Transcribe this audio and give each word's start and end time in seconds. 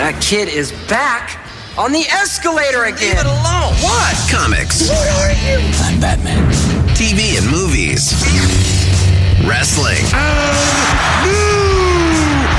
That 0.00 0.16
kid 0.16 0.48
is 0.48 0.72
back 0.88 1.36
on 1.76 1.92
the 1.92 2.08
escalator 2.08 2.88
again. 2.88 3.20
Leave 3.20 3.20
it 3.20 3.28
alone. 3.28 3.76
What? 3.84 4.16
Comics, 4.32 4.88
What 4.88 5.04
are 5.20 5.36
you? 5.44 5.60
I'm 5.84 6.00
Batman. 6.00 6.40
TV 6.96 7.36
and 7.36 7.44
movies, 7.44 8.08
wrestling, 9.44 10.00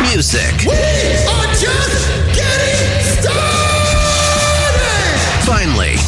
music. 0.05 0.53
are 0.69 1.50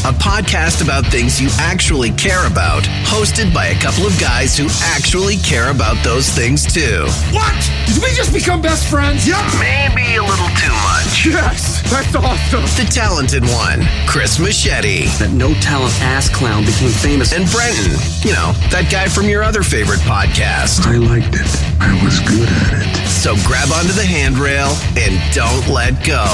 a 0.05 0.11
podcast 0.19 0.83
about 0.83 1.05
things 1.07 1.39
you 1.41 1.47
actually 1.59 2.11
care 2.11 2.45
about, 2.45 2.83
hosted 3.07 3.53
by 3.53 3.67
a 3.67 3.75
couple 3.79 4.05
of 4.05 4.11
guys 4.19 4.57
who 4.57 4.67
actually 4.91 5.37
care 5.37 5.71
about 5.71 5.95
those 6.03 6.27
things 6.27 6.65
too. 6.67 7.07
What? 7.31 7.55
Did 7.87 8.03
we 8.03 8.11
just 8.11 8.33
become 8.33 8.61
best 8.61 8.89
friends? 8.89 9.25
Yep. 9.27 9.39
Maybe 9.63 10.15
a 10.15 10.23
little 10.23 10.51
too 10.59 10.75
much. 10.83 11.23
Yes, 11.25 11.79
that's 11.89 12.13
awesome. 12.15 12.63
The 12.75 12.87
talented 12.91 13.43
one, 13.47 13.79
Chris 14.05 14.39
Machete, 14.39 15.07
That 15.23 15.31
no 15.31 15.53
talent 15.63 15.95
ass 16.03 16.27
clown 16.27 16.65
became 16.65 16.91
famous. 16.91 17.31
and 17.31 17.47
Brenton. 17.51 17.95
You 18.27 18.35
know, 18.35 18.51
that 18.75 18.89
guy 18.91 19.07
from 19.07 19.29
your 19.31 19.41
other 19.43 19.63
favorite 19.63 20.03
podcast. 20.03 20.83
I 20.83 20.97
liked 20.99 21.31
it. 21.31 21.47
I 21.79 21.95
was 22.03 22.19
good 22.27 22.49
at 22.67 22.75
it. 22.75 22.91
So 23.07 23.35
grab 23.47 23.71
onto 23.71 23.93
the 23.95 24.03
handrail 24.03 24.75
and 24.99 25.15
don't 25.31 25.63
let 25.71 25.95
go. 26.03 26.27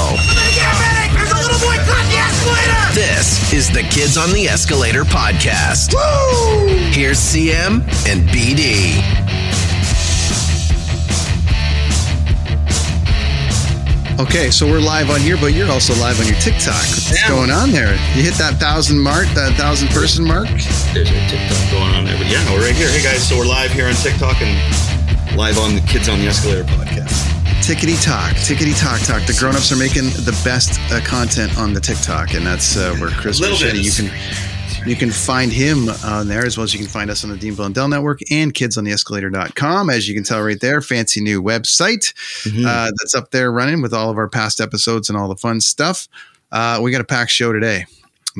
There's 1.14 1.30
a 1.30 1.38
little 1.38 1.60
boy 1.62 1.76
caught 1.86 2.06
the 2.09 2.09
escalator! 2.40 2.94
This 2.94 3.52
is 3.52 3.70
the 3.70 3.82
Kids 3.82 4.16
on 4.16 4.32
the 4.32 4.48
Escalator 4.48 5.04
podcast. 5.04 5.94
Woo! 5.94 6.66
Here's 6.90 7.18
CM 7.18 7.82
and 8.08 8.28
BD. 8.28 9.00
Okay, 14.20 14.50
so 14.50 14.66
we're 14.66 14.80
live 14.80 15.08
on 15.08 15.20
here, 15.20 15.36
but 15.38 15.54
you're 15.54 15.70
also 15.70 15.94
live 15.94 16.20
on 16.20 16.26
your 16.26 16.36
TikTok. 16.36 16.74
What's 16.76 17.28
going 17.28 17.50
on 17.50 17.70
there? 17.70 17.92
You 18.14 18.22
hit 18.22 18.34
that 18.34 18.56
thousand 18.60 18.98
mark, 18.98 19.26
that 19.28 19.54
thousand 19.56 19.88
person 19.88 20.24
mark. 20.24 20.48
There's 20.92 21.08
a 21.08 21.20
TikTok 21.28 21.70
going 21.70 21.94
on 21.94 22.04
there. 22.04 22.18
But 22.18 22.30
yeah, 22.30 22.44
we're 22.52 22.60
right 22.64 22.74
here. 22.74 22.88
Hey 22.90 23.02
guys, 23.02 23.26
so 23.26 23.38
we're 23.38 23.46
live 23.46 23.70
here 23.70 23.86
on 23.86 23.94
TikTok 23.94 24.42
and 24.42 25.36
live 25.36 25.58
on 25.58 25.74
the 25.74 25.80
Kids 25.82 26.08
on 26.08 26.18
the 26.18 26.26
Escalator 26.26 26.64
podcast. 26.64 27.29
Tickety 27.62 28.02
talk, 28.02 28.32
tickety 28.36 28.78
talk, 28.78 29.00
talk. 29.02 29.26
The 29.26 29.36
grown-ups 29.38 29.70
are 29.70 29.76
making 29.76 30.04
the 30.24 30.38
best 30.44 30.80
uh, 30.90 31.00
content 31.04 31.56
on 31.56 31.72
the 31.72 31.80
TikTok, 31.80 32.34
and 32.34 32.44
that's 32.44 32.76
uh, 32.76 32.96
where 32.96 33.10
Chris 33.10 33.40
Machete. 33.40 33.78
You 33.78 33.92
can 33.92 34.10
you 34.88 34.96
can 34.96 35.10
find 35.10 35.52
him 35.52 35.88
on 36.04 36.26
there 36.26 36.44
as 36.44 36.56
well 36.56 36.64
as 36.64 36.72
you 36.72 36.80
can 36.80 36.88
find 36.88 37.10
us 37.10 37.22
on 37.22 37.30
the 37.30 37.36
Dean 37.36 37.54
Dell 37.72 37.86
Network 37.88 38.20
and 38.30 38.52
kidsontheescalator.com. 38.54 39.90
As 39.90 40.08
you 40.08 40.14
can 40.14 40.24
tell 40.24 40.42
right 40.42 40.58
there, 40.58 40.80
fancy 40.80 41.20
new 41.20 41.42
website 41.42 42.12
Mm-hmm. 42.44 42.64
uh, 42.66 42.90
that's 42.98 43.14
up 43.14 43.30
there 43.30 43.52
running 43.52 43.82
with 43.82 43.92
all 43.92 44.10
of 44.10 44.16
our 44.16 44.28
past 44.28 44.60
episodes 44.60 45.08
and 45.10 45.18
all 45.18 45.28
the 45.28 45.36
fun 45.36 45.60
stuff. 45.60 46.08
Uh, 46.50 46.80
we 46.82 46.90
got 46.90 47.02
a 47.02 47.04
packed 47.04 47.30
show 47.30 47.52
today. 47.52 47.84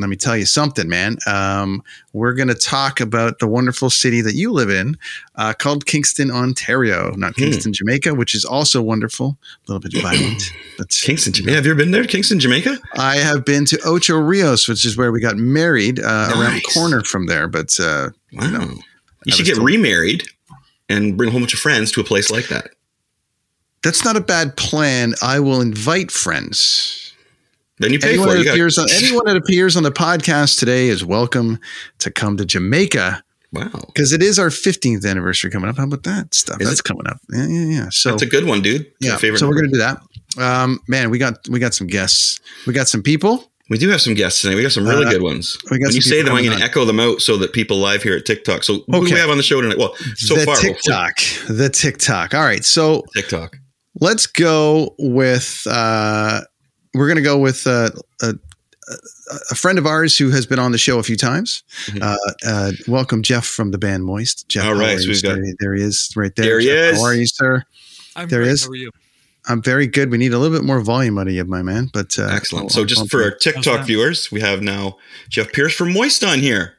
Let 0.01 0.09
me 0.11 0.17
tell 0.17 0.37
you 0.37 0.47
something, 0.47 0.89
man. 0.89 1.19
Um, 1.27 1.83
we're 2.13 2.33
going 2.35 2.49
to 2.49 2.55
talk 2.55 3.01
about 3.01 3.39
the 3.39 3.47
wonderful 3.47 3.91
city 3.91 4.21
that 4.23 4.35
you 4.35 4.51
live 4.53 4.71
in 4.71 4.97
uh, 5.37 5.53
called 5.59 5.87
Kingston, 5.87 6.31
Ontario, 6.31 7.13
not 7.17 7.35
Hmm. 7.37 7.43
Kingston, 7.43 7.73
Jamaica, 7.73 8.15
which 8.15 8.35
is 8.35 8.45
also 8.45 8.81
wonderful, 8.83 9.37
a 9.69 9.73
little 9.73 9.81
bit 9.81 10.01
violent. 10.03 10.43
But 10.79 10.89
Kingston, 10.89 11.33
Jamaica. 11.35 11.57
Have 11.57 11.67
you 11.67 11.73
ever 11.73 11.79
been 11.79 11.91
there? 11.91 12.05
Kingston, 12.07 12.41
Jamaica? 12.41 12.79
I 12.97 13.17
have 13.17 13.45
been 13.45 13.67
to 13.67 13.79
Ocho 13.85 14.17
Rios, 14.19 14.67
which 14.67 14.87
is 14.87 14.97
where 14.97 15.13
we 15.13 15.21
got 15.21 15.37
married 15.37 16.01
uh, 16.01 16.31
around 16.35 16.55
the 16.55 16.63
corner 16.73 17.03
from 17.05 17.27
there. 17.27 17.47
But 17.49 17.79
uh, 17.79 18.09
Wow. 18.33 18.45
you 18.47 18.51
know, 18.53 18.75
you 19.27 19.33
should 19.33 19.45
get 19.47 19.57
told- 19.57 19.67
remarried 19.69 20.25
and 20.89 21.17
bring 21.19 21.29
a 21.29 21.31
whole 21.33 21.41
bunch 21.41 21.53
of 21.55 21.61
friends 21.61 21.93
to 21.93 22.01
a 22.01 22.05
place 22.05 22.31
like 22.31 22.49
that. 22.49 22.71
that's 23.83 24.05
not 24.05 24.17
a 24.17 24.21
bad 24.21 24.57
plan. 24.57 25.15
I 25.23 25.39
will 25.41 25.61
invite 25.61 26.11
friends. 26.11 27.10
Then 27.81 27.95
you 27.95 27.99
pay 27.99 28.11
Anyone 28.11 28.29
for 28.29 28.37
it. 28.37 28.45
that, 28.45 28.51
appears 28.51 28.77
on, 28.77 28.89
anyone 28.93 29.25
that 29.25 29.37
appears 29.39 29.75
on 29.75 29.83
the 29.83 29.91
podcast 29.91 30.59
today 30.59 30.89
is 30.89 31.03
welcome 31.03 31.59
to 32.01 32.11
come 32.11 32.37
to 32.37 32.45
Jamaica 32.45 33.25
wow. 33.53 33.71
because 33.87 34.13
it 34.13 34.23
is 34.23 34.39
our 34.39 34.51
15th 34.51 35.09
anniversary 35.09 35.51
coming 35.51 35.71
up. 35.71 35.79
How 35.79 35.85
about 35.85 36.03
that 36.03 36.35
stuff? 36.35 36.61
Is 36.61 36.69
That's 36.69 36.81
it? 36.81 36.85
coming 36.85 37.07
up. 37.07 37.17
Yeah, 37.33 37.47
yeah, 37.47 37.65
yeah. 37.65 37.89
So 37.91 38.11
That's 38.11 38.23
a 38.23 38.27
good 38.27 38.45
one, 38.45 38.61
dude. 38.61 38.83
It's 38.83 38.95
yeah, 39.01 39.17
favorite 39.17 39.39
so 39.39 39.49
we're 39.49 39.55
gonna 39.55 39.69
do 39.69 39.79
that. 39.79 40.03
Um, 40.37 40.81
man, 40.89 41.09
we 41.09 41.17
got 41.17 41.49
we 41.49 41.59
got 41.59 41.73
some 41.73 41.87
guests. 41.87 42.39
We 42.67 42.75
got 42.75 42.87
some 42.87 43.03
people. 43.03 43.51
We 43.71 43.79
do 43.79 43.89
have 43.89 44.03
some 44.03 44.13
guests 44.13 44.43
tonight. 44.43 44.57
We 44.57 44.63
got 44.63 44.73
some 44.73 44.87
really 44.87 45.07
Uh, 45.07 45.11
good 45.13 45.23
ones. 45.23 45.57
we 45.71 45.79
got 45.79 45.87
when 45.87 45.95
you 45.95 46.03
say 46.03 46.21
them, 46.21 46.35
I'm 46.35 46.45
going 46.45 46.59
to 46.59 46.63
echo 46.63 46.85
them 46.85 46.99
out 47.01 47.23
so 47.23 47.37
that 47.39 47.53
people 47.53 47.79
live 47.79 48.03
here 48.03 48.17
at 48.17 48.27
TikTok. 48.27 48.63
So 48.65 48.83
who 48.89 49.07
do 49.07 49.15
we 49.15 49.21
have 49.21 49.31
on 49.31 49.37
the 49.37 49.45
show 49.45 49.61
tonight? 49.63 49.79
Well, 49.79 49.95
so 50.17 50.35
the 50.35 50.45
far, 50.45 50.57
hopefully. 50.57 50.75
TikTok, 50.75 51.15
the 51.49 51.71
TikTok. 51.71 52.35
All 52.35 52.43
right, 52.43 52.65
so 52.65 53.05
TikTok. 53.15 53.57
let's 54.01 54.27
go 54.27 54.97
with 54.99 55.65
uh, 55.71 56.41
we're 56.95 57.07
going 57.07 57.17
to 57.17 57.23
go 57.23 57.39
with 57.39 57.67
uh, 57.67 57.91
a, 58.23 58.35
a 59.51 59.55
friend 59.55 59.79
of 59.79 59.87
ours 59.87 60.17
who 60.19 60.31
has 60.31 60.47
been 60.47 60.59
on 60.59 60.73
the 60.73 60.79
show 60.79 60.99
a 60.99 61.03
few 61.03 61.17
times. 61.17 61.63
Mhm. 61.87 62.03
Uh, 62.03 62.17
uh, 62.47 62.73
welcome, 62.89 63.23
Jeff 63.23 63.47
from 63.47 63.71
the 63.71 63.79
band 63.79 64.05
Moist. 64.05 64.49
Jeff, 64.49 64.65
All 64.65 64.75
how 64.75 64.81
right, 64.81 64.97
are 64.97 65.01
so 65.03 65.09
we've 65.09 65.23
got- 65.23 65.37
sir? 65.37 65.55
there 65.61 65.75
he 65.75 65.83
is, 65.83 66.11
right 66.17 66.35
there. 66.35 66.47
There 66.47 66.61
he 66.61 66.69
is. 66.71 66.99
How 66.99 67.05
are 67.05 67.15
you, 67.15 67.27
sir? 67.27 67.63
I'm 68.17 68.29
There 68.29 68.41
great. 68.41 68.53
is. 68.53 68.65
How 68.65 68.71
are 68.71 68.75
you? 68.77 68.91
I'm 69.47 69.63
very 69.63 69.87
good. 69.87 70.11
We 70.11 70.19
need 70.19 70.35
a 70.35 70.39
little 70.39 70.57
bit 70.57 70.67
more 70.67 70.81
volume 70.81 71.17
out 71.19 71.27
of 71.27 71.33
you, 71.33 71.45
my 71.45 71.63
man. 71.63 71.89
But 71.93 72.19
uh, 72.19 72.29
Excellent. 72.31 72.65
I'll- 72.65 72.69
So 72.71 72.81
I'll- 72.81 72.87
just 72.87 73.01
I'll- 73.03 73.07
for 73.09 73.23
our 73.23 73.31
TikTok 73.31 73.87
viewers, 73.87 74.31
we 74.33 74.41
have 74.41 74.61
now 74.63 74.99
Jeff 75.29 75.53
Pearce 75.53 75.73
from 75.75 75.93
Moist 75.93 76.23
on 76.25 76.41
here, 76.41 76.75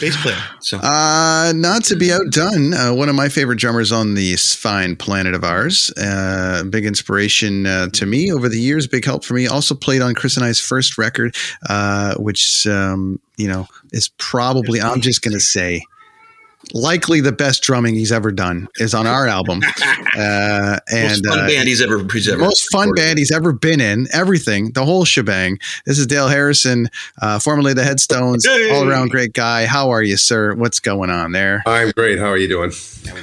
bass 0.00 0.20
player. 0.22 0.36
So 0.60 0.78
Uh, 0.78 1.52
not 1.54 1.84
to 1.84 1.96
be 1.96 2.12
outdone, 2.12 2.74
uh, 2.74 2.94
one 2.94 3.08
of 3.08 3.14
my 3.14 3.28
favorite 3.28 3.58
drummers 3.58 3.92
on 3.92 4.14
this 4.14 4.54
fine 4.54 4.96
planet 4.96 5.34
of 5.34 5.44
ours. 5.44 5.90
Uh, 5.96 6.64
big 6.64 6.84
inspiration 6.84 7.66
uh, 7.66 7.88
to 7.90 8.06
me 8.06 8.32
over 8.32 8.48
the 8.48 8.60
years, 8.60 8.86
big 8.86 9.04
help 9.04 9.24
for 9.24 9.34
me. 9.34 9.46
Also 9.46 9.74
played 9.74 10.02
on 10.02 10.14
Chris 10.14 10.36
and 10.36 10.44
I's 10.44 10.60
first 10.60 10.98
record, 10.98 11.34
uh, 11.68 12.14
which, 12.16 12.66
um, 12.66 13.20
you 13.36 13.48
know, 13.48 13.66
is 13.92 14.10
probably, 14.18 14.80
I'm 14.80 15.00
just 15.00 15.22
going 15.22 15.34
to 15.34 15.40
say, 15.40 15.82
likely 16.74 17.20
the 17.20 17.32
best 17.32 17.62
drumming 17.62 17.94
he's 17.94 18.12
ever 18.12 18.30
done 18.32 18.68
is 18.76 18.94
on 18.94 19.06
our 19.06 19.26
album. 19.26 19.60
Uh, 20.18 20.78
and 20.90 21.10
most 21.10 21.26
fun 21.26 21.38
uh, 21.38 21.46
band 21.46 21.68
he's 21.68 21.80
ever, 21.80 22.02
he's 22.12 22.28
ever 22.28 22.38
most 22.38 22.66
fun 22.72 22.88
recorded. 22.88 23.00
band 23.02 23.18
he's 23.20 23.30
ever 23.30 23.52
been 23.52 23.80
in. 23.80 24.08
Everything, 24.12 24.72
the 24.72 24.84
whole 24.84 25.04
shebang. 25.04 25.58
This 25.86 25.96
is 25.96 26.08
Dale 26.08 26.26
Harrison, 26.26 26.88
uh, 27.22 27.38
formerly 27.38 27.72
the 27.72 27.84
Headstones, 27.84 28.44
Hey! 28.44 28.70
all 28.74 28.88
around 28.88 29.10
great 29.10 29.32
guy. 29.32 29.66
How 29.66 29.90
are 29.90 30.02
you, 30.02 30.16
sir? 30.16 30.54
What's 30.54 30.80
going 30.80 31.10
on 31.10 31.30
there? 31.32 31.62
I'm 31.66 31.92
great. 31.92 32.18
How 32.18 32.26
are 32.30 32.36
you 32.36 32.48
doing? 32.48 32.72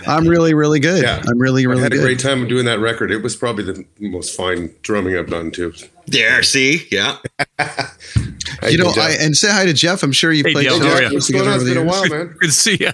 I'm 0.07 0.25
really, 0.25 0.53
really 0.53 0.79
good. 0.79 1.03
Yeah. 1.03 1.21
I'm 1.27 1.37
really, 1.39 1.63
I 1.65 1.69
really 1.69 1.81
had 1.81 1.91
a 1.91 1.97
good. 1.97 2.03
great 2.03 2.19
time 2.19 2.47
doing 2.47 2.63
that 2.65 2.79
record. 2.79 3.11
It 3.11 3.21
was 3.21 3.35
probably 3.35 3.65
the 3.65 3.85
most 3.99 4.37
fine 4.37 4.73
drumming 4.83 5.17
I've 5.17 5.29
done 5.29 5.51
too. 5.51 5.73
There, 6.07 6.43
see, 6.43 6.87
yeah. 6.91 7.17
How 7.57 8.67
you 8.69 8.77
know, 8.77 8.93
I, 8.95 9.15
and 9.19 9.35
say 9.35 9.51
hi 9.51 9.65
to 9.65 9.73
Jeff. 9.73 10.03
I'm 10.03 10.11
sure 10.11 10.31
you 10.31 10.43
Hey, 10.43 10.53
played 10.53 10.63
Dale, 10.67 10.77
some 10.77 10.87
how 10.87 10.93
are 10.93 11.01
shows? 11.01 11.13
What's 11.13 11.27
together 11.27 11.45
going 11.45 11.53
on? 11.55 11.59
over 11.59 11.69
It's 11.69 11.73
been 11.73 11.87
a 11.87 11.89
while, 11.89 12.09
man. 12.09 12.35
Good 12.39 12.47
to 12.47 12.51
see 12.51 12.77
you. 12.79 12.91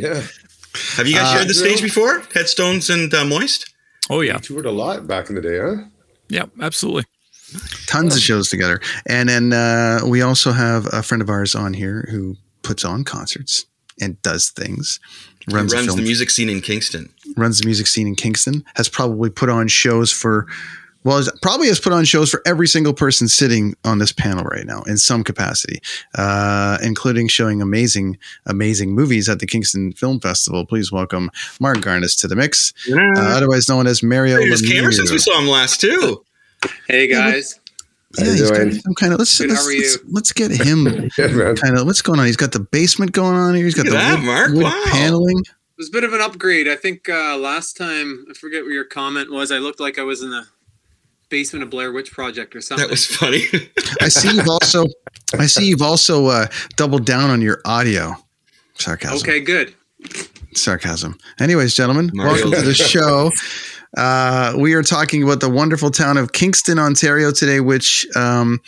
Yeah, 0.00 0.22
Have 0.96 1.06
you 1.06 1.14
guys 1.14 1.26
Uh, 1.26 1.34
shared 1.36 1.48
the 1.48 1.54
stage 1.54 1.82
before? 1.82 2.20
Headstones 2.34 2.90
and 2.90 3.12
uh, 3.12 3.24
Moist. 3.24 3.72
Oh 4.08 4.20
yeah, 4.20 4.38
toured 4.38 4.66
a 4.66 4.70
lot 4.70 5.06
back 5.06 5.28
in 5.28 5.34
the 5.34 5.42
day, 5.42 5.58
huh? 5.58 5.84
yeah, 6.28 6.44
absolutely. 6.60 7.04
Tons 7.86 8.16
of 8.16 8.22
shows 8.22 8.48
together. 8.48 8.80
And 9.06 9.28
then 9.28 9.52
uh, 9.52 10.00
we 10.06 10.22
also 10.22 10.52
have 10.52 10.86
a 10.92 11.02
friend 11.02 11.22
of 11.22 11.28
ours 11.30 11.54
on 11.54 11.74
here 11.74 12.06
who 12.10 12.36
puts 12.62 12.84
on 12.84 13.04
concerts 13.04 13.66
and 14.00 14.20
does 14.22 14.50
things. 14.50 14.98
Runs, 15.48 15.54
Runs, 15.54 15.72
a 15.72 15.76
runs 15.76 15.86
film, 15.86 15.96
the 15.98 16.02
music 16.02 16.30
scene 16.30 16.48
in 16.50 16.60
Kingston. 16.60 17.08
runs 17.36 17.60
the 17.60 17.66
music 17.66 17.86
scene 17.86 18.08
in 18.08 18.16
Kingston. 18.16 18.64
Has 18.74 18.88
probably 18.88 19.30
put 19.30 19.48
on 19.48 19.68
shows 19.68 20.10
for. 20.10 20.46
Well, 21.06 21.18
has- 21.18 21.30
probably 21.40 21.68
has 21.68 21.78
put 21.80 21.92
on 21.92 22.04
shows 22.04 22.30
for 22.30 22.42
every 22.44 22.66
single 22.66 22.92
person 22.92 23.28
sitting 23.28 23.74
on 23.84 23.98
this 23.98 24.10
panel 24.12 24.42
right 24.44 24.66
now 24.66 24.82
in 24.82 24.98
some 24.98 25.22
capacity, 25.22 25.78
uh, 26.16 26.78
including 26.82 27.28
showing 27.28 27.62
amazing, 27.62 28.18
amazing 28.46 28.92
movies 28.94 29.28
at 29.28 29.38
the 29.38 29.46
Kingston 29.46 29.92
Film 29.92 30.18
Festival. 30.20 30.66
Please 30.66 30.90
welcome 30.90 31.30
Mark 31.60 31.78
Garniss 31.78 32.18
to 32.22 32.26
the 32.28 32.34
mix, 32.34 32.72
uh, 32.92 32.96
otherwise 33.16 33.68
known 33.68 33.86
as 33.86 34.02
Mario. 34.02 34.38
Hey, 34.40 34.48
His 34.48 34.62
camera 34.62 34.90
Lemieux. 34.90 34.94
since 34.96 35.12
we 35.12 35.18
saw 35.18 35.38
him 35.40 35.46
last 35.46 35.80
too. 35.80 36.24
Hey 36.88 37.06
guys, 37.06 37.60
How 38.18 38.24
Yeah, 38.24 38.32
you 38.32 38.38
he's 38.38 38.50
got 38.50 38.72
some 38.82 38.94
kind 38.94 39.12
of 39.12 39.18
let's 39.20 39.38
Good, 39.38 39.50
let's, 39.50 39.62
how 39.62 39.68
are 39.70 39.76
let's, 39.78 39.98
let's 40.10 40.32
get 40.32 40.50
him 40.50 40.86
Yeah, 41.18 41.54
kind 41.54 41.78
of 41.78 41.86
what's 41.86 42.02
going 42.02 42.18
on. 42.18 42.26
He's 42.26 42.36
got 42.36 42.50
the 42.52 42.60
basement 42.60 43.12
going 43.12 43.36
on 43.36 43.54
here. 43.54 43.64
He's 43.64 43.74
got 43.74 43.84
Look 43.86 43.92
the 43.94 43.98
that, 43.98 44.18
wood, 44.18 44.24
Mark. 44.26 44.50
wood 44.52 44.64
Wow. 44.64 44.82
paneling. 44.86 45.38
it 45.38 45.78
was 45.78 45.88
a 45.88 45.92
bit 45.92 46.02
of 46.02 46.12
an 46.14 46.20
upgrade. 46.20 46.66
I 46.66 46.74
think 46.74 47.08
uh, 47.08 47.36
last 47.36 47.76
time 47.76 48.26
I 48.28 48.34
forget 48.34 48.64
what 48.64 48.72
your 48.72 48.84
comment 48.84 49.30
was. 49.30 49.52
I 49.52 49.58
looked 49.58 49.78
like 49.78 49.98
I 49.98 50.02
was 50.02 50.22
in 50.22 50.30
the 50.30 50.46
basement 51.28 51.62
of 51.62 51.70
Blair 51.70 51.92
Witch 51.92 52.12
Project 52.12 52.54
or 52.54 52.60
something. 52.60 52.86
That 52.86 52.90
was 52.90 53.06
funny. 53.06 53.44
I 54.00 54.08
see 54.08 54.34
you've 54.34 54.48
also 54.48 54.86
I 55.38 55.46
see 55.46 55.66
you've 55.66 55.82
also 55.82 56.26
uh, 56.26 56.46
doubled 56.76 57.04
down 57.04 57.30
on 57.30 57.40
your 57.40 57.60
audio. 57.64 58.14
Sarcasm. 58.74 59.18
okay, 59.18 59.40
good. 59.40 59.74
Sarcasm. 60.54 61.16
Anyways, 61.40 61.74
gentlemen, 61.74 62.10
Mario. 62.12 62.34
welcome 62.34 62.52
to 62.52 62.62
the 62.62 62.74
show. 62.74 63.30
Uh, 63.96 64.54
we 64.58 64.74
are 64.74 64.82
talking 64.82 65.22
about 65.22 65.40
the 65.40 65.48
wonderful 65.48 65.90
town 65.90 66.16
of 66.16 66.32
Kingston, 66.32 66.78
Ontario 66.78 67.30
today, 67.30 67.60
which, 67.60 68.06
um, 68.14 68.60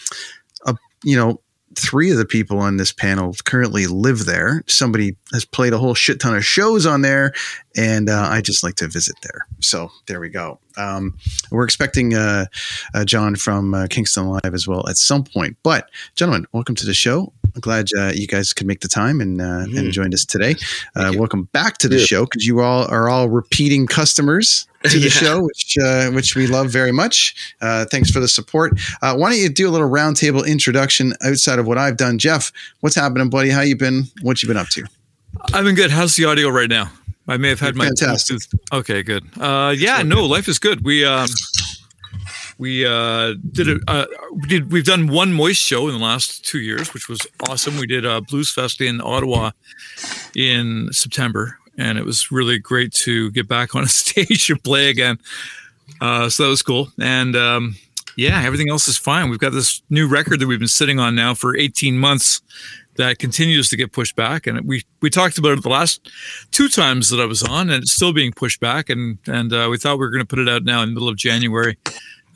uh, 0.64 0.74
you 1.04 1.16
know, 1.16 1.40
three 1.78 2.10
of 2.10 2.18
the 2.18 2.24
people 2.24 2.58
on 2.58 2.76
this 2.76 2.92
panel 2.92 3.34
currently 3.44 3.86
live 3.86 4.24
there. 4.24 4.62
Somebody 4.66 5.16
has 5.32 5.44
played 5.44 5.72
a 5.72 5.78
whole 5.78 5.94
shit 5.94 6.20
ton 6.20 6.36
of 6.36 6.44
shows 6.44 6.86
on 6.86 7.02
there, 7.02 7.32
and 7.76 8.08
uh, 8.08 8.28
I 8.30 8.40
just 8.40 8.62
like 8.62 8.74
to 8.76 8.88
visit 8.88 9.16
there. 9.22 9.46
So 9.60 9.90
there 10.06 10.20
we 10.20 10.28
go. 10.28 10.58
Um, 10.76 11.16
we're 11.50 11.64
expecting 11.64 12.14
uh, 12.14 12.46
uh, 12.94 13.04
John 13.04 13.34
from 13.34 13.74
uh, 13.74 13.86
Kingston 13.88 14.28
Live 14.28 14.54
as 14.54 14.68
well 14.68 14.88
at 14.88 14.96
some 14.96 15.24
point. 15.24 15.56
But, 15.62 15.90
gentlemen, 16.14 16.46
welcome 16.52 16.74
to 16.76 16.86
the 16.86 16.94
show. 16.94 17.32
I'm 17.54 17.60
glad 17.60 17.88
uh, 17.98 18.12
you 18.14 18.28
guys 18.28 18.52
could 18.52 18.66
make 18.66 18.80
the 18.80 18.88
time 18.88 19.20
and 19.20 19.40
uh, 19.40 19.64
and 19.74 19.90
joined 19.90 20.14
us 20.14 20.24
today. 20.24 20.54
Uh, 20.94 21.12
welcome 21.16 21.44
back 21.44 21.78
to 21.78 21.88
the 21.88 21.98
show 21.98 22.24
because 22.24 22.46
you 22.46 22.60
all 22.60 22.86
are 22.88 23.08
all 23.08 23.28
repeating 23.28 23.86
customers 23.86 24.67
to 24.84 24.98
the 24.98 24.98
Yeah. 25.04 25.08
show, 25.08 25.42
which 25.42 25.76
uh, 25.82 26.10
which 26.10 26.34
we 26.36 26.46
love 26.46 26.70
very 26.70 26.92
much. 26.92 27.34
Uh, 27.60 27.84
thanks 27.90 28.10
for 28.10 28.20
the 28.20 28.28
support. 28.28 28.78
Uh, 29.02 29.16
why 29.16 29.30
don't 29.30 29.38
you 29.40 29.48
do 29.48 29.68
a 29.68 29.72
little 29.72 29.88
roundtable 29.88 30.46
introduction 30.46 31.12
outside 31.22 31.58
of 31.58 31.66
what 31.66 31.78
I've 31.78 31.96
done, 31.96 32.18
Jeff? 32.18 32.52
What's 32.80 32.96
happening, 32.96 33.28
buddy? 33.30 33.50
How 33.50 33.60
you 33.62 33.76
been? 33.76 34.04
What 34.22 34.42
you 34.42 34.46
been 34.48 34.56
up 34.56 34.68
to? 34.70 34.84
I've 35.52 35.64
been 35.64 35.74
good. 35.74 35.90
How's 35.90 36.16
the 36.16 36.24
audio 36.24 36.48
right 36.48 36.68
now? 36.68 36.90
I 37.30 37.36
may 37.36 37.50
have 37.50 37.60
had 37.60 37.76
my 37.76 37.84
Fantastic. 37.86 38.38
Okay, 38.72 39.02
good. 39.02 39.22
Uh, 39.38 39.74
yeah, 39.76 40.02
no, 40.02 40.24
life 40.24 40.48
is 40.48 40.58
good. 40.58 40.82
We 40.84 41.04
um, 41.04 41.28
we 42.56 42.86
uh, 42.86 43.34
did 43.52 43.68
it. 43.68 43.82
Uh, 43.86 44.06
we 44.32 44.48
did. 44.48 44.72
We've 44.72 44.84
done 44.84 45.08
one 45.08 45.32
moist 45.34 45.60
show 45.62 45.88
in 45.88 45.94
the 45.94 46.00
last 46.02 46.44
two 46.44 46.58
years, 46.60 46.94
which 46.94 47.08
was 47.08 47.20
awesome. 47.48 47.76
We 47.76 47.86
did 47.86 48.04
a 48.06 48.20
blues 48.22 48.50
fest 48.50 48.80
in 48.80 49.00
Ottawa 49.02 49.50
in 50.34 50.88
September, 50.90 51.58
and 51.78 51.96
it 51.96 52.04
was 52.04 52.30
really 52.30 52.58
great 52.58 52.92
to 52.92 53.30
get 53.30 53.48
back 53.48 53.74
on 53.74 53.84
a 53.84 53.88
stage 54.02 54.50
and 54.50 54.62
play 54.62 54.90
again. 54.90 55.18
Uh, 56.00 56.28
so 56.28 56.42
that 56.44 56.50
was 56.50 56.62
cool. 56.62 56.88
And 57.00 57.34
um, 57.34 57.76
yeah, 58.16 58.42
everything 58.44 58.68
else 58.68 58.88
is 58.88 58.98
fine. 58.98 59.30
We've 59.30 59.38
got 59.38 59.52
this 59.52 59.80
new 59.88 60.06
record 60.06 60.40
that 60.40 60.46
we've 60.46 60.58
been 60.58 60.68
sitting 60.68 60.98
on 60.98 61.14
now 61.14 61.32
for 61.34 61.56
18 61.56 61.96
months 61.98 62.42
that 62.96 63.18
continues 63.20 63.68
to 63.70 63.76
get 63.76 63.92
pushed 63.92 64.16
back. 64.16 64.46
And 64.46 64.60
we 64.62 64.82
we 65.00 65.08
talked 65.08 65.38
about 65.38 65.56
it 65.56 65.62
the 65.62 65.68
last 65.68 66.10
two 66.50 66.68
times 66.68 67.10
that 67.10 67.20
I 67.20 67.26
was 67.26 67.42
on, 67.44 67.70
and 67.70 67.82
it's 67.84 67.92
still 67.92 68.12
being 68.12 68.32
pushed 68.32 68.60
back. 68.60 68.90
And 68.90 69.18
and 69.26 69.52
uh, 69.52 69.68
we 69.70 69.78
thought 69.78 69.94
we 69.98 70.04
were 70.04 70.10
going 70.10 70.22
to 70.22 70.26
put 70.26 70.40
it 70.40 70.48
out 70.48 70.64
now 70.64 70.82
in 70.82 70.88
the 70.88 70.94
middle 70.94 71.08
of 71.08 71.16
January, 71.16 71.78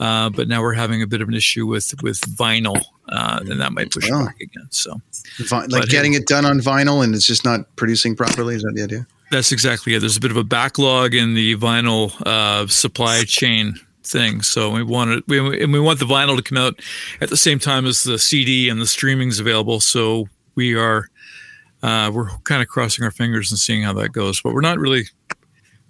uh, 0.00 0.30
but 0.30 0.46
now 0.48 0.62
we're 0.62 0.72
having 0.74 1.02
a 1.02 1.06
bit 1.06 1.20
of 1.20 1.28
an 1.28 1.34
issue 1.34 1.66
with 1.66 1.92
with 2.02 2.20
vinyl, 2.36 2.80
uh, 3.08 3.40
and 3.42 3.60
that 3.60 3.72
might 3.72 3.90
push 3.90 4.08
Oh. 4.10 4.20
it 4.22 4.26
back 4.26 4.40
again. 4.40 4.68
So 4.70 5.00
Vi- 5.38 5.66
like 5.66 5.82
But, 5.82 5.88
getting 5.88 6.14
it 6.14 6.26
done 6.28 6.44
on 6.46 6.60
vinyl 6.60 7.02
and 7.02 7.12
it's 7.14 7.26
just 7.26 7.44
not 7.44 7.74
producing 7.74 8.14
properly. 8.14 8.54
Is 8.54 8.62
that 8.62 8.72
the 8.76 8.82
idea? 8.84 9.06
That's 9.32 9.50
exactly 9.50 9.94
it. 9.94 10.00
There's 10.00 10.18
a 10.18 10.20
bit 10.20 10.30
of 10.30 10.36
a 10.36 10.44
backlog 10.44 11.14
in 11.14 11.32
the 11.32 11.56
vinyl 11.56 12.12
uh, 12.26 12.66
supply 12.66 13.24
chain 13.24 13.80
thing. 14.04 14.42
So 14.42 14.68
we 14.68 14.82
want 14.82 15.10
it, 15.10 15.24
we, 15.26 15.62
and 15.62 15.72
we 15.72 15.80
want 15.80 16.00
the 16.00 16.04
vinyl 16.04 16.36
to 16.36 16.42
come 16.42 16.58
out 16.58 16.78
at 17.22 17.30
the 17.30 17.36
same 17.38 17.58
time 17.58 17.86
as 17.86 18.02
the 18.02 18.18
CD 18.18 18.68
and 18.68 18.78
the 18.78 18.86
streaming's 18.86 19.40
available. 19.40 19.80
So 19.80 20.28
we 20.54 20.76
are 20.76 21.08
uh, 21.82 22.10
we're 22.12 22.28
kind 22.40 22.60
of 22.60 22.68
crossing 22.68 23.06
our 23.06 23.10
fingers 23.10 23.50
and 23.50 23.58
seeing 23.58 23.82
how 23.82 23.94
that 23.94 24.10
goes. 24.10 24.42
But 24.42 24.52
we're 24.52 24.60
not 24.60 24.78
really 24.78 25.04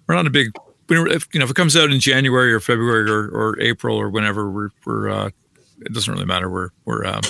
we're 0.07 0.15
not 0.15 0.29
a 0.29 0.31
big 0.31 0.53
if, 0.89 1.27
you 1.33 1.41
know 1.41 1.45
if 1.45 1.51
it 1.51 1.57
comes 1.57 1.77
out 1.77 1.91
in 1.91 1.99
January 1.99 2.53
or 2.53 2.61
February 2.61 3.11
or, 3.11 3.29
or 3.29 3.61
April 3.61 3.97
or 3.97 4.09
whenever 4.09 4.49
we're 4.53 4.69
we're 4.87 5.11
uh, 5.11 5.31
it 5.81 5.93
doesn't 5.93 6.15
really 6.15 6.27
matter. 6.27 6.49
We're 6.49 6.69
we're 6.85 7.05
um, 7.05 7.23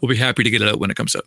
we'll 0.00 0.08
be 0.08 0.16
happy 0.16 0.44
to 0.44 0.50
get 0.50 0.62
it 0.62 0.68
out 0.68 0.78
when 0.78 0.92
it 0.92 0.96
comes 0.96 1.16
out. 1.16 1.26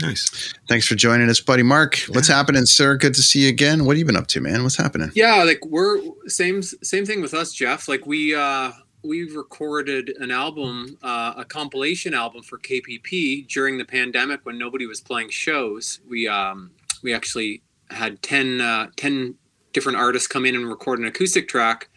Nice. 0.00 0.54
Thanks 0.68 0.86
for 0.86 0.94
joining 0.94 1.28
us, 1.28 1.40
buddy. 1.40 1.62
Mark, 1.62 1.98
what's 2.08 2.28
happening, 2.28 2.66
sir? 2.66 2.96
Good 2.96 3.14
to 3.14 3.22
see 3.22 3.44
you 3.44 3.48
again. 3.48 3.84
What 3.84 3.92
have 3.92 3.98
you 3.98 4.04
been 4.04 4.16
up 4.16 4.26
to, 4.28 4.40
man? 4.40 4.62
What's 4.62 4.76
happening? 4.76 5.10
Yeah, 5.14 5.42
like 5.44 5.64
we're 5.66 6.00
same 6.26 6.62
same 6.62 7.06
thing 7.06 7.20
with 7.20 7.34
us, 7.34 7.52
Jeff. 7.52 7.88
Like 7.88 8.06
we 8.06 8.34
uh 8.34 8.72
we 9.04 9.24
recorded 9.24 10.14
an 10.18 10.30
album, 10.30 10.96
uh, 11.02 11.34
a 11.36 11.44
compilation 11.44 12.14
album 12.14 12.42
for 12.42 12.58
KPP 12.58 13.46
during 13.48 13.76
the 13.76 13.84
pandemic 13.84 14.40
when 14.44 14.58
nobody 14.58 14.86
was 14.86 15.00
playing 15.00 15.28
shows. 15.28 16.00
We 16.08 16.26
um 16.26 16.70
we 17.02 17.14
actually 17.14 17.62
had 17.90 18.22
10, 18.22 18.60
uh, 18.60 18.88
10 18.96 19.34
different 19.72 19.98
artists 19.98 20.26
come 20.26 20.46
in 20.46 20.54
and 20.54 20.66
record 20.66 20.98
an 20.98 21.04
acoustic 21.04 21.46
track, 21.48 21.88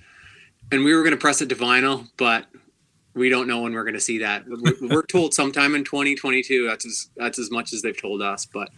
and 0.72 0.84
we 0.84 0.94
were 0.94 1.02
going 1.02 1.12
to 1.12 1.18
press 1.18 1.42
it 1.42 1.48
to 1.50 1.56
vinyl, 1.56 2.10
but 2.18 2.46
we 3.18 3.30
don't 3.30 3.48
know 3.48 3.62
when 3.62 3.74
we're 3.74 3.84
going 3.84 3.94
to 3.94 4.00
see 4.00 4.20
that. 4.20 4.46
We're, 4.48 4.74
we're 4.82 5.06
told 5.08 5.34
sometime 5.34 5.76
in 5.76 5.84
2022. 5.84 6.68
That's 6.68 6.86
as 6.86 7.10
that's 7.16 7.40
as 7.40 7.52
much 7.52 7.74
as 7.74 7.82
they've 7.82 8.00
told 8.00 8.22
us, 8.22 8.46
but 8.46 8.70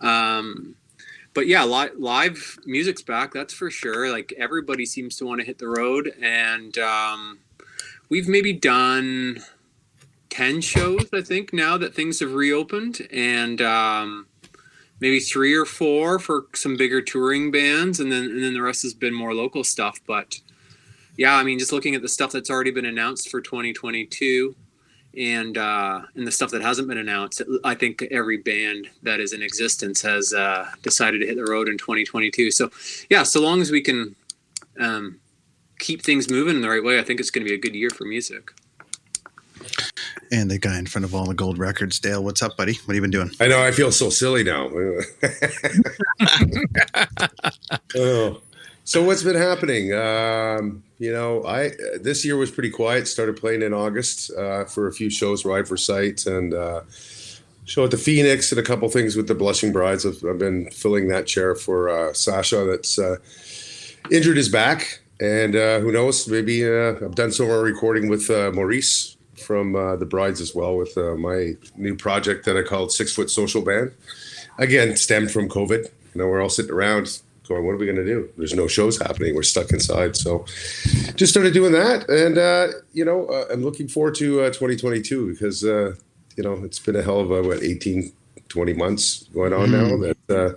um 0.00 0.76
but 1.38 1.46
yeah, 1.46 1.64
li- 1.64 1.90
live 1.96 2.58
music's 2.66 3.02
back. 3.02 3.32
That's 3.32 3.54
for 3.54 3.70
sure. 3.70 4.10
Like 4.10 4.32
everybody 4.36 4.84
seems 4.84 5.16
to 5.18 5.24
want 5.24 5.40
to 5.40 5.46
hit 5.46 5.58
the 5.58 5.68
road, 5.68 6.12
and 6.20 6.76
um, 6.78 7.38
we've 8.08 8.26
maybe 8.28 8.52
done 8.52 9.40
ten 10.30 10.60
shows, 10.60 11.06
I 11.12 11.22
think, 11.22 11.52
now 11.52 11.76
that 11.78 11.94
things 11.94 12.18
have 12.18 12.34
reopened, 12.34 13.06
and 13.12 13.62
um, 13.62 14.26
maybe 14.98 15.20
three 15.20 15.54
or 15.54 15.64
four 15.64 16.18
for 16.18 16.46
some 16.54 16.76
bigger 16.76 17.00
touring 17.00 17.52
bands, 17.52 18.00
and 18.00 18.10
then 18.10 18.24
and 18.24 18.42
then 18.42 18.54
the 18.54 18.62
rest 18.62 18.82
has 18.82 18.94
been 18.94 19.14
more 19.14 19.32
local 19.32 19.62
stuff. 19.62 20.00
But 20.06 20.40
yeah, 21.18 21.34
I 21.34 21.42
mean, 21.42 21.58
just 21.58 21.72
looking 21.72 21.96
at 21.96 22.00
the 22.00 22.08
stuff 22.08 22.30
that's 22.30 22.48
already 22.48 22.70
been 22.70 22.86
announced 22.86 23.28
for 23.28 23.40
2022 23.40 24.54
and 25.18 25.58
uh, 25.58 26.02
and 26.14 26.24
the 26.24 26.30
stuff 26.30 26.52
that 26.52 26.62
hasn't 26.62 26.86
been 26.86 26.98
announced, 26.98 27.42
I 27.64 27.74
think 27.74 28.02
every 28.02 28.36
band 28.36 28.88
that 29.02 29.18
is 29.18 29.32
in 29.32 29.42
existence 29.42 30.00
has 30.02 30.32
uh, 30.32 30.70
decided 30.82 31.18
to 31.18 31.26
hit 31.26 31.36
the 31.36 31.44
road 31.44 31.68
in 31.68 31.76
2022. 31.76 32.52
So, 32.52 32.70
yeah, 33.10 33.24
so 33.24 33.40
long 33.40 33.60
as 33.60 33.72
we 33.72 33.80
can 33.80 34.14
um, 34.78 35.18
keep 35.80 36.02
things 36.02 36.30
moving 36.30 36.54
in 36.54 36.62
the 36.62 36.68
right 36.68 36.84
way, 36.84 37.00
I 37.00 37.02
think 37.02 37.18
it's 37.18 37.30
going 37.30 37.44
to 37.44 37.50
be 37.50 37.54
a 37.54 37.60
good 37.60 37.74
year 37.74 37.90
for 37.90 38.04
music. 38.04 38.52
And 40.30 40.48
the 40.48 40.58
guy 40.58 40.78
in 40.78 40.86
front 40.86 41.04
of 41.04 41.16
all 41.16 41.26
the 41.26 41.34
gold 41.34 41.58
records, 41.58 41.98
Dale. 41.98 42.22
What's 42.22 42.42
up, 42.42 42.56
buddy? 42.56 42.74
What 42.84 42.94
have 42.94 42.96
you 42.96 43.00
been 43.00 43.10
doing? 43.10 43.32
I 43.40 43.48
know. 43.48 43.60
I 43.60 43.72
feel 43.72 43.90
so 43.90 44.08
silly 44.08 44.44
now. 44.44 44.70
oh. 47.96 48.40
So 48.88 49.04
what's 49.04 49.22
been 49.22 49.36
happening? 49.36 49.92
Um, 49.92 50.82
you 50.98 51.12
know, 51.12 51.44
I 51.44 51.72
this 52.00 52.24
year 52.24 52.38
was 52.38 52.50
pretty 52.50 52.70
quiet. 52.70 53.06
Started 53.06 53.36
playing 53.36 53.60
in 53.60 53.74
August 53.74 54.30
uh, 54.32 54.64
for 54.64 54.88
a 54.88 54.92
few 54.94 55.10
shows, 55.10 55.44
Ride 55.44 55.68
for 55.68 55.76
Sight, 55.76 56.24
and 56.24 56.54
uh, 56.54 56.80
show 57.66 57.84
at 57.84 57.90
the 57.90 57.98
Phoenix, 57.98 58.50
and 58.50 58.58
a 58.58 58.62
couple 58.62 58.88
things 58.88 59.14
with 59.14 59.28
the 59.28 59.34
Blushing 59.34 59.74
Brides. 59.74 60.06
I've, 60.06 60.24
I've 60.24 60.38
been 60.38 60.70
filling 60.70 61.08
that 61.08 61.26
chair 61.26 61.54
for 61.54 61.90
uh, 61.90 62.14
Sasha, 62.14 62.64
that's 62.64 62.98
uh, 62.98 63.16
injured 64.10 64.38
his 64.38 64.48
back, 64.48 65.00
and 65.20 65.54
uh, 65.54 65.80
who 65.80 65.92
knows? 65.92 66.26
Maybe 66.26 66.64
uh, 66.64 66.94
I've 66.94 67.14
done 67.14 67.30
some 67.30 67.48
more 67.48 67.60
recording 67.60 68.08
with 68.08 68.30
Maurice 68.30 69.18
from 69.36 69.74
the 69.74 70.06
Brides 70.06 70.40
as 70.40 70.54
well 70.54 70.78
with 70.78 70.96
my 70.96 71.58
new 71.76 71.94
project 71.94 72.46
that 72.46 72.56
I 72.56 72.62
called 72.62 72.90
Six 72.90 73.12
Foot 73.12 73.28
Social 73.28 73.60
Band. 73.60 73.92
Again, 74.56 74.96
stemmed 74.96 75.30
from 75.30 75.46
COVID. 75.46 75.90
You 76.14 76.22
know, 76.22 76.26
we're 76.26 76.40
all 76.40 76.48
sitting 76.48 76.72
around 76.72 77.20
going, 77.48 77.64
"What 77.64 77.72
are 77.72 77.78
we 77.78 77.86
going 77.86 77.96
to 77.96 78.04
do?" 78.04 78.28
There's 78.36 78.54
no 78.54 78.68
shows 78.68 78.98
happening. 78.98 79.34
We're 79.34 79.42
stuck 79.42 79.70
inside. 79.70 80.16
So, 80.16 80.44
just 81.16 81.32
started 81.32 81.54
doing 81.54 81.72
that, 81.72 82.08
and 82.08 82.38
uh, 82.38 82.68
you 82.92 83.04
know, 83.04 83.26
uh, 83.26 83.46
I'm 83.50 83.62
looking 83.62 83.88
forward 83.88 84.14
to 84.16 84.42
uh, 84.42 84.46
2022 84.48 85.32
because 85.32 85.64
uh, 85.64 85.94
you 86.36 86.44
know 86.44 86.54
it's 86.64 86.78
been 86.78 86.96
a 86.96 87.02
hell 87.02 87.20
of 87.20 87.30
a 87.30 87.42
what 87.42 87.62
18, 87.62 88.12
20 88.48 88.72
months 88.74 89.24
going 89.34 89.52
on 89.52 89.70
now 89.72 89.96
that 89.96 90.16
uh, 90.28 90.50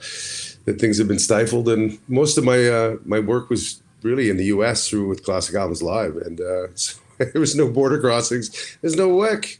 that 0.66 0.80
things 0.80 0.98
have 0.98 1.08
been 1.08 1.20
stifled, 1.20 1.70
and 1.70 1.98
most 2.08 2.38
of 2.38 2.44
my 2.44 2.68
uh, 2.68 2.98
my 3.06 3.20
work 3.20 3.50
was 3.50 3.82
really 4.04 4.30
in 4.30 4.38
the 4.38 4.46
U.S. 4.46 4.88
through 4.88 5.08
with 5.08 5.24
Classic 5.24 5.56
Albums 5.56 5.82
Live, 5.82 6.18
and 6.18 6.40
uh, 6.42 6.68
so 6.76 7.00
there 7.18 7.40
was 7.40 7.56
no 7.56 7.70
border 7.70 8.00
crossings. 8.00 8.78
There's 8.82 8.96
no 8.96 9.10
WEC. 9.10 9.58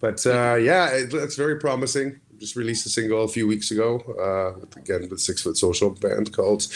But 0.00 0.24
uh, 0.26 0.54
yeah, 0.54 0.90
it 0.90 1.12
looks 1.12 1.36
very 1.36 1.58
promising. 1.58 2.20
Just 2.38 2.54
released 2.56 2.86
a 2.86 2.88
single 2.88 3.24
a 3.24 3.28
few 3.28 3.46
weeks 3.48 3.70
ago, 3.70 3.96
uh, 4.18 4.58
with, 4.60 4.76
again 4.76 5.08
with 5.08 5.20
Six 5.20 5.42
Foot 5.42 5.56
Social 5.56 5.90
band 5.90 6.32
called 6.32 6.66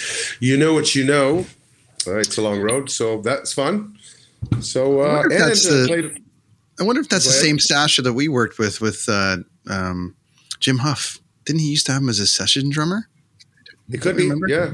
"You 0.41 0.57
Know 0.57 0.75
What 0.75 0.95
You 0.95 1.05
Know." 1.05 1.47
Uh, 2.07 2.17
it's 2.19 2.37
a 2.37 2.43
long 2.43 2.61
road, 2.61 2.91
so 2.91 3.21
that's 3.23 3.53
fun. 3.53 3.97
So 4.61 5.01
I 5.03 5.05
uh, 5.05 5.15
wonder 5.19 5.35
if 5.35 5.41
and 5.41 5.51
that's 5.51 5.67
uh, 5.69 5.71
the- 5.71 6.21
I 6.81 6.83
wonder 6.85 7.01
if 7.01 7.09
that's 7.09 7.27
the 7.27 7.31
same 7.33 7.59
Sasha 7.61 8.03
that 8.03 8.13
we 8.15 8.27
worked 8.29 8.59
with 8.59 8.81
with 8.81 9.05
uh, 9.09 9.37
um, 9.69 10.17
Jim 10.59 10.79
Huff. 10.79 11.21
Didn't 11.45 11.61
he 11.61 11.69
used 11.71 11.87
to 11.87 11.93
have 11.93 12.03
him 12.03 12.09
as 12.09 12.19
a 12.19 12.27
session 12.27 12.71
drummer? 12.71 13.09
it 13.91 14.01
could 14.01 14.17
be, 14.17 14.31
yeah, 14.49 14.71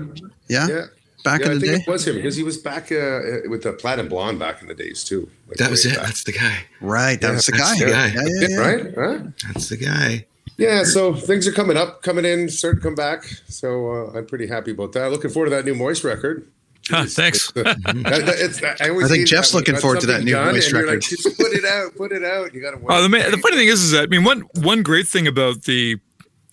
Yeah, 0.49 0.69
yeah. 0.69 0.85
back 1.25 1.41
yeah, 1.41 1.47
in 1.47 1.53
I 1.53 1.55
the 1.57 1.61
think 1.61 1.77
day. 1.79 1.83
it 1.87 1.89
was 1.89 2.07
him 2.07 2.15
because 2.17 2.37
he 2.37 2.45
was 2.45 2.57
back 2.57 2.85
uh, 2.93 3.41
with 3.49 3.63
the 3.63 3.79
and 3.85 4.09
Blonde 4.09 4.39
back 4.39 4.63
in 4.63 4.69
the 4.69 4.75
days 4.75 5.03
too. 5.05 5.29
Like 5.49 5.59
That 5.59 5.71
was 5.71 5.85
it. 5.85 5.97
back. 5.97 6.07
That's 6.07 6.25
the 6.25 6.33
guy. 6.33 6.59
Right, 6.81 7.21
that 7.21 7.27
Yeah, 7.29 7.35
was 7.35 7.47
the 7.47 7.53
that's 7.53 7.79
guy. 7.79 7.85
the 7.85 7.91
guy. 7.91 8.07
Yeah, 8.07 8.23
yeah, 8.27 8.49
yeah. 8.49 8.57
right? 8.57 8.95
Huh? 8.95 9.19
That's 9.53 9.69
the 9.69 9.77
guy. 9.77 10.27
Yeah, 10.59 10.83
so 10.85 11.15
things 11.15 11.47
are 11.47 11.53
coming 11.53 11.77
up, 11.77 12.03
coming 12.03 12.25
in, 12.25 12.49
starting 12.49 12.81
to 12.81 12.85
come 12.85 12.95
back. 12.97 13.25
So 13.49 13.91
uh, 14.11 14.19
I'm 14.19 14.27
pretty 14.27 14.47
happy 14.49 14.73
about 14.73 14.93
that. 14.93 15.11
Looking 15.11 15.31
forward 15.31 15.51
to 15.51 15.57
that 15.57 15.65
new 15.65 15.75
Moist 15.75 16.03
record. 16.05 16.51
Huh, 16.91 17.05
thanks. 17.09 17.53
That- 17.53 17.65
that- 17.85 18.29
it's- 18.41 18.63
I, 18.81 18.91
I 18.93 19.09
think 19.09 19.27
Jeff's 19.29 19.55
looking 19.55 19.77
forward 19.77 20.01
to 20.01 20.07
that 20.07 20.25
new 20.25 20.33
done 20.33 20.55
voice 20.55 20.73
record. 20.73 20.89
Like, 20.91 21.01
just 21.01 21.25
put 21.39 21.53
it 21.53 21.65
out, 21.65 21.95
put 21.97 22.13
it 22.13 22.25
out. 22.25 22.53
You 22.55 22.61
got 22.61 22.73
to. 22.73 22.81
Oh, 22.89 23.03
the, 23.03 23.09
ma- 23.09 23.31
the 23.31 23.39
funny 23.39 23.57
thing 23.57 23.69
is, 23.69 23.83
is 23.83 23.93
that 23.93 24.03
I 24.05 24.07
mean, 24.07 24.25
one 24.25 24.41
one 24.57 24.83
great 24.83 25.07
thing 25.07 25.27
about 25.29 25.63
the 25.63 25.97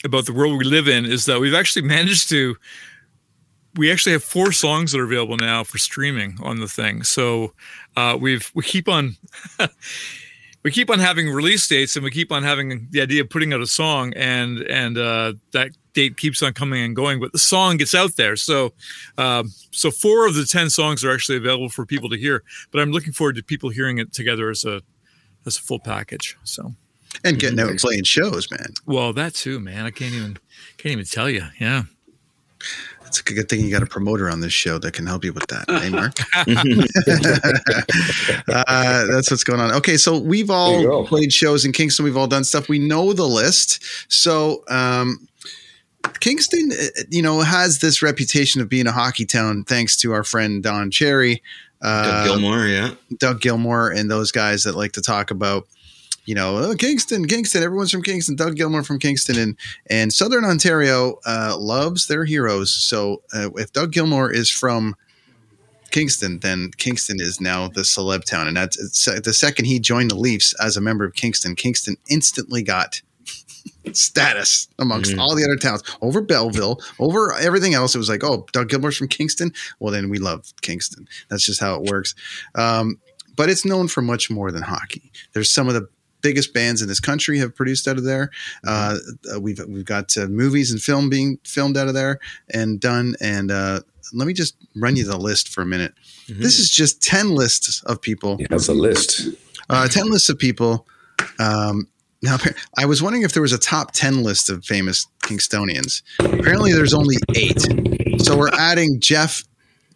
about 0.04 0.26
the 0.28 0.34
world 0.34 0.58
we 0.60 0.66
live 0.66 0.88
in 0.88 1.06
is 1.06 1.26
that 1.26 1.40
we've 1.40 1.54
actually 1.56 1.82
managed 1.84 2.30
to. 2.30 2.56
We 3.76 3.92
actually 3.92 4.14
have 4.14 4.24
four 4.24 4.52
songs 4.54 4.92
that 4.94 5.00
are 5.00 5.04
available 5.04 5.36
now 5.38 5.64
for 5.66 5.78
streaming 5.80 6.38
on 6.44 6.60
the 6.62 6.68
thing. 6.68 7.04
So 7.04 7.54
uh, 7.98 8.18
we've 8.20 8.50
we 8.54 8.64
keep 8.64 8.88
on 8.88 9.18
we 10.66 10.72
keep 10.72 10.90
on 10.90 10.98
having 10.98 11.30
release 11.30 11.68
dates, 11.68 11.96
and 11.96 12.04
we 12.04 12.10
keep 12.10 12.32
on 12.32 12.42
having 12.42 12.88
the 12.90 13.00
idea 13.00 13.22
of 13.22 13.30
putting 13.30 13.54
out 13.54 13.62
a 13.62 13.68
song, 13.68 14.12
and 14.16 14.62
and 14.64 14.98
uh, 14.98 15.34
that 15.52 15.70
date 15.94 16.18
keeps 16.18 16.42
on 16.42 16.54
coming 16.54 16.84
and 16.84 16.96
going, 16.96 17.20
but 17.20 17.32
the 17.34 17.38
song 17.38 17.78
gets 17.78 17.94
out 17.94 18.16
there. 18.16 18.36
So 18.36 18.74
um, 19.20 19.54
so 19.70 19.92
four 19.92 20.26
of 20.26 20.34
the 20.34 20.44
ten 20.44 20.72
songs 20.72 21.06
are 21.06 21.14
actually 21.14 21.38
available 21.38 21.70
for 21.70 21.86
people 21.86 22.10
to 22.10 22.18
hear. 22.18 22.44
But 22.72 22.82
I'm 22.82 22.92
looking 22.92 23.14
forward 23.14 23.36
to 23.36 23.44
people 23.44 23.70
hearing 23.70 24.00
it 24.00 24.12
together 24.12 24.50
as 24.50 24.66
a 24.66 24.82
as 25.46 25.56
a 25.56 25.62
full 25.62 25.80
package. 25.80 26.36
So. 26.44 26.74
and 27.24 27.38
getting 27.38 27.60
out 27.60 27.70
and 27.70 27.80
playing 27.80 28.06
shows, 28.06 28.50
man. 28.50 28.74
Well, 28.88 29.14
that 29.14 29.36
too, 29.36 29.60
man. 29.60 29.86
I 29.86 29.92
can't 29.92 30.16
even 30.16 30.40
can't 30.78 30.94
even 30.94 31.06
tell 31.06 31.30
you. 31.30 31.44
Yeah. 31.60 31.84
It's 33.08 33.20
a 33.20 33.24
good 33.24 33.50
thing 33.50 33.62
you 33.62 33.72
got 33.72 33.84
a 33.84 33.88
promoter 33.88 34.30
on 34.30 34.42
this 34.42 34.54
show 34.54 34.78
that 34.80 34.94
can 34.94 35.06
help 35.06 35.24
you 35.24 35.34
with 35.34 35.48
that. 35.48 35.66
Hey, 35.70 35.90
Mark. 35.90 36.14
uh, 38.48 39.06
that's 39.08 39.32
what's 39.32 39.44
going 39.44 39.60
on. 39.60 39.72
Okay, 39.74 39.98
so 39.98 40.20
we've 40.20 40.50
all 40.50 41.06
played 41.06 41.32
shows 41.32 41.66
in 41.66 41.72
Kingston. 41.72 42.06
We've 42.06 42.18
all 42.18 42.28
done 42.28 42.44
stuff. 42.44 42.68
We 42.68 42.80
know 42.80 43.14
the 43.14 43.28
list. 43.28 43.84
So 44.12 44.64
um, 44.68 45.28
Kingston, 46.20 46.72
uh, 46.72 47.04
you 47.10 47.22
know, 47.22 47.42
has 47.42 47.80
this 47.80 48.02
reputation 48.02 48.62
of 48.62 48.70
being 48.70 48.88
a 48.88 48.92
hockey 48.92 49.26
town, 49.26 49.64
thanks 49.64 49.98
to 49.98 50.14
our 50.14 50.24
friend 50.24 50.64
Don 50.64 50.92
Cherry, 50.92 51.42
uh, 51.82 52.26
Doug 52.26 52.40
Gilmour, 52.40 52.68
yeah. 52.68 52.96
Doug 53.18 53.42
Gilmour, 53.42 53.96
and 53.96 54.10
those 54.10 54.32
guys 54.32 54.64
that 54.64 54.76
like 54.76 54.94
to 54.94 55.02
talk 55.02 55.32
about. 55.32 55.68
You 56.26 56.36
know, 56.36 56.58
oh, 56.58 56.76
Kingston, 56.76 57.28
Kingston. 57.28 57.64
Everyone's 57.64 57.92
from 57.92 58.04
Kingston. 58.04 58.36
Doug 58.36 58.56
Gilmour 58.56 58.84
from 58.84 59.00
Kingston, 59.00 59.38
and 59.38 59.58
and 59.90 60.12
Southern 60.12 60.44
Ontario 60.44 61.20
uh, 61.26 61.56
loves 61.58 62.08
their 62.08 62.26
heroes. 62.26 62.74
So 62.74 63.22
uh, 63.34 63.50
if 63.56 63.72
Doug 63.72 63.92
Gilmour 63.92 64.34
is 64.34 64.50
from 64.50 64.96
Kingston, 65.92 66.40
then 66.40 66.72
Kingston 66.78 67.18
is 67.20 67.40
now 67.40 67.68
the 67.68 67.82
celeb 67.82 68.26
town, 68.26 68.48
and 68.48 68.58
that's 68.58 68.76
the 69.06 69.34
second 69.34 69.66
he 69.66 69.80
joined 69.80 70.12
the 70.12 70.16
Leafs 70.16 70.54
as 70.62 70.76
a 70.76 70.82
member 70.82 71.06
of 71.06 71.14
Kingston, 71.14 71.56
Kingston 71.56 71.96
instantly 72.10 72.64
got 72.64 73.02
status 73.94 74.68
amongst 74.80 75.18
all 75.18 75.36
the 75.36 75.44
other 75.44 75.56
towns 75.56 75.84
over 76.02 76.22
Belleville, 76.22 76.82
over 77.00 77.34
everything 77.36 77.74
else. 77.74 77.96
It 77.96 78.00
was 78.00 78.10
like, 78.10 78.24
oh, 78.24 78.46
Doug 78.52 78.70
Gilmour's 78.70 78.98
from 78.98 79.08
Kingston. 79.08 79.54
Well, 79.80 79.94
then 79.94 80.10
we 80.10 80.18
love 80.18 80.52
Kingston. 80.62 81.08
That's 81.30 81.46
just 81.46 81.62
how 81.62 81.76
it 81.76 81.84
works. 81.84 82.16
Um, 82.56 83.00
but 83.36 83.50
it's 83.50 83.66
known 83.66 83.88
for 83.88 84.02
much 84.02 84.30
more 84.30 84.52
than 84.52 84.62
hockey. 84.62 85.12
There's 85.34 85.52
some 85.52 85.68
of 85.68 85.74
the 85.74 85.88
biggest 86.26 86.56
bands 86.56 86.82
in 86.82 86.88
this 86.88 87.00
country 87.00 87.38
have 87.38 87.56
produced 87.56 87.88
out 87.88 87.98
of 87.98 88.04
there. 88.04 88.32
Uh, 88.66 88.98
uh, 89.32 89.40
we've 89.40 89.60
we've 89.68 89.86
got 89.86 90.18
uh, 90.18 90.26
movies 90.26 90.72
and 90.72 90.82
film 90.82 91.08
being 91.08 91.38
filmed 91.44 91.78
out 91.78 91.88
of 91.88 91.94
there 91.94 92.20
and 92.52 92.80
done. 92.80 93.16
And 93.22 93.52
uh, 93.52 93.82
let 94.12 94.26
me 94.26 94.34
just 94.34 94.56
run 94.76 94.96
you 94.96 95.04
the 95.04 95.18
list 95.18 95.50
for 95.50 95.62
a 95.62 95.68
minute. 95.68 95.94
This 96.28 96.58
is 96.58 96.72
just 96.72 97.04
ten 97.04 97.30
lists 97.30 97.84
of 97.84 98.02
people. 98.02 98.40
That's 98.50 98.68
a 98.68 98.74
list. 98.74 99.30
Uh, 99.70 99.88
ten 99.88 100.10
lists 100.10 100.30
of 100.30 100.40
people. 100.40 100.88
Um, 101.38 101.88
now, 102.24 102.38
I 102.78 102.88
was 102.88 103.04
wondering 103.04 103.22
if 103.22 103.34
there 103.34 103.44
was 103.44 103.54
a 103.54 103.60
top 103.60 103.92
ten 103.92 104.24
list 104.24 104.50
of 104.50 104.66
famous 104.66 105.06
Kingstonians. 105.22 106.02
Apparently, 106.20 106.74
there's 106.74 106.96
only 106.96 107.18
eight. 107.36 107.62
So 108.24 108.36
we're 108.36 108.50
adding 108.50 109.00
Jeff 109.00 109.44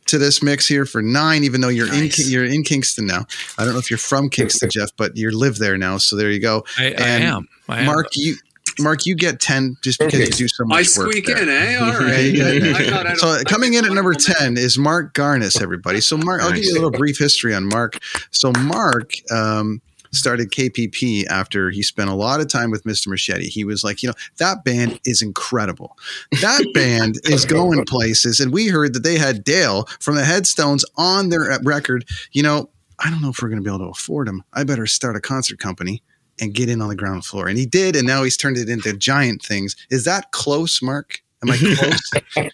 to 0.09 0.17
this 0.17 0.41
mix 0.43 0.67
here 0.67 0.85
for 0.85 1.01
nine, 1.01 1.43
even 1.43 1.61
though 1.61 1.69
you're 1.69 1.91
in 1.93 2.09
you're 2.17 2.45
in 2.45 2.63
Kingston 2.63 3.05
now. 3.05 3.25
I 3.57 3.63
don't 3.65 3.73
know 3.73 3.79
if 3.79 3.89
you're 3.89 3.97
from 3.97 4.29
Kingston, 4.29 4.69
Jeff, 4.69 4.89
but 4.97 5.15
you 5.17 5.31
live 5.31 5.57
there 5.57 5.77
now. 5.77 5.97
So 5.97 6.15
there 6.15 6.29
you 6.31 6.39
go. 6.39 6.65
I, 6.77 6.93
I 6.97 7.07
am. 7.21 7.47
I 7.67 7.79
am. 7.81 7.85
Mark, 7.85 8.07
you 8.15 8.35
Mark, 8.79 9.05
you 9.05 9.13
get 9.15 9.39
ten 9.41 9.75
just 9.81 9.99
because 9.99 10.13
Okay. 10.15 10.25
you 10.25 10.31
do 10.31 10.47
so 10.47 10.63
much 10.65 10.75
I 10.97 10.99
work. 10.99 11.09
squeak 11.11 11.25
there. 11.25 11.41
in, 11.41 11.49
eh? 11.49 11.77
All 11.77 11.87
Yeah, 11.91 11.99
right. 11.99 12.19
you. 12.33 12.43
I 12.75 12.89
thought 12.89 13.05
I 13.07 13.09
don't- 13.09 13.17
So 13.17 13.43
coming 13.45 13.73
in 13.73 13.83
at 13.85 13.91
number 13.91 14.13
ten 14.13 14.57
is 14.57 14.77
Mark 14.77 15.13
Garniss, 15.13 15.61
everybody. 15.61 15.99
So 16.01 16.17
Mark, 16.17 16.41
I'll 16.41 16.51
give 16.51 16.63
you 16.63 16.71
a 16.71 16.75
little 16.75 16.91
brief 16.91 17.17
history 17.17 17.53
on 17.53 17.65
Mark. 17.67 17.97
So 18.31 18.51
Mark 18.53 19.11
um, 19.31 19.81
started 20.11 20.51
KPP 20.51 21.25
after 21.27 21.69
he 21.69 21.83
spent 21.83 22.09
a 22.09 22.15
lot 22.15 22.41
of 22.41 22.47
time 22.47 22.71
with 22.71 22.83
Mr. 22.83 23.07
Machete. 23.07 23.49
He 23.49 23.63
was 23.63 23.83
like, 23.83 24.01
you 24.03 24.09
know, 24.09 24.15
that 24.37 24.63
band 24.63 24.99
is 25.05 25.21
incredible. 25.21 25.97
That 26.41 26.65
band 26.73 27.19
is 27.25 27.45
going 27.45 27.85
places, 27.85 28.39
and 28.39 28.51
we 28.51 28.67
heard 28.67 28.93
that 28.93 29.03
they 29.03 29.17
had 29.17 29.43
Dale 29.43 29.85
from 29.99 30.15
the 30.15 30.25
Headstones 30.25 30.85
on 30.97 31.29
their 31.29 31.51
uh, 31.51 31.59
record. 31.63 32.05
You 32.31 32.43
know, 32.43 32.69
I 32.99 33.09
don't 33.09 33.21
know 33.21 33.29
if 33.29 33.41
we're 33.41 33.49
going 33.49 33.61
to 33.61 33.63
be 33.63 33.73
able 33.73 33.85
to 33.85 33.91
afford 33.91 34.27
them. 34.27 34.43
I 34.53 34.63
better 34.63 34.87
start 34.87 35.15
a 35.15 35.21
concert 35.21 35.59
company. 35.59 36.01
And 36.41 36.53
get 36.53 36.69
in 36.69 36.81
on 36.81 36.87
the 36.87 36.95
ground 36.95 37.25
floor. 37.25 37.49
And 37.49 37.57
he 37.57 37.65
did, 37.65 37.97
and 37.97 38.07
now 38.07 38.23
he's 38.23 38.37
turned 38.37 38.57
it 38.57 38.69
into 38.69 38.93
giant 38.93 39.43
things. 39.43 39.75
Is 39.89 40.05
that 40.05 40.31
close, 40.31 40.81
Mark? 40.81 41.21
Am 41.41 41.51
I 41.51 41.57
close? 41.57 42.11
yeah, 42.37 42.49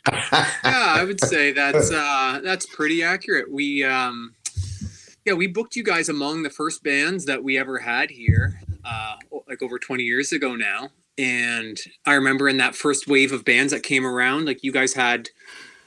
I 0.64 1.04
would 1.04 1.24
say 1.24 1.52
that's 1.52 1.92
uh, 1.92 2.40
that's 2.44 2.66
pretty 2.66 3.04
accurate. 3.04 3.52
We 3.52 3.84
um, 3.84 4.34
yeah, 5.26 5.34
we 5.34 5.48
booked 5.48 5.76
you 5.76 5.84
guys 5.84 6.08
among 6.08 6.44
the 6.44 6.50
first 6.50 6.84
bands 6.84 7.26
that 7.26 7.44
we 7.44 7.58
ever 7.58 7.80
had 7.80 8.12
here, 8.12 8.60
uh, 8.84 9.16
like 9.48 9.62
over 9.62 9.80
20 9.80 10.04
years 10.04 10.32
ago 10.32 10.56
now. 10.56 10.90
And 11.18 11.80
I 12.06 12.14
remember 12.14 12.48
in 12.48 12.58
that 12.58 12.76
first 12.76 13.08
wave 13.08 13.32
of 13.32 13.44
bands 13.44 13.74
that 13.74 13.84
came 13.84 14.06
around, 14.06 14.46
like 14.46 14.64
you 14.64 14.72
guys 14.72 14.94
had 14.94 15.30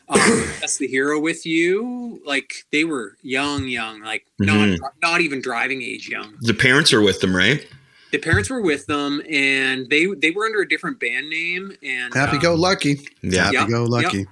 um, 0.08 0.18
that's 0.60 0.78
the 0.78 0.88
hero 0.88 1.20
with 1.20 1.46
you. 1.46 2.20
Like 2.24 2.64
they 2.72 2.84
were 2.84 3.16
young, 3.22 3.68
young, 3.68 4.02
like 4.02 4.26
not 4.38 4.78
not 5.02 5.20
even 5.20 5.40
driving 5.40 5.82
age 5.82 6.08
young. 6.08 6.34
The 6.40 6.54
parents 6.54 6.92
are 6.92 7.02
with 7.02 7.20
them, 7.20 7.36
right? 7.36 7.66
The 8.10 8.18
parents 8.18 8.48
were 8.48 8.62
with 8.62 8.86
them, 8.86 9.22
and 9.30 9.88
they 9.90 10.06
they 10.06 10.30
were 10.30 10.46
under 10.46 10.62
a 10.62 10.68
different 10.68 10.98
band 10.98 11.28
name. 11.28 11.76
And 11.82 12.12
Happy 12.14 12.36
um, 12.36 12.42
go 12.42 12.54
lucky. 12.54 13.06
Yeah. 13.22 13.44
Happy 13.44 13.56
Yep, 13.56 13.68
go 13.68 13.84
lucky. 13.84 14.18
yep. 14.18 14.26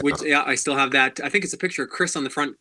which 0.00 0.22
yeah, 0.22 0.42
I 0.44 0.54
still 0.54 0.76
have 0.76 0.90
that. 0.92 1.20
I 1.22 1.28
think 1.28 1.44
it's 1.44 1.52
a 1.52 1.58
picture 1.58 1.82
of 1.82 1.90
Chris 1.90 2.16
on 2.16 2.24
the 2.24 2.30
front 2.30 2.56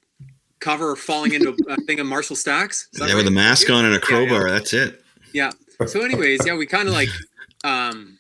cover 0.60 0.96
falling 0.96 1.34
into 1.34 1.56
a 1.70 1.78
thing 1.82 2.00
of 2.00 2.08
Marshall 2.08 2.36
Stacks. 2.36 2.88
Is 2.94 3.00
that 3.00 3.10
Yeah, 3.10 3.16
with 3.16 3.28
a 3.28 3.32
mask 3.32 3.70
on 3.70 3.86
and 3.86 3.94
a 3.94 3.98
Yeah, 3.98 4.20
yeah. 4.20 4.28
crowbar. 4.28 4.50
That's 4.50 4.74
it. 4.74 5.04
Yeah. 5.34 5.52
So, 5.88 6.02
anyways, 6.02 6.46
yeah, 6.46 6.56
we 6.56 6.66
kind 6.66 6.88
of 6.88 6.94
like 6.94 7.10
um 7.64 8.18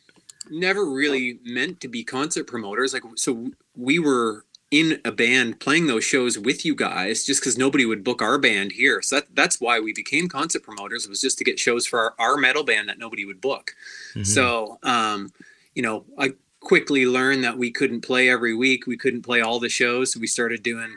never 0.50 0.89
really 0.89 1.39
meant 1.43 1.79
to 1.81 1.88
be 1.88 2.03
concert 2.03 2.46
promoters. 2.48 2.93
Like, 2.93 3.03
so 3.15 3.51
we 3.75 4.00
were 4.00 4.46
in 4.72 5.01
a 5.03 5.12
band 5.12 5.60
playing 5.60 5.88
those 5.88 6.03
shows 6.03 6.38
with 6.38 6.63
you 6.63 6.75
guys 6.75 7.24
just 7.25 7.41
because 7.41 7.58
nobody 7.58 7.86
would 7.86 8.03
book 8.03 8.22
our 8.22 8.38
band 8.38 8.72
here. 8.72 9.01
So 9.01 9.15
that 9.17 9.27
that's 9.34 9.60
why 9.60 9.79
we 9.79 9.93
became 9.93 10.27
concert 10.27 10.63
promoters 10.63 11.05
It 11.05 11.10
was 11.10 11.22
just 11.22 11.38
to 11.39 11.43
get 11.43 11.60
shows 11.60 11.86
for 11.88 12.00
our, 12.00 12.13
our 12.19 12.38
metal 12.38 12.63
band 12.63 12.88
that 12.89 13.00
nobody 13.00 13.25
would 13.25 13.41
book. 13.41 13.72
So, 14.24 14.77
um, 14.84 15.31
you 15.75 15.81
know, 15.81 16.05
I 16.17 16.34
quickly 16.60 17.05
learned 17.05 17.43
that 17.43 17.58
we 17.58 17.72
couldn't 17.72 18.01
play 18.01 18.29
every 18.29 18.53
week. 18.53 18.86
We 18.86 18.98
couldn't 18.98 19.24
play 19.24 19.41
all 19.41 19.60
the 19.60 19.69
shows. 19.69 20.13
So 20.13 20.19
we 20.19 20.27
started 20.27 20.62
doing 20.62 20.96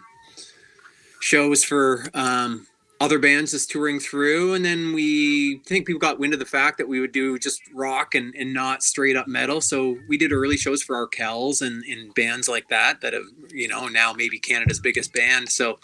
shows 1.22 1.62
for 1.62 2.04
um, 2.14 2.66
other 3.00 3.18
bands 3.18 3.52
just 3.52 3.70
touring 3.70 4.00
through. 4.00 4.54
And 4.54 4.64
then 4.64 4.92
we 4.92 5.56
I 5.56 5.68
think 5.68 5.86
people 5.86 6.00
got 6.00 6.18
wind 6.18 6.34
of 6.34 6.40
the 6.40 6.46
fact 6.46 6.78
that 6.78 6.88
we 6.88 7.00
would 7.00 7.12
do 7.12 7.38
just 7.38 7.62
rock 7.72 8.14
and, 8.14 8.34
and 8.34 8.52
not 8.52 8.82
straight 8.82 9.16
up 9.16 9.28
metal. 9.28 9.60
So 9.60 9.96
we 10.08 10.16
did 10.18 10.32
early 10.32 10.56
shows 10.56 10.82
for 10.82 10.94
Arkells 10.94 11.62
and, 11.62 11.84
and 11.84 12.14
bands 12.14 12.48
like 12.48 12.68
that 12.68 13.00
that 13.00 13.12
have, 13.12 13.24
you 13.50 13.68
know, 13.68 13.88
now 13.88 14.12
maybe 14.12 14.38
Canada's 14.38 14.80
biggest 14.80 15.12
band. 15.12 15.48
So 15.48 15.78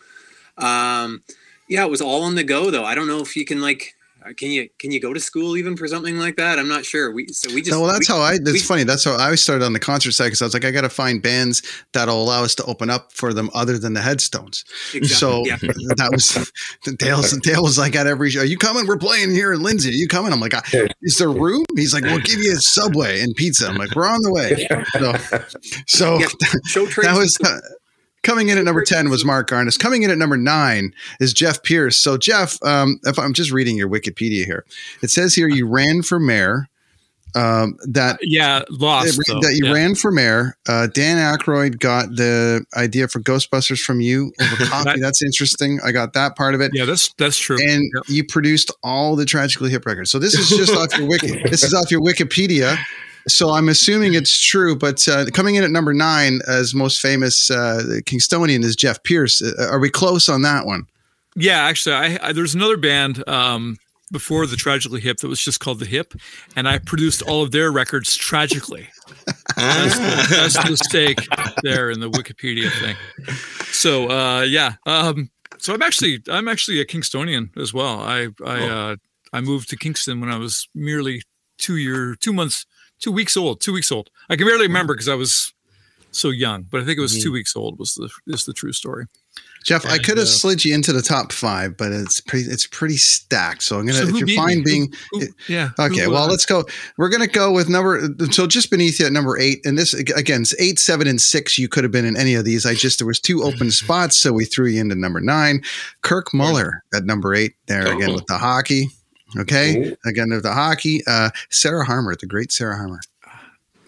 um 0.58 1.22
yeah, 1.68 1.84
it 1.84 1.90
was 1.90 2.00
all 2.00 2.22
on 2.22 2.34
the 2.34 2.44
go 2.44 2.70
though. 2.70 2.84
I 2.84 2.94
don't 2.94 3.08
know 3.08 3.20
if 3.20 3.36
you 3.36 3.44
can 3.44 3.60
like 3.60 3.94
Uh, 4.28 4.32
can 4.36 4.50
you 4.50 4.68
can 4.78 4.90
you 4.92 5.00
go 5.00 5.12
to 5.12 5.20
school 5.20 5.56
even 5.56 5.76
for 5.76 5.86
something 5.88 6.18
like 6.18 6.36
that? 6.36 6.58
I'm 6.58 6.68
not 6.68 6.84
sure. 6.84 7.12
We 7.12 7.28
so 7.28 7.52
we 7.54 7.60
just 7.62 7.70
No, 7.72 7.80
well, 7.82 7.92
that's 7.92 8.08
we- 8.08 8.14
how 8.14 8.20
I. 8.20 8.34
It's 8.34 8.52
we- 8.52 8.58
funny. 8.58 8.84
That's 8.84 9.04
how 9.04 9.16
I 9.16 9.34
started 9.36 9.64
on 9.64 9.72
the 9.72 9.78
concert 9.80 10.12
side 10.12 10.26
because 10.26 10.42
I 10.42 10.44
was 10.46 10.54
like, 10.54 10.64
I 10.64 10.70
got 10.70 10.82
to 10.82 10.88
find 10.88 11.22
bands 11.22 11.62
that'll 11.92 12.22
allow 12.22 12.42
us 12.44 12.54
to 12.56 12.64
open 12.64 12.90
up 12.90 13.12
for 13.12 13.32
them 13.32 13.50
other 13.54 13.78
than 13.78 13.94
the 13.94 14.00
Headstones. 14.00 14.64
Exactly, 14.94 15.08
So 15.08 15.44
yeah. 15.46 15.56
that 15.96 16.10
was 16.12 16.50
Dale's. 16.96 17.32
Dale 17.38 17.62
was 17.62 17.78
like 17.78 17.94
at 17.96 18.06
every 18.06 18.30
show. 18.30 18.40
Are 18.40 18.44
you 18.44 18.58
coming? 18.58 18.86
We're 18.86 18.98
playing 18.98 19.30
here 19.30 19.52
in 19.52 19.62
Lindsay. 19.62 19.90
Are 19.90 19.92
you 19.92 20.08
coming? 20.08 20.32
I'm 20.32 20.40
like, 20.40 20.54
is 21.02 21.16
there 21.18 21.30
room? 21.30 21.64
He's 21.76 21.94
like, 21.94 22.04
we'll 22.04 22.18
give 22.20 22.40
you 22.40 22.52
a 22.52 22.56
Subway 22.56 23.20
and 23.20 23.34
pizza. 23.34 23.68
I'm 23.68 23.76
like, 23.76 23.94
we're 23.94 24.06
on 24.08 24.20
the 24.22 24.32
way. 24.32 24.66
So, 24.98 25.14
so 25.86 26.18
Yeah, 26.18 26.26
show 26.66 26.86
trades 26.86 27.08
that 27.08 27.16
was 27.16 27.34
stuff. 27.34 27.60
Coming 28.22 28.48
in 28.48 28.58
at 28.58 28.64
number 28.64 28.82
10 28.82 29.10
was 29.10 29.24
Mark 29.24 29.48
Garniss. 29.48 29.78
Coming 29.78 30.02
in 30.02 30.10
at 30.10 30.18
number 30.18 30.36
nine 30.36 30.92
is 31.20 31.32
Jeff 31.32 31.62
Pearce. 31.62 31.98
So, 32.00 32.16
Jeff, 32.18 32.62
um, 32.64 32.98
if 33.04 33.18
I'm 33.18 33.32
just 33.32 33.50
reading 33.52 33.76
your 33.76 33.88
Wikipedia 33.88 34.44
here, 34.44 34.64
it 35.02 35.10
says 35.10 35.34
here 35.34 35.48
you 35.48 35.66
ran 35.66 36.02
for 36.02 36.18
mayor. 36.18 36.68
Um, 37.34 37.76
that 37.86 38.18
Yeah, 38.22 38.62
lost. 38.70 39.20
though. 39.28 39.38
that 39.40 39.54
you 39.54 39.66
Yeah. 39.66 39.72
ran 39.74 39.94
for 39.94 40.10
mayor. 40.10 40.56
Uh, 40.66 40.86
Dan 40.86 41.18
Aykroyd 41.18 41.78
got 41.78 42.16
the 42.16 42.64
idea 42.74 43.06
for 43.06 43.20
Ghostbusters 43.20 43.80
from 43.80 44.00
you 44.00 44.32
over 44.40 44.64
coffee. 44.64 44.98
That's 45.00 45.22
interesting. 45.22 45.78
I 45.84 45.92
got 45.92 46.14
that 46.14 46.36
part 46.36 46.54
of 46.54 46.62
it. 46.62 46.70
Yeah, 46.74 46.86
that's 46.86 47.12
that's 47.18 47.38
true. 47.38 47.58
And 47.60 47.84
Yep. 47.94 48.04
you 48.08 48.24
produced 48.24 48.72
all 48.82 49.14
the 49.14 49.26
tragically 49.26 49.68
hip 49.70 49.84
records. 49.84 50.10
So 50.10 50.18
this 50.18 50.32
is 50.34 50.48
just 50.48 50.72
off 50.74 50.96
your 50.98 51.06
wiki. 51.06 51.28
This 51.50 51.62
is 51.62 51.74
off 51.74 51.90
your 51.90 52.00
Wikipedia. 52.00 52.78
So 53.28 53.50
I'm 53.50 53.68
assuming 53.68 54.14
it's 54.14 54.38
true, 54.38 54.74
but 54.74 55.06
uh, 55.08 55.26
coming 55.32 55.54
in 55.54 55.64
at 55.64 55.70
number 55.70 55.92
nine 55.92 56.40
as 56.48 56.74
most 56.74 57.00
famous 57.00 57.50
uh, 57.50 58.00
Kingstonian 58.04 58.64
is 58.64 58.74
Jeff 58.74 59.02
Pearce. 59.02 59.42
Uh, 59.42 59.68
are 59.70 59.78
we 59.78 59.90
close 59.90 60.28
on 60.28 60.42
that 60.42 60.66
one? 60.66 60.86
Yeah, 61.36 61.64
actually, 61.64 61.94
I, 61.94 62.18
I 62.22 62.32
there's 62.32 62.54
another 62.54 62.76
band 62.76 63.22
um, 63.28 63.76
before 64.10 64.46
the 64.46 64.56
Tragically 64.56 65.00
Hip 65.00 65.18
that 65.18 65.28
was 65.28 65.40
just 65.40 65.60
called 65.60 65.78
The 65.78 65.86
Hip, 65.86 66.14
and 66.56 66.68
I 66.68 66.78
produced 66.78 67.22
all 67.22 67.42
of 67.42 67.52
their 67.52 67.70
records 67.70 68.16
tragically. 68.16 68.88
that's, 69.56 69.98
the, 69.98 70.26
that's 70.30 70.62
the 70.62 70.70
mistake 70.70 71.20
there 71.62 71.90
in 71.90 72.00
the 72.00 72.10
Wikipedia 72.10 72.70
thing. 72.80 72.96
So 73.72 74.10
uh, 74.10 74.42
yeah, 74.42 74.74
um, 74.86 75.30
so 75.58 75.74
I'm 75.74 75.82
actually 75.82 76.22
I'm 76.28 76.48
actually 76.48 76.80
a 76.80 76.84
Kingstonian 76.84 77.56
as 77.56 77.72
well. 77.74 78.00
I 78.00 78.28
I 78.44 78.68
uh, 78.68 78.96
I 79.32 79.40
moved 79.40 79.68
to 79.70 79.76
Kingston 79.76 80.20
when 80.20 80.30
I 80.30 80.38
was 80.38 80.68
merely 80.74 81.22
two 81.58 81.76
year 81.76 82.16
two 82.18 82.32
months 82.32 82.66
two 83.00 83.12
weeks 83.12 83.36
old 83.36 83.60
two 83.60 83.72
weeks 83.72 83.90
old. 83.92 84.10
I 84.28 84.36
can 84.36 84.46
barely 84.46 84.66
remember 84.66 84.94
because 84.94 85.08
I 85.08 85.14
was 85.14 85.52
so 86.10 86.30
young, 86.30 86.62
but 86.70 86.80
I 86.80 86.84
think 86.84 86.98
it 86.98 87.02
was 87.02 87.22
two 87.22 87.32
weeks 87.32 87.54
old 87.56 87.78
was 87.78 87.94
the 87.94 88.08
is 88.26 88.44
the 88.44 88.52
true 88.52 88.72
story. 88.72 89.06
Jeff, 89.64 89.84
I 89.84 89.98
could 89.98 90.16
have 90.16 90.26
uh, 90.26 90.30
slid 90.30 90.64
you 90.64 90.72
into 90.74 90.92
the 90.92 91.02
top 91.02 91.30
five, 91.32 91.76
but 91.76 91.92
it's 91.92 92.20
pretty 92.20 92.48
it's 92.48 92.66
pretty 92.66 92.96
stacked. 92.96 93.62
So 93.62 93.78
I'm 93.78 93.86
gonna 93.86 93.98
So 93.98 94.08
if 94.08 94.26
you're 94.26 94.36
fine 94.36 94.58
me? 94.58 94.64
being 94.64 94.92
Who- 95.10 95.20
who- 95.20 95.26
yeah. 95.48 95.70
Okay, 95.78 96.02
who, 96.04 96.10
well, 96.10 96.22
uh, 96.24 96.28
let's 96.28 96.46
go. 96.46 96.64
We're 96.96 97.08
going 97.10 97.20
to 97.26 97.28
go 97.28 97.52
with 97.52 97.68
number. 97.68 98.08
So 98.30 98.46
just 98.46 98.70
beneath 98.70 98.98
you 99.00 99.06
at 99.06 99.12
number 99.12 99.36
eight, 99.38 99.60
and 99.66 99.76
this 99.76 99.92
again, 99.94 100.42
it's 100.42 100.58
eight, 100.60 100.78
seven, 100.78 101.06
and 101.06 101.20
six. 101.20 101.58
You 101.58 101.68
could 101.68 101.84
have 101.84 101.92
been 101.92 102.06
in 102.06 102.16
any 102.16 102.34
of 102.34 102.44
these. 102.44 102.64
I 102.64 102.74
just 102.74 102.98
there 103.00 103.06
was 103.06 103.20
two 103.20 103.42
open 103.42 103.70
spots, 103.82 104.16
so 104.18 104.32
we 104.32 104.44
threw 104.44 104.68
you 104.68 104.80
into 104.80 104.94
number 104.94 105.20
nine. 105.20 105.60
Kirk 106.02 106.32
Muller 106.32 106.82
at 106.94 107.04
number 107.04 107.34
eight. 107.34 107.54
There 107.66 107.82
again 107.94 108.14
with 108.14 108.26
the 108.26 108.38
hockey. 108.38 108.88
Okay, 109.36 109.94
again 110.06 110.32
of 110.32 110.42
the 110.42 110.52
hockey. 110.52 111.02
Uh, 111.06 111.30
Sarah 111.50 111.84
Harmer, 111.84 112.14
the 112.16 112.26
great 112.26 112.50
Sarah 112.52 112.76
Harmer. 112.76 113.00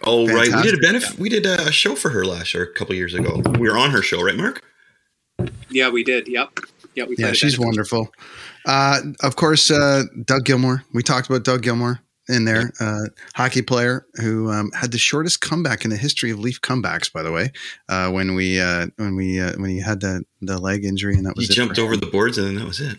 Oh 0.02 0.26
right, 0.26 0.35
we 0.37 0.44
did 0.44 0.49
a 0.49 0.50
Fantastic. 0.50 0.80
benefit. 0.82 1.18
We 1.18 1.28
did 1.28 1.47
a 1.47 1.70
show 1.73 1.94
for 1.94 2.09
her 2.11 2.25
last 2.25 2.54
year, 2.54 2.64
a 2.64 2.73
couple 2.75 2.94
years 2.94 3.14
ago. 3.14 3.42
We 3.59 3.68
were 3.68 3.76
on 3.78 3.90
her 3.90 4.02
show, 4.02 4.23
right, 4.23 4.37
Mark? 4.37 4.62
Yeah, 5.70 5.90
we 5.90 6.02
did. 6.04 6.26
Yep. 6.28 6.61
Yeah, 6.94 7.04
we 7.04 7.16
Yeah, 7.18 7.32
she's 7.32 7.56
that. 7.56 7.64
wonderful. 7.64 8.11
Uh, 8.66 9.00
of 9.23 9.37
course, 9.37 9.70
uh, 9.70 10.04
Doug 10.25 10.44
Gilmour. 10.44 10.82
We 10.92 11.02
talked 11.02 11.28
about 11.28 11.44
Doug 11.44 11.62
Gilmour 11.62 12.00
in 12.28 12.44
there, 12.44 12.73
uh, 12.80 13.04
hockey 13.35 13.62
player 13.62 14.06
who 14.14 14.50
um, 14.50 14.70
had 14.73 14.92
the 14.92 14.99
shortest 14.99 15.40
comeback 15.40 15.85
in 15.85 15.90
the 15.90 15.97
history 15.97 16.30
of 16.30 16.38
Leaf 16.38 16.61
comebacks. 16.61 17.12
By 17.12 17.23
the 17.23 17.32
way, 17.32 17.52
uh, 17.88 18.11
when 18.11 18.35
we 18.35 18.61
uh, 18.61 18.87
when 18.97 19.16
we 19.16 19.40
uh, 19.40 19.52
when 19.59 19.70
he 19.70 19.80
had 19.80 20.00
the 20.00 20.23
the 20.40 20.59
leg 20.59 20.85
injury, 20.85 21.14
and 21.16 21.26
that 21.26 21.35
He 21.37 21.40
was 21.42 21.50
it 21.50 21.54
jumped 21.54 21.78
over 21.78 21.97
the 21.97 22.06
boards, 22.06 22.38
and 22.38 22.47
then 22.47 22.54
that 22.56 22.66
was 22.66 22.80
it. 22.80 22.99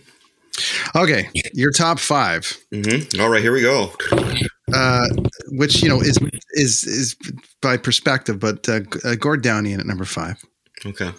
Okay, 0.95 1.29
your 1.53 1.71
top 1.71 1.99
five, 1.99 2.57
hmm 2.73 3.19
All 3.19 3.29
right, 3.29 3.41
here 3.41 3.53
we 3.53 3.61
go. 3.61 3.91
uh, 4.73 5.07
which 5.49 5.81
you 5.81 5.89
know 5.89 6.01
is 6.01 6.17
is 6.53 6.83
is 6.83 7.15
by 7.61 7.77
perspective, 7.77 8.39
but 8.39 8.67
uh, 8.69 8.81
uh, 9.05 9.15
Gord 9.15 9.41
Downie 9.43 9.73
in 9.73 9.79
at 9.79 9.85
number 9.85 10.05
five. 10.05 10.37
Okay. 10.85 11.11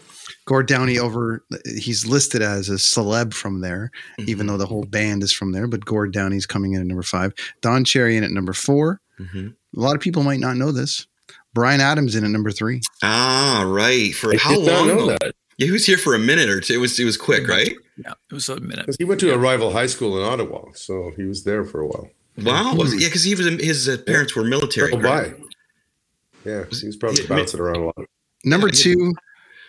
Gord 0.47 0.67
Downie 0.67 0.99
over 0.99 1.45
he's 1.65 2.05
listed 2.07 2.43
as 2.43 2.69
a 2.69 2.75
celeb 2.75 3.33
from 3.33 3.61
there, 3.61 3.91
even 4.19 4.47
though 4.47 4.57
the 4.57 4.67
whole 4.67 4.85
band 4.85 5.23
is 5.23 5.33
from 5.33 5.53
there. 5.53 5.67
But 5.69 5.85
Gord 5.85 6.12
Downie's 6.12 6.47
coming 6.47 6.73
in 6.75 6.81
at 6.81 6.87
number 6.87 7.03
five. 7.03 7.33
Don 7.61 7.85
Cherry 7.85 8.17
in 8.17 8.25
at 8.25 8.31
number 8.33 8.53
4 8.53 9.01
hmm 9.19 9.49
A 9.77 9.81
lot 9.81 9.95
of 9.95 10.01
people 10.01 10.23
might 10.25 10.41
not 10.41 10.57
know 10.57 10.73
this. 10.73 11.07
Bryan 11.55 11.81
Adams 11.81 12.17
in 12.17 12.25
at 12.25 12.31
number 12.31 12.51
three. 12.51 12.81
Ah, 13.05 13.65
right. 13.69 14.12
For 14.15 14.33
I 14.35 14.37
how 14.37 14.57
did 14.57 14.67
not 14.67 14.87
long? 14.87 14.89
know 14.89 15.07
that 15.07 15.33
Yeah, 15.59 15.67
he 15.67 15.71
was 15.71 15.87
here 15.87 15.99
for 15.99 16.15
a 16.15 16.19
minute 16.19 16.49
or 16.49 16.61
two. 16.61 16.75
It 16.75 16.79
was 16.79 16.99
it 16.99 17.05
was 17.05 17.17
quick, 17.17 17.47
right? 17.47 17.73
Yeah, 18.04 18.12
it 18.30 18.35
was 18.35 18.49
a 18.49 18.61
minute. 18.61 18.87
because 18.87 18.97
he 18.99 19.04
went 19.04 19.21
to 19.21 19.32
a 19.32 19.38
rival 19.38 19.73
high 19.73 19.87
school 19.87 20.18
in 20.18 20.25
Ottawa, 20.28 20.73
so 20.75 21.12
he 21.16 21.25
was 21.25 21.44
there 21.44 21.64
for 21.64 21.80
a 21.80 21.87
while. 21.87 22.09
Wow. 22.38 22.75
Was 22.75 22.92
it? 22.94 23.00
Yeah, 23.00 23.09
because 23.09 23.25
he 23.25 23.35
was 23.35 23.47
his 23.61 23.88
uh, 23.88 23.99
parents 24.06 24.35
were 24.35 24.44
military. 24.44 24.92
Oh, 24.92 24.99
right? 24.99 25.32
bye. 25.38 25.44
Yeah, 26.44 26.64
he 26.71 26.87
was 26.87 26.97
probably 26.97 27.23
Yeah, 27.23 27.28
bouncing 27.28 27.61
around 27.61 27.76
a 27.76 27.85
lot. 27.87 27.97
Number 28.44 28.66
Yeah, 28.68 28.73
two, 28.75 29.14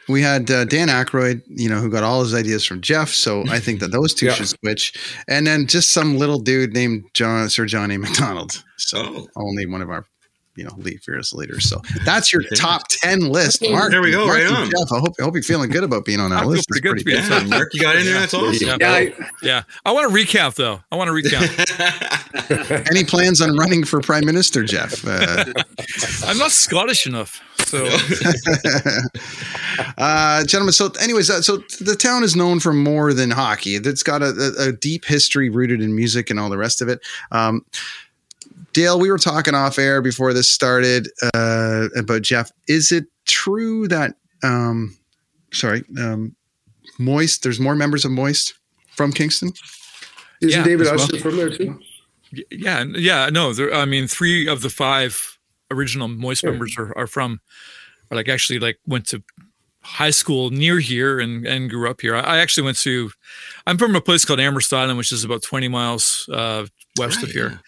we 0.09 0.21
had 0.21 0.49
uh, 0.49 0.65
Dan 0.65 0.87
Aykroyd, 0.87 1.41
you 1.47 1.69
know, 1.69 1.79
who 1.79 1.89
got 1.89 2.03
all 2.03 2.21
his 2.23 2.33
ideas 2.33 2.65
from 2.65 2.81
Jeff. 2.81 3.09
So 3.09 3.43
I 3.49 3.59
think 3.59 3.79
that 3.81 3.91
those 3.91 4.13
two 4.13 4.25
Yeah. 4.27 4.33
should 4.33 4.47
switch. 4.49 4.93
And 5.27 5.45
then 5.45 5.67
just 5.67 5.91
some 5.91 6.17
little 6.17 6.39
dude 6.39 6.73
named 6.73 7.03
John 7.13 7.49
Sir 7.49 7.65
John 7.65 7.91
A. 7.91 7.97
Macdonald. 7.97 8.63
So 8.77 8.97
Oh. 8.99 9.27
only 9.35 9.65
one 9.67 9.81
of 9.81 9.89
our, 9.89 10.05
you 10.55 10.63
know, 10.63 10.73
lead 10.77 11.01
fearless 11.03 11.33
leaders. 11.33 11.67
So 11.69 11.81
that's 12.05 12.31
your 12.31 12.43
top 12.55 12.87
ten 12.89 13.21
list. 13.29 13.61
Mark, 13.69 13.91
There 13.91 14.01
we 14.01 14.11
go, 14.11 14.25
Mark 14.25 14.37
right 14.37 14.47
on. 14.47 14.65
Jeff, 14.69 14.91
I 14.91 14.99
hope 14.99 15.13
I 15.19 15.23
hope 15.23 15.33
you're 15.35 15.43
feeling 15.43 15.69
good 15.69 15.83
about 15.83 16.05
being 16.05 16.19
on 16.19 16.29
that 16.31 16.37
I 16.37 16.41
feel 16.41 16.49
list. 16.51 16.67
pretty 16.69 16.87
It's 16.87 17.03
good 17.05 17.31
to 17.31 17.43
be 17.43 17.49
Mark, 17.49 17.73
you 17.73 17.81
got 17.81 17.95
in 17.95 18.05
there. 18.05 18.19
That's 18.19 18.33
awesome. 18.33 18.67
Yeah. 18.67 18.77
Yeah, 18.79 18.91
I, 18.91 19.13
Yeah, 19.41 19.63
I 19.85 19.91
want 19.91 20.09
to 20.11 20.15
recap 20.15 20.55
though. 20.55 20.81
I 20.91 20.95
want 20.95 21.07
to 21.09 21.13
recap. 21.13 22.89
Any 22.91 23.03
plans 23.03 23.41
on 23.41 23.55
running 23.57 23.83
for 23.85 24.01
prime 24.01 24.25
minister, 24.25 24.63
Jeff? 24.63 25.05
Uh, 25.05 25.45
I'm 26.25 26.37
not 26.37 26.51
Scottish 26.51 27.05
enough, 27.07 27.41
so 27.65 27.85
uh, 29.97 30.43
gentlemen. 30.45 30.73
So, 30.73 30.89
anyways, 31.01 31.29
uh, 31.29 31.41
so 31.41 31.57
the 31.79 31.95
town 31.95 32.23
is 32.23 32.35
known 32.35 32.59
for 32.59 32.73
more 32.73 33.13
than 33.13 33.31
hockey. 33.31 33.75
It's 33.75 34.03
got 34.03 34.21
a, 34.21 34.53
a, 34.59 34.69
a 34.69 34.71
deep 34.71 35.05
history 35.05 35.49
rooted 35.49 35.81
in 35.81 35.95
music 35.95 36.29
and 36.29 36.39
all 36.39 36.49
the 36.49 36.57
rest 36.57 36.81
of 36.81 36.89
it. 36.89 36.99
Um, 37.31 37.65
Dale, 38.73 38.99
we 38.99 39.11
were 39.11 39.17
talking 39.17 39.55
off 39.55 39.77
air 39.77 40.01
before 40.01 40.33
this 40.33 40.49
started 40.49 41.07
uh, 41.33 41.87
about 41.95 42.23
Jeff. 42.23 42.51
Is 42.67 42.91
it 42.91 43.05
true 43.25 43.87
that, 43.87 44.15
um, 44.43 44.97
sorry, 45.53 45.83
um, 45.99 46.35
Moist? 46.99 47.43
There's 47.43 47.59
more 47.59 47.75
members 47.75 48.03
of 48.03 48.11
Moist 48.11 48.55
from 48.95 49.11
Kingston. 49.13 49.51
Isn't 50.41 50.59
Yeah, 50.59 50.65
David 50.65 50.87
as 50.87 51.11
well. 51.11 51.21
From 51.21 51.37
there 51.37 51.49
too? 51.49 51.79
yeah, 52.51 52.83
yeah. 52.95 53.29
No, 53.31 53.53
there, 53.53 53.73
I 53.73 53.85
mean, 53.85 54.07
three 54.07 54.47
of 54.47 54.61
the 54.61 54.69
five 54.69 55.37
original 55.71 56.07
Moist 56.07 56.43
members 56.43 56.75
are, 56.77 56.97
are 56.97 57.07
from, 57.07 57.39
are 58.11 58.17
like 58.17 58.27
actually 58.27 58.59
like 58.59 58.79
went 58.87 59.05
to 59.07 59.23
high 59.81 60.11
school 60.11 60.49
near 60.49 60.79
here 60.79 61.19
and 61.19 61.45
and 61.45 61.69
grew 61.69 61.89
up 61.89 62.01
here. 62.01 62.15
I, 62.15 62.21
I 62.21 62.37
actually 62.39 62.63
went 62.63 62.77
to, 62.79 63.11
I'm 63.67 63.77
from 63.77 63.95
a 63.95 64.01
place 64.01 64.25
called 64.25 64.39
Amherst 64.39 64.73
Island, 64.73 64.97
which 64.97 65.11
is 65.11 65.23
about 65.23 65.43
20 65.43 65.67
miles 65.67 66.27
uh, 66.31 66.65
west 66.97 67.17
of 67.17 67.23
Right, 67.23 67.33
here. 67.33 67.61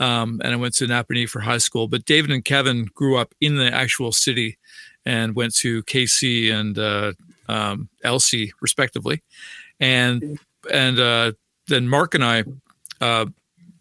Um, 0.00 0.40
and 0.44 0.52
I 0.52 0.56
went 0.56 0.74
to 0.74 0.86
Napanee 0.86 1.28
for 1.28 1.40
high 1.40 1.58
school. 1.58 1.88
But 1.88 2.04
David 2.04 2.30
and 2.30 2.44
Kevin 2.44 2.86
grew 2.94 3.16
up 3.16 3.34
in 3.40 3.56
the 3.56 3.72
actual 3.72 4.12
city 4.12 4.58
and 5.04 5.34
went 5.34 5.54
to 5.56 5.82
KC 5.84 6.52
and 6.52 6.78
uh, 6.78 7.12
um, 7.48 7.88
LC 8.04 8.50
respectively, 8.60 9.22
and 9.80 10.38
and 10.72 10.98
uh, 10.98 11.32
then 11.68 11.88
Mark 11.88 12.14
and 12.14 12.24
I. 12.24 12.44
Uh, 13.00 13.26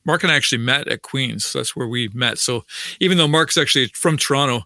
Mark 0.06 0.23
and 0.23 0.32
I 0.32 0.38
actually 0.38 0.60
met 0.60 0.88
at 0.88 1.01
Queens. 1.01 1.51
That's 1.51 1.75
where 1.75 1.88
we 1.88 2.08
met. 2.13 2.38
So 2.38 2.63
even 3.01 3.17
though 3.17 3.27
Mark's 3.27 3.58
actually 3.58 3.88
from 3.88 4.15
Toronto, 4.15 4.62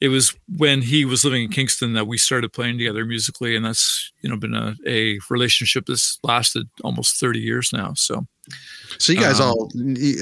it 0.00 0.08
was 0.08 0.32
when 0.56 0.80
he 0.80 1.04
was 1.04 1.24
living 1.24 1.42
in 1.42 1.50
Kingston 1.50 1.94
that 1.94 2.06
we 2.06 2.18
started 2.18 2.52
playing 2.52 2.78
together 2.78 3.04
musically, 3.04 3.56
and 3.56 3.64
that's 3.64 4.12
you 4.20 4.30
know 4.30 4.36
been 4.36 4.54
a, 4.54 4.76
a 4.86 5.18
relationship 5.28 5.86
that's 5.86 6.20
lasted 6.22 6.68
almost 6.84 7.18
thirty 7.18 7.40
years 7.40 7.72
now. 7.72 7.94
So 7.94 8.26
So 8.98 9.12
you 9.12 9.20
guys 9.20 9.40
Um, 9.40 9.48
all 9.48 9.70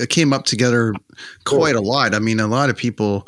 came 0.09 0.33
up 0.33 0.45
together 0.45 0.95
quite 1.45 1.77
a 1.77 1.81
lot. 1.81 2.15
I 2.15 2.19
mean, 2.19 2.41
a 2.41 2.47
lot 2.47 2.71
of 2.71 2.77
people 2.77 3.27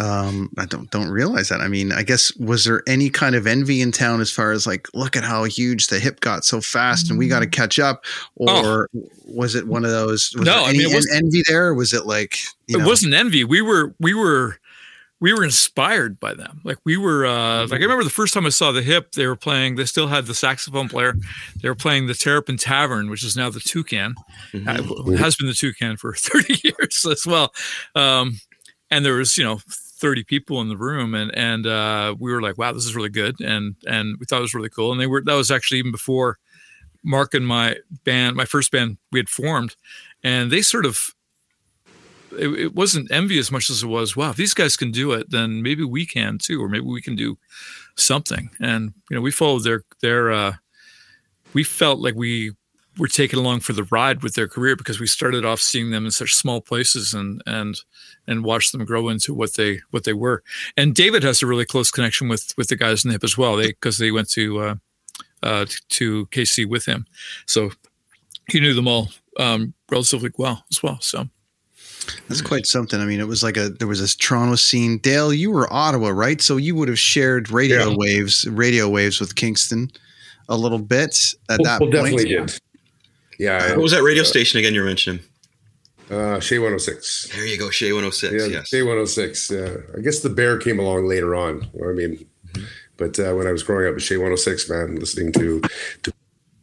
um, 0.00 0.50
I 0.56 0.64
don't 0.64 0.90
don't 0.90 1.10
realize 1.10 1.50
that. 1.50 1.60
I 1.60 1.68
mean, 1.68 1.92
I 1.92 2.02
guess 2.02 2.34
was 2.36 2.64
there 2.64 2.82
any 2.86 3.10
kind 3.10 3.34
of 3.34 3.46
envy 3.46 3.82
in 3.82 3.92
town 3.92 4.22
as 4.22 4.30
far 4.30 4.50
as 4.50 4.66
like, 4.66 4.88
look 4.94 5.14
at 5.14 5.24
how 5.24 5.44
huge 5.44 5.88
the 5.88 5.98
hip 5.98 6.20
got 6.20 6.44
so 6.44 6.62
fast, 6.62 7.10
and 7.10 7.18
we 7.18 7.28
got 7.28 7.40
to 7.40 7.46
catch 7.46 7.78
up, 7.78 8.04
or 8.34 8.88
was 9.26 9.54
it 9.54 9.66
one 9.66 9.84
of 9.84 9.90
those? 9.90 10.32
Was 10.38 10.48
Oh. 10.48 10.52
No, 10.52 10.56
there 10.56 10.64
I 10.64 10.68
any 10.70 10.78
mean, 10.78 10.96
it 10.96 11.04
en- 11.10 11.24
envy 11.24 11.42
there. 11.46 11.66
Or 11.66 11.74
was 11.74 11.92
it 11.92 12.06
like 12.06 12.38
you 12.66 12.78
it 12.78 12.80
know, 12.80 12.88
wasn't 12.88 13.12
envy. 13.12 13.44
We 13.44 13.60
were 13.60 13.94
we 14.00 14.14
were 14.14 14.56
we 15.20 15.34
were 15.34 15.44
inspired 15.44 16.18
by 16.18 16.34
them. 16.34 16.60
Like 16.64 16.78
we 16.84 16.96
were 16.96 17.26
uh 17.26 17.66
like 17.66 17.80
I 17.80 17.82
remember 17.82 18.04
the 18.04 18.10
first 18.10 18.32
time 18.34 18.46
I 18.46 18.50
saw 18.50 18.72
the 18.72 18.82
hip, 18.82 19.12
they 19.12 19.26
were 19.26 19.36
playing 19.36 19.76
they 19.76 19.84
still 19.84 20.08
had 20.08 20.26
the 20.26 20.34
saxophone 20.34 20.88
player. 20.88 21.14
They 21.60 21.68
were 21.68 21.74
playing 21.74 22.06
the 22.06 22.14
Terrapin 22.14 22.56
Tavern, 22.56 23.10
which 23.10 23.22
is 23.22 23.36
now 23.36 23.50
the 23.50 23.60
Toucan. 23.60 24.14
Uh, 24.54 24.82
has 25.16 25.36
been 25.36 25.46
the 25.46 25.54
Toucan 25.54 25.96
for 25.96 26.14
30 26.18 26.60
years 26.64 27.06
as 27.10 27.26
well. 27.26 27.52
Um 27.94 28.40
and 28.90 29.04
there 29.04 29.14
was, 29.14 29.36
you 29.38 29.44
know, 29.44 29.60
30 29.68 30.24
people 30.24 30.60
in 30.62 30.68
the 30.68 30.76
room 30.76 31.14
and 31.14 31.30
and 31.36 31.66
uh 31.66 32.14
we 32.18 32.32
were 32.32 32.40
like, 32.40 32.56
wow, 32.56 32.72
this 32.72 32.86
is 32.86 32.96
really 32.96 33.10
good 33.10 33.40
and 33.40 33.76
and 33.86 34.16
we 34.18 34.26
thought 34.26 34.38
it 34.38 34.42
was 34.42 34.54
really 34.54 34.70
cool 34.70 34.90
and 34.90 35.00
they 35.00 35.06
were 35.06 35.22
that 35.22 35.34
was 35.34 35.50
actually 35.50 35.78
even 35.78 35.92
before 35.92 36.38
Mark 37.02 37.32
and 37.34 37.46
my 37.46 37.76
band, 38.04 38.36
my 38.36 38.44
first 38.44 38.70
band 38.70 38.96
we 39.12 39.18
had 39.18 39.28
formed 39.28 39.76
and 40.22 40.50
they 40.50 40.62
sort 40.62 40.86
of 40.86 41.14
it, 42.38 42.48
it 42.58 42.74
wasn't 42.74 43.10
envy 43.10 43.38
as 43.38 43.50
much 43.50 43.70
as 43.70 43.82
it 43.82 43.86
was 43.86 44.16
wow 44.16 44.30
if 44.30 44.36
these 44.36 44.54
guys 44.54 44.76
can 44.76 44.90
do 44.90 45.12
it 45.12 45.30
then 45.30 45.62
maybe 45.62 45.84
we 45.84 46.06
can 46.06 46.38
too 46.38 46.62
or 46.62 46.68
maybe 46.68 46.86
we 46.86 47.02
can 47.02 47.16
do 47.16 47.36
something. 48.00 48.50
And 48.60 48.92
you 49.10 49.16
know 49.16 49.20
we 49.20 49.30
followed 49.30 49.64
their 49.64 49.84
their 50.00 50.32
uh 50.32 50.54
we 51.52 51.64
felt 51.64 52.00
like 52.00 52.14
we 52.14 52.52
were 52.98 53.08
taken 53.08 53.38
along 53.38 53.60
for 53.60 53.72
the 53.72 53.84
ride 53.84 54.22
with 54.22 54.34
their 54.34 54.48
career 54.48 54.76
because 54.76 55.00
we 55.00 55.06
started 55.06 55.44
off 55.44 55.60
seeing 55.60 55.90
them 55.90 56.04
in 56.04 56.10
such 56.10 56.34
small 56.34 56.60
places 56.60 57.14
and 57.14 57.42
and 57.46 57.80
and 58.26 58.44
watched 58.44 58.72
them 58.72 58.84
grow 58.84 59.08
into 59.08 59.32
what 59.34 59.54
they 59.54 59.80
what 59.90 60.04
they 60.04 60.12
were. 60.12 60.42
And 60.76 60.94
david 60.94 61.22
has 61.22 61.42
a 61.42 61.46
really 61.46 61.66
close 61.66 61.90
connection 61.90 62.28
with 62.28 62.52
with 62.56 62.68
the 62.68 62.76
guys 62.76 63.04
in 63.04 63.08
the 63.08 63.14
hip 63.14 63.24
as 63.24 63.38
well. 63.38 63.56
They 63.56 63.68
because 63.68 63.98
they 63.98 64.10
went 64.10 64.30
to 64.30 64.60
uh 64.60 64.74
uh 65.42 65.66
to 65.90 66.26
kc 66.26 66.66
with 66.66 66.86
him. 66.86 67.06
So 67.46 67.70
he 68.48 68.60
knew 68.60 68.74
them 68.74 68.88
all 68.88 69.08
um 69.38 69.74
relatively 69.90 70.30
well 70.36 70.64
as 70.70 70.82
well 70.82 70.98
so 71.00 71.28
That's 72.28 72.40
quite 72.42 72.66
something. 72.66 73.00
I 73.00 73.04
mean, 73.04 73.20
it 73.20 73.28
was 73.28 73.42
like 73.42 73.56
a 73.56 73.68
there 73.70 73.86
was 73.88 74.00
this 74.00 74.14
Toronto 74.16 74.56
scene. 74.56 74.98
Dale, 74.98 75.32
you 75.32 75.50
were 75.50 75.72
Ottawa, 75.72 76.08
right? 76.10 76.40
So 76.40 76.56
you 76.56 76.74
would 76.74 76.88
have 76.88 76.98
shared 76.98 77.50
radio 77.50 77.88
Yeah. 77.90 77.94
waves, 77.96 78.46
radio 78.48 78.88
waves 78.88 79.20
with 79.20 79.34
Kingston 79.36 79.90
a 80.48 80.56
little 80.56 80.78
bit 80.78 81.34
at 81.48 81.58
that 81.62 81.80
Well, 81.80 81.90
point. 81.90 81.92
definitely 81.92 82.24
did. 82.24 82.58
Yeah. 83.38 83.70
What 83.70 83.80
was 83.82 83.92
that 83.92 84.02
radio 84.02 84.22
station 84.22 84.58
again 84.58 84.74
You're 84.74 84.84
mentioning? 84.84 85.20
Uh, 86.10 86.40
CHEZ 86.40 86.58
106. 86.60 87.28
There 87.32 87.46
you 87.46 87.56
go, 87.56 87.68
CHEZ 87.68 87.92
106. 87.94 88.32
Yeah, 88.32 88.46
yes. 88.46 88.70
CHEZ 88.70 88.84
106. 88.84 89.50
Yeah. 89.50 89.76
I 89.96 90.00
guess 90.00 90.18
the 90.20 90.28
Bear 90.28 90.58
came 90.58 90.80
along 90.80 91.06
later 91.06 91.36
on. 91.36 91.68
I 91.88 91.92
mean, 91.92 92.26
but 92.96 93.16
uh, 93.20 93.32
when 93.34 93.46
I 93.46 93.52
was 93.52 93.62
growing 93.62 93.86
up 93.86 93.94
at 93.94 94.00
CHEZ 94.00 94.16
106, 94.18 94.68
man, 94.68 94.96
listening 94.96 95.32
to, 95.34 95.60
to 96.02 96.12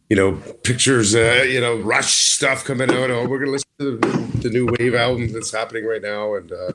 you 0.09 0.15
know, 0.15 0.33
pictures, 0.63 1.15
uh, 1.15 1.45
you 1.47 1.59
know, 1.59 1.77
Rush 1.77 2.31
stuff 2.31 2.63
coming 2.63 2.89
out. 2.89 3.09
Oh, 3.09 3.27
we're 3.27 3.39
going 3.39 3.47
to 3.47 3.51
listen 3.51 3.69
to 3.79 3.97
the, 3.97 4.39
the 4.39 4.49
new 4.49 4.67
Wave 4.79 4.95
album 4.95 5.31
that's 5.33 5.51
happening 5.51 5.85
right 5.85 6.01
now. 6.01 6.35
And 6.35 6.51
uh, 6.51 6.73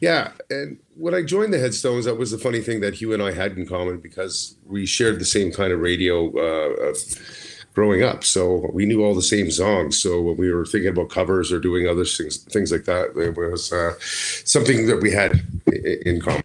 yeah, 0.00 0.32
and 0.50 0.78
when 0.96 1.14
I 1.14 1.22
joined 1.22 1.52
the 1.52 1.58
Headstones, 1.58 2.06
that 2.06 2.16
was 2.16 2.30
the 2.30 2.38
funny 2.38 2.60
thing 2.60 2.80
that 2.80 2.94
Hugh 2.94 3.12
and 3.12 3.22
I 3.22 3.32
had 3.32 3.56
in 3.58 3.66
common 3.66 3.98
because 3.98 4.56
we 4.66 4.86
shared 4.86 5.20
the 5.20 5.24
same 5.24 5.52
kind 5.52 5.72
of 5.72 5.80
radio 5.80 6.28
uh, 6.36 6.88
of 6.88 6.96
growing 7.74 8.02
up. 8.02 8.24
So 8.24 8.70
we 8.72 8.86
knew 8.86 9.04
all 9.04 9.14
the 9.14 9.22
same 9.22 9.50
songs. 9.50 9.98
So 9.98 10.20
when 10.20 10.36
we 10.36 10.52
were 10.52 10.66
thinking 10.66 10.90
about 10.90 11.10
covers 11.10 11.52
or 11.52 11.60
doing 11.60 11.86
other 11.88 12.04
things, 12.04 12.38
things 12.38 12.72
like 12.72 12.84
that, 12.84 13.16
it 13.16 13.36
was 13.36 13.72
uh, 13.72 13.94
something 14.44 14.86
that 14.86 15.00
we 15.00 15.10
had 15.10 15.42
in 16.06 16.20
common. 16.20 16.42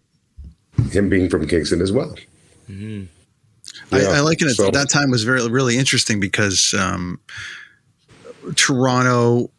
Him 0.92 1.10
being 1.10 1.28
from 1.28 1.48
Kingston 1.48 1.82
as 1.82 1.92
well. 1.92 2.16
I, 2.70 3.08
Yeah, 3.92 4.10
I 4.10 4.20
like 4.22 4.42
it. 4.42 4.50
so- 4.56 4.72
that 4.72 4.90
time 4.90 5.12
was 5.12 5.24
very 5.24 5.48
really 5.48 5.78
interesting 5.78 6.20
because 6.20 6.74
um, 6.78 7.20
Toronto 8.56 9.52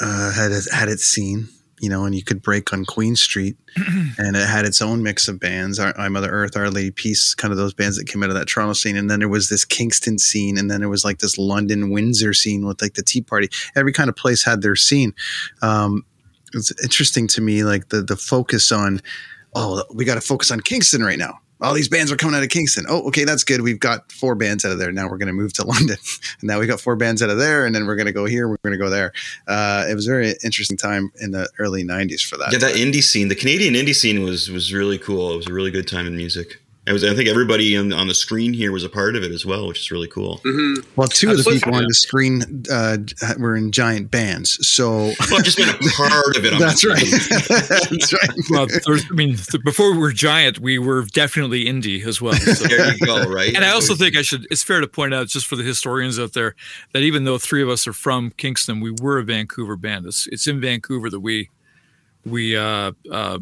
uh, 0.00 0.32
had 0.32 0.52
had 0.72 0.88
its 0.88 1.04
scene, 1.04 1.48
you 1.80 1.88
know, 1.88 2.04
and 2.04 2.14
you 2.14 2.22
could 2.22 2.42
break 2.42 2.72
on 2.72 2.84
Queen 2.84 3.16
Street, 3.16 3.56
and 4.18 4.36
it 4.36 4.46
had 4.46 4.64
its 4.64 4.82
own 4.82 5.02
mix 5.02 5.28
of 5.28 5.40
bands. 5.40 5.78
Our, 5.78 5.98
I 5.98 6.08
Mother 6.08 6.30
Earth, 6.30 6.56
Our 6.56 6.70
Lady 6.70 6.90
Peace, 6.90 7.34
kind 7.34 7.52
of 7.52 7.58
those 7.58 7.74
bands 7.74 7.96
that 7.96 8.06
came 8.06 8.22
out 8.22 8.28
of 8.28 8.34
that 8.36 8.48
Toronto 8.48 8.74
scene, 8.74 8.96
and 8.96 9.10
then 9.10 9.20
there 9.20 9.28
was 9.28 9.48
this 9.48 9.64
Kingston 9.64 10.18
scene, 10.18 10.58
and 10.58 10.70
then 10.70 10.80
there 10.80 10.88
was 10.88 11.04
like 11.04 11.18
this 11.18 11.38
London 11.38 11.90
Windsor 11.90 12.34
scene 12.34 12.66
with 12.66 12.82
like 12.82 12.94
the 12.94 13.02
Tea 13.02 13.22
Party. 13.22 13.48
Every 13.74 13.92
kind 13.92 14.08
of 14.08 14.16
place 14.16 14.44
had 14.44 14.62
their 14.62 14.76
scene. 14.76 15.14
Um, 15.62 16.04
it's 16.52 16.72
interesting 16.82 17.26
to 17.28 17.40
me, 17.40 17.64
like 17.64 17.88
the 17.88 18.02
the 18.02 18.16
focus 18.16 18.70
on. 18.72 19.00
Oh, 19.58 19.82
we 19.94 20.04
got 20.04 20.16
to 20.16 20.20
focus 20.20 20.50
on 20.50 20.60
Kingston 20.60 21.02
right 21.02 21.18
now 21.18 21.38
all 21.60 21.72
these 21.74 21.88
bands 21.88 22.12
are 22.12 22.16
coming 22.16 22.36
out 22.36 22.42
of 22.42 22.48
Kingston. 22.48 22.84
Oh, 22.88 23.06
okay, 23.08 23.24
that's 23.24 23.44
good. 23.44 23.62
We've 23.62 23.80
got 23.80 24.10
four 24.12 24.34
bands 24.34 24.64
out 24.64 24.72
of 24.72 24.78
there. 24.78 24.92
Now 24.92 25.08
we're 25.08 25.18
going 25.18 25.28
to 25.28 25.32
move 25.32 25.52
to 25.54 25.64
London. 25.66 25.96
and 26.40 26.48
now 26.48 26.58
we've 26.58 26.68
got 26.68 26.80
four 26.80 26.96
bands 26.96 27.22
out 27.22 27.30
of 27.30 27.38
there, 27.38 27.64
and 27.64 27.74
then 27.74 27.86
we're 27.86 27.96
going 27.96 28.06
to 28.06 28.12
go 28.12 28.24
here. 28.26 28.48
We're 28.48 28.58
going 28.62 28.72
to 28.72 28.78
go 28.78 28.90
there. 28.90 29.12
Uh, 29.46 29.86
it 29.88 29.94
was 29.94 30.06
a 30.06 30.10
very 30.10 30.34
interesting 30.44 30.76
time 30.76 31.10
in 31.20 31.30
the 31.30 31.48
early 31.58 31.84
'90s 31.84 32.22
for 32.22 32.36
that. 32.38 32.52
Yeah, 32.52 32.58
that 32.58 32.74
indie 32.74 33.02
scene, 33.02 33.28
the 33.28 33.34
Canadian 33.34 33.74
indie 33.74 33.94
scene 33.94 34.22
was 34.22 34.50
was 34.50 34.72
really 34.72 34.98
cool. 34.98 35.32
It 35.32 35.36
was 35.36 35.46
a 35.46 35.52
really 35.52 35.70
good 35.70 35.88
time 35.88 36.06
in 36.06 36.16
music. 36.16 36.60
It 36.86 36.92
was, 36.92 37.02
I 37.02 37.14
think 37.14 37.28
everybody 37.28 37.76
on, 37.76 37.92
on 37.92 38.06
the 38.06 38.14
screen 38.14 38.52
here 38.52 38.70
was 38.70 38.84
a 38.84 38.88
part 38.88 39.16
of 39.16 39.24
it 39.24 39.32
as 39.32 39.44
well, 39.44 39.66
which 39.66 39.80
is 39.80 39.90
really 39.90 40.06
cool. 40.06 40.38
Mm-hmm. 40.44 40.88
well, 40.94 41.08
two 41.08 41.30
of 41.30 41.36
the 41.36 41.40
Absolutely. 41.40 41.58
people 41.58 41.74
on 41.74 41.84
the 41.84 41.94
screen 41.94 42.64
uh, 42.70 42.98
were 43.40 43.56
in 43.56 43.72
giant 43.72 44.12
bands, 44.12 44.56
so 44.66 45.12
Well, 45.30 45.42
just 45.42 45.56
being 45.56 45.68
a 45.68 45.72
part 45.96 46.36
of 46.36 46.44
it. 46.44 46.52
On 46.52 46.60
that's 46.60 46.84
right. 46.84 47.00
that's 47.00 48.12
right. 48.12 48.30
Well, 48.50 48.68
there's, 48.86 49.04
I 49.10 49.14
mean, 49.14 49.36
th- 49.36 49.64
before 49.64 49.90
we 49.92 49.98
were 49.98 50.12
giant, 50.12 50.60
we 50.60 50.78
were 50.78 51.02
definitely 51.06 51.64
indie 51.64 52.06
as 52.06 52.22
well. 52.22 52.34
So. 52.34 52.68
There 52.68 52.94
you 52.94 53.04
go, 53.04 53.24
right? 53.24 53.52
And 53.52 53.64
I 53.64 53.70
also 53.70 53.96
think 53.96 54.16
I 54.16 54.22
should, 54.22 54.46
it's 54.52 54.62
fair 54.62 54.80
to 54.80 54.86
point 54.86 55.12
out, 55.12 55.26
just 55.26 55.46
for 55.48 55.56
the 55.56 55.64
historians 55.64 56.20
out 56.20 56.34
there, 56.34 56.54
that 56.92 57.02
even 57.02 57.24
though 57.24 57.38
three 57.38 57.64
of 57.64 57.68
us 57.68 57.88
are 57.88 57.92
from 57.92 58.30
Kingston, 58.36 58.78
we 58.78 58.92
were 59.02 59.18
a 59.18 59.24
Vancouver 59.24 59.74
band. 59.74 60.06
It's, 60.06 60.28
it's 60.28 60.46
in 60.46 60.60
Vancouver 60.60 61.10
that 61.10 61.20
we, 61.20 61.50
we, 62.24 62.56
uh, 62.56 62.92
uh, 63.10 63.38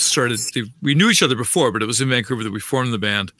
started, 0.00 0.38
to, 0.54 0.66
we 0.82 0.94
knew 0.94 1.10
each 1.10 1.22
other 1.22 1.36
before, 1.36 1.70
but 1.72 1.82
it 1.82 1.86
was 1.86 2.00
in 2.00 2.08
Vancouver 2.08 2.42
that 2.44 2.52
we 2.52 2.60
formed 2.60 2.92
the 2.92 2.98
band, 2.98 3.32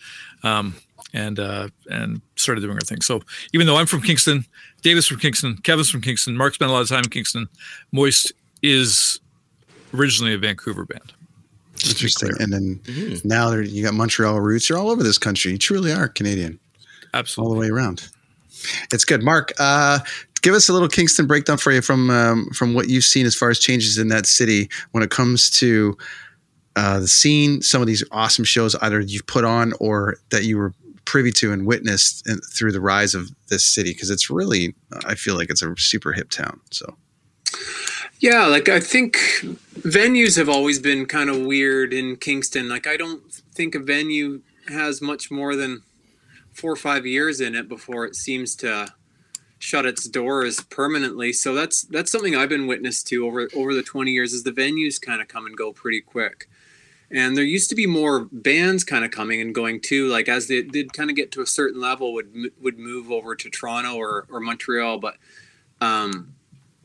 um, 0.43 0.75
and, 1.13 1.39
uh, 1.41 1.69
and 1.91 2.21
started 2.37 2.61
doing 2.61 2.75
our 2.75 2.81
thing. 2.81 3.01
So 3.01 3.21
even 3.53 3.67
though 3.67 3.77
I'm 3.77 3.87
from 3.87 4.01
Kingston, 4.03 4.45
Davis 4.83 5.07
from 5.07 5.19
Kingston, 5.19 5.57
Kevin's 5.59 5.91
from 5.91 6.01
Kingston, 6.01 6.37
Mark 6.37 6.55
spent 6.55 6.71
a 6.71 6.75
lot 6.75 6.83
of 6.83 6.89
time 6.89 7.03
in 7.05 7.11
Kingston, 7.11 7.49
Moist 7.93 8.33
is 8.63 9.21
originally 9.95 10.35
a 10.35 10.39
Vancouver 10.39 10.85
band. 10.85 11.13
Just 11.77 11.97
to 11.99 12.27
be 12.27 12.29
Interesting. 12.29 12.31
And 12.41 12.53
then 12.53 12.81
Mm-hmm. 12.85 13.27
now 13.29 13.53
you 13.55 13.83
got 13.83 13.95
Montreal 13.95 14.41
roots. 14.41 14.69
You're 14.69 14.79
all 14.79 14.91
over 14.91 15.03
this 15.03 15.19
country. 15.19 15.53
You 15.53 15.59
truly 15.59 15.93
are 15.93 16.09
Canadian. 16.09 16.59
Absolutely. 17.15 17.49
All 17.49 17.55
the 17.55 17.61
way 17.61 17.69
around. 17.69 18.07
It's 18.93 19.05
good, 19.07 19.23
Mark. 19.23 19.53
Uh, 19.59 19.99
give 20.43 20.55
us 20.55 20.69
a 20.69 20.73
little 20.73 20.89
Kingston 20.89 21.27
breakdown 21.27 21.57
for 21.57 21.73
you 21.73 21.81
from 21.81 22.11
um, 22.11 22.47
from 22.55 22.75
what 22.75 22.89
you've 22.91 23.05
seen 23.05 23.25
as 23.27 23.35
far 23.35 23.49
as 23.51 23.59
changes 23.59 23.97
in 23.97 24.09
that 24.09 24.27
city 24.27 24.69
when 24.93 25.03
it 25.03 25.11
comes 25.11 25.49
to 25.51 25.97
uh, 26.77 27.01
the 27.01 27.09
scene. 27.09 27.63
Some 27.63 27.81
of 27.81 27.87
these 27.87 28.05
awesome 28.11 28.45
shows 28.45 28.75
either 28.77 29.01
you've 29.01 29.27
put 29.27 29.45
on 29.45 29.73
or 29.81 30.17
that 30.31 30.45
you 30.45 30.57
were 30.57 30.75
privy 31.05 31.33
to 31.33 31.53
and 31.53 31.67
witnessed 31.67 32.27
in, 32.29 32.39
through 32.41 32.73
the 32.73 32.81
rise 32.81 33.15
of 33.15 33.31
this 33.49 33.65
city 33.65 33.93
because 33.93 34.11
it's 34.11 34.31
really, 34.31 34.75
I 35.05 35.15
feel 35.15 35.37
like 35.37 35.51
it's 35.51 35.63
a 35.63 35.75
super 35.77 36.13
hip 36.13 36.31
town. 36.31 36.61
So 36.71 36.97
Yeah, 38.21 38.47
like 38.47 38.69
I 38.69 38.81
think 38.81 39.17
venues 39.79 40.37
have 40.37 40.49
always 40.49 40.79
been 40.79 41.07
kind 41.07 41.31
of 41.31 41.41
weird 41.41 41.93
in 41.93 42.17
Kingston. 42.17 42.69
Like 42.69 42.87
I 42.87 42.97
don't 42.97 43.33
think 43.55 43.75
a 43.75 43.79
venue 43.79 44.43
has 44.69 45.01
much 45.01 45.31
more 45.31 45.57
than 45.57 45.83
four 46.53 46.71
or 46.71 46.77
five 46.77 47.07
years 47.07 47.41
in 47.41 47.55
it 47.55 47.69
before 47.69 48.05
it 48.05 48.15
seems 48.15 48.55
to 48.57 48.93
shut 49.59 49.87
its 49.87 50.09
doors 50.09 50.63
permanently. 50.65 51.33
So 51.33 51.55
that's 51.55 51.83
that's 51.83 52.13
something 52.13 52.37
I've 52.37 52.49
been 52.51 52.67
witness 52.67 53.03
to 53.05 53.27
over 53.27 53.49
over 53.55 53.75
the 53.75 53.83
20 53.83 54.11
years 54.11 54.33
is 54.33 54.43
the 54.43 54.53
venues 54.53 55.01
kind 55.01 55.23
of 55.23 55.29
come 55.29 55.47
and 55.47 55.57
go 55.57 55.73
pretty 55.73 56.03
quick. 56.03 56.49
And 57.13 57.37
there 57.37 57.45
used 57.45 57.69
to 57.71 57.75
be 57.75 57.87
more 57.87 58.29
bands 58.31 58.85
kind 58.85 59.05
of 59.05 59.11
coming 59.11 59.41
and 59.41 59.55
going 59.55 59.81
too. 59.81 60.07
Like 60.09 60.29
as 60.29 60.47
they 60.47 60.63
did 60.63 60.93
kind 60.93 61.11
of 61.11 61.17
get 61.17 61.33
to 61.33 61.43
a 61.43 61.47
certain 61.47 61.81
level, 61.81 62.13
would 62.15 62.53
would 62.61 62.79
move 62.79 63.11
over 63.11 63.35
to 63.35 63.51
Toronto 63.51 63.97
or, 63.97 64.27
or 64.31 64.39
Montreal. 64.41 64.99
But 64.99 65.17
um, 65.81 66.35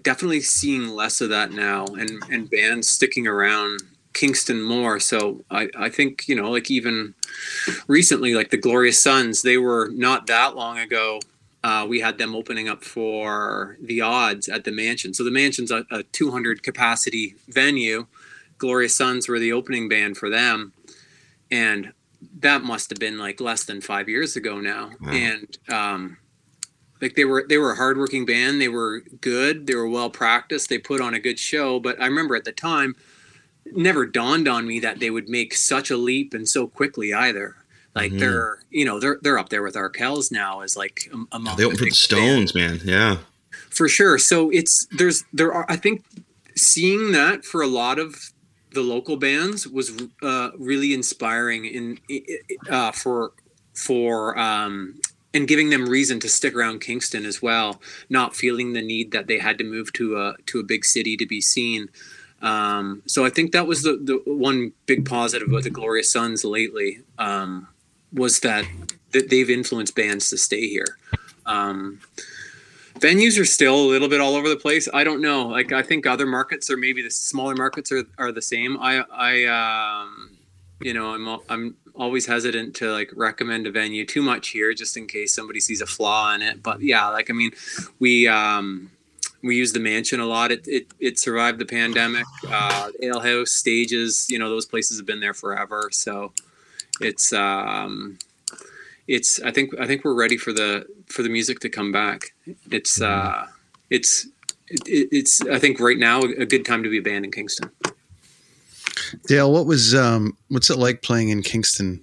definitely 0.05 0.39
seeing 0.39 0.89
less 0.89 1.19
of 1.19 1.29
that 1.29 1.51
now 1.51 1.85
and 1.85 2.23
and 2.29 2.49
bands 2.49 2.87
sticking 2.87 3.27
around 3.27 3.81
Kingston 4.13 4.61
more 4.61 4.99
so 4.99 5.43
I 5.49 5.67
I 5.75 5.89
think 5.89 6.27
you 6.29 6.35
know 6.35 6.51
like 6.51 6.71
even 6.71 7.15
recently 7.87 8.35
like 8.35 8.51
the 8.51 8.57
Glorious 8.57 9.01
Sons 9.01 9.41
they 9.41 9.57
were 9.57 9.89
not 9.91 10.27
that 10.27 10.55
long 10.55 10.77
ago 10.77 11.19
uh, 11.63 11.83
we 11.89 11.99
had 11.99 12.19
them 12.19 12.35
opening 12.35 12.69
up 12.69 12.83
for 12.83 13.77
the 13.81 13.99
odds 13.99 14.47
at 14.47 14.63
the 14.63 14.71
mansion 14.71 15.13
so 15.13 15.23
the 15.23 15.31
mansion's 15.31 15.71
a, 15.71 15.85
a 15.89 16.03
200 16.03 16.61
capacity 16.61 17.35
venue 17.49 18.05
Glorious 18.57 18.95
Sons 18.95 19.27
were 19.27 19.39
the 19.39 19.51
opening 19.53 19.87
band 19.89 20.17
for 20.17 20.29
them 20.29 20.73
and 21.51 21.91
that 22.39 22.63
must 22.63 22.89
have 22.89 22.99
been 22.99 23.17
like 23.17 23.39
less 23.39 23.63
than 23.65 23.81
five 23.81 24.09
years 24.09 24.35
ago 24.35 24.59
now. 24.59 24.91
And 25.07 25.57
um 25.69 26.17
like 27.01 27.15
they 27.15 27.25
were 27.25 27.45
they 27.47 27.57
were 27.57 27.71
a 27.73 27.75
hardworking 27.75 28.25
band. 28.25 28.59
They 28.61 28.69
were 28.69 29.01
good. 29.21 29.67
They 29.67 29.75
were 29.75 29.87
well 29.87 30.09
practiced. 30.09 30.69
They 30.69 30.79
put 30.79 31.01
on 31.01 31.13
a 31.13 31.19
good 31.19 31.37
show. 31.37 31.79
But 31.79 32.01
i 32.01 32.05
remember 32.05 32.35
at 32.35 32.45
the 32.45 32.51
time 32.51 32.95
it 33.65 33.75
never 33.75 34.05
dawned 34.05 34.47
on 34.47 34.65
me 34.65 34.79
that 34.79 34.99
they 34.99 35.09
would 35.09 35.27
make 35.29 35.53
such 35.53 35.91
a 35.91 35.97
leap 35.97 36.33
and 36.33 36.47
so 36.47 36.67
quickly 36.67 37.13
either. 37.13 37.55
Like 37.93 38.11
Mhm. 38.13 38.19
they're 38.19 38.59
you 38.71 38.85
know 38.85 38.99
they're 38.99 39.19
they're 39.21 39.37
up 39.37 39.49
there 39.49 39.61
with 39.63 39.75
Arkells 39.75 40.31
now 40.31 40.61
as 40.61 40.75
like 40.75 41.07
am- 41.13 41.27
among 41.31 41.57
They 41.57 41.65
opened 41.65 41.79
for 41.79 41.85
the 41.85 41.91
Stones, 41.91 42.55
man. 42.55 42.79
Yeah. 42.83 43.17
for 43.69 43.87
sure. 43.87 44.17
So 44.17 44.49
it's 44.49 44.87
there's 44.91 45.25
there 45.33 45.53
are 45.53 45.65
i 45.69 45.75
think 45.75 46.03
seeing 46.55 47.11
that 47.11 47.43
for 47.45 47.61
a 47.61 47.67
lot 47.67 47.99
of 47.99 48.31
the 48.75 48.81
local 48.81 49.17
bands 49.17 49.67
was 49.67 49.91
uh, 50.21 50.51
really 50.57 50.93
inspiring 50.93 51.65
in 51.65 51.97
uh, 52.69 52.91
for 52.91 53.31
for 53.73 54.37
um 54.37 54.99
and 55.33 55.49
giving 55.49 55.69
them 55.69 55.89
reason 55.89 56.17
to 56.19 56.29
stick 56.29 56.55
around 56.55 56.79
Kingston 56.79 57.25
as 57.25 57.41
well 57.41 57.81
not 58.09 58.35
feeling 58.35 58.73
the 58.73 58.81
need 58.81 59.11
that 59.11 59.27
they 59.27 59.39
had 59.39 59.57
to 59.57 59.63
move 59.63 59.91
to 59.93 60.17
a 60.17 60.35
to 60.45 60.59
a 60.59 60.63
big 60.63 60.85
city 60.85 61.17
to 61.17 61.25
be 61.25 61.41
seen. 61.41 61.89
Um 62.41 63.01
so 63.07 63.25
i 63.25 63.29
think 63.29 63.51
that 63.53 63.65
was 63.65 63.81
the 63.83 63.93
the 64.09 64.17
one 64.31 64.73
big 64.85 65.05
positive 65.05 65.47
about 65.47 65.63
the 65.63 65.69
glorious 65.69 66.11
sons 66.11 66.43
lately 66.43 66.99
um 67.17 67.67
was 68.13 68.39
that 68.41 68.65
that 69.11 69.29
they've 69.29 69.49
influenced 69.49 69.95
bands 69.95 70.29
to 70.29 70.37
stay 70.37 70.67
here. 70.67 70.97
Um 71.45 71.99
venues 72.99 73.39
are 73.39 73.45
still 73.45 73.75
a 73.75 73.87
little 73.87 74.07
bit 74.07 74.21
all 74.21 74.35
over 74.35 74.49
the 74.49 74.55
place. 74.55 74.87
I 74.93 75.03
don't 75.03 75.21
know. 75.21 75.47
Like 75.47 75.71
I 75.71 75.81
think 75.81 76.05
other 76.05 76.25
markets 76.25 76.69
or 76.69 76.77
maybe 76.77 77.01
the 77.01 77.11
smaller 77.11 77.55
markets 77.55 77.91
are, 77.91 78.03
are 78.17 78.31
the 78.31 78.41
same. 78.41 78.77
I 78.79 79.03
I 79.11 79.45
um 79.45 80.37
you 80.79 80.93
know 80.93 81.13
I'm 81.13 81.39
I'm 81.49 81.75
always 81.93 82.25
hesitant 82.25 82.75
to 82.77 82.91
like 82.91 83.11
recommend 83.15 83.67
a 83.67 83.71
venue 83.71 84.05
too 84.05 84.21
much 84.21 84.49
here 84.49 84.73
just 84.73 84.97
in 84.97 85.07
case 85.07 85.33
somebody 85.33 85.59
sees 85.59 85.81
a 85.81 85.85
flaw 85.85 86.33
in 86.33 86.41
it. 86.41 86.63
But 86.63 86.81
yeah, 86.81 87.07
like 87.09 87.29
I 87.29 87.33
mean 87.33 87.51
we 87.99 88.27
um 88.27 88.91
we 89.43 89.55
use 89.55 89.73
the 89.73 89.79
mansion 89.79 90.19
a 90.19 90.25
lot. 90.25 90.51
It 90.51 90.67
it, 90.67 90.87
it 90.99 91.19
survived 91.19 91.59
the 91.59 91.65
pandemic. 91.65 92.25
Uh, 92.47 92.89
Ale 93.01 93.19
House 93.19 93.51
stages, 93.51 94.25
you 94.29 94.39
know, 94.39 94.49
those 94.49 94.65
places 94.65 94.97
have 94.97 95.05
been 95.05 95.19
there 95.19 95.33
forever. 95.35 95.89
So 95.91 96.33
it's 97.01 97.33
um 97.33 98.17
it's 99.07 99.41
I 99.41 99.51
think 99.51 99.77
I 99.79 99.85
think 99.87 100.03
we're 100.03 100.15
ready 100.15 100.37
for 100.37 100.51
the 100.53 100.85
for 101.07 101.23
the 101.23 101.29
music 101.29 101.59
to 101.61 101.69
come 101.69 101.91
back. 101.91 102.33
It's 102.71 103.01
uh 103.01 103.45
it's 103.89 104.25
it, 104.67 105.09
it's 105.11 105.41
I 105.41 105.59
think 105.59 105.79
right 105.79 105.97
now 105.97 106.21
a 106.21 106.45
good 106.45 106.65
time 106.65 106.83
to 106.83 106.89
be 106.89 106.97
a 106.97 107.01
band 107.01 107.25
in 107.25 107.31
Kingston. 107.31 107.69
Dale, 109.27 109.51
what 109.51 109.65
was 109.65 109.93
um, 109.93 110.37
what's 110.49 110.69
it 110.69 110.77
like 110.77 111.01
playing 111.01 111.29
in 111.29 111.41
Kingston? 111.43 112.01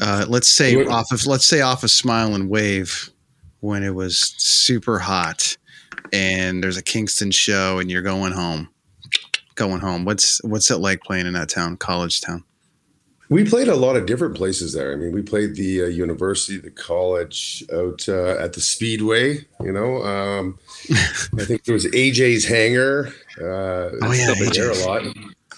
Uh, 0.00 0.24
let's 0.28 0.48
say 0.48 0.76
What- 0.76 0.88
off 0.88 1.12
of 1.12 1.26
let's 1.26 1.46
say 1.46 1.60
off 1.60 1.84
of 1.84 1.90
Smile 1.90 2.34
and 2.34 2.48
Wave 2.48 3.10
when 3.60 3.82
it 3.82 3.94
was 3.94 4.34
super 4.38 4.98
hot, 4.98 5.56
and 6.12 6.62
there's 6.62 6.76
a 6.76 6.82
Kingston 6.82 7.30
show, 7.30 7.78
and 7.78 7.90
you're 7.90 8.02
going 8.02 8.32
home, 8.32 8.68
going 9.54 9.80
home. 9.80 10.04
What's 10.04 10.42
what's 10.44 10.70
it 10.70 10.78
like 10.78 11.02
playing 11.02 11.26
in 11.26 11.34
that 11.34 11.48
town, 11.48 11.76
college 11.76 12.20
town? 12.20 12.44
We 13.32 13.44
played 13.44 13.68
a 13.68 13.74
lot 13.74 13.96
of 13.96 14.04
different 14.06 14.36
places 14.36 14.74
there. 14.74 14.92
I 14.92 14.96
mean, 14.96 15.12
we 15.12 15.22
played 15.22 15.54
the 15.56 15.84
uh, 15.84 15.86
university, 15.86 16.58
the 16.58 16.70
college, 16.70 17.64
out 17.72 18.06
uh, 18.08 18.36
at 18.38 18.52
the 18.52 18.60
Speedway. 18.60 19.46
You 19.64 19.72
know, 19.72 20.02
um, 20.04 20.58
I 21.38 21.44
think 21.44 21.64
there 21.64 21.72
was 21.72 21.86
AJ's 21.86 22.44
hangar. 22.44 23.06
Uh, 23.40 23.96
Oh, 24.02 24.12
yeah, 24.12 24.34
stuff 24.34 24.40
in 24.42 24.50
there 24.52 24.70
a 24.70 24.74
lot 24.86 25.02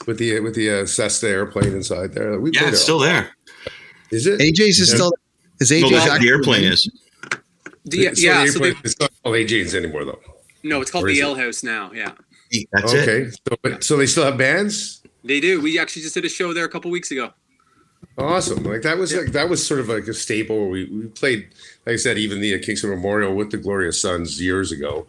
with 0.07 0.19
the 0.19 0.39
with 0.41 0.55
the 0.55 0.83
uh, 0.83 0.87
Cessna 0.87 1.29
airplane 1.31 1.73
inside 1.73 2.13
there. 2.15 2.39
We 2.39 2.53
Yeah, 2.53 2.69
it's 2.69 2.81
still 2.81 3.01
there. 3.01 3.31
Is 4.13 4.27
it? 4.29 4.39
AJ's 4.41 4.79
is 4.79 4.91
Yeah. 4.91 4.95
still 4.95 5.13
is 5.61 5.71
No, 5.73 5.77
AJ's 5.89 6.05
the, 6.13 6.19
the 6.21 6.29
airplane 6.29 6.65
is. 6.65 6.89
The, 7.87 7.97
So 7.97 8.21
yeah, 8.23 8.45
the 8.45 8.53
so 8.53 8.59
they, 8.61 8.67
airplane- 8.69 8.83
it's 8.85 9.01
not 9.01 9.11
called 9.23 9.35
AJ's 9.37 9.75
anymore 9.75 10.05
though. 10.05 10.21
no, 10.63 10.81
it's 10.81 10.91
called 10.93 11.05
Or 11.05 11.09
the 11.09 11.15
is? 11.15 11.21
Ale 11.21 11.35
House 11.35 11.63
now. 11.65 11.91
Yeah, 11.93 12.13
That's 12.73 12.93
it. 12.93 13.09
okay, 13.09 13.31
so 13.31 13.57
but, 13.63 13.83
so 13.83 13.97
they 13.97 14.07
still 14.07 14.25
have 14.25 14.39
bands. 14.39 15.03
they 15.25 15.41
do. 15.41 15.61
We 15.61 15.79
actually 15.79 16.03
just 16.03 16.15
did 16.15 16.25
a 16.25 16.29
show 16.29 16.53
there 16.53 16.65
a 16.65 16.69
couple 16.69 16.91
weeks 16.93 17.11
ago. 17.11 17.31
Awesome! 18.19 18.65
Like 18.65 18.83
that 18.83 18.99
was 18.99 19.15
like 19.15 19.33
that 19.33 19.49
was 19.49 19.67
sort 19.67 19.81
of 19.81 19.89
like 19.89 20.07
a 20.07 20.15
staple. 20.15 20.59
Where 20.59 20.69
we 20.69 20.85
we 20.87 21.07
played, 21.07 21.49
like 21.87 21.95
I 21.95 21.97
said, 21.97 22.19
even 22.19 22.41
the 22.41 22.59
Kingston 22.59 22.91
Memorial 22.91 23.35
with 23.35 23.51
the 23.51 23.57
Glorious 23.57 24.01
Sons 24.01 24.41
years 24.41 24.73
ago, 24.73 25.07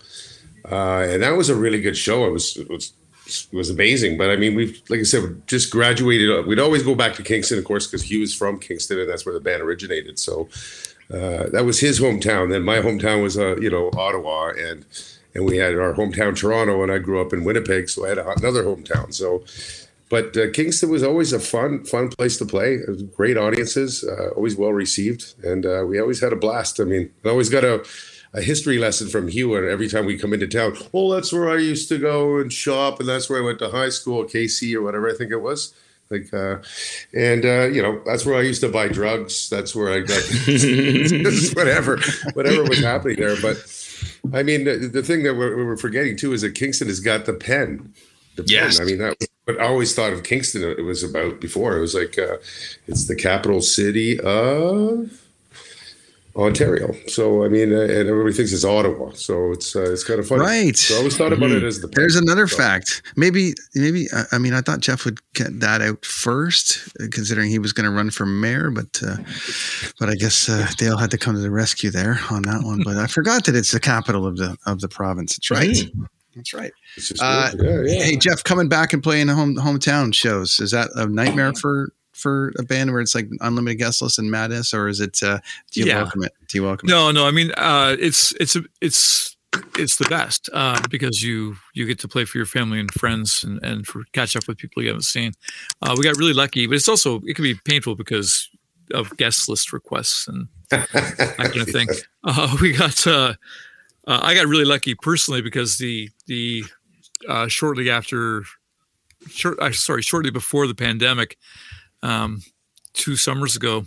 uh, 0.72 1.02
and 1.10 1.22
that 1.22 1.32
was 1.32 1.50
a 1.50 1.56
really 1.56 1.82
good 1.82 1.98
show. 1.98 2.26
It 2.26 2.32
was 2.32 2.58
it 2.58 2.70
was 2.70 2.94
it 3.26 3.56
was 3.56 3.70
amazing. 3.70 4.18
But 4.18 4.30
I 4.30 4.36
mean, 4.36 4.56
we've 4.56 4.82
like 4.90 5.00
I 5.00 5.04
said, 5.04 5.24
we 5.24 5.36
just 5.48 5.72
graduated. 5.72 6.46
We'd 6.46 6.60
always 6.60 6.84
go 6.84 6.96
back 6.96 7.14
to 7.16 7.24
Kingston, 7.24 7.58
of 7.58 7.66
course, 7.66 7.88
because 7.88 8.04
Hugh 8.04 8.22
was 8.22 8.34
from 8.34 8.60
Kingston, 8.60 9.00
and 9.00 9.10
that's 9.10 9.26
where 9.26 9.34
the 9.34 9.42
band 9.42 9.62
originated. 9.62 10.20
So 10.20 10.50
uh, 11.12 11.50
that 11.52 11.66
was 11.66 11.80
his 11.80 12.00
hometown. 12.00 12.50
Then 12.50 12.64
my 12.64 12.78
hometown 12.78 13.24
was 13.24 13.38
uh, 13.38 13.58
you 13.58 13.70
know 13.70 13.90
Ottawa, 13.96 14.50
and 14.50 14.86
and 15.34 15.46
we 15.46 15.58
had 15.58 15.76
our 15.76 15.94
hometown 15.94 16.36
Toronto, 16.36 16.82
and 16.82 16.92
I 16.92 16.98
grew 16.98 17.22
up 17.22 17.34
in 17.34 17.44
Winnipeg, 17.44 17.90
so 17.90 18.06
I 18.06 18.10
had 18.10 18.18
another 18.18 18.64
hometown. 18.64 19.14
So 19.14 19.44
but 20.10 20.38
uh, 20.38 20.52
Kingston 20.52 20.90
was 20.90 21.04
always 21.04 21.34
a 21.34 21.40
fun, 21.40 21.84
fun 21.84 22.10
place 22.10 22.38
to 22.38 22.46
play. 22.46 22.80
Great 23.16 23.38
audiences, 23.38 24.04
uh, 24.04 24.30
always 24.36 24.56
well 24.56 24.72
received, 24.72 25.34
and 25.44 25.66
uh, 25.66 25.84
we 25.88 26.00
always 26.00 26.22
had 26.22 26.32
a 26.32 26.36
blast. 26.36 26.80
I 26.80 26.84
mean, 26.84 27.12
I 27.24 27.30
always 27.30 27.50
got 27.50 27.64
a, 27.64 27.84
a 28.34 28.42
history 28.42 28.78
lesson 28.78 29.08
from 29.08 29.28
Hugh, 29.28 29.56
and 29.56 29.68
every 29.68 29.88
time 29.88 30.06
we 30.06 30.18
come 30.18 30.34
into 30.34 30.48
town, 30.48 30.78
well, 30.92 31.10
that's 31.10 31.34
where 31.34 31.50
I 31.50 31.58
used 31.58 31.90
to 31.90 31.98
go 31.98 32.38
and 32.38 32.54
shop, 32.54 33.00
and 33.00 33.10
that's 33.10 33.30
where 33.30 33.42
I 33.42 33.46
went 33.46 33.60
to 33.60 33.70
high 33.70 33.90
school, 33.90 34.24
KC 34.26 34.76
or 34.76 34.84
whatever 34.84 35.10
I 35.10 35.16
think 35.16 35.32
it 35.32 35.42
was. 35.42 35.74
Like, 36.12 36.32
uh, 36.32 36.58
and 37.16 37.44
uh, 37.44 37.66
you 37.66 37.82
know, 37.82 38.00
that's 38.06 38.28
where 38.28 38.36
I 38.36 38.42
used 38.42 38.62
to 38.62 38.70
buy 38.70 38.88
drugs. 38.88 39.50
That's 39.50 39.76
where 39.76 39.92
I 39.92 40.02
got 40.02 40.22
whatever, 41.56 41.98
whatever 42.34 42.64
was 42.64 42.80
happening 42.80 43.18
there. 43.18 43.36
But 43.42 43.58
I 44.32 44.44
mean, 44.44 44.66
the, 44.66 44.78
the 44.78 45.02
thing 45.02 45.24
that 45.24 45.34
we're, 45.36 45.66
we're 45.66 45.78
forgetting 45.78 46.16
too 46.16 46.34
is 46.34 46.42
that 46.42 46.54
Kingston 46.54 46.90
has 46.90 47.00
got 47.00 47.26
the 47.26 47.34
pen. 47.34 47.92
The 48.36 48.44
pen. 48.44 48.52
Yes. 48.52 48.80
I 48.80 48.84
mean, 48.84 49.00
that 49.00 49.18
was 49.20 49.28
what 49.46 49.60
I 49.62 49.66
always 49.68 49.96
thought 49.96 50.14
of 50.14 50.24
Kingston. 50.24 50.64
It 50.64 50.84
was 50.84 51.04
about 51.04 51.40
before. 51.40 51.78
It 51.78 51.82
was 51.82 51.96
like 51.96 52.18
uh, 52.20 52.38
it's 52.88 53.08
the 53.08 53.16
capital 53.16 53.62
city 53.62 54.20
of 54.20 55.22
Ontario. 56.36 56.94
So 57.08 57.46
I 57.46 57.48
mean, 57.48 57.74
uh, 57.74 57.80
and 57.82 58.10
everybody 58.10 58.34
thinks 58.34 58.52
it's 58.52 58.66
Ottawa. 58.66 59.12
So 59.14 59.52
it's 59.54 59.74
uh, 59.76 59.84
it's 59.92 60.04
kind 60.04 60.20
of 60.20 60.28
funny. 60.28 60.42
Right. 60.42 60.76
So 60.76 60.96
I 60.96 60.98
always 60.98 61.16
thought 61.16 61.32
about 61.32 61.52
it 61.52 61.64
as 61.64 61.80
the. 61.80 61.88
There's 61.88 62.16
another 62.18 62.48
So- 62.48 62.58
fact. 62.58 63.04
Maybe, 63.16 63.54
maybe. 63.74 64.08
I- 64.32 64.38
mean, 64.38 64.54
I 64.54 64.62
thought 64.62 64.82
Jeff 64.82 65.06
would 65.06 65.20
get 65.34 65.60
that 65.62 65.82
out 65.82 66.04
first, 66.04 66.90
uh, 67.00 67.06
considering 67.12 67.50
he 67.50 67.60
was 67.60 67.72
going 67.72 67.86
to 67.86 67.92
run 67.96 68.10
for 68.10 68.26
mayor. 68.26 68.70
But, 68.70 69.02
uh, 69.06 69.16
but 70.00 70.10
I 70.10 70.16
guess 70.16 70.50
uh, 70.50 70.68
Dale 70.78 70.98
had 70.98 71.10
to 71.12 71.18
come 71.18 71.36
to 71.36 71.40
the 71.42 71.52
rescue 71.52 71.90
there 71.90 72.20
on 72.30 72.42
that 72.44 72.64
one. 72.64 72.82
But 72.84 72.98
I 72.98 73.08
forgot 73.08 73.46
that 73.46 73.56
it's 73.56 73.72
the 73.72 73.80
capital 73.80 74.26
of 74.28 74.36
the 74.38 74.58
of 74.66 74.82
the 74.82 74.90
province. 74.90 75.38
That's 75.38 75.52
right. 75.52 75.78
That's 76.36 76.54
right. 76.54 76.72
Uh, 77.20 77.52
yeah, 77.62 77.82
yeah. 77.86 78.04
Hey 78.04 78.18
Jeff, 78.18 78.44
coming 78.44 78.68
back 78.70 78.94
and 78.94 79.02
playing 79.02 79.28
home 79.30 79.56
hometown 79.56 80.14
shows 80.14 80.60
is 80.60 80.72
that 80.72 80.90
a 80.96 81.06
nightmare 81.08 81.54
for 81.54 81.90
for 82.14 82.54
a 82.60 82.64
band 82.64 82.92
where 82.92 83.02
it's 83.02 83.14
like 83.16 83.28
unlimited 83.42 83.78
guest 83.78 84.02
list 84.02 84.20
and 84.20 84.30
madness, 84.32 84.74
or 84.74 84.88
is 84.88 85.00
it? 85.00 85.22
Uh, 85.24 85.40
do 85.72 85.80
you 85.82 85.86
Yeah. 85.88 86.02
welcome 86.04 86.24
it? 86.24 86.32
Do 86.48 86.58
you 86.58 86.64
welcome 86.64 86.88
it? 86.90 86.92
No, 86.92 87.12
no. 87.12 87.28
I 87.28 87.32
mean, 87.32 87.52
uh, 87.58 87.96
it's 88.00 88.34
it's 88.40 88.56
a, 88.56 88.64
it's 88.82 89.36
it's 89.78 89.96
the 89.98 90.06
best 90.10 90.50
uh, 90.54 90.82
because 90.90 91.22
you 91.24 91.56
you 91.74 91.86
get 91.86 92.00
to 92.00 92.08
play 92.08 92.26
for 92.26 92.38
your 92.38 92.46
family 92.46 92.80
and 92.80 92.92
friends 92.92 93.44
and, 93.44 93.64
and 93.64 93.88
for 93.88 94.04
catch 94.14 94.36
up 94.36 94.48
with 94.48 94.58
people 94.58 94.82
you 94.84 94.90
haven't 94.90 95.04
seen. 95.04 95.32
Uh, 95.82 95.96
we 95.98 96.04
got 96.04 96.18
really 96.18 96.34
lucky, 96.34 96.68
but 96.68 96.76
it's 96.76 96.90
also 96.90 97.22
it 97.26 97.36
can 97.36 97.44
be 97.44 97.56
painful 97.66 97.96
because 97.96 98.50
of 98.94 99.16
guest 99.18 99.48
list 99.50 99.74
requests 99.74 100.28
and 100.28 100.48
that 100.70 100.88
kind 100.90 101.56
of 101.62 101.68
thing. 101.70 101.88
Uh, 102.28 102.58
we 102.60 102.74
got 102.74 103.06
uh, 104.08 104.20
I 104.22 104.34
got 104.36 104.48
really 104.48 104.66
lucky 104.66 104.96
personally 104.96 105.42
because 105.42 105.78
the 105.78 106.10
the 106.28 106.64
uh, 107.28 107.48
shortly 107.48 107.90
after 107.90 108.44
short 109.30 109.60
uh, 109.60 109.72
sorry 109.72 110.02
shortly 110.02 110.32
before 110.32 110.68
the 110.68 110.76
pandemic, 110.76 111.38
um, 112.04 112.42
two 112.94 113.16
summers 113.16 113.56
ago. 113.56 113.86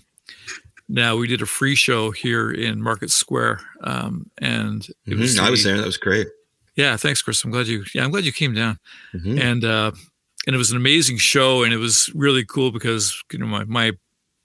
Now 0.88 1.16
we 1.16 1.28
did 1.28 1.42
a 1.42 1.46
free 1.46 1.74
show 1.74 2.10
here 2.12 2.50
in 2.50 2.80
Market 2.82 3.10
Square, 3.10 3.60
um, 3.82 4.30
and 4.38 4.88
it 5.06 5.14
Mhm, 5.14 5.18
was 5.20 5.38
I 5.38 5.50
was 5.50 5.62
there. 5.62 5.76
That 5.76 5.84
was 5.86 5.98
great. 5.98 6.28
yeah, 6.76 6.96
thanks, 6.96 7.20
Chris. 7.20 7.44
I'm 7.44 7.50
glad 7.50 7.66
you. 7.66 7.84
Yeah, 7.94 8.04
I'm 8.04 8.10
glad 8.10 8.24
you 8.24 8.32
came 8.32 8.54
down. 8.54 8.78
Mhm. 9.14 9.38
And 9.38 9.64
uh, 9.64 9.92
and 10.46 10.54
it 10.54 10.58
was 10.58 10.70
an 10.70 10.78
amazing 10.78 11.18
show, 11.18 11.62
and 11.62 11.74
it 11.74 11.76
was 11.76 12.10
really 12.14 12.44
cool 12.44 12.72
because 12.72 13.22
you 13.32 13.38
know 13.38 13.46
my 13.46 13.64
my 13.64 13.92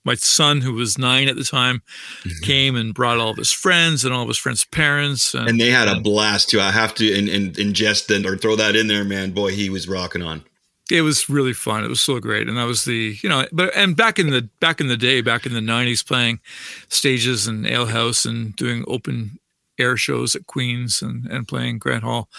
my 0.04 0.16
son, 0.16 0.62
who 0.62 0.74
was 0.74 0.98
nine 0.98 1.28
at 1.28 1.36
the 1.36 1.44
time, 1.44 1.82
mm-hmm. 2.24 2.44
came 2.44 2.76
and 2.76 2.94
brought 2.94 3.18
all 3.18 3.32
of 3.32 3.38
his 3.38 3.52
friends 3.52 4.04
and 4.04 4.13
all 4.13 4.24
of 4.24 4.28
his 4.28 4.38
friends' 4.38 4.66
parents, 4.66 5.34
and, 5.34 5.48
And 5.48 5.60
they 5.60 5.70
had 5.70 5.88
a 5.88 6.00
blast 6.00 6.50
too. 6.50 6.60
I 6.60 6.72
have 6.72 6.94
to 6.96 7.12
in, 7.12 7.28
in, 7.28 7.52
ingest 7.54 8.13
and 8.13 8.26
or 8.26 8.38
throw 8.38 8.56
that 8.56 8.76
in 8.76 8.88
there, 8.88 9.04
man. 9.04 9.32
Boy, 9.32 9.52
he 9.52 9.70
was 9.70 9.88
rocking 9.88 10.22
on. 10.22 10.44
it 10.92 11.02
was 11.02 11.30
really 11.30 11.54
fun. 11.54 11.84
It 11.84 11.89
was 11.89 12.02
so 12.02 12.20
great, 12.20 12.48
and 12.48 12.58
that 12.58 12.66
was 12.66 12.86
the 12.86 13.18
you 13.22 13.30
know, 13.30 13.46
but 13.52 13.76
and 13.76 13.96
back 13.96 14.20
in 14.20 14.30
the 14.30 14.50
back 14.60 14.82
in 14.82 14.88
the 14.88 14.98
day, 14.98 15.22
back 15.22 15.46
in 15.46 15.54
the 15.54 15.60
'90s, 15.60 16.06
playing 16.06 16.39
stages 16.89 17.48
and 17.48 17.66
alehouse 17.68 18.26
and 18.26 18.56
doing 18.56 18.84
open 18.88 19.39
air 19.80 19.98
shows 19.98 20.36
at 20.36 20.48
Queens 20.48 21.02
and 21.02 21.26
and 21.28 21.48
playing 21.48 21.80
Grant 21.80 22.04
Hall 22.04 22.30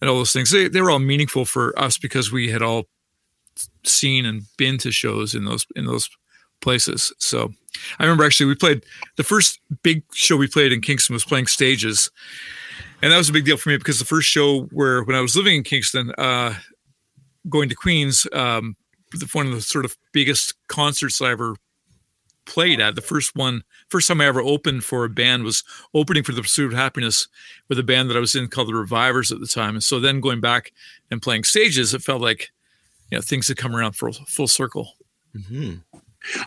and 0.00 0.08
all 0.08 0.16
those 0.16 0.32
things. 0.32 0.50
They 0.50 0.68
they 0.68 0.80
were 0.80 0.90
all 0.90 0.98
meaningful 0.98 1.44
for 1.44 1.78
us 1.78 1.98
because 1.98 2.32
we 2.32 2.50
had 2.50 2.62
all 2.62 2.84
seen 3.84 4.26
and 4.26 4.42
been 4.56 4.78
to 4.78 4.90
shows 4.90 5.34
in 5.34 5.44
those 5.44 5.66
in 5.76 5.86
those 5.86 6.08
places. 6.60 7.12
So 7.18 7.52
I 7.98 8.04
remember 8.04 8.24
actually 8.24 8.46
we 8.46 8.54
played 8.54 8.84
the 9.16 9.24
first 9.24 9.60
big 9.82 10.02
show 10.12 10.36
we 10.36 10.48
played 10.48 10.72
in 10.72 10.80
Kingston 10.80 11.14
was 11.14 11.24
playing 11.24 11.46
stages. 11.46 12.10
And 13.02 13.12
that 13.12 13.16
was 13.16 13.30
a 13.30 13.32
big 13.32 13.46
deal 13.46 13.56
for 13.56 13.70
me 13.70 13.78
because 13.78 13.98
the 13.98 14.04
first 14.04 14.28
show 14.28 14.64
where 14.66 15.02
when 15.04 15.16
I 15.16 15.20
was 15.20 15.34
living 15.34 15.56
in 15.56 15.62
Kingston, 15.62 16.12
uh, 16.18 16.54
going 17.48 17.68
to 17.70 17.74
Queens, 17.74 18.26
um, 18.32 18.76
the, 19.12 19.26
one 19.32 19.46
of 19.46 19.52
the 19.52 19.62
sort 19.62 19.84
of 19.84 19.96
biggest 20.12 20.54
concerts 20.68 21.20
I 21.22 21.30
ever 21.30 21.56
played 22.44 22.80
at. 22.80 22.96
The 22.96 23.00
first 23.00 23.34
one, 23.36 23.62
first 23.88 24.08
time 24.08 24.20
I 24.20 24.26
ever 24.26 24.40
opened 24.40 24.84
for 24.84 25.04
a 25.04 25.08
band 25.08 25.44
was 25.44 25.64
opening 25.94 26.22
for 26.22 26.32
the 26.32 26.42
Pursuit 26.42 26.72
of 26.72 26.78
Happiness 26.78 27.28
with 27.68 27.78
a 27.78 27.82
band 27.82 28.10
that 28.10 28.16
I 28.16 28.20
was 28.20 28.34
in 28.34 28.48
called 28.48 28.68
the 28.68 28.74
Revivers 28.74 29.32
at 29.32 29.40
the 29.40 29.46
time. 29.46 29.74
And 29.74 29.84
so 29.84 30.00
then 30.00 30.20
going 30.20 30.40
back 30.40 30.72
and 31.10 31.22
playing 31.22 31.44
stages, 31.44 31.94
it 31.94 32.02
felt 32.02 32.20
like 32.20 32.50
you 33.10 33.16
know 33.16 33.22
things 33.22 33.48
had 33.48 33.56
come 33.56 33.74
around 33.74 33.92
full 33.92 34.12
full 34.12 34.48
circle. 34.48 34.94
hmm 35.48 35.76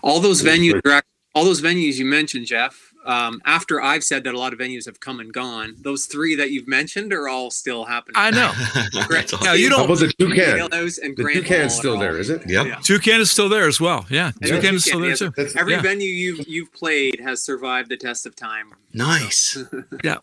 All 0.02 0.20
those 0.20 0.42
venues, 0.44 0.82
all 1.36 1.44
those 1.46 1.62
venues 1.62 1.96
you 1.96 2.06
mentioned, 2.06 2.46
Jeff. 2.46 2.90
Um, 3.06 3.42
after 3.46 3.82
I've 3.82 4.04
said 4.06 4.24
that 4.24 4.34
a 4.34 4.38
lot 4.40 4.54
of 4.54 4.60
venues 4.60 4.86
have 4.86 5.02
come 5.02 5.20
and 5.20 5.34
gone, 5.34 5.76
those 5.82 6.06
three 6.06 6.36
that 6.36 6.52
you've 6.52 6.70
mentioned 6.70 7.12
are 7.12 7.28
all 7.28 7.52
still 7.52 7.84
happening. 7.84 8.14
I 8.16 8.32
know. 8.32 8.52
That's 9.10 9.34
awesome. 9.34 9.46
Yeah, 9.46 9.54
you 9.56 9.70
don't. 9.70 9.84
about 9.84 10.00
the 10.00 10.08
toucan? 10.18 10.40
Ale 10.40 10.70
House 10.72 11.00
and 11.00 11.18
The 11.18 11.24
Grand 11.24 11.40
toucan's 11.42 11.74
Hall 11.74 11.80
still 11.82 11.96
are 11.96 12.00
there, 12.00 12.12
all- 12.14 12.16
is 12.16 12.30
it? 12.30 12.44
Yep. 12.50 12.66
Yeah. 12.66 12.76
Toucan 12.82 13.20
is 13.20 13.30
still 13.30 13.50
there 13.50 13.68
as 13.68 13.82
well. 13.82 14.06
Yeah, 14.10 14.28
And 14.42 14.50
Toucan 14.52 14.62
the 14.62 14.76
is 14.76 14.86
still 14.86 15.02
there 15.02 15.16
too. 15.18 15.32
That's- 15.36 15.54
Every 15.58 15.74
Yeah. 15.74 15.82
venue 15.82 16.08
you've 16.08 16.48
you've 16.48 16.72
played 16.72 17.20
has 17.20 17.42
survived 17.44 17.90
the 17.90 17.98
test 17.98 18.26
of 18.26 18.38
time. 18.38 18.74
Nice. 18.94 19.58
Yeah, 20.04 20.16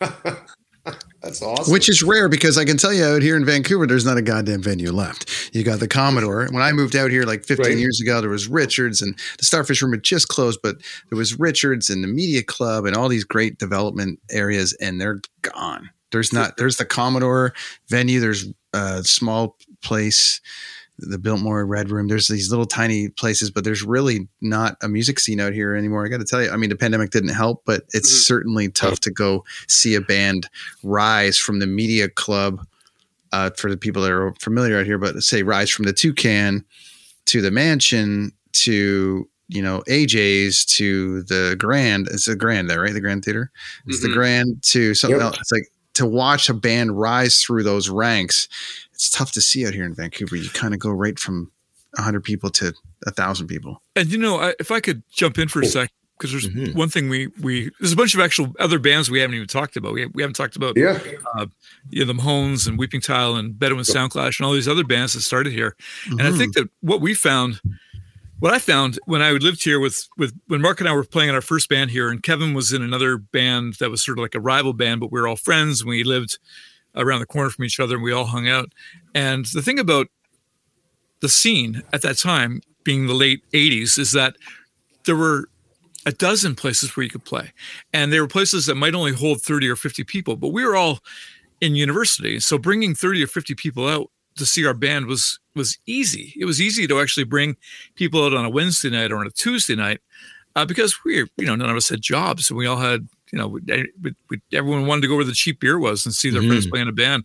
That's 1.21 1.41
awesome. 1.41 1.71
Which 1.71 1.89
is 1.89 2.01
rare 2.01 2.27
because 2.27 2.57
I 2.57 2.65
can 2.65 2.77
tell 2.77 2.91
you 2.93 3.03
out 3.03 3.21
here 3.21 3.35
in 3.37 3.45
Vancouver, 3.45 3.85
there's 3.85 4.05
not 4.05 4.17
a 4.17 4.21
goddamn 4.21 4.63
venue 4.63 4.91
left. 4.91 5.51
You 5.53 5.63
got 5.63 5.79
the 5.79 5.87
Commodore. 5.87 6.47
When 6.51 6.63
I 6.63 6.71
moved 6.71 6.95
out 6.95 7.11
here 7.11 7.23
like 7.23 7.43
15 7.45 7.65
Right. 7.65 7.77
years 7.77 8.01
ago, 8.01 8.21
there 8.21 8.29
was 8.29 8.47
Richards 8.47 9.01
and 9.01 9.17
the 9.37 9.45
Starfish 9.45 9.81
Room 9.81 9.91
had 9.91 10.03
just 10.03 10.27
closed, 10.29 10.59
but 10.63 10.77
there 11.09 11.17
was 11.17 11.39
Richards 11.39 11.89
and 11.89 12.03
the 12.03 12.07
Media 12.07 12.41
Club 12.43 12.85
and 12.85 12.95
all 12.95 13.07
these 13.09 13.23
great 13.23 13.59
development 13.59 14.19
areas, 14.31 14.73
and 14.81 14.99
they're 14.99 15.19
gone. 15.43 15.91
There's 16.11 16.33
not. 16.33 16.57
There's 16.57 16.77
the 16.77 16.85
Commodore 16.85 17.53
venue. 17.87 18.19
There's 18.19 18.47
a 18.73 19.03
small 19.03 19.57
place, 19.83 20.41
the 21.01 21.17
Biltmore 21.17 21.65
Red 21.65 21.89
Room. 21.89 22.07
There's 22.07 22.27
these 22.27 22.49
little 22.49 22.65
tiny 22.65 23.09
places, 23.09 23.51
but 23.51 23.63
there's 23.63 23.83
really 23.83 24.27
not 24.41 24.77
a 24.81 24.87
music 24.87 25.19
scene 25.19 25.39
out 25.39 25.53
here 25.53 25.75
anymore. 25.75 26.05
I 26.05 26.09
got 26.09 26.19
to 26.19 26.25
tell 26.25 26.41
you. 26.41 26.51
I 26.51 26.57
mean, 26.57 26.69
the 26.69 26.75
pandemic 26.75 27.11
didn't 27.11 27.29
help, 27.29 27.63
but 27.65 27.83
it's 27.93 28.11
Mhm. 28.11 28.23
certainly 28.23 28.69
tough 28.69 28.99
to 29.01 29.11
go 29.11 29.43
see 29.67 29.95
a 29.95 30.01
band 30.01 30.49
rise 30.83 31.37
from 31.37 31.59
the 31.59 31.67
Media 31.67 32.09
Club 32.09 32.65
uh, 33.31 33.49
for 33.51 33.69
the 33.69 33.77
people 33.77 34.01
that 34.03 34.11
are 34.11 34.33
familiar 34.41 34.79
out 34.79 34.85
here, 34.85 34.97
but 34.97 35.23
say 35.23 35.43
rise 35.43 35.69
from 35.69 35.85
the 35.85 35.93
toucan 35.93 36.65
to 37.27 37.41
the 37.41 37.51
mansion 37.51 38.31
to 38.53 39.27
you 39.47 39.61
know 39.61 39.83
AJ's 39.87 40.65
to 40.65 41.23
the 41.23 41.55
Grand. 41.57 42.07
It's 42.11 42.25
the 42.25 42.35
Grand 42.35 42.69
there, 42.69 42.81
right? 42.81 42.93
The 42.93 43.01
Grand 43.01 43.23
Theater. 43.23 43.51
It's 43.85 43.97
mm-hmm. 43.97 44.07
the 44.07 44.13
Grand 44.13 44.63
to 44.63 44.93
something 44.93 45.19
yep. 45.19 45.27
else. 45.27 45.37
It's 45.39 45.51
like 45.51 45.67
to 45.95 46.05
watch 46.05 46.49
a 46.49 46.53
band 46.53 46.97
rise 46.99 47.41
through 47.41 47.63
those 47.63 47.89
ranks. 47.89 48.47
It's 49.01 49.09
tough 49.09 49.31
to 49.31 49.41
see 49.41 49.65
out 49.65 49.73
here 49.73 49.83
in 49.83 49.95
Vancouver. 49.95 50.35
You 50.35 50.51
kind 50.51 50.75
of 50.75 50.79
go 50.79 50.91
right 50.91 51.17
from 51.17 51.51
hundred 51.97 52.23
people 52.23 52.51
to 52.51 52.71
a 53.07 53.11
thousand 53.11 53.47
people. 53.47 53.81
And 53.95 54.11
you 54.11 54.19
know, 54.19 54.39
I, 54.39 54.53
if 54.59 54.69
I 54.69 54.79
could 54.79 55.01
jump 55.11 55.39
in 55.39 55.47
for 55.47 55.59
a 55.59 55.65
sec, 55.65 55.89
because 56.19 56.29
there's 56.29 56.47
mm-hmm. 56.47 56.77
one 56.77 56.87
thing 56.87 57.09
we 57.09 57.29
we 57.41 57.71
there's 57.79 57.93
a 57.93 57.95
bunch 57.95 58.13
of 58.13 58.19
actual 58.19 58.53
other 58.59 58.77
bands 58.77 59.09
we 59.09 59.19
haven't 59.19 59.33
even 59.33 59.47
talked 59.47 59.75
about. 59.75 59.93
We, 59.93 60.05
we 60.05 60.21
haven't 60.21 60.35
talked 60.35 60.55
about 60.55 60.77
yeah, 60.77 60.99
uh, 61.35 61.47
you 61.89 62.05
know, 62.05 62.13
the 62.13 62.21
Mahones 62.21 62.67
and 62.67 62.77
Weeping 62.77 63.01
Tile 63.01 63.37
and 63.37 63.57
Bedouin 63.57 63.81
Soundclash 63.81 64.39
and 64.39 64.45
all 64.45 64.53
these 64.53 64.67
other 64.67 64.83
bands 64.83 65.13
that 65.13 65.21
started 65.21 65.51
here. 65.51 65.75
Mm-hmm. 66.05 66.19
And 66.19 66.27
I 66.27 66.37
think 66.37 66.55
mm-hmm. 66.55 66.65
that 66.65 66.69
what 66.81 67.01
we 67.01 67.15
found, 67.15 67.59
what 68.37 68.53
I 68.53 68.59
found 68.59 68.99
when 69.05 69.23
I 69.23 69.31
lived 69.31 69.63
here 69.63 69.79
with 69.79 70.07
with 70.15 70.39
when 70.45 70.61
Mark 70.61 70.79
and 70.79 70.87
I 70.87 70.93
were 70.93 71.03
playing 71.03 71.29
in 71.29 71.35
our 71.35 71.41
first 71.41 71.69
band 71.69 71.89
here, 71.89 72.11
and 72.11 72.21
Kevin 72.21 72.53
was 72.53 72.71
in 72.71 72.83
another 72.83 73.17
band 73.17 73.77
that 73.79 73.89
was 73.89 74.03
sort 74.03 74.19
of 74.19 74.21
like 74.21 74.35
a 74.35 74.39
rival 74.39 74.73
band, 74.73 74.99
but 74.99 75.11
we 75.11 75.19
were 75.19 75.27
all 75.27 75.35
friends 75.35 75.81
and 75.81 75.89
we 75.89 76.03
lived 76.03 76.37
around 76.95 77.19
the 77.19 77.25
corner 77.25 77.49
from 77.49 77.65
each 77.65 77.79
other 77.79 77.95
and 77.95 78.03
we 78.03 78.11
all 78.11 78.25
hung 78.25 78.47
out. 78.47 78.71
And 79.15 79.45
the 79.53 79.61
thing 79.61 79.79
about 79.79 80.07
the 81.21 81.29
scene 81.29 81.83
at 81.93 82.01
that 82.01 82.17
time, 82.17 82.61
being 82.83 83.07
the 83.07 83.13
late 83.13 83.43
80s, 83.51 83.97
is 83.97 84.11
that 84.11 84.35
there 85.05 85.15
were 85.15 85.49
a 86.05 86.11
dozen 86.11 86.55
places 86.55 86.95
where 86.95 87.03
you 87.03 87.09
could 87.09 87.25
play. 87.25 87.51
And 87.93 88.11
there 88.11 88.21
were 88.21 88.27
places 88.27 88.65
that 88.65 88.75
might 88.75 88.95
only 88.95 89.13
hold 89.13 89.41
30 89.41 89.69
or 89.69 89.75
50 89.75 90.03
people, 90.03 90.35
but 90.35 90.49
we 90.49 90.65
were 90.65 90.75
all 90.75 90.99
in 91.61 91.75
university. 91.75 92.39
So 92.39 92.57
bringing 92.57 92.95
30 92.95 93.23
or 93.23 93.27
50 93.27 93.53
people 93.55 93.87
out 93.87 94.09
to 94.37 94.45
see 94.45 94.65
our 94.65 94.73
band 94.73 95.05
was 95.05 95.39
was 95.55 95.77
easy. 95.85 96.33
It 96.39 96.45
was 96.45 96.61
easy 96.61 96.87
to 96.87 96.99
actually 97.01 97.25
bring 97.25 97.57
people 97.95 98.23
out 98.25 98.33
on 98.33 98.45
a 98.45 98.49
Wednesday 98.49 98.89
night 98.89 99.11
or 99.11 99.17
on 99.17 99.27
a 99.27 99.31
Tuesday 99.31 99.75
night 99.75 99.99
uh, 100.55 100.65
because 100.65 100.95
we, 101.03 101.17
you 101.17 101.45
know, 101.45 101.55
none 101.55 101.69
of 101.69 101.75
us 101.75 101.89
had 101.89 102.01
jobs 102.01 102.49
and 102.49 102.57
we 102.57 102.65
all 102.65 102.77
had, 102.77 103.07
you 103.31 103.39
know, 103.39 103.47
we, 103.47 103.61
we, 104.29 104.41
everyone 104.53 104.87
wanted 104.87 105.01
to 105.01 105.07
go 105.07 105.15
where 105.15 105.25
the 105.25 105.31
cheap 105.31 105.59
beer 105.59 105.79
was 105.79 106.05
and 106.05 106.13
see 106.13 106.29
their 106.29 106.41
mm-hmm. 106.41 106.49
friends 106.49 106.67
playing 106.67 106.89
a 106.89 106.91
band. 106.91 107.23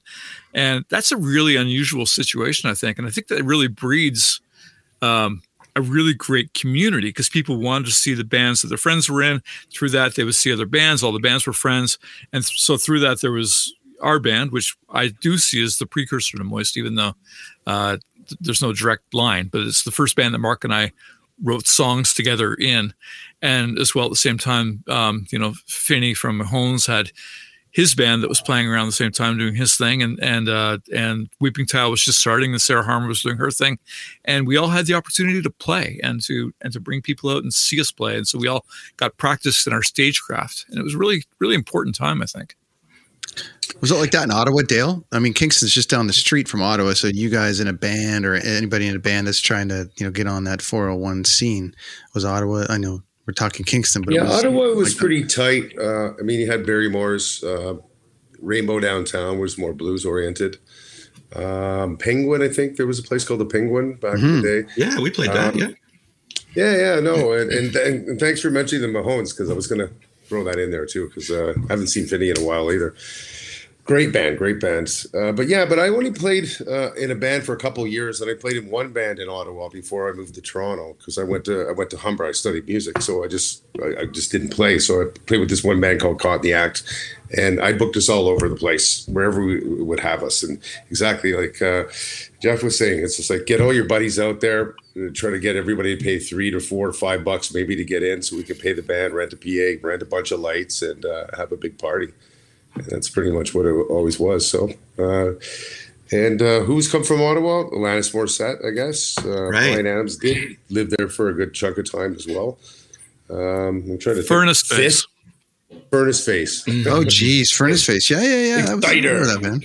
And 0.55 0.85
that's 0.88 1.12
a 1.12 1.16
really 1.16 1.57
unusual 1.57 2.07
situation, 2.07 2.71
I 2.71 2.75
think. 2.75 2.99
And 2.99 3.07
I 3.07 3.11
think 3.11 3.27
that 3.29 3.42
really 3.45 3.69
breeds 3.69 4.40
um, 5.03 5.42
a 5.75 5.83
really 5.83 6.14
great 6.14 6.55
community 6.55 7.09
because 7.09 7.29
people 7.29 7.59
wanted 7.59 7.87
to 7.87 7.92
see 7.92 8.14
the 8.14 8.25
bands 8.25 8.62
that 8.62 8.69
their 8.69 8.79
friends 8.79 9.11
were 9.11 9.23
in. 9.23 9.42
Through 9.73 9.90
that, 9.90 10.14
they 10.14 10.25
would 10.25 10.35
see 10.35 10.53
other 10.53 10.66
bands. 10.66 11.03
All 11.03 11.12
the 11.12 11.19
bands 11.19 11.47
were 11.47 11.53
friends, 11.53 11.99
and 12.33 12.45
th- 12.45 12.59
so 12.59 12.77
through 12.77 13.01
that, 13.01 13.21
there 13.21 13.33
was 13.33 13.75
our 14.01 14.19
band, 14.19 14.53
which 14.53 14.77
I 14.90 15.09
do 15.09 15.38
see 15.38 15.62
as 15.62 15.79
the 15.79 15.87
precursor 15.87 16.38
to 16.38 16.45
Moist, 16.45 16.77
even 16.77 16.95
though 16.95 17.14
uh, 17.66 17.99
th- 18.27 18.38
there's 18.40 18.62
no 18.62 18.73
direct 18.73 19.12
line. 19.12 19.49
But 19.53 19.62
it's 19.62 19.85
the 19.85 19.90
first 19.90 20.16
band 20.16 20.35
that 20.35 20.38
Mark 20.38 20.64
and 20.64 20.75
I 20.75 20.92
wrote 21.42 21.66
songs 21.66 22.14
together 22.14 22.55
in, 22.55 22.94
and 23.42 23.79
as 23.79 23.94
well 23.94 24.07
at 24.07 24.11
the 24.11 24.16
same 24.16 24.38
time, 24.38 24.83
um, 24.88 25.27
you 25.31 25.38
know, 25.38 25.55
Finny 25.66 26.14
from 26.14 26.40
Mahones 26.40 26.87
had 26.87 27.11
his 27.77 27.94
band 27.94 28.22
that 28.22 28.31
was 28.31 28.40
playing 28.40 28.66
around 28.66 28.87
the 28.87 28.92
same 28.92 29.12
time 29.12 29.37
doing 29.37 29.55
his 29.55 29.77
thing. 29.77 30.03
And 30.03 30.18
and 30.22 30.49
uh, 30.49 30.79
and 30.94 31.29
Weeping 31.40 31.66
Tile 31.66 31.90
was 31.90 32.03
just 32.03 32.18
starting 32.18 32.53
and 32.53 32.62
Sarah 32.62 32.83
Harmer 32.83 33.07
was 33.07 33.20
doing 33.20 33.37
her 33.37 33.51
thing. 33.51 33.79
And 34.25 34.46
we 34.46 34.57
all 34.57 34.68
had 34.68 34.87
the 34.87 34.94
opportunity 34.94 35.42
to 35.42 35.51
play 35.51 36.01
and 36.03 36.22
to 36.22 36.55
and 36.62 36.72
to 36.72 36.81
bring 36.81 37.03
people 37.03 37.29
out 37.29 37.42
and 37.42 37.53
see 37.53 37.79
us 37.79 37.92
play. 37.92 38.16
And 38.16 38.27
so 38.27 38.38
we 38.38 38.49
all 38.49 38.64
got 38.96 39.18
practiced 39.18 39.66
in 39.66 39.75
our 39.75 39.83
stagecraft. 39.83 40.64
And 40.70 40.79
it 40.79 40.85
was 40.85 40.94
really 40.94 41.25
really 41.38 41.55
important 41.55 41.96
time 41.96 42.22
I 42.22 42.27
think. 42.27 42.57
Was 43.81 43.90
it 43.90 43.96
like 43.96 44.11
that 44.12 44.25
in 44.25 44.31
Ottawa, 44.31 44.62
Dale? 44.62 45.05
I 45.12 45.18
mean, 45.18 45.35
Kingston's 45.35 45.72
just 45.72 45.90
down 45.90 46.07
the 46.07 46.12
street 46.12 46.49
from 46.49 46.62
Ottawa. 46.62 46.94
So 46.94 47.09
you 47.09 47.29
guys 47.29 47.61
in 47.61 47.68
a 47.68 47.72
band 47.72 48.25
or 48.25 48.35
anybody 48.35 48.87
in 48.87 48.96
a 48.96 48.99
band 48.99 49.27
that's 49.27 49.40
trying 49.40 49.68
to, 49.68 49.90
you 49.96 50.07
know, 50.07 50.11
get 50.11 50.27
on 50.27 50.44
that 50.44 50.62
401 50.62 51.25
scene 51.25 51.75
was 52.14 52.25
Ottawa. 52.25 52.66
I 52.68 52.79
know 52.79 53.03
we're 53.27 53.35
talking 53.35 53.64
Kingston, 53.64 54.03
but 54.03 54.14
yeah, 54.14 54.22
was 54.22 54.38
Ottawa 54.38 54.68
was 54.68 54.94
like 54.94 54.99
pretty 54.99 55.25
tight. 55.25 55.77
Uh, 55.79 56.12
I 56.18 56.22
mean, 56.22 56.40
you 56.40 56.51
had 56.51 56.64
Barrymore's 56.64 57.42
uh, 57.44 57.75
Rainbow 58.40 58.81
Downtown 58.81 59.38
was 59.38 59.59
more 59.59 59.72
blues 59.72 60.07
oriented. 60.07 60.59
Um, 61.35 61.96
Penguin, 61.96 62.42
I 62.42 62.49
think 62.49 62.77
there 62.77 62.87
was 62.87 62.99
a 62.99 63.03
place 63.03 63.25
called 63.25 63.40
the 63.40 63.46
Penguin 63.46 63.94
back 63.94 64.14
mm-hmm. 64.14 64.27
in 64.27 64.42
the 64.42 64.62
day. 64.62 64.72
Yeah, 64.77 65.01
we 65.01 65.11
played 65.11 65.31
that. 65.31 65.55
Um, 65.55 65.59
yeah, 65.61 65.68
yeah, 66.55 66.77
yeah. 66.77 67.01
No, 67.01 67.33
and, 67.33 67.51
and, 67.51 67.77
and 67.77 68.20
thanks 68.20 68.40
for 68.40 68.51
mentioning 68.51 68.90
the 68.90 68.99
Mahones 68.99 69.31
because 69.31 69.51
I 69.51 69.55
was 69.55 69.66
going 69.66 69.81
to 69.81 69.92
throw 70.27 70.45
that 70.45 70.59
in 70.59 70.71
there 70.71 70.87
too 70.87 71.09
because 71.09 71.31
uh, 71.31 71.55
I 71.57 71.73
haven't 71.73 71.89
seen 71.89 72.07
Finny 72.07 72.31
in 72.31 72.39
a 72.39 72.45
while 72.45 72.73
either. 72.73 72.95
Great 73.87 74.12
band, 74.12 74.37
great 74.37 74.59
bands. 74.59 75.07
Uh, 75.15 75.31
but 75.31 75.47
yeah, 75.47 75.65
but 75.65 75.79
I 75.79 75.87
only 75.87 76.11
played 76.11 76.49
uh, 76.67 76.93
in 76.95 77.12
a 77.12 77.15
band 77.15 77.45
for 77.45 77.53
a 77.53 77.57
couple 77.57 77.87
years, 77.87 78.21
and 78.21 78.29
I 78.29 78.35
played 78.35 78.57
in 78.57 78.69
one 78.69 78.93
band 78.93 79.21
in 79.21 79.29
Ottawa 79.29 79.69
before 79.69 80.11
I 80.11 80.12
moved 80.12 80.35
to 80.35 80.41
Toronto 80.41 80.97
because 80.99 81.19
I 81.19 81.23
went 81.23 81.45
to 81.45 81.69
I 81.69 81.73
went 81.73 81.91
to 81.91 81.97
Humber. 81.97 82.27
I 82.27 82.33
studied 82.33 82.67
music, 82.67 83.01
so 83.01 83.23
I 83.23 83.29
just 83.29 83.62
I, 83.81 84.01
I, 84.01 84.07
just 84.07 84.33
didn't 84.33 84.49
play. 84.49 84.81
So 84.81 85.03
I 85.03 85.05
played 85.27 85.39
with 85.39 85.51
this 85.51 85.62
one 85.62 85.81
band 85.81 86.01
called 86.01 86.19
Caught 86.19 86.37
in 86.37 86.43
the 86.43 86.53
Act, 86.53 86.83
and 87.39 87.61
I 87.61 87.75
booked 87.75 87.97
us 87.97 88.09
all 88.09 88.27
over 88.27 88.49
the 88.49 88.57
place 88.57 89.07
wherever 89.07 89.41
we 89.41 89.61
would 89.61 90.01
have 90.01 90.25
us. 90.25 90.43
And 90.43 90.61
exactly 90.91 91.35
like 91.35 91.62
uh, 91.62 91.85
Jeff 92.41 92.65
was 92.65 92.77
saying, 92.77 93.05
it's 93.05 93.17
just 93.17 93.31
like 93.31 93.47
get 93.47 93.61
all 93.61 93.73
your 93.73 93.87
buddies 93.87 94.19
out 94.19 94.41
there, 94.41 94.75
try 95.15 95.31
to 95.31 95.39
get 95.39 95.57
everybody 95.57 95.97
to 95.97 96.03
pay 96.03 96.19
three 96.19 96.51
to 96.51 96.61
four 96.61 96.89
or 96.89 96.93
five 96.93 97.25
bucks 97.25 97.53
maybe 97.53 97.77
to 97.77 97.85
get 97.85 98.03
in, 98.03 98.23
so 98.23 98.37
we 98.37 98.43
can 98.43 98.57
pay 98.57 98.73
the 98.73 98.83
band, 98.83 99.15
rent 99.15 99.33
a 99.33 99.37
PA, 99.37 99.87
rent 99.87 100.03
a 100.03 100.07
bunch 100.07 100.31
of 100.31 100.41
lights, 100.41 100.83
and 100.83 101.05
uh, 101.05 101.27
have 101.37 101.53
a 101.53 101.57
big 101.57 101.79
party 101.79 102.13
that's 102.89 103.09
pretty 103.09 103.31
much 103.31 103.55
what 103.55 103.67
it 103.67 103.73
always 103.73 104.19
was. 104.19 104.49
So, 104.49 104.71
uh, 104.99 105.33
and 106.13 106.41
uh, 106.41 106.61
who's 106.61 106.91
come 106.91 107.05
from 107.05 107.21
Ottawa? 107.21 107.65
Alanis 107.65 108.15
Morissette, 108.15 108.65
I 108.65 108.71
guess. 108.71 109.17
Uh, 109.25 109.51
right. 109.51 109.73
Bryan 109.73 109.87
Adams 109.87 110.17
did 110.17 110.57
live 110.71 110.91
there 110.91 111.09
for 111.09 111.29
a 111.29 111.35
good 111.35 111.55
chunk 111.55 111.79
of 111.79 111.91
time 111.91 112.15
as 112.15 112.27
well. 112.27 112.59
Um, 113.29 113.85
I'm 113.91 113.99
trying 113.99 114.17
to 114.17 114.23
Furnace 114.23 114.67
think. 114.67 114.81
Face. 114.81 115.07
Furnace 115.91 116.25
Face. 116.25 116.65
oh, 116.87 117.05
geez, 117.05 117.51
Furnace 117.51 117.85
Face. 117.85 118.09
Yeah, 118.09 118.23
yeah, 118.23 118.45
yeah. 118.45 118.71
I 118.71 118.75
was 118.75 118.85
that 118.85 119.41
man. 119.43 119.61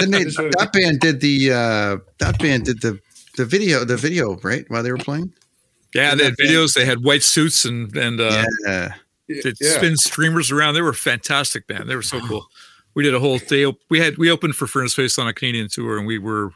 they, 0.10 0.24
that 0.24 0.70
band 0.72 1.00
did 1.00 1.20
the 1.20 1.52
uh, 1.52 1.96
that 2.18 2.38
band 2.38 2.64
did 2.64 2.80
the 2.80 3.00
the 3.36 3.44
video 3.44 3.84
the 3.84 3.96
video 3.96 4.36
right 4.38 4.64
while 4.68 4.82
they 4.82 4.92
were 4.92 4.98
playing. 4.98 5.32
Yeah, 5.94 6.14
they 6.14 6.24
had 6.24 6.34
videos. 6.36 6.74
They 6.74 6.84
had 6.84 7.04
white 7.04 7.22
suits 7.22 7.64
and 7.64 7.94
and 7.96 8.20
uh, 8.20 8.44
yeah 8.66 8.94
to 9.28 9.54
yeah. 9.60 9.70
spin 9.70 9.96
streamers 9.96 10.50
around. 10.50 10.74
They 10.74 10.82
were 10.82 10.92
fantastic, 10.92 11.68
man. 11.68 11.86
They 11.86 11.96
were 11.96 12.02
so 12.02 12.20
cool. 12.20 12.46
We 12.94 13.02
did 13.02 13.14
a 13.14 13.20
whole 13.20 13.38
day. 13.38 13.72
We 13.88 14.00
had 14.00 14.16
we 14.18 14.30
opened 14.30 14.56
for 14.56 14.66
Furnace 14.66 14.94
Face 14.94 15.18
on 15.18 15.28
a 15.28 15.34
Canadian 15.34 15.68
tour, 15.68 15.98
and 15.98 16.06
we 16.06 16.18
were 16.18 16.52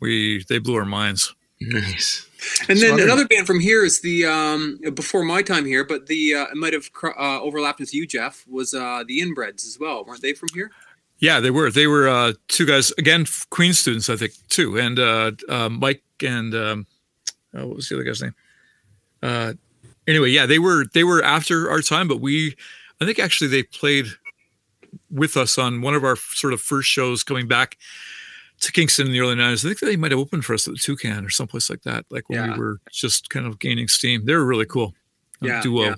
we 0.00 0.44
they 0.48 0.58
blew 0.58 0.74
our 0.76 0.84
minds. 0.84 1.34
Nice. 1.60 2.26
And 2.68 2.80
then 2.80 2.98
another 2.98 3.26
band 3.26 3.46
from 3.46 3.60
here 3.60 3.84
is 3.84 4.00
the 4.00 4.26
um, 4.26 4.80
before 4.94 5.22
my 5.22 5.42
time 5.42 5.64
here, 5.64 5.84
but 5.84 6.08
the 6.08 6.34
uh, 6.34 6.46
it 6.46 6.56
might 6.56 6.72
have 6.72 6.92
cr- 6.92 7.18
uh, 7.18 7.40
overlapped 7.40 7.78
with 7.78 7.94
you, 7.94 8.06
Jeff. 8.06 8.44
Was 8.48 8.74
uh, 8.74 9.04
the 9.06 9.20
Inbreds 9.20 9.64
as 9.64 9.78
well? 9.78 10.04
Weren't 10.04 10.22
they 10.22 10.32
from 10.32 10.48
here? 10.52 10.72
Yeah, 11.22 11.38
they 11.38 11.52
were. 11.52 11.70
They 11.70 11.86
were 11.86 12.08
uh, 12.08 12.32
two 12.48 12.66
guys 12.66 12.90
again, 12.98 13.26
Queen 13.50 13.74
students, 13.74 14.10
I 14.10 14.16
think, 14.16 14.32
too. 14.48 14.76
And 14.76 14.98
uh, 14.98 15.30
uh, 15.48 15.68
Mike 15.68 16.02
and 16.20 16.52
um, 16.52 16.86
oh, 17.54 17.68
what 17.68 17.76
was 17.76 17.88
the 17.88 17.94
other 17.94 18.02
guy's 18.02 18.20
name? 18.20 18.34
Uh, 19.22 19.52
anyway, 20.08 20.30
yeah, 20.30 20.46
they 20.46 20.58
were 20.58 20.84
they 20.94 21.04
were 21.04 21.22
after 21.22 21.70
our 21.70 21.80
time, 21.80 22.08
but 22.08 22.20
we, 22.20 22.56
I 23.00 23.04
think 23.04 23.20
actually 23.20 23.46
they 23.46 23.62
played 23.62 24.06
with 25.12 25.36
us 25.36 25.58
on 25.58 25.80
one 25.80 25.94
of 25.94 26.02
our 26.02 26.16
sort 26.16 26.54
of 26.54 26.60
first 26.60 26.88
shows 26.88 27.22
coming 27.22 27.46
back 27.46 27.78
to 28.58 28.72
Kingston 28.72 29.06
in 29.06 29.12
the 29.12 29.20
early 29.20 29.36
'90s. 29.36 29.64
I 29.64 29.68
think 29.68 29.78
they 29.78 29.96
might 29.96 30.10
have 30.10 30.18
opened 30.18 30.44
for 30.44 30.54
us 30.54 30.66
at 30.66 30.74
the 30.74 30.80
Toucan 30.80 31.24
or 31.24 31.30
someplace 31.30 31.70
like 31.70 31.82
that, 31.82 32.04
like 32.10 32.28
when 32.30 32.40
yeah. 32.40 32.54
we 32.54 32.58
were 32.58 32.80
just 32.90 33.30
kind 33.30 33.46
of 33.46 33.60
gaining 33.60 33.86
steam. 33.86 34.24
They 34.24 34.34
were 34.34 34.44
really 34.44 34.66
cool. 34.66 34.92
Yeah, 35.40 35.62
duo. 35.62 35.84
Yeah. 35.84 35.94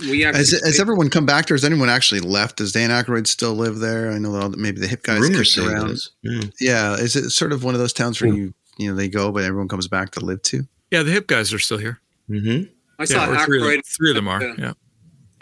We 0.00 0.20
has, 0.20 0.50
has 0.50 0.78
everyone 0.78 1.08
come 1.08 1.24
back, 1.24 1.50
or 1.50 1.54
has 1.54 1.64
anyone 1.64 1.88
actually 1.88 2.20
left? 2.20 2.56
Does 2.56 2.72
Dan 2.72 2.90
Aykroyd 2.90 3.26
still 3.26 3.54
live 3.54 3.78
there? 3.78 4.10
I 4.10 4.18
know 4.18 4.32
that 4.48 4.58
maybe 4.58 4.78
the 4.78 4.86
hip 4.86 5.02
guys 5.02 5.20
Rumors 5.20 5.56
around. 5.56 5.98
Yeah. 6.22 6.40
yeah, 6.60 6.94
is 6.94 7.16
it 7.16 7.30
sort 7.30 7.52
of 7.52 7.64
one 7.64 7.74
of 7.74 7.80
those 7.80 7.94
towns 7.94 8.20
where 8.20 8.32
you 8.32 8.52
you 8.76 8.90
know 8.90 8.96
they 8.96 9.08
go, 9.08 9.32
but 9.32 9.44
everyone 9.44 9.68
comes 9.68 9.88
back 9.88 10.10
to 10.12 10.20
live 10.20 10.42
to? 10.42 10.66
Yeah, 10.90 11.02
the 11.02 11.12
hip 11.12 11.26
guys 11.26 11.52
are 11.52 11.58
still 11.58 11.78
here. 11.78 12.00
Mm-hmm. 12.28 12.70
I 12.98 13.04
saw 13.04 13.30
yeah, 13.30 13.44
Aykroyd. 13.44 13.46
Three, 13.46 13.82
three, 13.86 14.10
of 14.10 14.16
them 14.16 14.28
are. 14.28 14.42
yeah. 14.42 14.72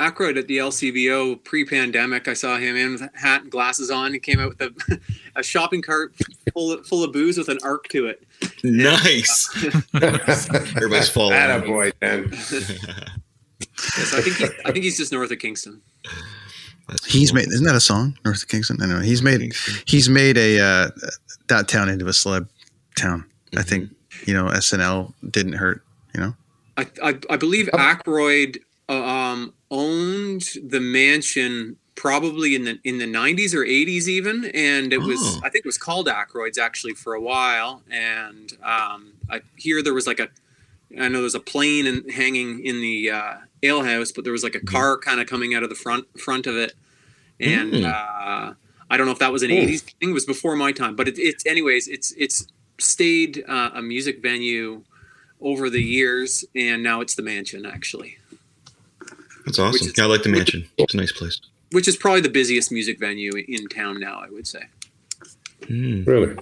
Aykroyd 0.00 0.36
at 0.36 0.48
the 0.48 0.58
LCBO 0.58 1.42
pre-pandemic. 1.44 2.26
I 2.26 2.34
saw 2.34 2.56
him 2.58 2.76
in 2.76 2.92
with 2.92 3.14
hat 3.14 3.42
and 3.42 3.50
glasses 3.50 3.90
on. 3.90 4.12
He 4.12 4.18
came 4.18 4.40
out 4.40 4.58
with 4.58 4.60
a, 4.60 5.00
a 5.36 5.42
shopping 5.42 5.82
cart 5.82 6.14
full 6.52 6.72
of, 6.72 6.86
full 6.86 7.04
of 7.04 7.12
booze 7.12 7.38
with 7.38 7.48
an 7.48 7.58
arc 7.62 7.88
to 7.88 8.06
it. 8.06 8.26
Nice. 8.64 9.48
Everybody's 9.94 11.08
falling. 11.08 11.32
That 11.32 11.64
boy, 11.64 11.92
then. 12.00 12.32
yes, 13.98 14.14
I 14.14 14.20
think 14.20 14.36
he, 14.36 14.44
I 14.64 14.72
think 14.72 14.84
he's 14.84 14.96
just 14.96 15.12
north 15.12 15.30
of 15.30 15.38
Kingston. 15.38 15.80
That's 16.88 17.04
he's 17.06 17.30
cool. 17.30 17.36
made 17.36 17.48
isn't 17.48 17.64
that 17.64 17.74
a 17.74 17.80
song 17.80 18.18
north 18.24 18.42
of 18.42 18.48
Kingston? 18.48 18.78
I 18.82 18.86
know 18.86 19.00
he's 19.00 19.22
made 19.22 19.54
he's 19.86 20.08
made 20.08 20.36
a 20.36 20.60
uh, 20.60 20.90
that 21.48 21.68
town 21.68 21.88
into 21.88 22.06
a 22.06 22.10
celeb 22.10 22.48
town. 22.96 23.20
Mm-hmm. 23.20 23.58
I 23.58 23.62
think 23.62 23.90
you 24.26 24.34
know 24.34 24.46
SNL 24.46 25.12
didn't 25.30 25.54
hurt. 25.54 25.82
You 26.14 26.20
know. 26.20 26.34
I, 26.76 26.86
I, 27.02 27.18
I 27.30 27.36
believe 27.36 27.68
Aykroyd 27.72 28.58
uh, 28.88 28.92
um, 28.94 29.54
owned 29.70 30.42
the 30.64 30.80
mansion 30.80 31.76
probably 31.94 32.54
in 32.54 32.64
the 32.64 32.78
in 32.84 32.98
the 32.98 33.06
90s 33.06 33.54
or 33.54 33.64
80s 33.64 34.08
even 34.08 34.46
and 34.46 34.92
it 34.92 34.98
was 34.98 35.18
Oh. 35.20 35.40
i 35.44 35.48
think 35.48 35.64
it 35.64 35.68
was 35.68 35.78
called 35.78 36.08
Aykroyd's 36.08 36.58
actually 36.58 36.94
for 36.94 37.14
a 37.14 37.20
while 37.20 37.82
and 37.88 38.52
um, 38.64 39.12
i 39.30 39.40
hear 39.56 39.80
there 39.80 39.94
was 39.94 40.06
like 40.06 40.18
a 40.18 40.28
i 41.00 41.06
know 41.06 41.20
there's 41.20 41.36
a 41.36 41.40
plane 41.40 41.86
and 41.86 42.10
hanging 42.10 42.64
in 42.66 42.80
the 42.80 43.10
uh, 43.12 43.34
ale 43.64 43.82
house 43.84 44.12
but 44.12 44.24
there 44.24 44.32
was 44.32 44.42
like 44.44 44.54
a 44.54 44.60
car 44.60 44.98
kind 44.98 45.20
of 45.20 45.26
coming 45.26 45.54
out 45.54 45.62
of 45.62 45.68
the 45.68 45.74
front 45.74 46.04
front 46.20 46.46
of 46.46 46.56
it 46.56 46.72
and 47.40 47.72
Mm. 47.72 47.84
uh, 47.84 48.52
i 48.90 48.96
don't 48.96 49.06
know 49.06 49.12
if 49.12 49.18
that 49.18 49.32
was 49.32 49.42
an 49.42 49.50
Oh. 49.50 49.54
80s 49.54 49.80
thing 49.82 50.10
it 50.10 50.12
was 50.12 50.24
before 50.26 50.54
my 50.56 50.72
time 50.72 50.94
but 50.96 51.08
it, 51.08 51.18
it's 51.18 51.44
anyways 51.46 51.88
it's 51.88 52.12
it's 52.24 52.46
stayed 52.78 53.44
uh, 53.48 53.70
a 53.74 53.82
music 53.82 54.20
venue 54.22 54.82
over 55.40 55.68
the 55.70 55.82
years 55.82 56.44
and 56.54 56.82
now 56.82 57.00
it's 57.00 57.14
the 57.14 57.22
mansion 57.22 57.64
actually 57.66 58.18
That's 59.44 59.58
awesome. 59.58 59.88
Is- 59.88 59.94
yeah, 59.98 60.04
I 60.04 60.06
like 60.06 60.22
the 60.22 60.30
mansion. 60.30 60.66
It's 60.78 60.94
a 60.94 60.96
nice 60.96 61.12
place. 61.12 61.40
which 61.72 61.86
is 61.88 61.96
probably 61.96 62.20
the 62.22 62.28
busiest 62.40 62.70
music 62.72 62.98
venue 62.98 63.32
in 63.48 63.68
town 63.68 63.98
now 64.00 64.16
i 64.26 64.28
would 64.30 64.46
say 64.46 64.64
Mm. 65.62 66.06
Really? 66.06 66.34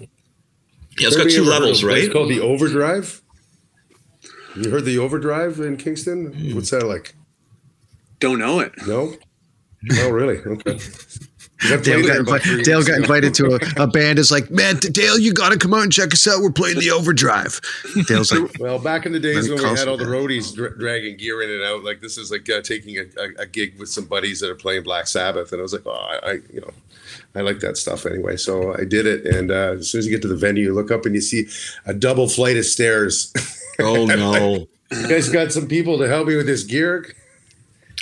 Yeah, 0.98 1.06
it's 1.08 1.16
got 1.16 1.30
two 1.30 1.44
levels, 1.44 1.84
right? 1.84 1.98
It's 1.98 2.12
called 2.12 2.28
the 2.28 2.40
Overdrive. 2.40 3.21
You 4.56 4.70
heard 4.70 4.84
the 4.84 4.98
Overdrive 4.98 5.60
in 5.60 5.76
Kingston? 5.76 6.32
Hmm. 6.32 6.54
What's 6.54 6.70
that 6.70 6.86
like? 6.86 7.14
don't 8.22 8.38
know 8.38 8.60
it 8.60 8.72
No. 8.86 9.14
Oh, 9.94 10.10
really? 10.10 10.38
Okay. 10.38 10.78
Dale 11.68 12.06
got, 12.06 12.18
invi- 12.18 12.64
Dale 12.64 12.82
got 12.82 12.98
invited 12.98 13.34
to 13.34 13.54
a, 13.54 13.82
a 13.82 13.86
band. 13.86 14.18
Is 14.18 14.30
like, 14.30 14.50
man, 14.50 14.76
Dale, 14.76 15.18
you 15.18 15.32
got 15.32 15.50
to 15.50 15.58
come 15.58 15.74
out 15.74 15.82
and 15.82 15.92
check 15.92 16.12
us 16.12 16.26
out. 16.26 16.40
We're 16.40 16.50
playing 16.50 16.78
the 16.78 16.90
Overdrive. 16.90 17.60
Dale's 18.06 18.32
like, 18.32 18.50
Well, 18.58 18.78
back 18.78 19.06
in 19.06 19.12
the 19.12 19.20
days 19.20 19.48
when 19.48 19.58
we 19.58 19.64
had 19.78 19.88
all 19.88 19.96
the 19.96 20.04
roadies 20.04 20.54
dra- 20.54 20.76
dragging 20.76 21.16
gear 21.16 21.42
in 21.42 21.50
and 21.50 21.62
out, 21.62 21.84
like 21.84 22.00
this 22.00 22.18
is 22.18 22.30
like 22.30 22.48
uh, 22.50 22.62
taking 22.62 22.98
a, 22.98 23.02
a, 23.20 23.42
a 23.42 23.46
gig 23.46 23.78
with 23.78 23.88
some 23.88 24.06
buddies 24.06 24.40
that 24.40 24.50
are 24.50 24.56
playing 24.56 24.82
Black 24.82 25.06
Sabbath, 25.06 25.52
and 25.52 25.60
I 25.60 25.62
was 25.62 25.72
like, 25.72 25.86
oh, 25.86 25.90
I, 25.90 26.30
I 26.30 26.32
you 26.52 26.60
know, 26.60 26.70
I 27.34 27.40
like 27.40 27.60
that 27.60 27.76
stuff 27.76 28.06
anyway, 28.06 28.36
so 28.36 28.74
I 28.74 28.84
did 28.84 29.06
it. 29.06 29.26
And 29.26 29.50
uh, 29.50 29.74
as 29.78 29.90
soon 29.90 30.00
as 30.00 30.06
you 30.06 30.12
get 30.12 30.22
to 30.22 30.28
the 30.28 30.36
venue, 30.36 30.64
you 30.64 30.74
look 30.74 30.90
up 30.90 31.06
and 31.06 31.14
you 31.14 31.20
see 31.20 31.46
a 31.86 31.94
double 31.94 32.28
flight 32.28 32.56
of 32.56 32.64
stairs. 32.64 33.32
Oh 33.80 34.06
no. 34.06 34.66
you 34.90 35.08
guys 35.08 35.28
got 35.28 35.52
some 35.52 35.66
people 35.68 35.98
to 35.98 36.08
help 36.08 36.26
me 36.28 36.36
with 36.36 36.46
this 36.46 36.64
gear. 36.64 37.14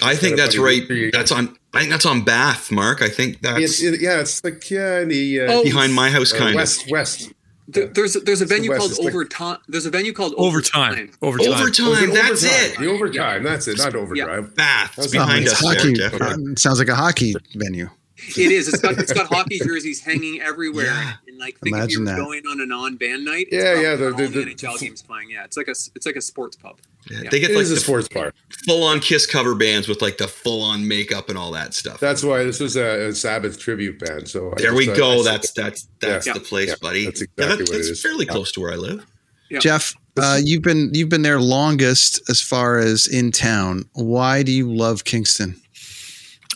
I 0.02 0.16
think 0.16 0.36
that's 0.36 0.56
right. 0.56 0.82
That's 1.12 1.30
on. 1.32 1.56
I 1.74 1.80
think 1.80 1.90
that's 1.90 2.06
on 2.06 2.22
Bath, 2.24 2.72
Mark. 2.72 3.02
I 3.02 3.08
think 3.08 3.42
that's 3.42 3.60
It's 3.60 3.82
it, 3.82 4.00
yeah, 4.00 4.20
it's 4.20 4.42
like 4.42 4.68
yeah, 4.70 5.00
in 5.00 5.08
the 5.08 5.40
uh, 5.42 5.52
Oh, 5.52 5.62
behind 5.62 5.94
my 5.94 6.10
house, 6.10 6.32
uh, 6.32 6.38
kind 6.38 6.56
west 6.56 6.90
west. 6.90 7.32
There- 7.68 7.86
there's 7.86 8.14
there's 8.14 8.40
a 8.40 8.46
venue 8.46 8.70
West 8.70 8.80
called 8.80 8.90
is 8.92 8.98
like- 8.98 9.08
Overtime. 9.14 9.58
There's 9.68 9.86
a 9.86 9.90
venue 9.90 10.12
called 10.12 10.34
Overtime. 10.36 11.12
Overtime. 11.22 11.52
Overtime. 11.52 11.86
overtime. 11.86 12.10
That's 12.14 12.42
overtime? 12.44 12.72
it. 12.72 12.78
The 12.78 12.86
overtime. 12.88 13.42
That's 13.44 13.68
it. 13.68 13.78
Not 13.78 13.94
overdrive. 13.94 14.56
Bath. 14.56 14.88
It's 14.88 14.96
That's 14.96 15.12
behind 15.12 15.46
us. 15.46 15.60
hockey. 15.60 15.92
There, 15.94 16.10
Jeff. 16.10 16.20
Uh, 16.20 16.36
sounds 16.56 16.80
like 16.80 16.88
a 16.88 16.96
hockey 16.96 17.34
venue. 17.54 17.88
It 18.16 18.50
is. 18.50 18.66
It's 18.68 18.80
got 18.82 18.98
it's 18.98 19.12
got 19.12 19.28
hockey 19.28 19.60
jerseys 19.60 20.00
hanging 20.00 20.40
everywhere. 20.40 20.86
Yeah. 20.86 21.12
And 21.40 21.46
like 21.46 21.58
think 21.60 21.74
if 21.74 21.78
Imagine 21.78 21.90
you 21.92 22.00
were 22.00 22.04
that. 22.06 22.18
going 22.18 22.46
on 22.46 22.60
a 22.60 22.66
non-band 22.66 23.24
night. 23.24 23.46
it's 23.50 23.64
Yeah, 23.64 23.80
yeah, 23.80 23.96
the- 23.96 24.06
all 24.12 24.16
the- 24.16 24.26
the, 24.28 24.44
the- 24.44 24.54
NHL 24.54 24.78
games 24.78 25.02
playing. 25.02 25.30
Yeah, 25.30 25.44
it's 25.44 25.56
like 25.56 25.68
a 25.68 25.70
it's 25.94 26.04
like 26.06 26.16
a 26.16 26.20
sports 26.20 26.56
pub. 26.56 26.78
Yeah, 27.10 27.30
They 27.30 27.40
get 27.40 27.50
It 27.50 27.54
like 27.54 27.62
is 27.62 27.70
a 27.70 27.74
the 27.76 27.80
sports 27.80 28.08
bar. 28.08 28.34
full-on 28.66 29.00
Kiss 29.00 29.24
cover 29.24 29.54
bands 29.54 29.88
with 29.88 30.02
like 30.02 30.18
the 30.18 30.28
full-on 30.28 30.86
makeup 30.86 31.30
and 31.30 31.38
all 31.38 31.50
that 31.52 31.72
stuff. 31.72 31.98
That's 31.98 32.22
why 32.22 32.44
this 32.44 32.60
was 32.60 32.76
a, 32.76 33.08
a 33.08 33.14
Sabbath 33.14 33.58
tribute 33.58 33.98
band. 33.98 34.28
So 34.28 34.52
I 34.52 34.60
there 34.60 34.74
we 34.74 34.84
just- 34.84 34.96
I- 34.96 34.98
go. 35.00 35.20
I- 35.20 35.24
that's 35.24 35.50
that's 35.52 35.88
that's 36.00 36.26
Yeah. 36.26 36.34
the 36.34 36.40
place, 36.40 36.68
Yeah, 36.68 36.74
buddy. 36.82 37.04
that's 37.06 37.20
yeah, 37.22 37.26
exactly 37.38 37.64
that- 37.64 37.70
what 37.70 37.74
it 37.74 37.78
that's 37.78 37.88
is. 37.88 38.02
fairly 38.02 38.26
Yeah. 38.26 38.32
close 38.32 38.52
to 38.52 38.60
where 38.60 38.72
I 38.72 38.76
live. 38.76 39.06
Yeah. 39.50 39.58
Jeff, 39.60 39.94
uh, 40.18 40.38
you've 40.44 40.62
been 40.62 40.90
you've 40.92 41.08
been 41.08 41.22
there 41.22 41.40
longest 41.40 42.20
as 42.28 42.40
far 42.42 42.78
as 42.78 43.06
in 43.08 43.32
town. 43.32 43.86
Why 43.94 44.42
do 44.42 44.52
you 44.52 44.70
love 44.72 45.04
Kingston? 45.04 45.56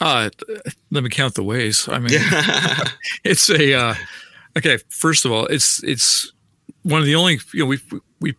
Uh, 0.01 0.29
let 0.91 1.03
me 1.05 1.09
count 1.09 1.35
the 1.35 1.43
ways. 1.43 1.89
I 1.89 1.99
mean, 2.01 2.11
it's 3.25 3.49
a 3.49 3.73
uh, 3.75 3.95
okay. 4.57 4.79
First 4.89 5.25
of 5.25 5.33
all, 5.33 5.47
it's 5.47 5.83
it's 5.85 6.33
one 6.83 7.01
of 7.01 7.07
the 7.07 7.15
only 7.15 7.41
you 7.53 7.61
know 7.61 7.67
we 7.67 7.79
we 8.21 8.35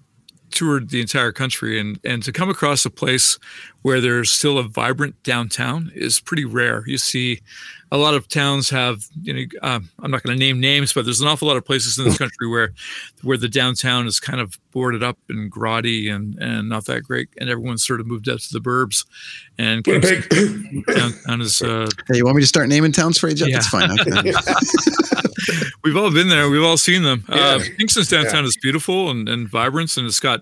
toured 0.51 0.89
the 0.89 1.01
entire 1.01 1.32
country 1.32 1.80
and 1.80 1.99
and 2.03 2.24
to 2.24 2.32
come 2.32 2.49
across 2.49 2.86
a 2.86 2.89
place 2.89 3.38
where 3.82 3.99
there's 3.99 4.32
still 4.32 4.57
a 4.57 4.63
vibrant 4.63 5.22
downtown 5.24 5.91
is 5.95 6.20
pretty 6.20 6.45
rare. 6.45 6.84
You 6.88 6.97
see, 6.97 7.41
a 7.91 7.97
lot 7.97 8.13
of 8.13 8.27
towns 8.27 8.69
have 8.69 9.05
you 9.21 9.33
know 9.33 9.45
um, 9.61 9.89
I'm 9.99 10.11
not 10.11 10.23
going 10.23 10.38
to 10.38 10.39
name 10.39 10.59
names, 10.59 10.91
but 10.93 11.05
there's 11.05 11.21
an 11.21 11.27
awful 11.27 11.47
lot 11.47 11.57
of 11.57 11.65
places 11.65 11.97
in 11.97 12.05
this 12.05 12.17
country 12.17 12.47
where 12.47 12.73
where 13.21 13.38
the 13.38 13.47
downtown 13.47 14.07
is 14.07 14.19
kind 14.19 14.39
of 14.39 14.57
boarded 14.71 15.03
up 15.03 15.17
and 15.29 15.51
grotty 15.51 16.13
and 16.13 16.36
and 16.39 16.67
not 16.67 16.86
that 16.86 17.03
great, 17.03 17.29
and 17.39 17.49
everyone's 17.49 17.86
sort 17.86 17.99
of 18.01 18.07
moved 18.07 18.27
out 18.27 18.39
to 18.39 18.53
the 18.53 18.59
burbs, 18.59 19.05
and 19.57 19.86
Winnipeg. 19.86 20.86
downtown 20.88 21.41
is. 21.41 21.61
Uh, 21.61 21.88
Hey, 22.07 22.17
you 22.17 22.25
want 22.25 22.36
me 22.36 22.43
to 22.43 22.47
start 22.47 22.67
naming 22.69 22.91
towns 22.91 23.17
for 23.17 23.29
you, 23.29 23.36
Jeff? 23.36 23.47
Yeah. 23.47 23.55
That's 23.57 23.69
fine. 23.69 23.89
Okay. 23.99 24.31
We've 25.83 25.97
all 25.97 26.11
been 26.11 26.29
there. 26.29 26.49
We've 26.49 26.63
all 26.63 26.77
seen 26.77 27.03
them. 27.03 27.23
Uh, 27.29 27.59
Kingston's 27.77 28.09
downtown 28.09 28.45
is 28.45 28.57
beautiful 28.61 29.09
and, 29.09 29.27
and 29.29 29.49
vibrant, 29.49 29.95
and 29.97 30.05
it's 30.07 30.19
got 30.19 30.41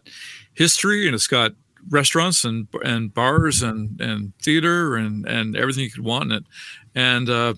history, 0.54 1.06
and 1.06 1.16
it's 1.16 1.28
got 1.28 1.54
restaurants 1.90 2.44
and 2.44 2.68
and 2.84 3.14
bars 3.14 3.62
and 3.62 4.00
and 4.00 4.34
theater 4.42 4.96
and 4.96 5.28
and 5.28 5.56
everything 5.56 5.84
you 5.84 5.92
could 5.92 6.04
want 6.04 6.32
in 6.32 6.38
it. 6.38 6.44
And 6.96 7.30
uh, 7.30 7.54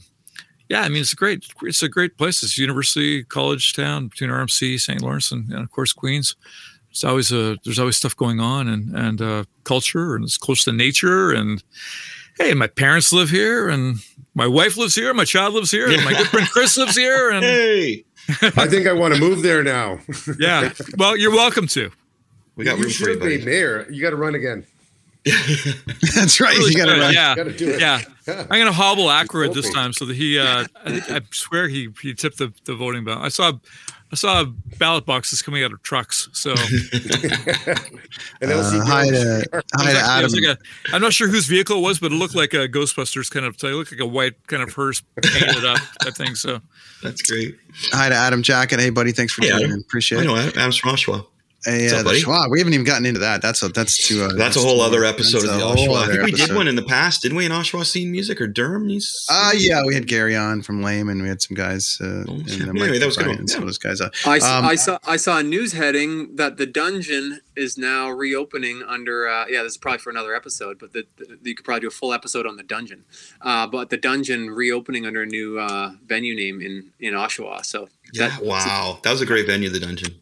yeah, 0.70 0.82
I 0.82 0.90
mean 0.90 1.02
it's 1.02 1.14
a 1.14 1.18
great 1.18 1.46
it's 1.62 1.84
a 1.84 1.90
great 1.90 2.18
place. 2.18 2.44
It's 2.44 2.58
a 2.58 2.62
university 2.62 3.24
college 3.24 3.74
town 3.74 4.08
between 4.08 4.30
RMC, 4.30 4.80
St. 4.80 5.02
Lawrence, 5.02 5.32
and, 5.32 5.50
and 5.52 5.64
of 5.64 5.72
course 5.72 5.94
Queen's. 5.94 6.36
It's 6.90 7.04
always 7.04 7.32
a 7.32 7.58
there's 7.66 7.80
always 7.80 7.98
stuff 7.98 8.16
going 8.16 8.40
on 8.40 8.68
and 8.68 8.96
and 8.96 9.22
uh, 9.22 9.44
culture, 9.64 10.16
and 10.16 10.24
it's 10.24 10.38
close 10.38 10.64
to 10.66 10.72
nature 10.72 11.32
and. 11.32 11.64
Hey, 12.38 12.54
my 12.54 12.68
parents 12.68 13.14
live 13.14 13.30
here, 13.30 13.70
and 13.70 13.96
my 14.34 14.46
wife 14.46 14.76
lives 14.76 14.94
here, 14.94 15.14
my 15.14 15.24
child 15.24 15.54
lives 15.54 15.72
here, 15.72 15.90
and 15.90 16.04
my 16.04 16.12
good 16.12 16.28
friend 16.28 16.46
Chris 16.50 16.76
lives 16.76 16.98
here, 16.98 17.32
and 17.32 17.46
hey, 17.46 18.04
I 18.28 18.68
think 18.68 18.88
I 18.88 18.92
want 18.92 19.14
to 19.14 19.20
move 19.22 19.42
there 19.42 19.64
now. 19.64 20.00
yeah. 20.40 20.74
Well, 20.98 21.16
you're 21.16 21.32
welcome 21.32 21.66
to. 21.68 21.92
We 22.56 22.66
got 22.66 22.78
you 22.78 22.84
room 22.84 22.92
for 22.94 23.08
you, 23.10 23.14
should 23.14 23.20
be 23.20 23.38
buddy. 23.38 23.46
mayor. 23.46 23.86
You 23.92 24.02
got 24.02 24.12
to 24.12 24.16
run 24.16 24.36
again. 24.36 24.66
That's 26.16 26.40
right. 26.40 26.56
Really 26.56 26.72
you 26.74 26.78
got 26.78 26.88
should, 26.90 27.08
to 27.08 27.14
yeah, 27.14 27.36
got 27.36 27.44
to 27.46 27.52
do 27.58 27.70
it. 27.72 27.80
yeah. 27.82 28.02
I'm 28.28 28.48
gonna 28.48 28.72
hobble 28.72 29.06
Aykroyd 29.06 29.54
this 29.56 29.72
time 29.74 29.92
so 29.92 30.06
that 30.06 30.16
he. 30.16 30.38
Uh, 30.40 30.66
I, 30.84 31.00
think, 31.00 31.12
I 31.12 31.22
swear 31.32 31.68
he 31.68 31.90
he 32.02 32.14
tipped 32.14 32.38
the, 32.38 32.54
the 32.66 32.76
voting 32.76 33.04
ballot. 33.04 33.24
I 33.24 33.30
saw 33.30 33.54
I 34.12 34.16
saw 34.16 34.46
ballot 34.78 35.06
boxes 35.08 35.42
coming 35.42 35.64
out 35.64 35.72
of 35.74 35.82
trucks. 35.82 36.30
So 36.34 36.52
and 36.54 38.52
uh, 38.52 38.86
hi 38.86 39.10
to, 39.10 39.64
hi 39.76 39.94
to 39.94 40.00
Adam. 40.00 40.32
Like 40.32 40.44
a, 40.44 40.58
I'm 40.96 41.02
not 41.02 41.14
sure 41.14 41.28
whose 41.28 41.48
vehicle 41.48 41.78
it 41.78 41.82
was, 41.82 42.00
but 42.00 42.12
it 42.12 42.16
looked 42.16 42.36
like 42.36 42.54
a 42.54 42.68
Ghostbusters 42.68 43.30
kind 43.32 43.46
of. 43.46 43.56
It 43.56 43.64
looked 43.76 43.92
like 43.92 44.02
a 44.02 44.06
white 44.06 44.34
kind 44.48 44.62
of 44.64 44.74
hearse 44.74 45.02
painted 45.22 45.66
up. 45.66 45.80
I 46.06 46.12
think 46.12 46.36
so. 46.38 46.62
That's 47.02 47.22
great. 47.24 47.58
Hi 47.92 48.10
to 48.10 48.16
Adam 48.16 48.44
Jacket. 48.44 48.80
Hey, 48.80 48.90
buddy. 48.92 49.12
Thanks 49.12 49.34
for 49.34 49.42
Hey, 49.42 49.50
tuning 49.50 49.82
Appreciate 49.82 50.20
I 50.20 50.22
it. 50.22 50.26
know 50.28 50.36
Adam- 50.36 50.60
Adam's 50.60 50.78
from 50.78 50.92
Oshawa. 50.92 51.26
Hey, 51.66 51.84
What's 51.84 51.94
up, 51.94 52.06
buddy? 52.06 52.24
We 52.52 52.60
haven't 52.60 52.74
even 52.76 52.86
gotten 52.86 53.08
into 53.08 53.22
that. 53.22 53.42
That's 53.42 53.64
a 53.64 53.70
that's 53.70 53.98
too. 54.08 54.24
Uh, 54.24 54.34
That's 54.36 54.56
a 54.56 54.60
whole 54.60 54.76
too- 54.78 54.82
other 54.84 55.04
episode 55.04 55.38
of 55.46 55.50
the 55.58 55.66
a 55.66 55.76
Oshawa. 55.76 56.04
I 56.04 56.08
think 56.12 56.24
we 56.24 56.32
did 56.32 56.54
one 56.54 56.68
in 56.68 56.76
the 56.76 56.84
past, 56.84 57.24
didn't 57.24 57.38
we? 57.38 57.46
In 57.46 57.52
Oshawa 57.52 57.84
Scene 57.86 58.12
Music 58.12 58.40
or 58.40 58.46
Durham? 58.46 58.88
He's, 58.88 59.26
Uh 59.32 59.52
yeah, 59.56 59.84
we 59.84 59.96
had 59.96 60.06
Gary 60.08 60.36
on 60.36 60.62
from 60.62 60.84
Lame, 60.84 61.10
and 61.10 61.24
we 61.24 61.28
had 61.28 61.42
some 61.42 61.56
guys. 61.56 61.98
Uh, 62.00 62.24
Oh, 62.28 62.34
and, 62.36 62.48
yeah. 62.50 62.66
uh, 62.66 62.70
Anyway, 62.70 63.00
that 63.00 63.06
was 63.08 63.18
a 63.18 63.22
good 63.22 63.28
O'Brien 63.30 63.38
one. 63.40 63.48
Some 63.48 63.58
Yeah. 63.62 63.64
of 63.64 63.68
those 63.70 63.78
guys. 63.80 64.00
Uh, 64.00 64.10
I, 64.28 64.38
s- 64.38 64.44
Um, 64.44 64.66
I 64.66 64.76
saw 64.76 65.00
I 65.08 65.18
saw 65.18 65.40
a 65.40 65.44
news 65.44 65.74
heading 65.74 66.36
that 66.36 66.58
the 66.58 66.68
dungeon 66.68 67.40
is 67.56 67.78
now 67.80 68.12
reopening 68.12 68.84
under 68.88 69.28
uh, 69.28 69.46
yeah 69.50 69.64
this 69.64 69.72
is 69.72 69.78
probably 69.78 69.98
for 70.00 70.10
another 70.12 70.36
episode 70.36 70.78
but 70.78 70.92
the, 70.94 71.06
the, 71.18 71.38
you 71.44 71.56
could 71.56 71.64
probably 71.66 71.80
do 71.82 71.88
a 71.88 71.92
full 71.92 72.14
episode 72.14 72.46
on 72.46 72.58
the 72.58 72.64
dungeon 72.64 73.06
uh, 73.42 73.66
but 73.66 73.90
the 73.90 73.96
dungeon 73.98 74.50
reopening 74.52 75.06
under 75.06 75.22
a 75.24 75.26
new 75.26 75.58
uh, 75.58 75.92
venue 76.06 76.36
name 76.36 76.62
in 76.62 76.92
in 77.00 77.14
Oshawa 77.16 77.66
so 77.66 77.88
yeah, 78.14 78.28
that- 78.28 78.44
wow. 78.44 79.00
That 79.04 79.12
was 79.12 79.22
a 79.22 79.26
great 79.26 79.48
venue, 79.48 79.70
the 79.70 79.80
dungeon. 79.80 80.22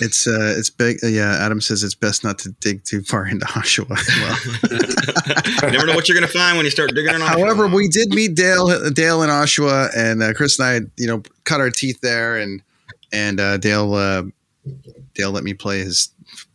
It's 0.00 0.26
uh, 0.26 0.54
it's 0.56 0.70
big. 0.70 0.98
Uh, 1.02 1.06
yeah, 1.06 1.44
Adam 1.44 1.60
says 1.60 1.82
it's 1.82 1.94
best 1.94 2.24
not 2.24 2.38
to 2.40 2.50
dig 2.60 2.84
too 2.84 3.02
far 3.02 3.26
into 3.26 3.46
Oshawa. 3.46 3.96
Well, 4.20 5.70
you 5.70 5.72
never 5.78 5.86
know 5.86 5.94
what 5.94 6.08
you're 6.08 6.18
going 6.18 6.26
to 6.26 6.32
find 6.32 6.56
when 6.56 6.64
you 6.64 6.70
start 6.70 6.94
digging 6.94 7.14
in 7.14 7.20
Oshawa. 7.20 7.38
however, 7.38 7.66
we 7.68 7.88
did 7.88 8.10
meet 8.10 8.34
Dale, 8.34 8.90
Dale 8.90 9.22
in 9.22 9.30
Oshawa, 9.30 9.90
and 9.96 10.22
uh, 10.22 10.32
Chris 10.34 10.58
and 10.58 10.68
I, 10.68 11.00
you 11.00 11.06
know, 11.06 11.22
cut 11.44 11.60
our 11.60 11.70
teeth 11.70 12.00
there, 12.00 12.36
and 12.36 12.62
and 13.12 13.38
uh, 13.38 13.58
Dale, 13.58 13.94
uh, 13.94 14.22
Dale 15.14 15.30
let 15.30 15.44
me 15.44 15.54
play 15.54 15.80
his 15.80 16.10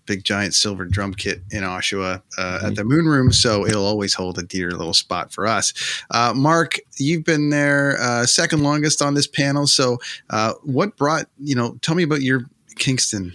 big 0.08 0.24
giant 0.24 0.56
silver 0.56 0.86
drum 0.86 1.14
kit 1.14 1.44
in 1.52 1.62
Oshawa 1.64 2.24
uh, 2.38 2.60
at 2.64 2.76
the 2.76 2.84
Moon 2.84 3.06
Room, 3.06 3.32
so 3.32 3.66
it'll 3.68 3.86
always 3.86 4.14
hold 4.16 4.40
a 4.40 4.44
dear 4.44 4.72
little 4.72 4.94
spot 4.94 5.32
for 5.32 5.46
us. 5.46 5.74
Uh, 6.10 6.34
Mark, 6.36 6.80
you've 6.98 7.24
been 7.24 7.52
there 7.52 7.98
uh, 8.02 8.26
second 8.26 8.64
longest 8.64 9.02
on 9.02 9.14
this 9.14 9.28
panel. 9.28 9.68
So, 9.68 10.00
uh, 10.32 10.54
what 10.64 10.98
brought 10.98 11.28
you 11.40 11.54
know? 11.54 11.78
Tell 11.82 11.94
me 11.94 12.04
about 12.04 12.22
your 12.22 12.46
Kingston. 12.78 13.34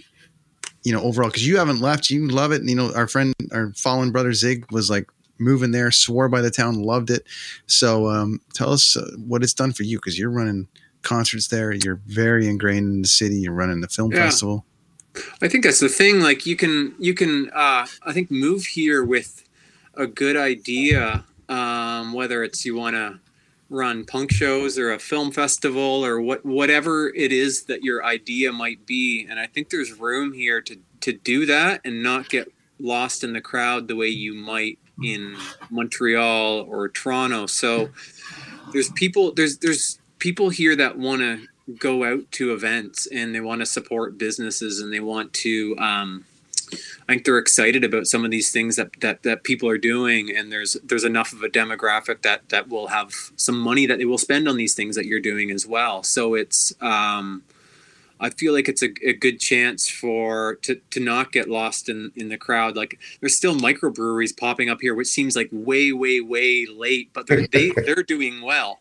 You 0.83 0.91
know, 0.91 1.01
overall, 1.01 1.29
because 1.29 1.47
you 1.47 1.55
haven't 1.57 1.79
left, 1.79 2.09
you 2.09 2.27
love 2.27 2.51
it. 2.51 2.59
And, 2.59 2.69
you 2.69 2.75
know, 2.75 2.91
our 2.93 3.07
friend, 3.07 3.33
our 3.53 3.71
fallen 3.73 4.11
brother 4.11 4.33
Zig 4.33 4.69
was 4.69 4.89
like 4.89 5.07
moving 5.39 5.71
there, 5.71 5.91
swore 5.91 6.27
by 6.27 6.41
the 6.41 6.51
town, 6.51 6.75
loved 6.81 7.09
it. 7.09 7.23
So, 7.67 8.09
um, 8.09 8.41
tell 8.53 8.71
us 8.73 8.97
uh, 8.97 9.09
what 9.25 9.43
it's 9.43 9.53
done 9.53 9.71
for 9.71 9.83
you 9.83 9.97
because 9.97 10.19
you're 10.19 10.29
running 10.29 10.67
concerts 11.01 11.47
there. 11.47 11.71
You're 11.71 12.01
very 12.07 12.49
ingrained 12.49 12.87
in 12.87 13.01
the 13.01 13.07
city. 13.07 13.35
You're 13.35 13.53
running 13.53 13.79
the 13.79 13.87
film 13.87 14.11
Yeah. 14.11 14.25
festival. 14.25 14.65
I 15.41 15.47
think 15.47 15.63
that's 15.63 15.79
the 15.79 15.89
thing. 15.89 16.21
Like 16.21 16.45
you 16.45 16.55
can 16.55 16.95
you 16.99 17.13
can 17.13 17.49
uh, 17.51 17.85
I 18.03 18.13
think 18.13 18.31
move 18.31 18.65
here 18.65 19.03
with 19.03 19.43
a 19.93 20.07
good 20.07 20.37
idea. 20.37 21.25
Um, 21.49 22.13
whether 22.13 22.43
it's 22.43 22.65
you 22.65 22.75
want 22.75 22.95
to 22.95 23.19
run 23.69 24.05
punk 24.05 24.31
shows 24.31 24.77
or 24.77 24.91
a 24.91 24.99
film 24.99 25.31
festival 25.31 26.05
or 26.05 26.21
what 26.21 26.45
whatever 26.45 27.09
it 27.09 27.31
is 27.31 27.63
that 27.63 27.83
your 27.83 28.03
idea 28.05 28.51
might 28.51 28.85
be, 28.85 29.27
and 29.29 29.39
I 29.39 29.47
think 29.47 29.69
there's 29.69 29.99
room 29.99 30.33
here 30.33 30.61
to 30.61 30.77
to 31.01 31.13
do 31.13 31.45
that 31.45 31.81
and 31.83 32.01
not 32.01 32.29
get 32.29 32.51
lost 32.79 33.23
in 33.23 33.33
the 33.33 33.41
crowd 33.41 33.87
the 33.87 33.95
way 33.95 34.07
you 34.07 34.33
might 34.33 34.79
in 35.03 35.35
Montreal 35.69 36.61
or 36.61 36.89
Toronto. 36.89 37.45
So 37.47 37.89
there's 38.71 38.89
people 38.91 39.33
there's 39.33 39.57
there's 39.57 39.99
people 40.19 40.49
here 40.49 40.75
that 40.75 40.97
want 40.97 41.21
to 41.21 41.47
go 41.79 42.03
out 42.03 42.31
to 42.31 42.53
events 42.53 43.07
and 43.07 43.33
they 43.33 43.39
want 43.39 43.61
to 43.61 43.65
support 43.65 44.17
businesses 44.17 44.81
and 44.81 44.91
they 44.91 44.99
want 44.99 45.33
to 45.33 45.75
um, 45.77 46.25
I 47.07 47.13
think 47.13 47.25
they're 47.25 47.37
excited 47.37 47.83
about 47.83 48.07
some 48.07 48.25
of 48.25 48.31
these 48.31 48.51
things 48.51 48.75
that, 48.75 48.99
that 49.01 49.23
that 49.23 49.43
people 49.43 49.69
are 49.69 49.77
doing 49.77 50.35
and 50.35 50.51
there's 50.51 50.73
there's 50.83 51.03
enough 51.03 51.31
of 51.31 51.41
a 51.41 51.49
demographic 51.49 52.21
that 52.23 52.49
that 52.49 52.69
will 52.69 52.87
have 52.87 53.13
some 53.35 53.57
money 53.57 53.85
that 53.85 53.97
they 53.97 54.05
will 54.05 54.17
spend 54.17 54.47
on 54.47 54.57
these 54.57 54.73
things 54.73 54.95
that 54.95 55.05
you're 55.05 55.19
doing 55.19 55.51
as 55.51 55.65
well 55.65 56.03
so 56.03 56.33
it's 56.33 56.73
um, 56.81 57.43
I 58.23 58.29
feel 58.29 58.53
like 58.53 58.69
it's 58.69 58.81
a, 58.81 58.89
a 59.05 59.11
good 59.11 59.41
chance 59.41 59.89
for 59.89 60.55
to, 60.61 60.79
to 60.91 60.99
not 61.01 61.33
get 61.33 61.49
lost 61.49 61.89
in, 61.89 62.13
in 62.15 62.29
the 62.29 62.37
crowd. 62.37 62.77
Like 62.77 62.97
there's 63.19 63.35
still 63.35 63.53
microbreweries 63.53 64.37
popping 64.37 64.69
up 64.69 64.79
here, 64.79 64.95
which 64.95 65.09
seems 65.09 65.35
like 65.35 65.49
way, 65.51 65.91
way, 65.91 66.21
way 66.21 66.65
late, 66.65 67.09
but 67.13 67.27
they're 67.27 67.47
they, 67.47 67.71
they're 67.85 68.01
doing 68.01 68.41
well. 68.41 68.79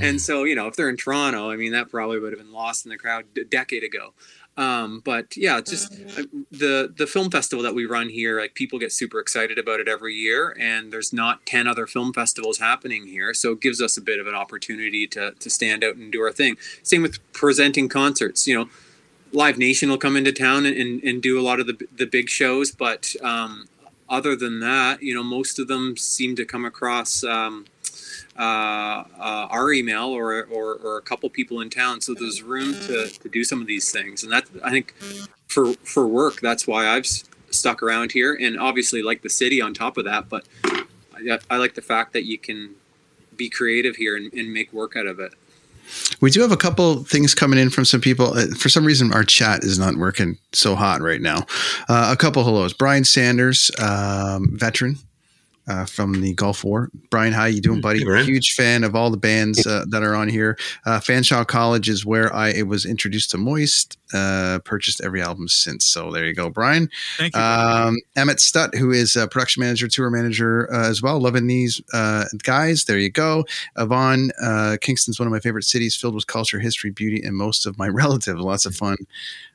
And 0.00 0.20
so, 0.20 0.44
you 0.44 0.54
know, 0.54 0.66
if 0.66 0.76
they're 0.76 0.88
in 0.88 0.96
Toronto, 0.96 1.50
I 1.50 1.56
mean, 1.56 1.72
that 1.72 1.90
probably 1.90 2.18
would 2.18 2.32
have 2.32 2.40
been 2.40 2.52
lost 2.52 2.84
in 2.86 2.90
the 2.90 2.98
crowd 2.98 3.24
a 3.36 3.44
decade 3.44 3.84
ago. 3.84 4.12
Um, 4.56 5.00
but 5.04 5.36
yeah, 5.36 5.60
just 5.60 5.92
uh, 5.92 6.24
the 6.50 6.92
the 6.94 7.06
film 7.06 7.30
festival 7.30 7.62
that 7.62 7.74
we 7.74 7.86
run 7.86 8.08
here. 8.08 8.40
Like 8.40 8.54
people 8.54 8.78
get 8.78 8.92
super 8.92 9.18
excited 9.18 9.58
about 9.58 9.80
it 9.80 9.88
every 9.88 10.14
year, 10.14 10.54
and 10.58 10.92
there's 10.92 11.12
not 11.12 11.46
ten 11.46 11.66
other 11.66 11.86
film 11.86 12.12
festivals 12.12 12.58
happening 12.58 13.06
here, 13.06 13.32
so 13.32 13.52
it 13.52 13.60
gives 13.60 13.80
us 13.80 13.96
a 13.96 14.02
bit 14.02 14.18
of 14.18 14.26
an 14.26 14.34
opportunity 14.34 15.06
to 15.08 15.32
to 15.32 15.48
stand 15.48 15.82
out 15.82 15.94
and 15.94 16.12
do 16.12 16.20
our 16.20 16.32
thing. 16.32 16.56
Same 16.82 17.00
with 17.00 17.20
presenting 17.32 17.88
concerts. 17.88 18.46
You 18.46 18.58
know, 18.58 18.68
Live 19.32 19.56
Nation 19.56 19.88
will 19.88 19.98
come 19.98 20.16
into 20.16 20.32
town 20.32 20.66
and, 20.66 20.76
and, 20.76 21.02
and 21.04 21.22
do 21.22 21.40
a 21.40 21.42
lot 21.42 21.60
of 21.60 21.66
the 21.66 21.86
the 21.96 22.06
big 22.06 22.28
shows, 22.28 22.70
but 22.70 23.14
um, 23.22 23.66
other 24.10 24.34
than 24.34 24.60
that, 24.60 25.02
you 25.02 25.14
know, 25.14 25.22
most 25.22 25.58
of 25.58 25.68
them 25.68 25.96
seem 25.96 26.34
to 26.36 26.44
come 26.44 26.64
across. 26.64 27.24
Um, 27.24 27.66
uh, 28.40 29.04
uh, 29.18 29.48
our 29.50 29.70
email 29.70 30.06
or, 30.06 30.44
or, 30.46 30.76
or 30.76 30.96
a 30.96 31.02
couple 31.02 31.28
people 31.28 31.60
in 31.60 31.68
town. 31.68 32.00
So 32.00 32.14
there's 32.14 32.42
room 32.42 32.72
to, 32.86 33.08
to 33.08 33.28
do 33.28 33.44
some 33.44 33.60
of 33.60 33.66
these 33.66 33.92
things. 33.92 34.22
And 34.22 34.32
that, 34.32 34.46
I 34.64 34.70
think 34.70 34.94
for, 35.46 35.74
for 35.84 36.06
work, 36.06 36.40
that's 36.40 36.66
why 36.66 36.88
I've 36.88 37.06
stuck 37.50 37.82
around 37.82 38.12
here 38.12 38.34
and 38.40 38.58
obviously 38.58 39.02
like 39.02 39.20
the 39.20 39.28
city 39.28 39.60
on 39.60 39.74
top 39.74 39.98
of 39.98 40.06
that. 40.06 40.30
But 40.30 40.46
I, 40.64 41.38
I 41.50 41.58
like 41.58 41.74
the 41.74 41.82
fact 41.82 42.14
that 42.14 42.24
you 42.24 42.38
can 42.38 42.76
be 43.36 43.50
creative 43.50 43.96
here 43.96 44.16
and, 44.16 44.32
and 44.32 44.52
make 44.52 44.72
work 44.72 44.96
out 44.96 45.06
of 45.06 45.20
it. 45.20 45.34
We 46.20 46.30
do 46.30 46.40
have 46.40 46.52
a 46.52 46.56
couple 46.56 47.04
things 47.04 47.34
coming 47.34 47.58
in 47.58 47.68
from 47.68 47.84
some 47.84 48.00
people. 48.00 48.38
Uh, 48.38 48.46
For 48.56 48.68
some 48.68 48.84
reason, 48.84 49.12
our 49.12 49.24
chat 49.24 49.64
is 49.64 49.78
not 49.78 49.96
working 49.96 50.38
so 50.52 50.76
hot 50.76 51.02
right 51.02 51.20
now. 51.20 51.46
Uh, 51.88 52.10
a 52.12 52.16
couple 52.16 52.44
hellos. 52.44 52.72
Brian 52.72 53.04
Sanders, 53.04 53.70
um, 53.82 54.56
veteran. 54.56 54.98
Uh, 55.70 55.84
from 55.86 56.20
the 56.20 56.34
Gulf 56.34 56.64
War, 56.64 56.90
Brian, 57.10 57.32
how 57.32 57.44
you 57.44 57.60
doing, 57.60 57.80
buddy? 57.80 58.04
Hey. 58.04 58.24
Huge 58.24 58.54
fan 58.54 58.82
of 58.82 58.96
all 58.96 59.08
the 59.08 59.16
bands 59.16 59.64
uh, 59.64 59.84
that 59.90 60.02
are 60.02 60.16
on 60.16 60.28
here. 60.28 60.58
Uh, 60.84 60.98
Fanshawe 60.98 61.46
College 61.46 61.88
is 61.88 62.04
where 62.04 62.34
I 62.34 62.62
was 62.62 62.84
introduced 62.84 63.30
to 63.30 63.38
Moist. 63.38 63.96
Uh, 64.12 64.58
purchased 64.64 65.00
every 65.04 65.22
album 65.22 65.48
since. 65.48 65.84
So 65.84 66.10
there 66.10 66.24
you 66.26 66.34
go, 66.34 66.50
Brian. 66.50 66.88
Thank 67.16 67.34
you. 67.34 67.40
Um, 67.40 67.98
Emmett 68.16 68.40
Stutt, 68.40 68.74
who 68.74 68.90
is 68.90 69.16
a 69.16 69.28
production 69.28 69.60
manager, 69.60 69.88
tour 69.88 70.10
manager 70.10 70.72
uh, 70.72 70.88
as 70.88 71.00
well, 71.02 71.20
loving 71.20 71.46
these 71.46 71.80
uh, 71.92 72.24
guys. 72.42 72.84
There 72.84 72.98
you 72.98 73.10
go. 73.10 73.44
Avon, 73.78 74.30
uh, 74.42 74.76
Kingston's 74.80 75.18
one 75.18 75.26
of 75.26 75.32
my 75.32 75.40
favorite 75.40 75.64
cities, 75.64 75.94
filled 75.94 76.14
with 76.14 76.26
culture, 76.26 76.58
history, 76.58 76.90
beauty, 76.90 77.22
and 77.24 77.36
most 77.36 77.66
of 77.66 77.78
my 77.78 77.88
relatives. 78.00 78.40
Lots 78.40 78.66
of 78.66 78.74
fun. 78.74 78.96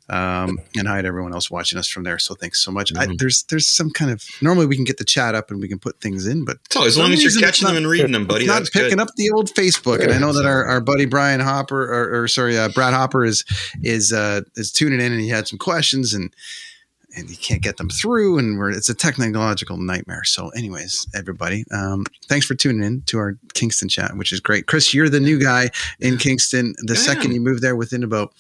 Um, 0.08 0.60
and 0.78 0.88
hi 0.88 1.02
to 1.02 1.08
everyone 1.08 1.34
else 1.34 1.50
watching 1.50 1.80
us 1.80 1.88
from 1.88 2.04
there. 2.04 2.20
So 2.20 2.36
thanks 2.36 2.64
so 2.64 2.72
much. 2.72 2.96
I, 2.96 3.08
there's 3.18 3.42
there's 3.50 3.68
some 3.68 3.90
kind 3.90 4.12
of 4.12 4.24
normally 4.40 4.68
we 4.68 4.76
can 4.76 4.86
get 4.86 4.98
the 4.98 5.04
chat 5.04 5.34
up 5.34 5.50
and 5.50 5.60
we 5.60 5.68
can 5.68 5.80
put 5.80 6.00
things 6.00 6.28
in, 6.28 6.46
but 6.46 6.60
So 6.70 6.86
as 6.86 6.96
long 6.96 7.12
as 7.12 7.24
you're 7.24 7.30
reason, 7.30 7.44
it's 7.44 7.52
catching 7.52 7.68
them 7.68 7.78
and 7.78 7.88
reading 7.88 8.12
them, 8.12 8.28
buddy, 8.28 8.46
it's 8.46 8.54
not 8.54 8.64
picking 8.72 8.98
good. 8.98 9.00
up 9.00 9.08
the 9.18 9.32
old 9.32 9.50
Facebook, 9.50 10.04
and 10.04 10.14
I 10.14 10.20
know 10.20 10.32
that 10.32 10.46
our, 10.46 10.64
our 10.66 10.80
buddy 10.80 11.06
Brian 11.06 11.40
Hopper, 11.40 11.92
or, 11.92 12.22
or 12.22 12.28
sorry, 12.28 12.56
uh, 12.56 12.70
Brad 12.70 12.94
Hopper 12.94 13.26
is 13.26 13.44
is 13.82 14.14
uh, 14.14 14.42
is 14.56 14.72
tuning 14.72 15.00
in, 15.00 15.12
and 15.12 15.22
he 15.22 15.30
had 15.30 15.48
some 15.48 15.60
questions, 15.60 16.14
and 16.14 16.34
and 17.18 17.30
he 17.30 17.36
can't 17.38 17.62
get 17.62 17.78
them 17.78 17.90
through, 17.90 18.38
and 18.38 18.58
we're 18.60 18.72
it's 18.72 18.90
a 18.90 18.94
technological 18.94 19.78
nightmare. 19.78 20.24
So, 20.26 20.50
anyways, 20.50 21.08
everybody, 21.16 21.64
um, 21.72 22.06
thanks 22.28 22.46
for 22.46 22.56
tuning 22.56 22.84
in 22.84 23.02
to 23.04 23.18
our 23.20 23.38
Kingston 23.54 23.88
chat, 23.88 24.18
which 24.18 24.34
is 24.34 24.40
great. 24.42 24.68
Chris, 24.68 24.94
you're 24.94 25.08
the 25.10 25.20
new 25.22 25.40
guy 25.40 25.70
in 26.00 26.18
Kingston. 26.18 26.76
The 26.80 26.94
Yeah. 26.96 27.00
second 27.00 27.34
you 27.34 27.40
moved 27.42 27.62
there, 27.62 27.76
within 27.76 28.04
about 28.04 28.34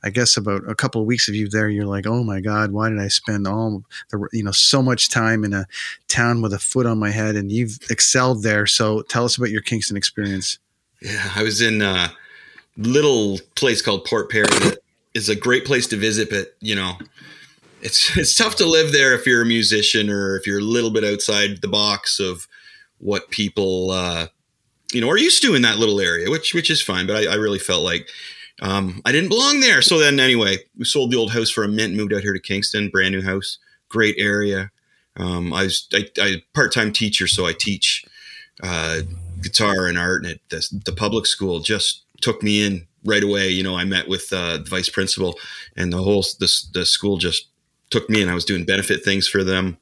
I 0.00 0.10
guess 0.10 0.36
about 0.36 0.62
a 0.70 0.76
couple 0.76 1.00
of 1.00 1.08
weeks 1.08 1.28
of 1.28 1.34
you 1.34 1.48
there, 1.48 1.68
you're 1.68 1.84
like, 1.84 2.06
oh 2.06 2.22
my 2.22 2.40
God, 2.40 2.70
why 2.70 2.88
did 2.88 3.00
I 3.00 3.08
spend 3.08 3.48
all 3.48 3.82
the, 4.10 4.28
you 4.32 4.44
know, 4.44 4.52
so 4.52 4.80
much 4.80 5.10
time 5.10 5.42
in 5.42 5.52
a 5.52 5.66
town 6.06 6.40
with 6.40 6.52
a 6.52 6.58
foot 6.60 6.86
on 6.86 7.00
my 7.00 7.10
head? 7.10 7.34
And 7.34 7.50
you've 7.50 7.78
excelled 7.90 8.44
there. 8.44 8.64
So 8.64 9.02
tell 9.02 9.24
us 9.24 9.36
about 9.36 9.50
your 9.50 9.60
Kingston 9.60 9.96
experience. 9.96 10.58
Yeah, 11.02 11.32
I 11.34 11.42
was 11.42 11.60
in 11.60 11.82
a 11.82 12.12
little 12.76 13.40
place 13.56 13.82
called 13.82 14.04
Port 14.04 14.30
Perry 14.30 14.46
that 14.46 14.78
is 15.18 15.28
a 15.28 15.36
great 15.36 15.64
place 15.64 15.86
to 15.88 15.96
visit, 15.96 16.30
but 16.30 16.54
you 16.60 16.74
know, 16.74 16.94
it's 17.82 18.16
it's 18.16 18.34
tough 18.34 18.56
to 18.56 18.66
live 18.66 18.92
there 18.92 19.14
if 19.14 19.26
you're 19.26 19.42
a 19.42 19.46
musician 19.46 20.08
or 20.08 20.36
if 20.36 20.46
you're 20.46 20.60
a 20.60 20.62
little 20.62 20.90
bit 20.90 21.04
outside 21.04 21.60
the 21.60 21.68
box 21.68 22.18
of 22.18 22.46
what 22.98 23.30
people 23.30 23.90
uh, 23.90 24.26
you 24.92 25.00
know 25.00 25.10
are 25.10 25.18
used 25.18 25.42
to 25.42 25.54
in 25.54 25.62
that 25.62 25.78
little 25.78 26.00
area, 26.00 26.30
which 26.30 26.54
which 26.54 26.70
is 26.70 26.80
fine. 26.80 27.06
But 27.06 27.16
I, 27.16 27.32
I 27.32 27.34
really 27.34 27.58
felt 27.58 27.84
like 27.84 28.08
um, 28.60 29.00
I 29.04 29.12
didn't 29.12 29.28
belong 29.28 29.60
there. 29.60 29.82
So 29.82 29.98
then, 29.98 30.18
anyway, 30.18 30.58
we 30.76 30.84
sold 30.84 31.10
the 31.10 31.16
old 31.16 31.32
house 31.32 31.50
for 31.50 31.64
a 31.64 31.68
mint, 31.68 31.94
moved 31.94 32.12
out 32.12 32.22
here 32.22 32.32
to 32.32 32.40
Kingston, 32.40 32.88
brand 32.88 33.14
new 33.14 33.22
house, 33.22 33.58
great 33.88 34.16
area. 34.18 34.70
Um, 35.16 35.52
I 35.52 35.64
was 35.64 35.88
I, 35.92 36.08
I 36.18 36.42
part 36.54 36.72
time 36.72 36.92
teacher, 36.92 37.26
so 37.26 37.46
I 37.46 37.52
teach 37.52 38.04
uh, 38.62 39.00
guitar 39.40 39.86
and 39.86 39.98
art, 39.98 40.26
at 40.26 40.38
the, 40.48 40.80
the 40.84 40.92
public 40.92 41.26
school 41.26 41.60
just 41.60 42.04
took 42.20 42.42
me 42.42 42.64
in 42.64 42.86
right 43.04 43.22
away. 43.22 43.48
You 43.48 43.62
know, 43.62 43.76
I 43.76 43.84
met 43.84 44.08
with 44.08 44.32
uh, 44.32 44.58
the 44.58 44.68
vice 44.68 44.88
principal, 44.88 45.38
and 45.76 45.92
the 45.92 46.02
whole 46.02 46.22
the, 46.38 46.52
the 46.72 46.86
school 46.86 47.16
just 47.16 47.48
took 47.90 48.08
me 48.10 48.22
in. 48.22 48.28
I 48.28 48.34
was 48.34 48.44
doing 48.44 48.64
benefit 48.64 49.04
things 49.04 49.26
for 49.26 49.42
them, 49.44 49.78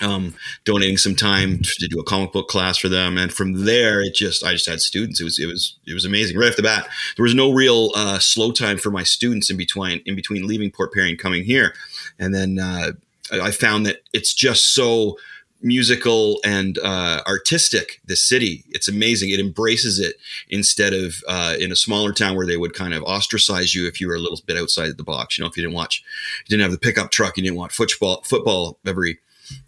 um, 0.00 0.34
donating 0.64 0.96
some 0.96 1.14
time 1.14 1.60
to 1.62 1.88
do 1.88 2.00
a 2.00 2.04
comic 2.04 2.32
book 2.32 2.48
class 2.48 2.78
for 2.78 2.88
them, 2.88 3.16
and 3.16 3.32
from 3.32 3.64
there, 3.64 4.00
it 4.00 4.14
just 4.14 4.44
I 4.44 4.52
just 4.52 4.68
had 4.68 4.80
students. 4.80 5.20
It 5.20 5.24
was 5.24 5.38
it 5.38 5.46
was 5.46 5.76
it 5.86 5.94
was 5.94 6.04
amazing 6.04 6.38
right 6.38 6.50
off 6.50 6.56
the 6.56 6.62
bat. 6.62 6.88
There 7.16 7.24
was 7.24 7.34
no 7.34 7.52
real 7.52 7.90
uh, 7.94 8.18
slow 8.18 8.52
time 8.52 8.78
for 8.78 8.90
my 8.90 9.02
students 9.02 9.50
in 9.50 9.56
between 9.56 10.02
in 10.06 10.16
between 10.16 10.46
leaving 10.46 10.70
Port 10.70 10.92
Perry 10.92 11.10
and 11.10 11.18
coming 11.18 11.44
here, 11.44 11.74
and 12.18 12.34
then 12.34 12.58
uh, 12.58 12.92
I 13.32 13.40
I 13.40 13.50
found 13.50 13.86
that 13.86 14.02
it's 14.12 14.34
just 14.34 14.74
so 14.74 15.16
musical 15.64 16.40
and 16.44 16.78
uh, 16.78 17.22
artistic. 17.26 18.00
The 18.04 18.14
city, 18.14 18.64
it's 18.68 18.86
amazing. 18.86 19.30
It 19.30 19.40
embraces 19.40 19.98
it 19.98 20.16
instead 20.48 20.92
of 20.92 21.24
uh, 21.26 21.56
in 21.58 21.72
a 21.72 21.76
smaller 21.76 22.12
town 22.12 22.36
where 22.36 22.46
they 22.46 22.56
would 22.56 22.74
kind 22.74 22.94
of 22.94 23.02
ostracize 23.04 23.74
you 23.74 23.88
if 23.88 24.00
you 24.00 24.06
were 24.06 24.14
a 24.14 24.20
little 24.20 24.40
bit 24.46 24.58
outside 24.58 24.90
of 24.90 24.98
the 24.98 25.04
box. 25.04 25.36
You 25.36 25.42
know, 25.42 25.48
if 25.48 25.56
you 25.56 25.62
didn't 25.62 25.74
watch, 25.74 26.04
you 26.44 26.50
didn't 26.50 26.62
have 26.62 26.72
the 26.72 26.78
pickup 26.78 27.10
truck, 27.10 27.36
you 27.36 27.42
didn't 27.42 27.56
watch 27.56 27.72
football 27.72 28.22
football 28.24 28.78
every 28.86 29.18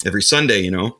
every 0.04 0.22
Sunday. 0.22 0.60
You 0.60 0.70
know, 0.70 0.98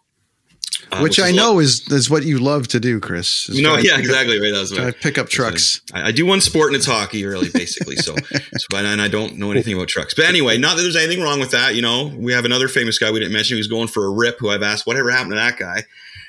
Uh, 0.93 1.01
which, 1.01 1.19
is 1.19 1.25
I 1.25 1.33
know 1.33 1.59
is 1.59 1.91
is 1.91 2.09
what 2.09 2.25
you 2.25 2.39
love 2.39 2.69
to 2.69 2.79
do, 2.79 3.01
Chris. 3.01 3.49
is 3.49 3.61
no, 3.61 3.77
yeah, 3.77 3.99
exactly 3.99 4.39
right. 4.39 4.53
That 4.53 4.61
was 4.61 4.71
drive 4.71 5.01
pickup 5.01 5.29
trucks. 5.29 5.81
I, 5.93 6.09
I 6.09 6.13
do 6.13 6.25
one 6.25 6.41
sport 6.41 6.69
and 6.69 6.77
it's 6.77 6.87
hockey, 6.87 7.25
really, 7.25 7.49
basically. 7.49 7.97
So, 7.97 8.15
so 8.33 8.67
but, 8.71 8.85
and 8.85 9.03
I 9.03 9.09
don't 9.09 9.37
know 9.37 9.51
anything 9.51 9.75
about 9.75 9.89
trucks. 9.89 10.15
But 10.15 10.27
anyway, 10.27 10.59
not 10.59 10.77
that 10.77 10.83
there's 10.83 10.97
anything 10.97 11.23
wrong 11.23 11.41
with 11.41 11.51
that. 11.51 11.75
You 11.75 11.83
know, 11.83 12.13
we 12.17 12.33
have 12.33 12.45
another 12.45 12.69
famous 12.69 12.99
guy 12.99 13.11
we 13.11 13.19
didn't 13.19 13.33
mention 13.33 13.57
who's 13.57 13.67
going 13.67 13.89
for 13.89 14.05
a 14.05 14.11
rip. 14.11 14.39
Who 14.39 14.51
I've 14.51 14.63
asked 14.63 14.87
whatever 14.87 15.11
happened 15.11 15.33
to 15.33 15.37
that 15.37 15.59
guy. 15.59 15.83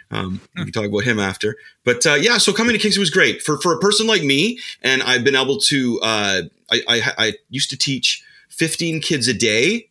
Um, 0.10 0.42
we 0.56 0.64
can 0.64 0.72
talk 0.72 0.86
about 0.86 1.04
him 1.04 1.20
after. 1.20 1.56
But 1.84 2.06
uh, 2.06 2.16
yeah, 2.16 2.38
so 2.38 2.54
coming 2.54 2.74
to 2.74 2.80
Kingston 2.80 3.02
was 3.02 3.10
great 3.10 3.42
for 3.42 3.60
for 3.60 3.74
a 3.74 3.80
person 3.80 4.08
like 4.08 4.24
me, 4.24 4.60
and 4.82 5.04
I've 5.04 5.24
been 5.24 5.36
able 5.36 5.60
to. 5.62 6.00
Uh, 6.02 6.42
I, 6.72 6.82
I 6.88 7.14
I 7.18 7.34
used 7.50 7.70
to 7.70 7.78
teach 7.78 8.24
15 8.50 9.02
kids 9.02 9.28
a 9.28 9.34
day 9.34 9.90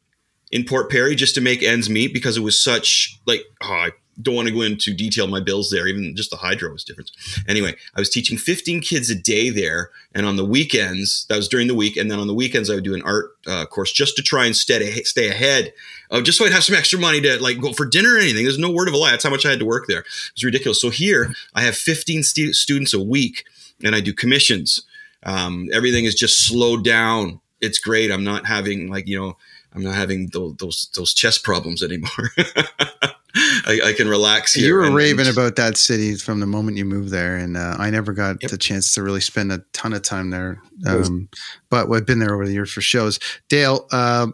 in 0.50 0.64
Port 0.64 0.90
Perry 0.90 1.14
just 1.14 1.34
to 1.36 1.40
make 1.40 1.62
ends 1.62 1.88
meet 1.88 2.12
because 2.12 2.36
it 2.36 2.40
was 2.40 2.58
such 2.58 3.20
like 3.26 3.42
oh, 3.62 3.72
I 3.72 3.90
don't 4.20 4.34
want 4.34 4.48
to 4.48 4.54
go 4.54 4.62
into 4.62 4.94
detail 4.94 5.26
my 5.26 5.40
bills 5.40 5.70
there. 5.70 5.86
Even 5.86 6.16
just 6.16 6.30
the 6.30 6.36
hydro 6.36 6.72
was 6.72 6.84
different. 6.84 7.10
Anyway, 7.46 7.74
I 7.94 8.00
was 8.00 8.08
teaching 8.08 8.38
15 8.38 8.80
kids 8.80 9.10
a 9.10 9.14
day 9.14 9.50
there, 9.50 9.90
and 10.14 10.24
on 10.24 10.36
the 10.36 10.44
weekends, 10.44 11.26
that 11.28 11.36
was 11.36 11.48
during 11.48 11.66
the 11.66 11.74
week, 11.74 11.96
and 11.96 12.10
then 12.10 12.18
on 12.18 12.26
the 12.26 12.34
weekends 12.34 12.70
I 12.70 12.74
would 12.74 12.84
do 12.84 12.94
an 12.94 13.02
art 13.02 13.32
uh, 13.46 13.66
course 13.66 13.92
just 13.92 14.16
to 14.16 14.22
try 14.22 14.46
and 14.46 14.56
stay 14.56 15.02
stay 15.02 15.28
ahead 15.28 15.72
of 16.10 16.24
just 16.24 16.38
so 16.38 16.46
I'd 16.46 16.52
have 16.52 16.64
some 16.64 16.76
extra 16.76 16.98
money 16.98 17.20
to 17.20 17.42
like 17.42 17.60
go 17.60 17.72
for 17.72 17.86
dinner 17.86 18.14
or 18.14 18.18
anything. 18.18 18.44
There's 18.44 18.58
no 18.58 18.70
word 18.70 18.88
of 18.88 18.94
a 18.94 18.96
lie. 18.96 19.10
That's 19.10 19.24
how 19.24 19.30
much 19.30 19.44
I 19.44 19.50
had 19.50 19.58
to 19.58 19.66
work 19.66 19.86
there. 19.86 20.00
It 20.00 20.32
was 20.34 20.44
ridiculous. 20.44 20.80
So 20.80 20.90
here 20.90 21.32
I 21.54 21.62
have 21.62 21.76
15 21.76 22.22
st- 22.22 22.54
students 22.54 22.94
a 22.94 23.02
week, 23.02 23.44
and 23.82 23.94
I 23.94 24.00
do 24.00 24.12
commissions. 24.12 24.82
Um, 25.22 25.68
everything 25.72 26.04
is 26.04 26.14
just 26.14 26.46
slowed 26.46 26.84
down. 26.84 27.40
It's 27.60 27.78
great. 27.78 28.10
I'm 28.10 28.24
not 28.24 28.46
having 28.46 28.88
like 28.88 29.08
you 29.08 29.18
know 29.18 29.36
I'm 29.74 29.82
not 29.82 29.94
having 29.94 30.28
those 30.28 30.56
those, 30.56 30.90
those 30.96 31.14
chest 31.14 31.44
problems 31.44 31.82
anymore. 31.82 32.30
I, 33.66 33.80
I, 33.84 33.92
can 33.92 34.08
relax 34.08 34.54
here. 34.54 34.68
You 34.68 34.74
were 34.74 34.84
and, 34.84 34.94
raving 34.94 35.26
and 35.26 35.36
about 35.36 35.56
that 35.56 35.76
city 35.76 36.14
from 36.16 36.40
the 36.40 36.46
moment 36.46 36.78
you 36.78 36.86
moved 36.86 37.10
there, 37.10 37.36
and 37.36 37.56
uh, 37.56 37.76
I 37.78 37.90
never 37.90 38.14
got 38.14 38.36
yep. 38.40 38.50
the 38.50 38.56
chance 38.56 38.94
to 38.94 39.02
really 39.02 39.20
spend 39.20 39.52
a 39.52 39.58
ton 39.74 39.92
of 39.92 40.00
time 40.00 40.30
there. 40.30 40.62
Um, 40.86 41.28
but 41.68 41.90
I've 41.92 42.06
been 42.06 42.18
there 42.18 42.34
over 42.34 42.46
the 42.46 42.54
years 42.54 42.72
for 42.72 42.80
shows. 42.80 43.18
Dale, 43.50 43.86
uh, 43.92 44.28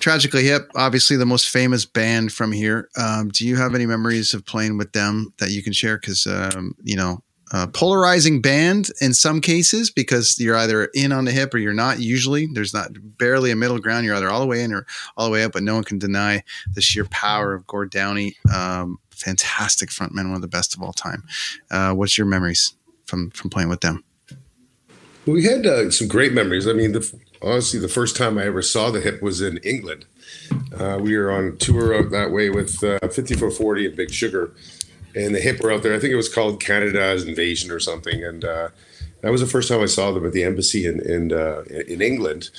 Tragically 0.00 0.44
Hip, 0.44 0.70
obviously 0.76 1.16
the 1.16 1.24
most 1.24 1.48
famous 1.48 1.86
band 1.86 2.30
from 2.30 2.52
here. 2.52 2.90
Um, 2.98 3.30
do 3.30 3.46
you 3.46 3.56
have 3.56 3.74
any 3.74 3.86
memories 3.86 4.34
of 4.34 4.44
playing 4.44 4.76
with 4.76 4.92
them 4.92 5.32
that 5.38 5.50
you 5.50 5.62
can 5.62 5.72
share? 5.72 5.96
Because 5.96 6.26
um, 6.26 6.74
you 6.82 6.96
know 6.96 7.22
uh, 7.52 7.66
polarizing 7.68 8.40
band 8.40 8.90
in 9.00 9.14
some 9.14 9.40
cases 9.40 9.90
because 9.90 10.38
you're 10.38 10.56
either 10.56 10.86
in 10.94 11.12
on 11.12 11.24
the 11.24 11.30
hip 11.30 11.52
or 11.54 11.58
you're 11.58 11.72
not. 11.72 12.00
Usually, 12.00 12.46
there's 12.52 12.74
not 12.74 12.90
barely 13.18 13.50
a 13.50 13.56
middle 13.56 13.78
ground. 13.78 14.06
You're 14.06 14.16
either 14.16 14.30
all 14.30 14.40
the 14.40 14.46
way 14.46 14.62
in 14.62 14.72
or 14.72 14.86
all 15.16 15.26
the 15.26 15.32
way 15.32 15.44
up. 15.44 15.52
But 15.52 15.62
no 15.62 15.74
one 15.74 15.84
can 15.84 15.98
deny 15.98 16.42
the 16.72 16.80
sheer 16.80 17.04
power 17.06 17.54
of 17.54 17.66
Gord 17.66 17.90
Downie. 17.90 18.36
Um, 18.54 18.98
fantastic 19.10 19.90
frontman, 19.90 20.26
one 20.26 20.34
of 20.34 20.42
the 20.42 20.48
best 20.48 20.74
of 20.74 20.82
all 20.82 20.92
time. 20.92 21.22
Uh, 21.70 21.92
what's 21.92 22.18
your 22.18 22.26
memories 22.26 22.74
from 23.04 23.30
from 23.30 23.50
playing 23.50 23.68
with 23.68 23.80
them? 23.80 24.02
We 25.26 25.44
had 25.44 25.66
uh, 25.66 25.90
some 25.90 26.08
great 26.08 26.34
memories. 26.34 26.68
I 26.68 26.74
mean, 26.74 26.92
the, 26.92 27.20
honestly, 27.40 27.80
the 27.80 27.88
first 27.88 28.14
time 28.16 28.36
I 28.36 28.44
ever 28.44 28.60
saw 28.60 28.90
the 28.90 29.00
hip 29.00 29.22
was 29.22 29.40
in 29.40 29.56
England. 29.58 30.04
Uh, 30.76 30.98
we 31.00 31.16
were 31.16 31.30
on 31.30 31.56
tour 31.56 31.94
out 31.94 32.10
that 32.10 32.30
way 32.30 32.50
with 32.50 32.82
uh, 32.84 32.98
5440 33.00 33.86
and 33.86 33.96
Big 33.96 34.10
Sugar 34.10 34.52
and 35.14 35.34
the 35.34 35.40
hip 35.40 35.60
were 35.60 35.72
out 35.72 35.82
there. 35.82 35.94
I 35.94 35.98
think 35.98 36.12
it 36.12 36.16
was 36.16 36.32
called 36.32 36.60
Canada's 36.60 37.24
Invasion 37.24 37.70
or 37.70 37.80
something, 37.80 38.24
and 38.24 38.44
uh, 38.44 38.68
that 39.20 39.32
was 39.32 39.40
the 39.40 39.46
first 39.46 39.68
time 39.68 39.80
I 39.80 39.86
saw 39.86 40.12
them 40.12 40.26
at 40.26 40.32
the 40.32 40.44
embassy 40.44 40.86
in 40.86 41.00
in, 41.00 41.32
uh, 41.32 41.62
in 41.86 42.02
England. 42.02 42.50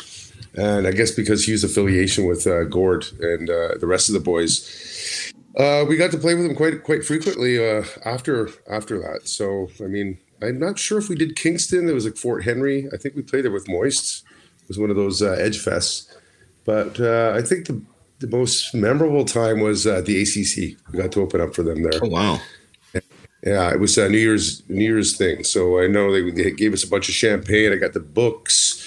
And 0.57 0.87
I 0.87 0.91
guess 0.91 1.11
because 1.11 1.45
was 1.51 1.65
affiliation 1.65 2.25
with 2.25 2.47
uh, 2.47 2.63
Gord 2.63 3.07
and 3.19 3.49
uh, 3.49 3.77
the 3.77 3.87
rest 3.87 4.07
of 4.07 4.13
the 4.13 4.21
boys, 4.21 5.33
uh, 5.57 5.83
we 5.87 5.97
got 5.97 6.11
to 6.11 6.17
play 6.17 6.33
with 6.33 6.47
them 6.47 6.55
quite 6.55 6.83
quite 6.83 7.03
frequently 7.03 7.57
uh, 7.57 7.83
after 8.05 8.49
after 8.69 8.97
that. 8.99 9.27
So 9.27 9.69
I 9.81 9.87
mean, 9.87 10.17
I'm 10.41 10.59
not 10.59 10.79
sure 10.79 10.97
if 10.97 11.09
we 11.09 11.15
did 11.15 11.35
Kingston. 11.35 11.85
There 11.85 11.95
was 11.95 12.05
like 12.05 12.17
Fort 12.17 12.45
Henry. 12.45 12.87
I 12.93 12.97
think 12.97 13.15
we 13.15 13.21
played 13.21 13.43
there 13.43 13.51
with 13.51 13.67
Moist. 13.67 14.23
It 14.61 14.67
was 14.69 14.79
one 14.79 14.89
of 14.89 14.95
those 14.95 15.21
edge 15.21 15.63
fests. 15.63 16.11
But 16.63 16.99
I 16.99 17.43
think 17.43 17.67
the 17.67 17.81
the 18.19 18.27
most 18.27 18.73
memorable 18.73 19.25
time 19.25 19.59
was 19.59 19.85
uh, 19.85 20.01
the 20.01 20.21
ACC. 20.21 20.77
We 20.91 20.99
got 20.99 21.11
to 21.13 21.21
open 21.21 21.41
up 21.41 21.53
for 21.53 21.63
them 21.63 21.83
there. 21.83 21.99
Oh 22.01 22.07
wow! 22.07 22.39
Yeah, 23.43 23.71
it 23.71 23.79
was 23.79 23.97
a 23.97 24.09
New 24.09 24.17
Year's 24.17 24.67
New 24.69 24.83
Year's 24.83 25.17
thing. 25.17 25.43
So 25.43 25.79
I 25.79 25.87
know 25.87 26.11
they, 26.11 26.31
they 26.31 26.51
gave 26.51 26.73
us 26.73 26.83
a 26.83 26.89
bunch 26.89 27.09
of 27.09 27.15
champagne. 27.15 27.71
I 27.71 27.75
got 27.75 27.93
the 27.93 27.99
books 27.99 28.81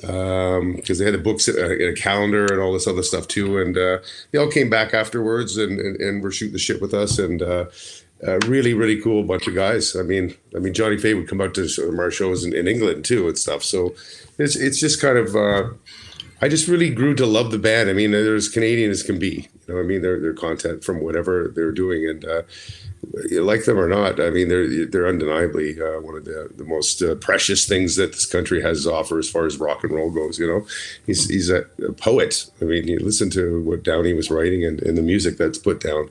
because 0.00 0.58
um, 0.58 0.82
they 0.86 1.04
had 1.04 1.14
the 1.14 1.18
books 1.18 1.46
in 1.46 1.56
a, 1.58 1.92
calendar 1.92 2.46
and 2.46 2.60
all 2.60 2.72
this 2.72 2.86
other 2.86 3.02
stuff 3.02 3.28
too. 3.28 3.58
And 3.58 3.76
uh, 3.76 3.98
they 4.30 4.38
all 4.38 4.50
came 4.50 4.70
back 4.70 4.94
afterwards 4.94 5.58
and, 5.58 5.78
and, 5.78 6.00
and 6.00 6.22
were 6.22 6.30
shooting 6.30 6.54
the 6.54 6.58
shit 6.58 6.80
with 6.80 6.94
us. 6.94 7.18
And 7.18 7.42
uh, 7.42 7.66
uh, 8.26 8.38
really, 8.46 8.74
really 8.74 9.00
cool 9.00 9.22
bunch 9.22 9.46
of 9.46 9.54
guys. 9.54 9.94
I 9.94 10.02
mean, 10.02 10.34
I 10.56 10.58
mean 10.58 10.74
Johnny 10.74 10.96
Fay 10.96 11.14
would 11.14 11.28
come 11.28 11.40
out 11.40 11.54
to 11.54 11.68
some 11.68 11.90
of 11.90 11.98
our 11.98 12.10
shows 12.10 12.44
in, 12.44 12.54
in 12.54 12.66
England 12.66 13.04
too 13.04 13.28
and 13.28 13.38
stuff. 13.38 13.62
So 13.62 13.94
it's 14.38 14.56
it's 14.56 14.80
just 14.80 15.00
kind 15.00 15.18
of 15.18 15.36
uh, 15.36 15.68
I 16.42 16.48
just 16.48 16.68
really 16.68 16.90
grew 16.90 17.14
to 17.16 17.26
love 17.26 17.50
the 17.50 17.58
band. 17.58 17.90
I 17.90 17.92
mean, 17.92 18.12
they're 18.12 18.34
as 18.34 18.48
Canadian 18.48 18.90
as 18.90 19.02
can 19.02 19.18
be. 19.18 19.48
You 19.66 19.74
know, 19.74 19.80
I 19.80 19.82
mean, 19.82 20.02
their 20.02 20.18
their 20.18 20.32
content 20.32 20.84
from 20.84 21.00
whatever 21.00 21.52
they're 21.54 21.72
doing, 21.72 22.08
and 22.08 22.24
uh, 22.24 22.42
you 23.28 23.42
like 23.42 23.64
them 23.64 23.78
or 23.78 23.88
not, 23.88 24.20
I 24.20 24.30
mean, 24.30 24.48
they're 24.48 24.86
they're 24.86 25.06
undeniably 25.06 25.80
uh, 25.80 26.00
one 26.00 26.16
of 26.16 26.24
the 26.24 26.50
the 26.56 26.64
most 26.64 27.02
uh, 27.02 27.14
precious 27.16 27.66
things 27.66 27.96
that 27.96 28.12
this 28.12 28.26
country 28.26 28.62
has 28.62 28.84
to 28.84 28.92
offer 28.92 29.18
as 29.18 29.28
far 29.28 29.46
as 29.46 29.58
rock 29.58 29.84
and 29.84 29.92
roll 29.92 30.10
goes. 30.10 30.38
You 30.38 30.46
know, 30.46 30.66
he's 31.06 31.28
he's 31.28 31.50
a, 31.50 31.66
a 31.86 31.92
poet. 31.92 32.50
I 32.60 32.64
mean, 32.64 32.88
you 32.88 32.98
listen 32.98 33.30
to 33.30 33.62
what 33.62 33.82
Downie 33.82 34.14
was 34.14 34.30
writing 34.30 34.64
and, 34.64 34.80
and 34.82 34.96
the 34.96 35.02
music 35.02 35.36
that's 35.36 35.58
put 35.58 35.80
down. 35.80 36.08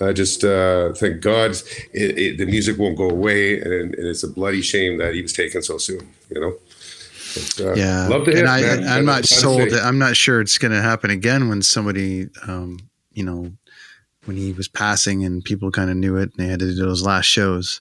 I 0.00 0.12
just 0.12 0.44
uh, 0.44 0.94
thank 0.94 1.20
God 1.20 1.50
it, 1.92 2.18
it, 2.18 2.38
the 2.38 2.46
music 2.46 2.78
won't 2.78 2.96
go 2.96 3.10
away, 3.10 3.60
and, 3.60 3.94
and 3.94 4.06
it's 4.06 4.22
a 4.22 4.28
bloody 4.28 4.62
shame 4.62 4.96
that 4.98 5.14
he 5.14 5.22
was 5.22 5.32
taken 5.32 5.62
so 5.62 5.78
soon. 5.78 6.08
You 6.30 6.40
know. 6.40 6.54
But, 7.34 7.60
uh, 7.60 7.74
yeah, 7.74 8.08
love 8.08 8.24
to 8.24 8.30
hear. 8.32 8.40
And 8.40 8.48
I, 8.48 8.98
am 8.98 9.04
not 9.04 9.24
sold. 9.24 9.72
I'm 9.72 9.98
not 9.98 10.16
sure 10.16 10.40
it's 10.40 10.58
going 10.58 10.72
to 10.72 10.82
happen 10.82 11.10
again 11.10 11.48
when 11.48 11.62
somebody, 11.62 12.28
um, 12.46 12.78
you 13.12 13.24
know, 13.24 13.52
when 14.24 14.36
he 14.36 14.52
was 14.52 14.68
passing 14.68 15.24
and 15.24 15.42
people 15.44 15.70
kind 15.70 15.90
of 15.90 15.96
knew 15.96 16.16
it 16.16 16.30
and 16.30 16.34
they 16.36 16.46
had 16.46 16.60
to 16.60 16.66
do 16.66 16.74
those 16.74 17.04
last 17.04 17.26
shows. 17.26 17.80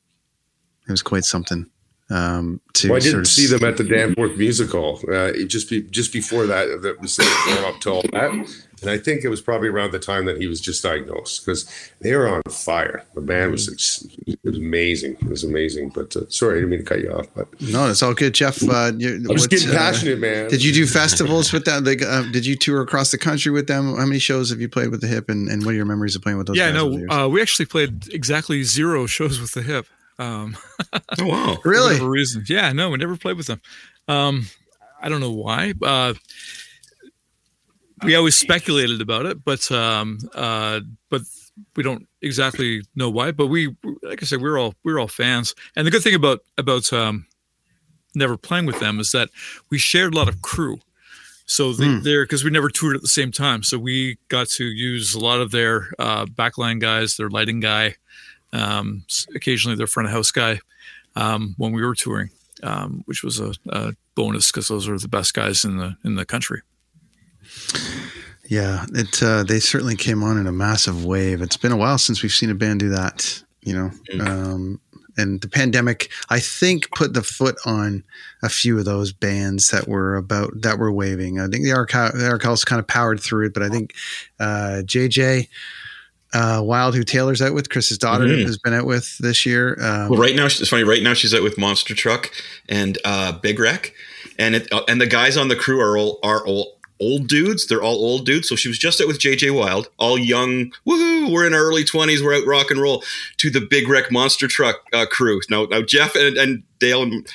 It 0.88 0.92
was 0.92 1.02
quite 1.02 1.24
something. 1.24 1.70
Um, 2.10 2.60
to 2.74 2.90
well, 2.90 2.98
I 2.98 3.00
didn't 3.02 3.26
see 3.26 3.46
them 3.46 3.64
at 3.64 3.78
the 3.78 3.84
Danforth 3.84 4.36
Music 4.36 4.72
Hall. 4.72 5.00
Uh, 5.12 5.32
just 5.48 5.70
be, 5.70 5.84
just 5.84 6.12
before 6.12 6.48
that, 6.48 6.82
that 6.82 7.00
was 7.00 7.20
up 7.20 7.80
to 7.82 7.92
all 7.92 8.02
that. 8.14 8.32
And 8.82 8.90
I 8.90 8.98
think 8.98 9.24
it 9.24 9.30
was 9.30 9.42
probably 9.42 9.68
around 9.70 9.92
the 9.92 10.00
time 10.00 10.26
that 10.26 10.38
he 10.38 10.48
was 10.48 10.62
just 10.62 10.84
diagnosed 10.84 11.46
because 11.46 11.70
they 12.02 12.16
were 12.16 12.28
on 12.28 12.42
fire. 12.44 13.04
The 13.16 13.22
band 13.22 13.52
was 13.52 13.68
it 14.28 14.40
was 14.44 14.58
amazing. 14.58 15.14
It 15.22 15.28
was 15.28 15.44
amazing. 15.44 15.90
But 15.90 16.16
uh, 16.16 16.30
sorry, 16.30 16.54
I 16.54 16.62
didn't 16.62 16.70
mean 16.70 16.80
to 16.80 16.86
cut 16.86 17.02
you 17.02 17.12
off. 17.12 17.28
But 17.36 17.48
no, 17.62 17.90
it's 17.90 18.02
all 18.02 18.14
good, 18.14 18.34
Jeff. 18.34 18.62
Uh, 18.64 18.88
I'm 18.88 19.00
just 19.00 19.50
getting 19.50 19.70
uh, 19.70 19.74
passionate, 19.74 20.20
man. 20.20 20.50
Did 20.50 20.64
you 20.64 20.74
do 20.74 20.86
festivals 20.86 21.52
with 21.52 21.66
them? 21.66 21.84
Like, 21.84 22.02
uh, 22.02 22.24
did 22.32 22.46
you 22.46 22.56
tour 22.56 22.82
across 22.82 23.12
the 23.12 23.18
country 23.18 23.52
with 23.52 23.68
them? 23.68 23.96
How 23.96 24.06
many 24.06 24.20
shows 24.20 24.50
have 24.50 24.62
you 24.62 24.70
played 24.70 24.90
with 24.90 25.02
the 25.02 25.08
Hip, 25.08 25.30
and, 25.30 25.50
and 25.50 25.66
what 25.66 25.72
are 25.72 25.78
your 25.78 25.86
memories 25.86 26.16
of 26.16 26.22
playing 26.22 26.38
with 26.38 26.48
those? 26.48 26.58
Yeah, 26.58 26.72
no, 26.72 27.08
uh, 27.10 27.28
we 27.28 27.42
actually 27.42 27.66
played 27.66 28.08
exactly 28.14 28.64
zero 28.64 29.06
shows 29.06 29.40
with 29.40 29.54
the 29.54 29.62
Hip. 29.62 29.88
Um, 30.18 30.58
oh 31.20 31.26
wow, 31.26 31.58
really? 31.64 31.98
For 32.00 32.10
reason, 32.10 32.44
yeah, 32.48 32.72
no, 32.74 32.90
we 32.90 32.98
never 32.98 33.16
played 33.16 33.38
with 33.38 33.48
them. 33.48 33.62
Um, 34.08 34.48
I 35.02 35.10
don't 35.10 35.22
know 35.22 35.32
why. 35.32 35.74
Uh, 35.82 36.14
we 38.04 38.16
always 38.16 38.36
speculated 38.36 39.02
about 39.02 39.26
it, 39.26 39.44
but 39.44 39.72
um, 39.72 40.20
uh, 40.34 40.82
but 41.10 41.22
we 41.76 41.84
don't 41.84 42.08
exactly 42.22 42.82
know 42.96 43.10
why. 43.10 43.32
But 43.32 43.48
we, 43.48 43.76
like 44.04 44.22
I 44.22 44.26
said, 44.26 44.42
we're 44.42 44.58
all 44.58 44.76
we're 44.84 45.00
all 45.00 45.08
fans. 45.08 45.56
And 45.76 45.86
the 45.86 45.92
good 45.92 46.04
thing 46.04 46.16
about 46.16 46.40
about 46.58 46.92
um, 46.94 47.26
never 48.16 48.38
playing 48.38 48.66
with 48.66 48.80
them 48.80 49.00
is 49.00 49.12
that 49.12 49.30
we 49.70 49.78
shared 49.78 50.14
a 50.14 50.18
lot 50.18 50.30
of 50.30 50.42
crew. 50.42 50.80
So 51.46 51.74
they, 51.74 51.86
mm. 51.86 52.04
they're 52.04 52.26
because 52.26 52.44
we 52.44 52.52
never 52.52 52.70
toured 52.70 52.96
at 52.96 53.02
the 53.02 53.08
same 53.08 53.32
time, 53.32 53.64
so 53.64 53.80
we 53.80 54.18
got 54.28 54.48
to 54.50 54.66
use 54.66 55.16
a 55.16 55.20
lot 55.20 55.42
of 55.42 55.50
their 55.52 55.92
uh, 55.98 56.26
backline 56.26 56.80
guys, 56.80 57.18
their 57.18 57.30
lighting 57.30 57.60
guy, 57.60 57.96
um, 58.54 59.04
occasionally 59.36 59.76
their 59.76 59.88
front 59.88 60.08
of 60.08 60.14
house 60.14 60.30
guy 60.30 60.60
um, 61.16 61.56
when 61.58 61.72
we 61.72 61.84
were 61.84 61.96
touring, 61.96 62.30
um, 62.62 63.02
which 63.06 63.24
was 63.24 63.40
a, 63.40 63.54
a 63.70 63.94
bonus 64.14 64.52
because 64.52 64.68
those 64.68 64.88
are 64.88 65.00
the 65.00 65.08
best 65.08 65.34
guys 65.34 65.66
in 65.66 65.78
the 65.78 65.96
in 66.06 66.16
the 66.16 66.26
country. 66.26 66.62
Yeah, 68.48 68.86
it 68.94 69.22
uh, 69.22 69.44
they 69.44 69.60
certainly 69.60 69.96
came 69.96 70.24
on 70.24 70.38
in 70.38 70.48
a 70.48 70.52
massive 70.52 71.06
wave. 71.06 71.42
It's 71.42 71.58
been 71.58 71.72
a 71.72 71.78
while 71.78 72.00
since 72.00 72.24
we've 72.24 72.32
seen 72.32 72.50
a 72.50 72.56
band 72.56 72.80
do 72.80 72.90
that, 72.90 73.44
you 73.62 73.76
know. 73.76 73.92
Mm. 74.12 74.28
Um, 74.28 74.82
and 75.18 75.42
the 75.42 75.50
pandemic, 75.50 76.10
I 76.30 76.40
think, 76.40 76.90
put 76.92 77.14
the 77.14 77.22
foot 77.22 77.58
on 77.66 78.04
a 78.42 78.50
few 78.50 78.80
of 78.80 78.86
those 78.86 79.12
bands 79.12 79.70
that 79.70 79.88
were 79.88 80.16
about 80.16 80.62
that 80.62 80.80
were 80.80 80.92
waving. 80.92 81.40
I 81.40 81.48
think 81.48 81.64
the 81.66 81.72
Arkells 81.72 82.66
kind 82.66 82.80
of 82.80 82.88
powered 82.88 83.20
through 83.20 83.48
it, 83.48 83.54
but 83.54 83.62
I 83.62 83.70
think 83.70 83.94
uh, 84.40 84.82
JJ 84.84 85.48
uh, 86.34 86.62
Wilde, 86.64 86.96
who 86.96 87.04
Taylor's 87.04 87.42
out 87.42 87.54
with, 87.54 87.70
Chris's 87.70 87.98
daughter 87.98 88.26
mm-hmm. 88.26 88.46
has 88.46 88.58
been 88.58 88.74
out 88.74 88.86
with 88.86 89.18
this 89.18 89.46
year. 89.46 89.78
Um, 89.82 90.10
well, 90.10 90.20
right 90.20 90.36
now 90.36 90.46
it's 90.46 90.68
funny. 90.68 90.84
Right 90.84 91.04
now 91.04 91.14
she's 91.14 91.34
out 91.34 91.44
with 91.44 91.58
Monster 91.58 91.96
Truck 91.96 92.32
and 92.68 92.98
uh, 93.04 93.34
Big 93.34 93.60
Wreck, 93.60 93.94
and 94.38 94.56
it, 94.56 94.72
uh, 94.72 94.84
and 94.88 95.02
the 95.02 95.08
guys 95.08 95.38
on 95.38 95.48
the 95.48 95.56
crew 95.56 95.80
are 95.82 95.98
all 95.98 96.20
are 96.24 96.46
all 96.46 96.79
old 97.00 97.28
dudes. 97.28 97.68
They're 97.68 97.82
all 97.82 97.96
old 97.96 98.26
dudes. 98.26 98.48
So 98.50 98.56
she 98.56 98.68
was 98.68 98.78
just 98.78 99.02
out 99.02 99.08
with 99.08 99.20
JJ 99.20 99.56
Wilde, 99.56 99.90
all 99.98 100.18
young. 100.18 100.72
Woohoo! 100.88 101.32
We're 101.32 101.48
in 101.48 101.54
our 101.54 101.62
early 101.62 101.84
twenties. 101.84 102.24
We're 102.24 102.36
out 102.36 102.46
rock 102.46 102.72
and 102.72 102.82
roll. 102.82 103.04
To 103.38 103.50
the 103.50 103.62
Big 103.62 103.88
Wreck 103.88 104.12
Monster 104.12 104.48
Truck 104.48 104.78
uh, 104.94 105.06
crew. 105.06 105.42
Now, 105.50 105.66
now 105.66 105.82
Jeff 105.82 106.16
and, 106.16 106.38
and 106.38 106.64
Dale 106.80 107.04
and 107.04 107.28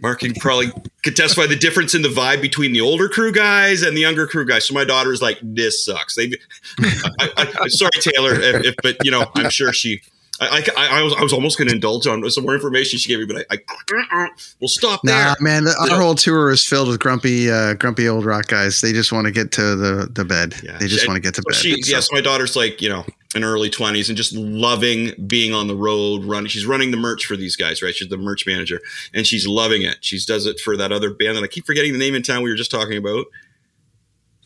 Mark 0.00 0.20
can 0.20 0.34
probably 0.34 0.72
could 1.02 1.16
testify 1.16 1.46
the 1.46 1.56
difference 1.56 1.94
in 1.94 2.02
the 2.02 2.08
vibe 2.08 2.42
between 2.42 2.72
the 2.72 2.80
older 2.80 3.08
crew 3.08 3.32
guys 3.32 3.82
and 3.82 3.96
the 3.96 4.00
younger 4.00 4.26
crew 4.26 4.44
guys. 4.44 4.66
So 4.66 4.74
my 4.74 4.84
daughter 4.84 5.12
is 5.12 5.22
like, 5.22 5.38
"This 5.42 5.84
sucks." 5.84 6.16
They, 6.16 6.32
I, 6.80 7.52
I, 7.60 7.68
sorry, 7.68 7.90
Taylor, 8.00 8.34
if, 8.34 8.64
if, 8.64 8.74
but 8.82 8.96
you 9.04 9.10
know, 9.10 9.30
I'm 9.36 9.50
sure 9.50 9.72
she 9.72 10.02
I, 10.40 10.64
I, 10.76 10.98
I 10.98 11.02
was 11.02 11.14
I 11.14 11.22
was 11.22 11.32
almost 11.32 11.58
going 11.58 11.68
to 11.68 11.74
indulge 11.74 12.08
on 12.08 12.28
some 12.28 12.44
more 12.44 12.54
information 12.54 12.98
she 12.98 13.08
gave 13.08 13.20
me, 13.20 13.24
but 13.24 13.46
I, 13.50 13.58
I 14.10 14.28
will 14.60 14.66
stop 14.66 15.00
there. 15.04 15.14
Nah, 15.14 15.34
man, 15.40 15.64
the, 15.64 15.88
our 15.90 16.00
whole 16.00 16.16
tour 16.16 16.50
is 16.50 16.64
filled 16.64 16.88
with 16.88 16.98
grumpy, 16.98 17.50
uh, 17.50 17.74
grumpy 17.74 18.08
old 18.08 18.24
rock 18.24 18.48
guys. 18.48 18.80
They 18.80 18.92
just 18.92 19.12
want 19.12 19.26
to 19.26 19.32
get 19.32 19.52
to 19.52 19.76
the, 19.76 20.08
the 20.10 20.24
bed. 20.24 20.56
Yeah, 20.62 20.76
they 20.78 20.88
just 20.88 21.06
want 21.06 21.16
to 21.16 21.20
get 21.20 21.34
to 21.36 21.42
well, 21.46 21.52
bed. 21.52 21.60
She, 21.60 21.82
So- 21.82 21.90
Yes, 21.90 22.10
my 22.10 22.20
daughter's 22.20 22.56
like 22.56 22.82
you 22.82 22.88
know 22.88 23.04
in 23.36 23.42
her 23.42 23.52
early 23.54 23.70
twenties 23.70 24.08
and 24.08 24.16
just 24.16 24.32
loving 24.34 25.12
being 25.28 25.54
on 25.54 25.68
the 25.68 25.76
road, 25.76 26.24
running. 26.24 26.48
She's 26.48 26.66
running 26.66 26.90
the 26.90 26.96
merch 26.96 27.26
for 27.26 27.36
these 27.36 27.54
guys, 27.54 27.80
right? 27.80 27.94
She's 27.94 28.08
the 28.08 28.16
merch 28.16 28.44
manager, 28.44 28.80
and 29.14 29.24
she's 29.24 29.46
loving 29.46 29.82
it. 29.82 29.98
She 30.00 30.18
does 30.26 30.46
it 30.46 30.58
for 30.58 30.76
that 30.76 30.90
other 30.90 31.10
band 31.14 31.36
that 31.36 31.44
I 31.44 31.46
keep 31.46 31.64
forgetting 31.64 31.92
the 31.92 31.98
name 31.98 32.16
in 32.16 32.22
town 32.22 32.42
we 32.42 32.50
were 32.50 32.56
just 32.56 32.72
talking 32.72 32.96
about. 32.96 33.26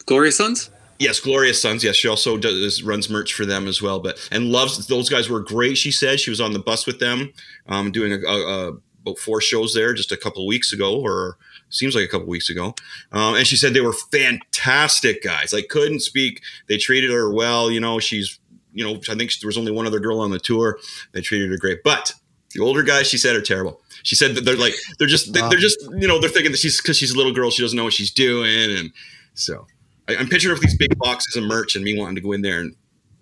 Glorious 0.04 0.36
Sons. 0.36 0.70
Yes, 0.98 1.20
Glorious 1.20 1.62
Sons. 1.62 1.84
Yes, 1.84 1.94
she 1.94 2.08
also 2.08 2.36
does 2.36 2.82
runs 2.82 3.08
merch 3.08 3.32
for 3.32 3.46
them 3.46 3.68
as 3.68 3.80
well. 3.80 4.00
But 4.00 4.28
and 4.32 4.50
loves 4.50 4.86
those 4.88 5.08
guys 5.08 5.28
were 5.28 5.40
great. 5.40 5.78
She 5.78 5.92
said 5.92 6.18
she 6.18 6.30
was 6.30 6.40
on 6.40 6.52
the 6.52 6.58
bus 6.58 6.86
with 6.86 6.98
them, 6.98 7.32
um, 7.68 7.92
doing 7.92 8.12
a, 8.12 8.18
a, 8.26 8.68
a, 8.68 8.72
about 9.02 9.18
four 9.18 9.40
shows 9.40 9.74
there 9.74 9.94
just 9.94 10.10
a 10.10 10.16
couple 10.16 10.42
of 10.42 10.48
weeks 10.48 10.72
ago, 10.72 11.00
or 11.00 11.38
seems 11.70 11.94
like 11.94 12.04
a 12.04 12.08
couple 12.08 12.24
of 12.24 12.28
weeks 12.28 12.50
ago. 12.50 12.74
Um, 13.12 13.36
and 13.36 13.46
she 13.46 13.56
said 13.56 13.74
they 13.74 13.80
were 13.80 13.94
fantastic 14.10 15.22
guys. 15.22 15.52
Like 15.52 15.68
couldn't 15.68 16.00
speak. 16.00 16.42
They 16.66 16.78
treated 16.78 17.10
her 17.10 17.32
well. 17.32 17.70
You 17.70 17.80
know, 17.80 18.00
she's 18.00 18.40
you 18.72 18.84
know 18.84 19.00
I 19.08 19.14
think 19.14 19.32
there 19.40 19.48
was 19.48 19.58
only 19.58 19.72
one 19.72 19.86
other 19.86 20.00
girl 20.00 20.20
on 20.20 20.32
the 20.32 20.40
tour. 20.40 20.80
They 21.12 21.20
treated 21.20 21.50
her 21.50 21.58
great, 21.58 21.84
but 21.84 22.12
the 22.54 22.60
older 22.60 22.82
guys 22.82 23.06
she 23.06 23.18
said 23.18 23.36
are 23.36 23.42
terrible. 23.42 23.80
She 24.02 24.16
said 24.16 24.34
that 24.34 24.44
they're 24.44 24.56
like 24.56 24.74
they're 24.98 25.06
just 25.06 25.32
they're 25.32 25.50
just 25.58 25.80
you 25.96 26.08
know 26.08 26.18
they're 26.18 26.30
thinking 26.30 26.52
that 26.52 26.58
she's 26.58 26.80
because 26.80 26.96
she's 26.96 27.12
a 27.12 27.16
little 27.16 27.32
girl 27.32 27.50
she 27.50 27.62
doesn't 27.62 27.76
know 27.76 27.84
what 27.84 27.92
she's 27.92 28.10
doing 28.10 28.76
and 28.76 28.92
so 29.34 29.66
I, 30.08 30.16
I'm 30.16 30.28
picturing 30.28 30.54
of 30.54 30.60
these 30.60 30.76
big 30.76 30.96
boxes 30.98 31.36
of 31.36 31.44
merch 31.44 31.76
and 31.76 31.84
me 31.84 31.98
wanting 31.98 32.16
to 32.16 32.20
go 32.20 32.32
in 32.32 32.42
there 32.42 32.60
and 32.60 32.74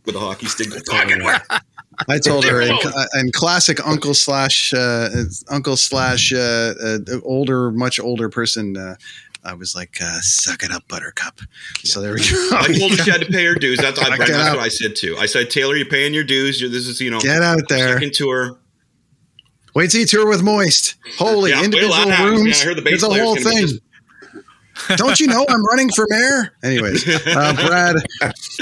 with 0.05 0.15
a 0.15 0.21
hockey 0.21 0.47
stick 0.47 0.71
go 0.71 0.79
fucking 0.91 1.25
work. 1.25 1.43
I 2.09 2.19
told 2.19 2.45
her 2.45 2.61
in, 2.61 2.77
in 3.15 3.33
classic 3.33 3.85
uncle 3.87 4.15
slash 4.15 4.73
uh, 4.73 5.09
uncle 5.49 5.77
slash 5.77 6.33
uh, 6.33 6.75
uh, 6.83 6.99
older, 7.25 7.71
much 7.73 7.99
older 7.99 8.29
person. 8.29 8.77
Uh, 8.77 8.95
I 9.45 9.55
was 9.55 9.75
like, 9.75 9.99
uh, 10.03 10.19
"Suck 10.21 10.63
it 10.63 10.71
up, 10.73 10.87
Buttercup." 10.89 11.41
So 11.85 12.01
there 12.03 12.13
we 12.15 12.19
go. 12.21 12.49
I 12.53 12.67
told 12.79 12.91
her 12.93 12.97
she 12.99 13.11
had 13.11 13.21
to 13.21 13.27
pay 13.27 13.45
her 13.47 13.55
dues. 13.55 13.79
That's, 13.79 13.99
I, 13.99 14.17
that's 14.17 14.31
what 14.31 14.59
I 14.59 14.69
said 14.69 14.97
too. 14.97 15.17
I 15.19 15.27
said, 15.27 15.51
Taylor, 15.51 15.77
you're 15.77 15.87
paying 15.87 16.13
your 16.15 16.25
dues. 16.25 16.61
You're, 16.61 16.71
this 16.71 16.87
is 16.87 17.01
you 17.01 17.11
know 17.11 17.21
Get 17.21 17.43
out 17.43 17.61
there. 17.69 17.95
second 17.95 18.13
tour. 18.13 18.59
Wait 19.75 19.91
till 19.91 20.01
you 20.01 20.07
tour 20.07 20.27
with 20.29 20.43
Moist. 20.43 20.95
Holy 21.19 21.51
Yeah, 21.51 21.63
individual 21.65 21.95
rooms. 22.25 22.59
Yeah, 22.59 22.65
I 22.65 22.69
heard 22.69 22.79
the 22.79 22.83
bass 22.83 22.95
it's 22.95 23.03
a 23.03 23.23
whole 23.23 23.37
thing. 23.37 23.59
just- 23.59 23.81
Don't 24.97 25.19
you 25.21 25.27
know 25.27 25.45
I'm 25.49 25.65
running 25.67 25.91
for 25.91 26.07
mayor? 26.09 26.53
Anyways, 26.63 27.07
uh, 27.27 27.53
Brad, 27.67 27.97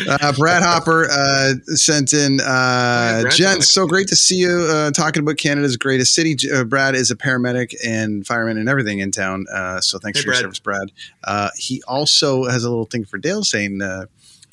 uh, 0.08 0.32
Brad 0.32 0.62
Hopper 0.62 1.08
uh, 1.10 1.54
sent 1.74 2.12
in, 2.12 2.40
uh, 2.40 3.28
gents. 3.30 3.72
So 3.72 3.86
great 3.86 4.08
to 4.08 4.16
see 4.16 4.36
you 4.36 4.68
uh, 4.70 4.90
talking 4.90 5.22
about 5.22 5.36
Canada's 5.36 5.76
greatest 5.76 6.14
city. 6.14 6.36
Uh, 6.52 6.64
Brad 6.64 6.94
is 6.94 7.10
a 7.10 7.16
paramedic 7.16 7.74
and 7.84 8.26
fireman 8.26 8.58
and 8.58 8.68
everything 8.68 8.98
in 9.00 9.10
town. 9.10 9.46
Uh, 9.52 9.80
so 9.80 9.98
thanks 9.98 10.18
Hey, 10.18 10.24
for 10.24 10.28
your 10.32 10.40
service, 10.40 10.58
Brad. 10.58 10.92
Uh, 11.24 11.50
he 11.56 11.82
also 11.86 12.44
has 12.44 12.64
a 12.64 12.68
little 12.70 12.86
thing 12.86 13.04
for 13.04 13.18
Dale 13.18 13.44
saying. 13.44 13.80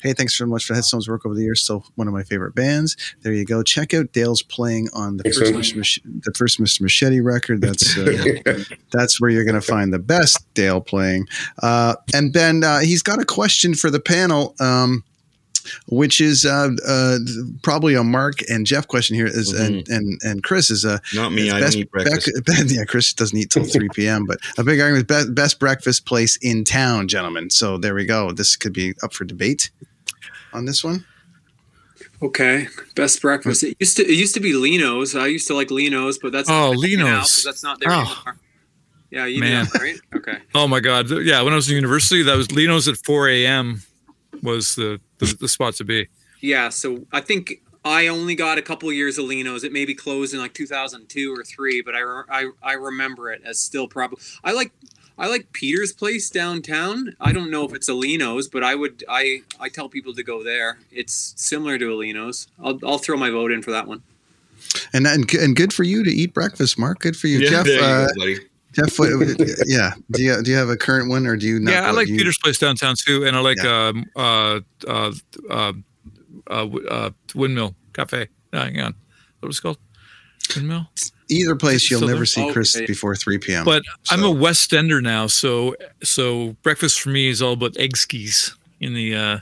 Uh, 0.02 0.08
Hey, 0.08 0.14
thanks 0.14 0.36
so 0.36 0.46
much 0.46 0.64
for 0.64 0.74
Headstone's 0.74 1.08
work 1.08 1.24
over 1.24 1.34
the 1.34 1.42
years. 1.42 1.62
Still 1.62 1.84
one 1.94 2.08
of 2.08 2.14
my 2.14 2.24
favorite 2.24 2.54
bands. 2.54 2.96
There 3.22 3.32
you 3.32 3.44
go. 3.44 3.62
Check 3.62 3.94
out 3.94 4.12
Dale's 4.12 4.42
playing 4.42 4.88
on 4.92 5.16
the 5.16 5.24
first. 5.24 5.74
Mr. 5.74 5.76
Mach- 5.76 6.22
the 6.24 6.32
first 6.36 6.60
Mr. 6.60 6.80
Machete 6.80 7.20
record. 7.20 7.60
That's 7.60 7.96
uh, 7.96 8.64
that's 8.92 9.20
where 9.20 9.30
you're 9.30 9.44
going 9.44 9.54
to 9.54 9.60
find 9.60 9.92
the 9.92 9.98
best 10.00 10.52
Dale 10.54 10.80
playing. 10.80 11.28
Uh, 11.62 11.94
and 12.12 12.32
Ben, 12.32 12.64
uh, 12.64 12.80
he's 12.80 13.02
got 13.02 13.20
a 13.20 13.24
question 13.24 13.74
for 13.74 13.90
the 13.90 14.00
panel, 14.00 14.54
um, 14.58 15.04
which 15.86 16.20
is 16.20 16.44
uh, 16.44 16.70
uh, 16.86 17.18
probably 17.62 17.94
a 17.94 18.02
Mark 18.02 18.40
and 18.50 18.66
Jeff 18.66 18.88
question 18.88 19.14
here. 19.14 19.26
Is 19.26 19.52
and, 19.52 19.88
and 19.88 20.20
and 20.22 20.42
Chris 20.42 20.70
is 20.70 20.84
a 20.84 21.00
Not 21.14 21.32
me. 21.32 21.50
I 21.50 21.60
don't 21.60 21.76
eat 21.76 21.90
breakfast. 21.90 22.30
Yeah, 22.66 22.84
Chris 22.84 23.12
doesn't 23.12 23.38
eat 23.38 23.50
till 23.50 23.64
3 23.64 23.88
p.m. 23.94 24.26
But 24.26 24.40
a 24.58 24.64
big 24.64 24.80
argument: 24.80 25.06
best, 25.06 25.34
best 25.34 25.60
breakfast 25.60 26.06
place 26.06 26.36
in 26.42 26.64
town, 26.64 27.06
gentlemen. 27.06 27.50
So 27.50 27.78
there 27.78 27.94
we 27.94 28.04
go. 28.04 28.32
This 28.32 28.56
could 28.56 28.72
be 28.72 28.94
up 29.02 29.12
for 29.12 29.24
debate 29.24 29.70
on 30.52 30.64
this 30.64 30.82
one. 30.84 31.04
Okay, 32.20 32.68
best 32.94 33.20
breakfast. 33.20 33.62
It 33.64 33.76
used 33.80 33.96
to 33.96 34.02
it 34.04 34.14
used 34.14 34.34
to 34.34 34.40
be 34.40 34.52
Lino's. 34.54 35.14
I 35.16 35.26
used 35.26 35.46
to 35.48 35.54
like 35.54 35.70
Lino's, 35.70 36.18
but 36.18 36.32
that's 36.32 36.48
Oh, 36.48 36.72
not 36.72 36.80
there 36.82 36.96
now, 36.98 37.18
That's 37.44 37.62
not 37.62 37.80
there 37.80 37.90
Oh. 37.92 38.00
anymore. 38.00 38.38
Yeah, 39.10 39.26
you 39.26 39.40
Man. 39.40 39.64
know, 39.66 39.80
right? 39.80 40.00
Okay. 40.16 40.38
Oh 40.54 40.66
my 40.66 40.80
God! 40.80 41.10
Yeah, 41.10 41.42
when 41.42 41.52
I 41.52 41.56
was 41.56 41.68
in 41.68 41.74
university, 41.74 42.22
that 42.22 42.36
was 42.36 42.50
Lino's 42.50 42.88
at 42.88 42.96
4 43.04 43.28
a.m. 43.28 43.82
was 44.42 44.74
the, 44.74 45.00
the 45.18 45.36
the 45.40 45.48
spot 45.48 45.74
to 45.74 45.84
be. 45.84 46.08
Yeah, 46.40 46.70
so 46.70 47.04
I 47.12 47.20
think 47.20 47.60
I 47.84 48.06
only 48.06 48.34
got 48.34 48.56
a 48.56 48.62
couple 48.62 48.90
years 48.92 49.18
of 49.18 49.26
Lino's. 49.26 49.64
It 49.64 49.72
maybe 49.72 49.94
closed 49.94 50.32
in 50.32 50.40
like 50.40 50.54
2002 50.54 51.34
or 51.34 51.44
three, 51.44 51.82
but 51.82 51.94
I 51.94 52.00
re- 52.00 52.24
I, 52.30 52.46
I 52.62 52.72
remember 52.72 53.30
it 53.30 53.42
as 53.44 53.60
still 53.60 53.86
probably. 53.86 54.18
I 54.42 54.52
like 54.52 54.72
I 55.18 55.28
like 55.28 55.52
Peter's 55.52 55.92
Place 55.92 56.30
downtown. 56.30 57.14
I 57.20 57.32
don't 57.32 57.50
know 57.50 57.64
if 57.64 57.74
it's 57.74 57.88
a 57.88 57.94
Lino's, 57.94 58.48
but 58.48 58.64
I 58.64 58.74
would 58.74 59.04
I 59.08 59.42
I 59.60 59.68
tell 59.68 59.88
people 59.88 60.14
to 60.14 60.22
go 60.22 60.42
there. 60.42 60.78
It's 60.90 61.34
similar 61.36 61.78
to 61.78 61.92
a 61.92 61.96
Lino's. 61.96 62.48
I'll 62.62 62.78
I'll 62.84 62.98
throw 62.98 63.16
my 63.16 63.30
vote 63.30 63.52
in 63.52 63.62
for 63.62 63.70
that 63.70 63.86
one. 63.86 64.02
And 64.92 65.06
and, 65.06 65.32
and 65.34 65.54
good 65.56 65.72
for 65.72 65.82
you 65.84 66.02
to 66.04 66.10
eat 66.10 66.32
breakfast, 66.34 66.78
Mark. 66.78 67.00
Good 67.00 67.16
for 67.16 67.26
you, 67.26 67.40
Yeah, 67.40 67.50
Jeff. 67.50 67.64
there 67.66 67.78
you 67.80 67.84
uh, 67.84 68.06
go, 68.08 68.12
buddy. 68.18 68.38
Jeff, 68.72 68.98
what, 68.98 69.10
yeah. 69.66 69.92
Do 70.10 70.22
you 70.22 70.42
do 70.42 70.50
you 70.50 70.56
have 70.56 70.70
a 70.70 70.76
current 70.78 71.10
one, 71.10 71.26
or 71.26 71.36
do 71.36 71.46
you? 71.46 71.60
Not 71.60 71.72
yeah, 71.72 71.86
I 71.86 71.90
like 71.90 72.08
you, 72.08 72.16
Peter's 72.16 72.38
Place 72.38 72.58
downtown 72.58 72.94
too, 72.96 73.26
and 73.26 73.36
I 73.36 73.40
like 73.40 73.62
Yeah. 73.62 73.88
um, 73.88 74.06
uh, 74.16 74.60
uh, 74.88 75.12
uh, 75.50 75.72
uh, 76.46 76.66
uh, 76.88 77.10
Windmill 77.34 77.74
Cafe. 77.92 78.28
Uh, 78.52 78.64
hang 78.64 78.80
on, 78.80 78.94
what 79.40 79.48
was 79.48 79.58
it 79.58 79.62
called? 79.62 79.78
Windmill. 80.56 80.88
Either 81.32 81.56
place, 81.56 81.90
you'll 81.90 82.00
So 82.00 82.06
never 82.06 82.18
there- 82.20 82.26
see 82.26 82.50
Chris 82.52 82.76
Okay. 82.76 82.86
before 82.86 83.16
three 83.16 83.38
p.m. 83.38 83.64
But 83.64 83.82
I'm 84.10 84.22
a 84.22 84.30
West 84.30 84.72
Ender 84.72 85.00
now, 85.00 85.26
so 85.26 85.74
so 86.02 86.56
breakfast 86.62 87.00
for 87.00 87.08
me 87.10 87.28
is 87.28 87.40
all 87.42 87.52
about 87.54 87.76
egg 87.78 87.96
skis 87.96 88.54
in 88.80 88.94
the 88.94 89.14
uh, 89.14 89.38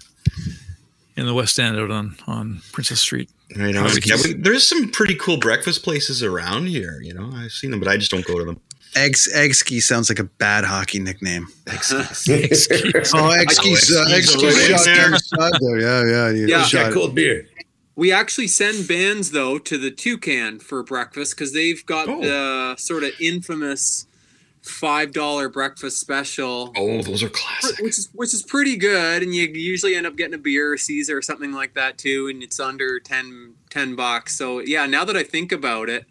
in 1.16 1.26
the 1.26 1.34
West 1.34 1.58
End 1.58 1.78
out 1.78 1.90
on 1.90 2.16
on 2.26 2.60
Princess 2.72 3.00
Street. 3.00 3.28
Right 3.56 3.74
on. 3.76 3.90
Yeah, 4.04 4.16
there's 4.38 4.66
some 4.68 4.90
pretty 4.90 5.16
cool 5.16 5.36
breakfast 5.36 5.82
places 5.82 6.22
around 6.22 6.66
here. 6.66 7.00
You 7.02 7.14
know, 7.14 7.30
I've 7.34 7.50
seen 7.50 7.70
them, 7.72 7.80
but 7.80 7.88
I 7.88 7.96
just 7.96 8.10
don't 8.12 8.24
go 8.24 8.38
to 8.38 8.44
them. 8.44 8.60
eggs 8.94 9.28
egg 9.34 9.54
ski 9.54 9.80
sounds 9.80 10.08
like 10.08 10.18
a 10.20 10.24
bad 10.24 10.64
hockey 10.64 11.00
nickname. 11.00 11.48
Egg 11.66 11.82
skis. 11.82 12.68
Oh, 13.14 13.30
egg 13.30 13.50
skis, 13.50 13.90
uh, 13.96 14.02
egg 14.08 14.18
Egg 14.18 14.24
skis 14.24 14.54
skis 14.54 14.68
shot 14.68 14.84
there. 14.84 15.10
there, 15.10 15.18
shot 15.18 15.52
there. 15.60 15.80
Yeah, 15.80 16.30
yeah, 16.30 16.46
Yeah. 16.46 16.62
shot 16.64 16.86
Yeah, 16.86 16.92
cold 16.92 17.14
beer. 17.14 17.46
We 18.00 18.12
actually 18.12 18.46
send 18.46 18.88
bands 18.88 19.32
though 19.32 19.58
to 19.58 19.76
the 19.76 19.90
Toucan 19.90 20.58
for 20.58 20.82
breakfast 20.82 21.36
because 21.36 21.52
they've 21.52 21.84
got 21.84 22.08
Oh. 22.08 22.22
the 22.22 22.76
sort 22.80 23.04
of 23.04 23.10
infamous 23.20 24.06
five 24.62 25.12
dollar 25.12 25.50
breakfast 25.50 25.98
special. 26.00 26.72
Oh, 26.78 27.02
those 27.02 27.22
are 27.22 27.28
classic. 27.28 27.78
which 27.80 27.98
is 27.98 28.08
which 28.14 28.32
is 28.32 28.42
pretty 28.42 28.76
good 28.76 29.22
and 29.22 29.34
you 29.34 29.48
usually 29.48 29.94
end 29.94 30.06
up 30.06 30.16
getting 30.16 30.32
a 30.34 30.38
beer 30.38 30.72
or 30.72 30.78
caesar 30.78 31.16
or 31.18 31.22
something 31.22 31.52
like 31.52 31.74
that 31.74 31.98
too 31.98 32.28
and 32.28 32.42
it's 32.42 32.58
under 32.58 32.98
10 33.00 33.52
10 33.68 33.94
bucks 33.96 34.34
so 34.34 34.60
yeah 34.60 34.86
now 34.86 35.04
that 35.04 35.16
i 35.16 35.22
think 35.22 35.52
about 35.52 35.88
it 35.90 36.04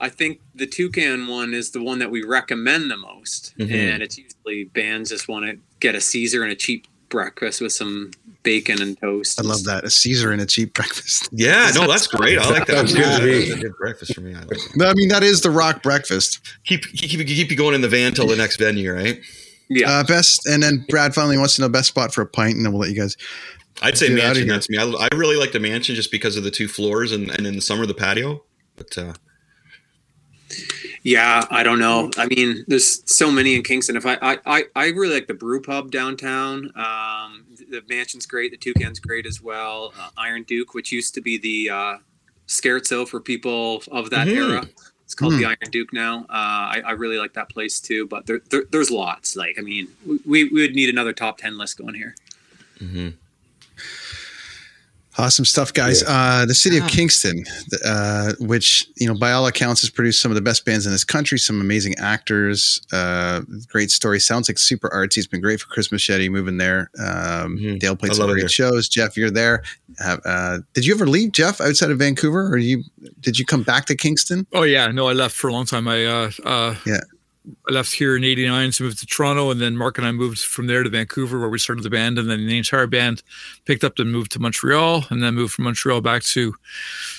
i 0.00 0.08
think 0.10 0.40
the 0.54 0.66
toucan 0.66 1.26
one 1.26 1.52
is 1.54 1.70
the 1.70 1.82
one 1.82 1.98
that 2.00 2.10
we 2.10 2.22
recommend 2.22 2.90
the 2.90 2.96
most 2.96 3.54
Mhm. 3.58 3.70
and 3.72 4.02
it's 4.02 4.18
usually 4.18 4.64
bands 4.64 5.08
just 5.10 5.26
want 5.28 5.44
to 5.46 5.58
get 5.80 5.94
a 5.94 6.00
caesar 6.02 6.42
and 6.42 6.52
a 6.52 6.56
cheap 6.56 6.86
breakfast 7.10 7.60
with 7.60 7.72
some 7.72 8.10
bacon 8.42 8.80
and 8.80 8.98
toast 8.98 9.38
I 9.38 9.44
love 9.44 9.64
that. 9.64 9.84
A 9.84 9.90
Caesar 9.90 10.32
and 10.32 10.40
a 10.40 10.46
cheap 10.46 10.72
breakfast. 10.72 11.28
Yeah, 11.32 11.70
no, 11.74 11.86
that's 11.86 12.06
great. 12.06 12.38
I 12.38 12.50
like 12.50 12.66
that. 12.66 12.76
Sounds 12.76 12.94
good 12.94 13.20
to 13.20 13.26
me. 13.26 13.48
That's 13.48 13.60
a 13.60 13.62
good 13.62 13.76
breakfast 13.76 14.14
for 14.14 14.20
me. 14.20 14.34
I 14.34 14.40
like 14.40 14.52
it. 14.52 14.82
I 14.82 14.94
mean, 14.94 15.08
that 15.08 15.22
is 15.22 15.42
the 15.42 15.50
rock 15.50 15.82
breakfast. 15.82 16.40
Keep, 16.64 16.84
keep 16.92 17.26
keep 17.26 17.50
you 17.50 17.56
going 17.56 17.74
in 17.74 17.80
the 17.82 17.88
van 17.88 18.14
till 18.14 18.26
the 18.26 18.36
next 18.36 18.56
venue, 18.56 18.92
right? 18.92 19.20
yeah 19.68 19.90
Uh, 19.90 20.04
best, 20.04 20.46
and 20.46 20.62
then 20.62 20.84
Brad 20.88 21.14
finally 21.14 21.38
wants 21.38 21.56
to 21.56 21.62
know 21.62 21.68
best 21.68 21.88
spot 21.88 22.12
for 22.12 22.22
a 22.22 22.26
pint, 22.26 22.56
and 22.56 22.64
then 22.64 22.72
we'll 22.72 22.80
let 22.80 22.90
you 22.90 23.00
guys. 23.00 23.16
I'd 23.82 23.96
say 23.96 24.10
mansion. 24.10 24.48
That's 24.48 24.68
me. 24.68 24.78
I, 24.78 24.84
I 24.84 25.08
really 25.14 25.36
like 25.36 25.52
the 25.52 25.60
mansion 25.60 25.94
just 25.94 26.10
because 26.10 26.36
of 26.36 26.44
the 26.44 26.50
two 26.50 26.68
floors 26.68 27.12
and, 27.12 27.30
and 27.30 27.46
in 27.46 27.54
the 27.56 27.62
summer 27.62 27.86
the 27.86 27.94
patio. 27.94 28.42
But 28.76 28.98
uh, 28.98 29.12
Yeah, 31.02 31.44
I 31.50 31.62
don't 31.62 31.78
know. 31.78 32.10
I 32.18 32.26
mean, 32.26 32.64
there's 32.68 33.02
so 33.10 33.30
many 33.30 33.54
in 33.54 33.62
Kingston. 33.62 33.96
If 33.96 34.04
I 34.04 34.18
I, 34.20 34.38
I, 34.44 34.64
I 34.76 34.86
really 34.88 35.14
like 35.14 35.28
the 35.28 35.34
Brew 35.34 35.62
Pub 35.62 35.90
downtown. 35.90 36.70
Um, 36.76 37.46
the 37.70 37.82
Mansion's 37.88 38.26
great. 38.26 38.50
The 38.50 38.58
Toucan's 38.58 39.00
great 39.00 39.24
as 39.24 39.40
well. 39.40 39.94
Uh, 39.98 40.10
Iron 40.18 40.42
Duke, 40.42 40.74
which 40.74 40.92
used 40.92 41.14
to 41.14 41.20
be 41.22 41.38
the 41.38 41.70
uh, 41.74 41.96
Scherzo 42.48 43.08
for 43.08 43.18
people 43.20 43.82
of 43.90 44.10
that 44.10 44.26
Mhm. 44.28 44.34
era. 44.36 44.68
It's 45.04 45.14
called 45.14 45.32
Hmm. 45.34 45.38
the 45.40 45.44
Iron 45.46 45.70
Duke 45.72 45.92
now. 45.92 46.20
Uh, 46.28 46.76
I, 46.76 46.82
I 46.86 46.90
really 46.92 47.16
like 47.18 47.32
that 47.32 47.48
place 47.48 47.80
too. 47.80 48.06
But 48.06 48.26
there, 48.26 48.40
there 48.50 48.64
there's 48.70 48.90
lots. 48.90 49.34
Like 49.36 49.56
I 49.58 49.62
mean, 49.62 49.88
we, 50.26 50.44
we 50.50 50.60
would 50.62 50.74
need 50.74 50.88
another 50.90 51.12
top 51.14 51.38
ten 51.38 51.56
list 51.56 51.78
going 51.78 51.94
here. 51.94 52.14
mhm. 52.78 53.14
Awesome 55.18 55.44
stuff, 55.44 55.74
guys. 55.74 56.04
Uh, 56.06 56.46
the 56.46 56.54
city 56.54 56.78
of 56.78 56.86
Kingston, 56.86 57.44
uh, 57.84 58.32
which 58.38 58.86
you 58.96 59.08
know 59.08 59.14
by 59.14 59.32
all 59.32 59.44
accounts 59.46 59.80
has 59.80 59.90
produced 59.90 60.22
some 60.22 60.30
of 60.30 60.36
the 60.36 60.40
best 60.40 60.64
bands 60.64 60.86
in 60.86 60.92
this 60.92 61.02
country, 61.04 61.36
some 61.38 61.60
amazing 61.60 61.96
actors, 61.98 62.80
uh, 62.92 63.40
great 63.68 63.90
story. 63.90 64.20
Sounds 64.20 64.48
like 64.48 64.58
super 64.58 64.88
artsy. 64.88 65.18
It's 65.18 65.26
been 65.26 65.40
great 65.40 65.60
for 65.60 65.66
Chris 65.66 65.90
Machete 65.90 66.28
moving 66.28 66.58
there. 66.58 66.90
Um, 66.98 67.58
Mhm. 67.58 67.78
Dale 67.80 67.96
played 67.96 68.12
some 68.14 68.20
love 68.26 68.36
it 68.36 68.40
great 68.40 68.50
shows. 68.52 68.88
Jeff, 68.88 69.16
you're 69.16 69.32
there. 69.32 69.64
Uh, 70.00 70.58
did 70.74 70.86
you 70.86 70.94
ever 70.94 71.06
leave, 71.08 71.32
Jeff, 71.32 71.60
outside 71.60 71.90
of 71.90 71.98
Vancouver, 71.98 72.46
or 72.46 72.56
you 72.58 72.84
did 73.20 73.36
you 73.38 73.44
come 73.44 73.64
back 73.64 73.86
to 73.86 73.96
Kingston? 73.96 74.46
Oh 74.52 74.62
yeah, 74.62 74.86
no, 74.92 75.08
I 75.08 75.12
left 75.12 75.34
for 75.34 75.48
a 75.48 75.52
long 75.52 75.66
time. 75.66 75.88
I 75.88 76.04
uh, 76.06 76.30
uh, 76.44 76.74
Yeah. 76.86 77.00
I 77.68 77.72
left 77.72 77.92
here 77.92 78.16
in 78.16 78.24
'89 78.24 78.72
to 78.72 78.82
move 78.82 78.98
to 79.00 79.06
Toronto, 79.06 79.50
and 79.50 79.60
then 79.60 79.76
Mark 79.76 79.98
and 79.98 80.06
I 80.06 80.12
moved 80.12 80.40
from 80.40 80.66
there 80.66 80.82
to 80.82 80.90
Vancouver, 80.90 81.38
where 81.38 81.48
we 81.48 81.58
started 81.58 81.82
the 81.82 81.90
band, 81.90 82.18
and 82.18 82.28
then 82.30 82.46
the 82.46 82.58
entire 82.58 82.86
band 82.86 83.22
picked 83.64 83.82
up 83.82 83.98
and 83.98 84.12
moved 84.12 84.32
to 84.32 84.38
Montreal, 84.38 85.04
and 85.10 85.22
then 85.22 85.34
moved 85.34 85.54
from 85.54 85.64
Montreal 85.64 86.00
back 86.00 86.22
to 86.24 86.54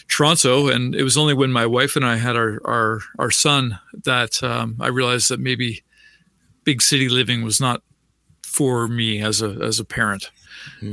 Toronto. 0.07 0.67
And 0.67 0.93
it 0.95 1.03
was 1.03 1.17
only 1.17 1.33
when 1.33 1.51
my 1.51 1.65
wife 1.65 1.95
and 1.95 2.05
I 2.05 2.17
had 2.17 2.35
our 2.35 2.61
our 2.65 2.99
our 3.17 3.31
son 3.31 3.79
that 4.03 4.43
um, 4.43 4.77
I 4.79 4.87
realized 4.87 5.29
that 5.29 5.39
maybe 5.39 5.83
big 6.63 6.81
city 6.81 7.09
living 7.09 7.43
was 7.43 7.59
not 7.59 7.81
for 8.43 8.87
me 8.87 9.21
as 9.21 9.41
a 9.41 9.49
as 9.61 9.79
a 9.79 9.85
parent. 9.85 10.29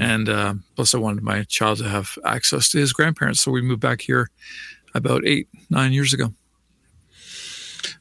And 0.01 0.29
uh, 0.29 0.55
plus, 0.77 0.95
I 0.95 0.99
wanted 0.99 1.23
my 1.23 1.43
child 1.45 1.79
to 1.79 1.89
have 1.89 2.19
access 2.25 2.71
to 2.71 2.79
his 2.79 2.93
grandparents, 2.93 3.41
so 3.41 3.51
we 3.51 3.61
moved 3.61 3.81
back 3.81 4.01
here 4.01 4.31
about 4.95 5.27
eight 5.27 5.49
nine 5.69 5.93
years 5.93 6.15
ago. 6.15 6.33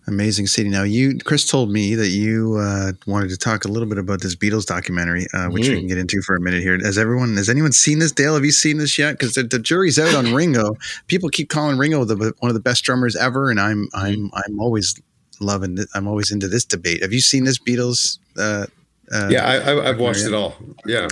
Amazing 0.08 0.48
city. 0.48 0.70
Now, 0.70 0.84
you, 0.84 1.18
Chris, 1.20 1.50
told 1.50 1.70
me 1.72 1.96
that 1.96 2.10
you 2.10 2.58
uh, 2.60 2.94
wanted 3.06 3.30
to 3.30 3.38
talk 3.38 3.66
a 3.66 3.68
little 3.68 3.88
bit 3.88 3.98
about 3.98 4.22
this 4.22 4.36
Beatles 4.36 4.66
documentary, 4.66 5.28
uh, 5.34 5.48
which 5.50 5.68
we 5.68 5.76
Mhm. 5.76 5.80
can 5.80 5.88
get 5.88 5.98
into 5.98 6.22
for 6.22 6.36
a 6.36 6.40
minute 6.42 6.62
here. 6.62 6.78
Has 6.80 6.98
everyone, 6.98 7.36
has 7.38 7.50
anyone 7.50 7.72
seen 7.72 8.00
this? 8.00 8.12
Dale, 8.12 8.34
have 8.36 8.46
you 8.46 8.52
seen 8.52 8.78
this 8.78 8.98
yet? 8.98 9.14
Because 9.14 9.34
the, 9.34 9.44
the 9.44 9.60
jury's 9.60 10.00
out 10.00 10.16
on 10.16 10.34
Ringo. 10.34 10.78
People 11.08 11.30
keep 11.30 11.50
calling 11.50 11.78
Ringo 11.78 12.04
the, 12.06 12.34
one 12.40 12.50
of 12.50 12.54
the 12.54 12.62
best 12.62 12.84
drummers 12.84 13.16
ever, 13.16 13.50
and 13.50 13.60
I'm, 13.60 13.88
I'm, 13.94 14.32
I'm 14.34 14.60
always 14.60 14.96
loving. 15.40 15.78
I'm 15.94 16.08
always 16.08 16.32
into 16.32 16.48
this 16.48 16.66
debate. 16.66 17.02
Have 17.02 17.14
you 17.14 17.22
seen 17.22 17.44
this 17.44 17.60
Beatles? 17.60 18.18
Uh, 18.38 18.66
uh, 19.12 19.28
yeah, 19.30 19.46
I, 19.46 19.56
I, 19.74 19.90
I've 19.90 20.00
watched 20.00 20.26
it 20.26 20.34
all. 20.34 20.56
Yeah, 20.86 21.08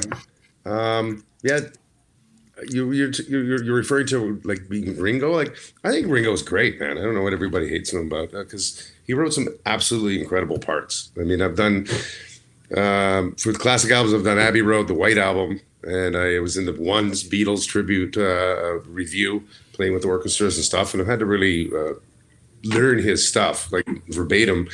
um, 0.65 1.23
yeah. 1.43 1.59
You, 2.69 2.91
you're, 2.91 3.11
you're 3.27 3.63
you're 3.63 3.75
referring 3.75 4.07
to 4.07 4.41
like 4.45 4.69
being 4.69 4.97
Ringo. 4.97 5.31
Like 5.31 5.55
I 5.83 5.91
think 5.91 6.07
Ringo's 6.07 6.41
great, 6.41 6.79
man. 6.79 6.97
I 6.97 7.01
don't 7.01 7.13
know 7.13 7.21
what 7.21 7.33
everybody 7.33 7.67
hates 7.67 7.91
him 7.91 8.07
about 8.07 8.31
because 8.31 8.91
he 9.05 9.13
wrote 9.13 9.33
some 9.33 9.49
absolutely 9.65 10.21
incredible 10.21 10.59
parts. 10.59 11.11
I 11.17 11.23
mean, 11.23 11.41
I've 11.41 11.55
done 11.55 11.87
um, 12.75 13.35
for 13.35 13.51
the 13.51 13.59
classic 13.59 13.91
albums. 13.91 14.13
I've 14.13 14.23
done 14.23 14.39
Abbey 14.39 14.61
Road, 14.61 14.87
the 14.87 14.93
White 14.93 15.17
Album, 15.17 15.59
and 15.83 16.15
I 16.15 16.39
was 16.39 16.55
in 16.55 16.65
the 16.65 16.73
One's 16.73 17.27
Beatles 17.27 17.67
tribute 17.67 18.17
uh, 18.17 18.79
review, 18.87 19.43
playing 19.73 19.93
with 19.93 20.05
orchestras 20.05 20.55
and 20.55 20.65
stuff. 20.65 20.93
And 20.93 21.01
I've 21.01 21.07
had 21.07 21.19
to 21.19 21.25
really 21.25 21.69
uh, 21.75 21.93
learn 22.65 22.99
his 22.99 23.27
stuff 23.27 23.71
like 23.71 23.87
verbatim 24.07 24.67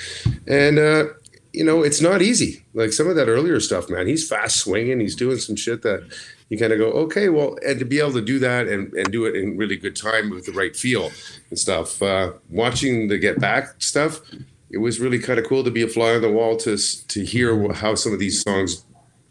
and 0.47 0.79
uh 0.79 1.05
you 1.53 1.63
know 1.63 1.83
it's 1.83 2.01
not 2.01 2.21
easy. 2.21 2.63
Like 2.73 2.93
some 2.93 3.07
of 3.07 3.15
that 3.15 3.27
earlier 3.27 3.59
stuff 3.59 3.89
man 3.89 4.07
he's 4.07 4.27
fast 4.27 4.57
swinging. 4.57 4.99
He's 4.99 5.15
doing 5.15 5.37
some 5.37 5.55
shit 5.55 5.81
that 5.83 6.09
you 6.49 6.57
kind 6.57 6.73
of 6.73 6.79
go 6.79 6.91
okay 6.91 7.29
well 7.29 7.57
and 7.65 7.79
to 7.79 7.85
be 7.85 7.99
able 7.99 8.13
to 8.13 8.21
do 8.21 8.39
that 8.39 8.67
and 8.67 8.93
and 8.93 9.11
do 9.11 9.25
it 9.25 9.35
in 9.35 9.57
really 9.57 9.75
good 9.75 9.95
time 9.95 10.29
with 10.29 10.45
the 10.45 10.51
right 10.51 10.75
feel 10.75 11.11
and 11.49 11.59
stuff. 11.59 12.01
Uh 12.01 12.33
watching 12.49 13.07
the 13.07 13.17
get 13.17 13.39
back 13.39 13.81
stuff 13.81 14.21
it 14.69 14.77
was 14.77 14.99
really 14.99 15.19
kind 15.19 15.37
of 15.37 15.45
cool 15.45 15.63
to 15.63 15.71
be 15.71 15.81
a 15.81 15.87
fly 15.87 16.15
on 16.15 16.21
the 16.21 16.31
wall 16.31 16.57
to 16.57 16.77
to 17.07 17.25
hear 17.25 17.71
how 17.73 17.95
some 17.95 18.13
of 18.13 18.19
these 18.19 18.41
songs 18.41 18.85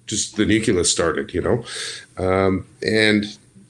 just 0.06 0.36
the 0.36 0.44
nucleus 0.44 0.90
started 0.90 1.32
you 1.32 1.40
know? 1.40 1.64
Um 2.18 2.66
and 2.82 3.24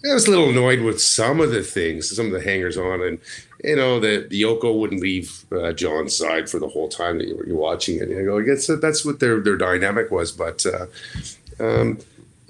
I 0.09 0.15
was 0.15 0.27
a 0.27 0.31
little 0.31 0.49
annoyed 0.49 0.81
with 0.81 1.01
some 1.01 1.41
of 1.41 1.51
the 1.51 1.63
things, 1.63 2.17
some 2.17 2.27
of 2.27 2.33
the 2.33 2.41
hangers 2.41 2.79
on, 2.79 3.03
and 3.03 3.19
you 3.65 3.77
know 3.77 4.01
the 4.01 4.27
the 4.29 4.43
Yoko 4.43 4.79
wouldn't 4.79 5.01
leave 5.01 5.45
uh, 5.53 5.73
John's 5.73 6.17
side 6.17 6.49
for 6.49 6.59
the 6.59 6.69
whole 6.69 6.89
time 6.89 7.19
that 7.19 7.27
you 7.27 7.37
were 7.37 7.47
you're 7.47 7.57
watching 7.57 7.97
it. 7.97 8.09
And 8.09 8.19
I 8.19 8.25
go, 8.25 8.39
I 8.39 8.43
guess 8.43 8.67
that's 8.67 9.05
what 9.05 9.21
their 9.21 9.41
their 9.41 9.57
dynamic 9.57 10.11
was. 10.11 10.33
But 10.33 10.65
uh, 10.67 10.87
um, 11.59 11.99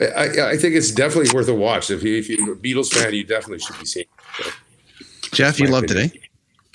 I, 0.01 0.53
I 0.53 0.57
think 0.57 0.75
it's 0.75 0.91
definitely 0.91 1.35
worth 1.35 1.49
a 1.49 1.55
watch. 1.55 1.91
If 1.91 2.03
you 2.03 2.17
if 2.17 2.29
you're 2.29 2.53
a 2.53 2.57
Beatles 2.57 2.93
fan, 2.93 3.13
you 3.15 3.25
definitely 3.25 3.61
should 3.61 3.79
be 3.79 3.87
seeing. 3.87 4.07
it. 4.39 4.45
So, 4.45 4.51
Jeff, 5.33 5.59
you 5.59 5.67
my 5.67 5.73
loved 5.73 5.91
it, 5.91 5.97
eh? 5.97 6.19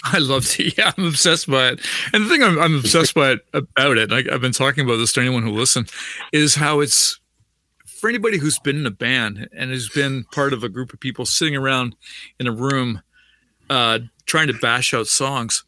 I 0.03 0.19
loved 0.19 0.59
it. 0.59 0.73
Yeah, 0.77 0.91
I'm 0.97 1.07
obsessed 1.07 1.49
by 1.49 1.69
it. 1.69 1.81
And 2.13 2.25
the 2.25 2.29
thing 2.29 2.43
I'm, 2.43 2.59
I'm 2.59 2.75
obsessed 2.75 3.15
by 3.15 3.31
it 3.31 3.45
about 3.53 3.97
it, 3.97 4.11
like 4.11 4.27
I've 4.29 4.41
been 4.41 4.51
talking 4.51 4.85
about 4.85 4.97
this 4.97 5.13
to 5.13 5.21
anyone 5.21 5.43
who 5.43 5.51
listen, 5.51 5.87
is 6.31 6.55
how 6.55 6.79
it's 6.79 7.19
for 7.85 8.09
anybody 8.09 8.37
who's 8.37 8.59
been 8.59 8.77
in 8.77 8.85
a 8.85 8.91
band 8.91 9.49
and 9.51 9.71
has 9.71 9.89
been 9.89 10.25
part 10.25 10.53
of 10.53 10.63
a 10.63 10.69
group 10.69 10.93
of 10.93 10.99
people 10.99 11.25
sitting 11.25 11.55
around 11.55 11.95
in 12.39 12.45
a 12.45 12.51
room 12.51 13.01
uh, 13.69 13.99
trying 14.25 14.47
to 14.47 14.53
bash 14.53 14.93
out 14.93 15.07
songs. 15.07 15.63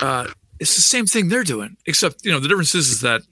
Uh, 0.00 0.28
it's 0.58 0.76
the 0.76 0.82
same 0.82 1.06
thing 1.06 1.28
they're 1.28 1.44
doing, 1.44 1.76
except 1.86 2.24
you 2.24 2.32
know 2.32 2.40
the 2.40 2.48
difference 2.48 2.74
is, 2.74 2.90
is 2.90 3.00
that 3.02 3.22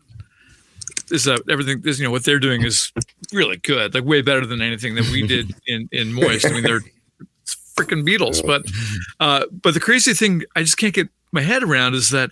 is 1.11 1.25
that 1.25 1.43
everything 1.51 1.83
is 1.85 1.99
you 1.99 2.05
know 2.05 2.11
what 2.11 2.25
they're 2.25 2.39
doing 2.39 2.63
is 2.63 2.93
really 3.33 3.57
good, 3.57 3.95
like 3.95 4.05
way 4.05 4.23
better 4.23 4.47
than 4.47 4.61
anything 4.61 4.95
that 4.95 5.09
we 5.11 5.27
did 5.27 5.55
in 5.67 5.89
in 5.93 6.13
Moist. 6.13 6.47
I 6.47 6.51
mean, 6.51 6.63
they're 6.63 6.83
freaking 7.75 8.07
Beatles. 8.07 8.45
But 8.45 8.65
uh, 9.21 9.47
but 9.63 9.75
the 9.75 9.81
crazy 9.81 10.15
thing 10.15 10.43
I 10.57 10.63
just 10.63 10.77
can't 10.77 10.95
get 10.95 11.09
my 11.33 11.43
head 11.43 11.63
around 11.63 11.95
is 11.95 12.11
that 12.11 12.31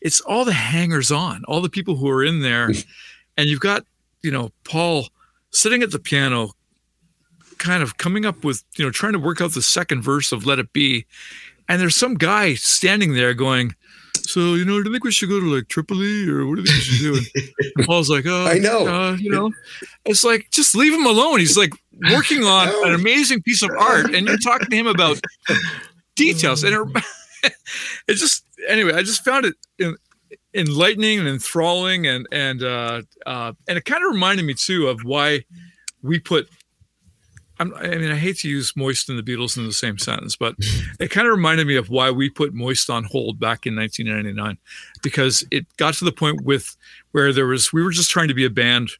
it's 0.00 0.20
all 0.22 0.44
the 0.44 0.52
hangers 0.52 1.12
on, 1.12 1.44
all 1.46 1.60
the 1.60 1.68
people 1.68 1.96
who 1.96 2.08
are 2.08 2.24
in 2.24 2.40
there, 2.40 2.70
and 3.36 3.48
you've 3.48 3.60
got 3.60 3.84
you 4.22 4.30
know 4.30 4.50
Paul 4.64 5.08
sitting 5.50 5.82
at 5.82 5.90
the 5.90 5.98
piano, 5.98 6.52
kind 7.58 7.82
of 7.82 7.98
coming 7.98 8.24
up 8.24 8.44
with 8.44 8.64
you 8.76 8.84
know 8.84 8.90
trying 8.90 9.12
to 9.12 9.18
work 9.18 9.40
out 9.40 9.52
the 9.52 9.62
second 9.62 10.02
verse 10.02 10.32
of 10.32 10.46
Let 10.46 10.58
It 10.58 10.72
Be, 10.72 11.06
and 11.72 11.80
there's 11.80 11.96
some 11.96 12.14
guy 12.16 12.52
standing 12.52 13.14
there 13.14 13.32
going. 13.32 13.74
So 14.24 14.54
you 14.54 14.64
know, 14.66 14.82
do 14.82 14.90
you 14.90 14.94
think 14.94 15.04
we 15.04 15.10
should 15.10 15.30
go 15.30 15.40
to 15.40 15.46
like 15.46 15.68
Tripoli, 15.68 16.28
or 16.28 16.46
what 16.46 16.56
do 16.56 16.60
you 16.60 16.66
think 16.66 16.76
we 16.76 16.82
should 16.82 17.00
do? 17.00 17.70
And 17.76 17.86
Paul's 17.86 18.10
like, 18.10 18.26
"Oh, 18.26 18.46
I 18.46 18.58
know. 18.58 18.86
uh, 18.86 19.16
you 19.16 19.30
know." 19.30 19.50
It's 20.04 20.22
like 20.22 20.48
just 20.50 20.74
leave 20.76 20.92
him 20.92 21.06
alone. 21.06 21.40
He's 21.40 21.56
like 21.56 21.72
working 22.10 22.44
on 22.44 22.68
an 22.86 22.94
amazing 22.94 23.40
piece 23.40 23.62
of 23.62 23.70
art, 23.70 24.14
and 24.14 24.28
you're 24.28 24.36
talking 24.36 24.68
to 24.68 24.76
him 24.76 24.86
about 24.86 25.18
details. 26.14 26.62
And 26.62 26.74
it, 27.42 27.52
it 28.06 28.14
just 28.14 28.44
anyway, 28.68 28.92
I 28.92 29.02
just 29.02 29.24
found 29.24 29.46
it 29.46 29.54
en- 29.80 29.96
enlightening 30.52 31.18
and 31.18 31.28
enthralling, 31.28 32.06
and 32.06 32.26
and 32.30 32.62
uh, 32.62 33.02
uh, 33.24 33.54
and 33.66 33.78
it 33.78 33.86
kind 33.86 34.04
of 34.04 34.12
reminded 34.12 34.44
me 34.44 34.52
too 34.54 34.88
of 34.88 35.00
why 35.04 35.42
we 36.02 36.18
put. 36.18 36.50
I'm, 37.62 37.74
I 37.74 37.96
mean, 37.96 38.10
I 38.10 38.16
hate 38.16 38.38
to 38.38 38.48
use 38.48 38.76
Moist 38.76 39.08
and 39.08 39.16
the 39.16 39.22
Beatles 39.22 39.56
in 39.56 39.64
the 39.64 39.72
same 39.72 39.96
sentence, 39.98 40.36
but 40.36 40.56
it 41.00 41.10
kind 41.10 41.26
of 41.26 41.32
reminded 41.32 41.66
me 41.66 41.76
of 41.76 41.90
why 41.90 42.10
we 42.10 42.28
put 42.28 42.52
Moist 42.52 42.90
on 42.90 43.04
hold 43.04 43.38
back 43.38 43.66
in 43.66 43.76
1999, 43.76 44.58
because 45.02 45.46
it 45.50 45.64
got 45.76 45.94
to 45.94 46.04
the 46.04 46.12
point 46.12 46.42
with 46.42 46.76
where 47.12 47.32
there 47.32 47.46
was 47.46 47.72
we 47.72 47.82
were 47.82 47.90
just 47.90 48.10
trying 48.10 48.28
to 48.28 48.34
be 48.34 48.44
a 48.44 48.50
band, 48.50 48.90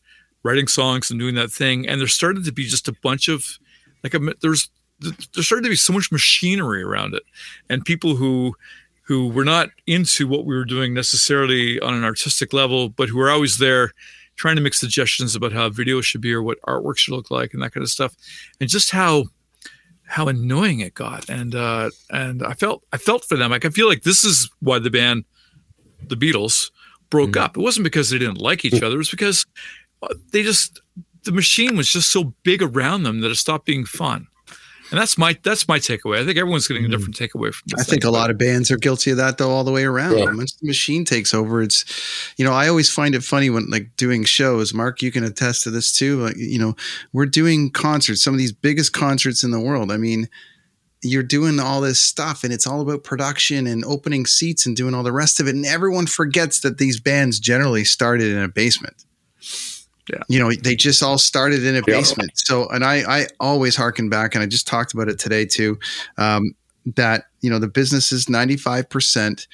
writing 0.44 0.68
songs 0.68 1.10
and 1.10 1.18
doing 1.18 1.34
that 1.34 1.50
thing, 1.50 1.88
and 1.88 2.00
there 2.00 2.08
started 2.08 2.44
to 2.44 2.52
be 2.52 2.64
just 2.64 2.88
a 2.88 2.94
bunch 3.02 3.28
of 3.28 3.44
like 4.04 4.14
a, 4.14 4.20
there's 4.40 4.70
there 5.00 5.42
started 5.42 5.64
to 5.64 5.70
be 5.70 5.76
so 5.76 5.92
much 5.92 6.12
machinery 6.12 6.82
around 6.82 7.14
it, 7.14 7.24
and 7.68 7.84
people 7.84 8.14
who 8.14 8.54
who 9.02 9.28
were 9.28 9.44
not 9.44 9.68
into 9.88 10.28
what 10.28 10.46
we 10.46 10.54
were 10.54 10.64
doing 10.64 10.94
necessarily 10.94 11.80
on 11.80 11.94
an 11.94 12.04
artistic 12.04 12.52
level, 12.52 12.88
but 12.88 13.08
who 13.08 13.18
were 13.18 13.30
always 13.30 13.58
there 13.58 13.92
trying 14.36 14.56
to 14.56 14.62
make 14.62 14.74
suggestions 14.74 15.34
about 15.34 15.52
how 15.52 15.68
video 15.68 16.00
should 16.00 16.20
be 16.20 16.32
or 16.32 16.42
what 16.42 16.60
artwork 16.62 16.96
should 16.98 17.14
look 17.14 17.30
like 17.30 17.52
and 17.54 17.62
that 17.62 17.72
kind 17.72 17.82
of 17.82 17.90
stuff, 17.90 18.14
and 18.60 18.68
just 18.68 18.90
how 18.90 19.24
how 20.04 20.28
annoying 20.28 20.80
it 20.80 20.94
got. 20.94 21.28
And 21.28 21.54
uh, 21.54 21.90
and 22.10 22.44
I 22.44 22.54
felt 22.54 22.84
I 22.92 22.98
felt 22.98 23.24
for 23.24 23.36
them. 23.36 23.50
Like 23.50 23.64
I 23.64 23.70
feel 23.70 23.88
like 23.88 24.02
this 24.02 24.24
is 24.24 24.50
why 24.60 24.78
the 24.78 24.90
band, 24.90 25.24
the 26.06 26.16
Beatles, 26.16 26.70
broke 27.10 27.36
up. 27.36 27.56
It 27.56 27.60
wasn't 27.60 27.84
because 27.84 28.10
they 28.10 28.18
didn't 28.18 28.40
like 28.40 28.64
each 28.64 28.82
other. 28.82 28.96
It 28.96 28.98
was 28.98 29.10
because 29.10 29.46
uh, 30.02 30.14
they 30.32 30.42
just 30.42 30.80
the 31.24 31.32
machine 31.32 31.76
was 31.76 31.88
just 31.88 32.10
so 32.10 32.34
big 32.42 32.62
around 32.62 33.04
them 33.04 33.20
that 33.20 33.30
it 33.30 33.36
stopped 33.36 33.66
being 33.66 33.84
fun. 33.84 34.26
And 34.92 35.00
that's 35.00 35.16
my 35.16 35.38
that's 35.42 35.66
my 35.66 35.78
takeaway. 35.78 36.20
I 36.20 36.26
think 36.26 36.36
everyone's 36.36 36.68
getting 36.68 36.84
a 36.84 36.86
mm-hmm. 36.86 36.98
different 36.98 37.16
takeaway 37.16 37.52
from 37.52 37.64
this. 37.68 37.80
I 37.80 37.84
think 37.84 38.04
a 38.04 38.10
lot 38.10 38.28
of 38.28 38.36
bands 38.36 38.70
are 38.70 38.76
guilty 38.76 39.10
of 39.12 39.16
that 39.16 39.38
though, 39.38 39.50
all 39.50 39.64
the 39.64 39.72
way 39.72 39.84
around. 39.84 40.18
Yeah. 40.18 40.26
Once 40.26 40.52
the 40.52 40.66
machine 40.66 41.06
takes 41.06 41.32
over, 41.32 41.62
it's, 41.62 41.86
you 42.36 42.44
know, 42.44 42.52
I 42.52 42.68
always 42.68 42.92
find 42.92 43.14
it 43.14 43.24
funny 43.24 43.48
when 43.48 43.70
like 43.70 43.96
doing 43.96 44.22
shows. 44.24 44.74
Mark, 44.74 45.00
you 45.00 45.10
can 45.10 45.24
attest 45.24 45.62
to 45.62 45.70
this 45.70 45.94
too. 45.94 46.22
Like, 46.22 46.36
you 46.36 46.58
know, 46.58 46.76
we're 47.14 47.24
doing 47.24 47.70
concerts, 47.70 48.22
some 48.22 48.34
of 48.34 48.38
these 48.38 48.52
biggest 48.52 48.92
concerts 48.92 49.42
in 49.42 49.50
the 49.50 49.60
world. 49.60 49.90
I 49.90 49.96
mean, 49.96 50.28
you're 51.02 51.22
doing 51.22 51.58
all 51.58 51.80
this 51.80 51.98
stuff 51.98 52.44
and 52.44 52.52
it's 52.52 52.66
all 52.66 52.82
about 52.82 53.02
production 53.02 53.66
and 53.66 53.86
opening 53.86 54.26
seats 54.26 54.66
and 54.66 54.76
doing 54.76 54.92
all 54.92 55.02
the 55.02 55.10
rest 55.10 55.40
of 55.40 55.48
it. 55.48 55.54
And 55.54 55.64
everyone 55.64 56.06
forgets 56.06 56.60
that 56.60 56.76
these 56.76 57.00
bands 57.00 57.40
generally 57.40 57.86
started 57.86 58.30
in 58.30 58.42
a 58.42 58.48
basement. 58.48 59.06
Yeah. 60.10 60.22
You 60.28 60.40
know, 60.40 60.52
they 60.52 60.74
just 60.74 61.02
all 61.02 61.18
started 61.18 61.64
in 61.64 61.76
a 61.76 61.82
basement. 61.82 62.32
So, 62.34 62.68
and 62.68 62.84
I, 62.84 63.02
I 63.20 63.26
always 63.38 63.76
harken 63.76 64.08
back, 64.08 64.34
and 64.34 64.42
I 64.42 64.46
just 64.46 64.66
talked 64.66 64.92
about 64.94 65.08
it 65.08 65.18
today 65.18 65.44
too, 65.44 65.78
um, 66.18 66.54
that, 66.96 67.26
you 67.40 67.50
know, 67.50 67.58
the 67.58 67.68
business 67.68 68.10
is 68.10 68.26
95% 68.26 69.46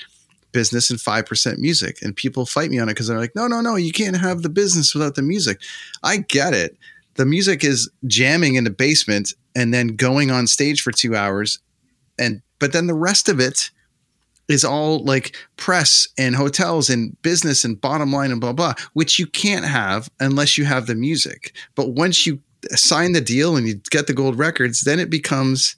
business 0.53 0.91
and 0.91 0.99
5% 0.99 1.59
music. 1.59 1.99
And 2.03 2.17
people 2.17 2.47
fight 2.47 2.71
me 2.71 2.79
on 2.79 2.89
it 2.89 2.93
because 2.93 3.09
they're 3.09 3.19
like, 3.19 3.37
no, 3.37 3.47
no, 3.47 3.61
no, 3.61 3.77
you 3.77 3.93
can't 3.93 4.17
have 4.17 4.43
the 4.43 4.49
business 4.49 4.95
without 4.95 5.15
the 5.15 5.23
music. 5.23 5.61
I 6.03 6.19
get 6.19 6.55
it. 6.55 6.77
The 7.17 7.27
music 7.27 7.63
is 7.63 7.91
jamming 8.07 8.55
in 8.55 8.65
the 8.65 8.71
basement 8.71 9.35
and 9.55 9.75
then 9.75 9.89
going 9.89 10.31
on 10.31 10.47
stage 10.47 10.81
for 10.81 10.93
two 10.93 11.15
hours 11.15 11.59
and 12.19 12.43
but 12.59 12.73
then 12.73 12.87
the 12.87 12.95
rest 12.95 13.29
of 13.29 13.41
it 13.41 13.71
is 14.49 14.65
all 14.65 15.05
like 15.05 15.37
press 15.57 16.09
and 16.17 16.35
hotels 16.35 16.89
and 16.89 17.21
business 17.23 17.65
and 17.65 17.81
bottom 17.81 18.13
line 18.13 18.31
and 18.31 18.41
blah 18.41 18.53
blah 18.53 18.75
which 18.95 19.19
you 19.19 19.27
can't 19.27 19.65
have 19.65 20.09
unless 20.21 20.59
you 20.59 20.65
have 20.65 20.87
the 20.87 20.95
music. 20.95 21.55
But 21.75 21.91
once 21.91 22.27
you 22.27 22.41
sign 22.71 23.13
the 23.13 23.21
deal 23.21 23.57
and 23.57 23.69
you 23.69 23.75
get 23.91 24.07
the 24.07 24.15
gold 24.15 24.39
records 24.39 24.83
then 24.83 24.99
it 24.99 25.11
becomes 25.11 25.77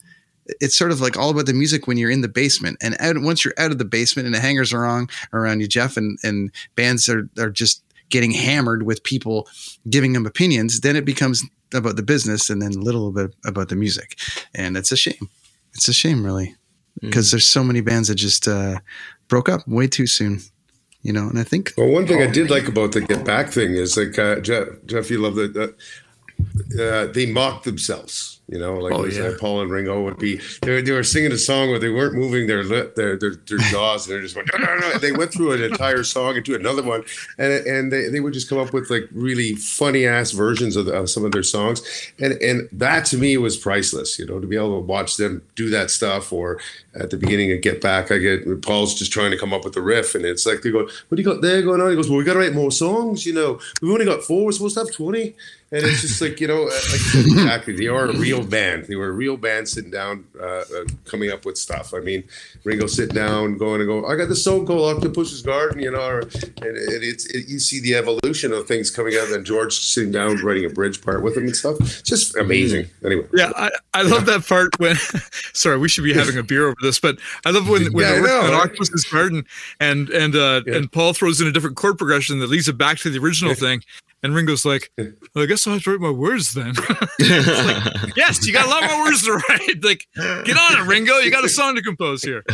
it's 0.61 0.77
sort 0.77 0.91
of 0.91 1.01
like 1.01 1.17
all 1.17 1.31
about 1.31 1.47
the 1.47 1.53
music 1.53 1.87
when 1.87 1.97
you're 1.97 2.11
in 2.11 2.23
the 2.23 2.29
basement. 2.29 2.77
And 2.81 2.97
out, 2.99 3.19
once 3.19 3.45
you're 3.45 3.55
out 3.57 3.71
of 3.71 3.79
the 3.79 3.85
basement 3.85 4.27
and 4.27 4.35
the 4.35 4.41
hangers 4.41 4.73
are 4.73 4.85
on 4.85 5.09
around 5.33 5.61
you 5.61 5.69
jeff 5.69 5.97
and, 5.97 6.19
and 6.23 6.51
bands 6.77 7.09
are, 7.09 7.29
are 7.39 7.51
just 7.51 7.83
getting 8.09 8.33
hammered 8.33 8.83
with 8.83 9.05
people 9.05 9.49
giving 9.89 10.13
them 10.13 10.27
opinions 10.27 10.81
then 10.81 10.97
it 10.97 11.05
becomes 11.05 11.45
about 11.75 11.97
the 11.97 12.03
business 12.03 12.51
and 12.51 12.61
then 12.61 12.73
a 12.73 12.79
little 12.79 13.13
bit 13.13 13.35
about 13.45 13.69
the 13.69 13.77
music. 13.77 14.19
And 14.55 14.77
it's 14.77 14.93
a 14.93 14.97
shame. 14.97 15.29
It's 15.75 15.89
a 15.89 15.93
shame 15.93 16.25
really 16.25 16.57
because 17.01 17.29
mm. 17.29 17.33
there's 17.33 17.47
so 17.47 17.65
many 17.65 17.81
bands 17.81 18.09
that 18.09 18.17
just 18.17 18.49
uh, 18.49 18.79
broke 19.29 19.49
up 19.49 19.67
way 19.67 19.87
too 19.87 20.07
soon 20.07 20.41
you 21.03 21.13
know 21.13 21.29
and 21.29 21.39
i 21.39 21.43
think 21.45 21.73
well 21.77 21.89
one 21.89 22.07
thing 22.07 22.23
i 22.23 22.27
did 22.27 22.51
like 22.51 22.69
about 22.69 22.93
the 22.93 23.01
get 23.01 23.25
back 23.25 23.49
thing 23.49 23.73
is 23.75 23.97
like 23.97 24.19
uh, 24.19 24.37
jeff, 24.41 24.69
jeff 24.87 25.11
you 25.11 25.19
love 25.19 25.35
the 25.35 25.75
uh, 26.81 27.07
they 27.13 27.27
mocked 27.27 27.65
themselves 27.65 28.40
you 28.51 28.59
know, 28.59 28.75
like 28.75 28.93
oh, 28.93 29.05
yeah. 29.05 29.31
Paul 29.39 29.61
and 29.61 29.71
Ringo 29.71 30.03
would 30.03 30.19
be. 30.19 30.41
They, 30.63 30.83
they 30.83 30.91
were 30.91 31.05
singing 31.05 31.31
a 31.31 31.39
song 31.39 31.71
where 31.71 31.79
they 31.79 31.89
weren't 31.89 32.15
moving 32.15 32.49
their 32.49 32.65
lip, 32.65 32.97
their 32.97 33.17
their, 33.17 33.37
their 33.47 33.59
jaws, 33.71 34.09
and 34.09 34.15
they're 34.15 34.23
just 34.23 34.35
went. 34.35 34.51
No, 34.53 34.59
no, 34.59 34.77
no. 34.77 34.99
They 34.99 35.13
went 35.13 35.33
through 35.33 35.53
an 35.53 35.63
entire 35.63 36.03
song 36.03 36.35
into 36.35 36.57
another 36.57 36.83
one, 36.83 37.05
and 37.39 37.53
and 37.65 37.93
they, 37.93 38.09
they 38.09 38.19
would 38.19 38.33
just 38.33 38.49
come 38.49 38.59
up 38.59 38.73
with 38.73 38.91
like 38.91 39.09
really 39.13 39.55
funny 39.55 40.05
ass 40.05 40.33
versions 40.33 40.75
of, 40.75 40.87
the, 40.87 40.93
of 40.93 41.09
some 41.09 41.25
of 41.25 41.31
their 41.31 41.45
songs, 41.45 41.81
and 42.19 42.33
and 42.43 42.69
that 42.73 43.05
to 43.07 43.19
me 43.19 43.37
was 43.37 43.57
priceless. 43.57 44.19
You 44.19 44.27
know, 44.27 44.41
to 44.41 44.49
be 44.49 44.57
able 44.57 44.81
to 44.81 44.85
watch 44.85 45.17
them 45.17 45.43
do 45.55 45.71
that 45.71 45.93
stuff, 45.93 46.33
or 46.33 46.59
at 46.97 47.11
the 47.11 47.17
beginning 47.17 47.53
of 47.53 47.61
Get 47.61 47.81
Back, 47.81 48.11
I 48.11 48.19
get 48.19 48.63
Paul's 48.63 48.97
just 48.97 49.13
trying 49.13 49.31
to 49.31 49.39
come 49.39 49.55
up 49.55 49.63
with 49.65 49.75
the 49.75 49.83
riff, 49.83 50.17
and 50.17 50.25
it's 50.25 50.45
like 50.45 50.63
they 50.63 50.73
go, 50.73 50.81
"What 50.81 51.17
do 51.17 51.23
you 51.23 51.25
got 51.25 51.41
there 51.41 51.63
going 51.63 51.81
on?" 51.81 51.91
He 51.91 51.95
goes, 51.95 52.09
"Well, 52.09 52.19
we 52.19 52.25
got 52.25 52.33
to 52.33 52.41
write 52.41 52.53
more 52.53 52.73
songs. 52.73 53.25
You 53.25 53.35
know, 53.35 53.61
we've 53.81 53.93
only 53.93 54.07
got 54.07 54.25
four. 54.25 54.47
We're 54.47 54.53
supposed 54.53 54.75
to 54.75 54.81
have 54.81 54.93
20. 54.93 55.37
and 55.73 55.85
it's 55.85 56.01
just 56.01 56.21
like 56.21 56.41
you 56.41 56.49
know, 56.49 56.65
uh, 56.65 56.81
like 56.91 57.15
exactly, 57.27 57.77
they 57.77 57.87
are 57.87 58.07
a 58.07 58.17
real 58.17 58.40
band. 58.43 58.87
They 58.87 58.97
were 58.97 59.09
a 59.09 59.13
real 59.13 59.37
band 59.37 59.69
sitting 59.69 59.91
down, 59.91 60.25
uh, 60.41 60.45
uh, 60.45 60.85
coming 61.05 61.31
up 61.31 61.45
with 61.45 61.59
stuff. 61.59 61.95
I 61.95 62.01
mean, 62.01 62.25
Ringo 62.65 62.87
sitting 62.87 63.15
down, 63.15 63.59
going 63.59 63.81
and 63.81 63.89
go. 63.89 64.07
I 64.07 64.17
got 64.17 64.29
this 64.29 64.45
song 64.45 64.67
called 64.67 64.97
Octopus's 64.97 65.43
Garden, 65.43 65.81
you 65.81 65.91
know, 65.91 66.01
or, 66.01 66.21
and, 66.21 66.31
and 66.63 67.03
it's 67.03 67.27
it, 67.27 67.49
you 67.49 67.59
see 67.59 67.81
the 67.81 67.95
evolution 67.95 68.53
of 68.53 68.67
things 68.67 68.91
coming 68.91 69.15
out, 69.17 69.31
and 69.31 69.45
George 69.45 69.79
sitting 69.79 70.13
down 70.13 70.37
writing 70.39 70.65
a 70.65 70.71
bridge 70.71 71.03
part 71.03 71.23
with 71.23 71.37
him 71.37 71.45
and 71.45 71.57
stuff. 71.57 71.77
It's 71.81 72.03
just 72.03 72.37
amazing. 72.37 72.89
Anyway, 73.05 73.27
yeah, 73.33 73.53
I, 73.57 73.71
I 73.95 74.03
love 74.03 74.27
yeah. 74.27 74.39
that 74.39 74.47
part 74.47 74.79
when. 74.79 74.97
sorry, 75.53 75.79
we 75.79 75.89
should 75.89 76.05
be 76.05 76.15
having 76.15 76.39
a 76.39 76.43
beer 76.43 76.67
over 76.67 76.77
this, 76.83 77.01
but 77.01 77.19
I 77.45 77.51
love 77.51 77.69
when 77.69 77.93
when 77.93 78.05
yeah, 78.05 78.13
they're 78.13 78.23
working 78.23 78.55
Octopus's 78.55 79.05
Garden, 79.05 79.45
and 79.81 80.09
and 80.11 80.35
uh, 80.35 80.63
yeah. 80.67 80.77
and 80.77 80.91
Paul 80.91 81.13
throws 81.13 81.41
in 81.41 81.47
a 81.47 81.53
different 81.53 81.77
chord 81.77 81.99
progression 81.99 82.39
that 82.41 82.51
leads 82.51 82.69
it 82.69 82.79
back 82.79 82.99
to 82.99 83.11
the 83.11 83.19
original 83.19 83.55
thing 83.55 83.83
and 84.23 84.35
Ringo's 84.35 84.65
like, 84.65 84.91
well, 84.99 85.45
I 85.45 85.47
guess 85.47 85.67
I'll 85.67 85.75
have 85.75 85.83
to 85.85 85.93
write 85.93 86.01
my 86.01 86.11
words 86.11 86.53
then. 86.53 86.75
like, 86.89 86.97
yes, 88.17 88.47
you 88.47 88.53
got 88.53 88.67
a 88.67 88.69
lot 88.69 88.91
more 88.91 89.05
words 89.05 89.23
to 89.25 89.33
write. 89.33 89.61
Like, 89.83 90.07
get 90.15 90.57
on 90.59 90.81
it, 90.81 90.87
Ringo. 90.87 91.19
You 91.19 91.31
got 91.31 91.45
a 91.45 91.49
song 91.49 91.75
to 91.77 91.83
compose 91.83 92.23
here. 92.23 92.45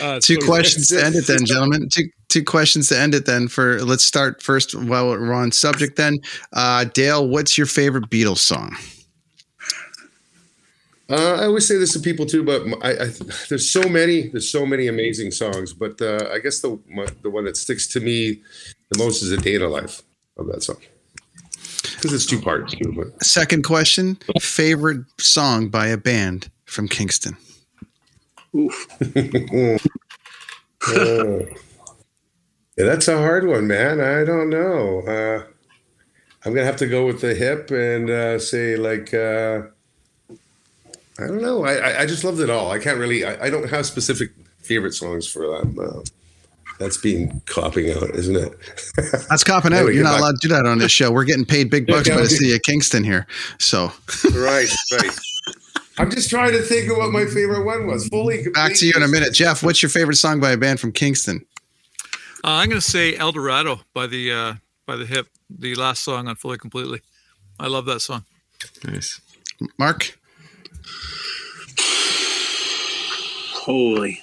Uh, 0.00 0.20
two 0.20 0.38
questions 0.38 0.88
to 0.88 1.02
end 1.02 1.14
it 1.14 1.26
then, 1.26 1.44
gentlemen. 1.44 1.88
Two 1.92 2.08
two 2.28 2.44
questions 2.44 2.88
to 2.88 2.98
end 2.98 3.14
it 3.14 3.26
then. 3.26 3.48
For 3.48 3.82
let's 3.82 4.04
start 4.04 4.42
first 4.42 4.74
while 4.74 5.08
we're 5.08 5.32
on 5.32 5.50
subject. 5.52 5.96
Then, 5.96 6.18
uh, 6.52 6.84
Dale, 6.84 7.26
what's 7.26 7.56
your 7.56 7.66
favorite 7.66 8.10
Beatles 8.10 8.38
song? 8.38 8.76
Uh, 11.10 11.34
I 11.34 11.44
always 11.44 11.66
say 11.66 11.76
this 11.76 11.92
to 11.92 12.00
people 12.00 12.26
too, 12.26 12.42
but 12.42 12.62
I, 12.82 12.90
I, 12.90 13.06
there's 13.48 13.70
so 13.70 13.86
many, 13.88 14.28
there's 14.28 14.50
so 14.50 14.64
many 14.64 14.88
amazing 14.88 15.30
songs. 15.30 15.72
But 15.72 16.00
uh, 16.00 16.28
I 16.32 16.38
guess 16.38 16.60
the 16.60 16.78
my, 16.88 17.06
the 17.22 17.30
one 17.30 17.44
that 17.44 17.56
sticks 17.56 17.86
to 17.88 18.00
me 18.00 18.40
the 18.90 18.98
most 18.98 19.22
is 19.22 19.32
"A 19.32 19.36
Day 19.36 19.54
in 19.54 19.62
a 19.62 19.68
Life." 19.68 20.02
Of 20.36 20.46
that 20.46 20.62
song 20.62 20.78
because 21.96 22.12
it's 22.12 22.26
two 22.26 22.40
parts 22.40 22.74
too. 22.74 22.92
But 22.96 23.22
second 23.22 23.64
question: 23.64 24.18
favorite 24.40 25.04
song 25.18 25.68
by 25.68 25.86
a 25.86 25.96
band 25.96 26.50
from 26.64 26.88
Kingston. 26.88 27.36
Oof. 28.54 28.86
oh. 30.88 31.46
Yeah, 32.78 32.86
that's 32.86 33.06
a 33.06 33.18
hard 33.18 33.46
one, 33.46 33.66
man. 33.66 34.00
I 34.00 34.24
don't 34.24 34.48
know. 34.48 35.00
Uh, 35.00 35.44
I'm 36.44 36.54
gonna 36.54 36.64
have 36.64 36.78
to 36.78 36.86
go 36.86 37.06
with 37.06 37.20
the 37.20 37.34
hip 37.34 37.70
and 37.70 38.08
uh, 38.08 38.38
say 38.38 38.76
like 38.76 39.12
uh, 39.12 39.62
I 41.18 41.26
don't 41.26 41.42
know. 41.42 41.66
I, 41.66 42.00
I 42.00 42.06
just 42.06 42.24
loved 42.24 42.40
it 42.40 42.48
all. 42.48 42.70
I 42.70 42.78
can't 42.78 42.98
really. 42.98 43.26
I, 43.26 43.46
I 43.46 43.50
don't 43.50 43.68
have 43.68 43.84
specific 43.84 44.30
favorite 44.62 44.94
songs 44.94 45.28
for 45.28 45.46
that. 45.48 45.78
Uh, 45.78 46.02
that's 46.82 46.96
being 46.96 47.40
copping 47.46 47.90
out, 47.92 48.10
isn't 48.10 48.34
it? 48.34 48.52
That's 49.28 49.44
copping 49.44 49.72
out. 49.72 49.94
You're 49.94 50.02
not 50.02 50.14
back. 50.14 50.20
allowed 50.20 50.40
to 50.40 50.48
do 50.48 50.54
that 50.54 50.66
on 50.66 50.78
this 50.78 50.90
show. 50.90 51.12
We're 51.12 51.24
getting 51.24 51.44
paid 51.44 51.70
big 51.70 51.86
bucks 51.86 52.08
by 52.08 52.16
the 52.16 52.28
city 52.28 52.52
of 52.54 52.62
Kingston 52.62 53.04
here. 53.04 53.26
So 53.58 53.92
right, 54.34 54.68
right. 54.92 55.18
I'm 55.98 56.10
just 56.10 56.28
trying 56.28 56.52
to 56.52 56.62
think 56.62 56.90
of 56.90 56.96
what 56.96 57.12
my 57.12 57.24
favorite 57.26 57.64
one 57.64 57.86
was. 57.86 58.08
Fully 58.08 58.48
back 58.52 58.74
to 58.74 58.86
you 58.86 58.92
in 58.96 59.02
a 59.02 59.08
minute, 59.08 59.32
Jeff. 59.32 59.62
What's 59.62 59.80
your 59.80 59.90
favorite 59.90 60.16
song 60.16 60.40
by 60.40 60.50
a 60.50 60.56
band 60.56 60.80
from 60.80 60.90
Kingston? 60.90 61.46
Uh, 62.44 62.58
I'm 62.58 62.68
going 62.68 62.80
to 62.80 62.86
say 62.86 63.16
El 63.16 63.30
Dorado 63.30 63.80
by 63.94 64.08
the 64.08 64.32
uh, 64.32 64.54
by 64.84 64.96
the 64.96 65.06
Hip, 65.06 65.28
the 65.48 65.76
last 65.76 66.02
song 66.02 66.26
on 66.26 66.34
Fully 66.34 66.58
Completely. 66.58 67.00
I 67.60 67.68
love 67.68 67.86
that 67.86 68.00
song. 68.00 68.24
Nice, 68.84 69.20
Mark. 69.78 70.18
Holy, 73.54 74.20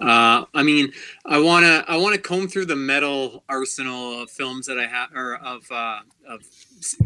uh, 0.00 0.44
I 0.54 0.62
mean, 0.62 0.92
I 1.26 1.38
wanna 1.40 1.84
I 1.86 1.96
wanna 1.96 2.18
comb 2.18 2.48
through 2.48 2.66
the 2.66 2.76
metal 2.76 3.44
arsenal 3.48 4.22
of 4.22 4.30
films 4.30 4.66
that 4.66 4.78
I 4.78 4.86
have 4.86 5.14
or 5.14 5.36
of 5.36 5.70
uh, 5.70 6.00
of 6.26 6.40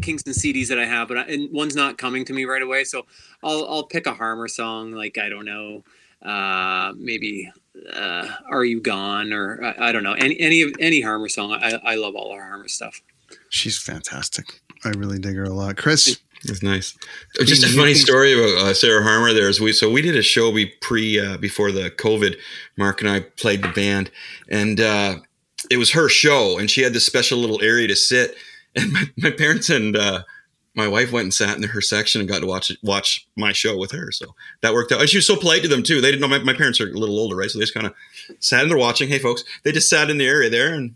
Kingston 0.01 0.33
CDs 0.33 0.69
that 0.69 0.79
I 0.79 0.85
have, 0.85 1.07
but 1.07 1.17
I, 1.17 1.21
and 1.23 1.51
one's 1.51 1.75
not 1.75 1.97
coming 1.97 2.23
to 2.25 2.33
me 2.33 2.45
right 2.45 2.61
away. 2.61 2.83
So 2.85 3.05
I'll 3.43 3.65
I'll 3.67 3.83
pick 3.83 4.07
a 4.07 4.13
Harmer 4.13 4.47
song, 4.47 4.91
like 4.91 5.17
I 5.17 5.27
don't 5.29 5.45
know, 5.45 5.83
uh, 6.21 6.93
maybe 6.97 7.51
uh, 7.93 8.29
"Are 8.49 8.63
You 8.63 8.79
Gone" 8.79 9.33
or 9.33 9.63
I, 9.63 9.89
I 9.89 9.91
don't 9.91 10.03
know 10.03 10.13
any 10.13 10.39
any 10.39 10.61
of 10.61 10.71
any 10.79 11.01
Harmer 11.01 11.27
song. 11.29 11.51
I 11.51 11.79
I 11.83 11.95
love 11.95 12.15
all 12.15 12.31
our 12.31 12.41
Harmer 12.43 12.69
stuff. 12.69 13.01
She's 13.49 13.77
fantastic. 13.77 14.61
I 14.85 14.89
really 14.89 15.19
dig 15.19 15.35
her 15.35 15.43
a 15.43 15.53
lot, 15.53 15.77
Chris. 15.77 16.19
It's 16.49 16.63
nice. 16.63 16.97
Just 17.43 17.63
a 17.63 17.67
funny 17.67 17.93
story 17.93 18.33
about 18.33 18.67
uh, 18.67 18.73
Sarah 18.73 19.03
Harmer. 19.03 19.33
There 19.33 19.49
is 19.49 19.59
we 19.59 19.73
so 19.73 19.89
we 19.89 20.01
did 20.01 20.15
a 20.15 20.21
show 20.21 20.49
we 20.49 20.67
pre 20.81 21.19
uh, 21.19 21.37
before 21.37 21.71
the 21.71 21.91
COVID. 21.91 22.35
Mark 22.77 23.01
and 23.01 23.09
I 23.09 23.21
played 23.21 23.63
the 23.63 23.69
band, 23.69 24.11
and 24.49 24.79
uh, 24.79 25.15
it 25.69 25.77
was 25.77 25.91
her 25.91 26.09
show, 26.09 26.57
and 26.57 26.69
she 26.69 26.81
had 26.81 26.93
this 26.93 27.05
special 27.05 27.39
little 27.39 27.61
area 27.61 27.87
to 27.87 27.95
sit. 27.95 28.35
And 28.77 28.91
my, 28.91 29.03
my 29.15 29.31
parents 29.31 29.69
and 29.69 29.95
uh, 29.95 30.23
my 30.75 30.85
wife 30.85 31.13
went 31.13 31.23
and 31.23 31.33
sat 31.33 31.55
in 31.55 31.63
her 31.63 31.81
section 31.81 32.19
and 32.19 32.29
got 32.29 32.41
to 32.41 32.45
watch 32.45 32.71
watch 32.83 33.25
my 33.37 33.53
show 33.53 33.77
with 33.77 33.91
her. 33.91 34.11
So 34.11 34.35
that 34.61 34.73
worked 34.73 34.91
out. 34.91 34.99
And 34.99 35.09
she 35.09 35.17
was 35.17 35.25
so 35.25 35.37
polite 35.37 35.61
to 35.61 35.69
them 35.69 35.81
too. 35.81 36.01
They 36.01 36.11
didn't 36.11 36.21
know 36.21 36.27
my, 36.27 36.43
my 36.43 36.53
parents 36.53 36.81
are 36.81 36.89
a 36.89 36.91
little 36.91 37.17
older, 37.17 37.37
right? 37.37 37.49
So 37.49 37.57
they 37.57 37.63
just 37.63 37.73
kind 37.73 37.87
of 37.87 37.93
sat 38.39 38.63
in 38.63 38.69
there 38.69 38.77
watching. 38.77 39.07
Hey, 39.07 39.19
folks, 39.19 39.45
they 39.63 39.71
just 39.71 39.89
sat 39.89 40.09
in 40.09 40.17
the 40.17 40.27
area 40.27 40.49
there 40.49 40.73
and 40.73 40.95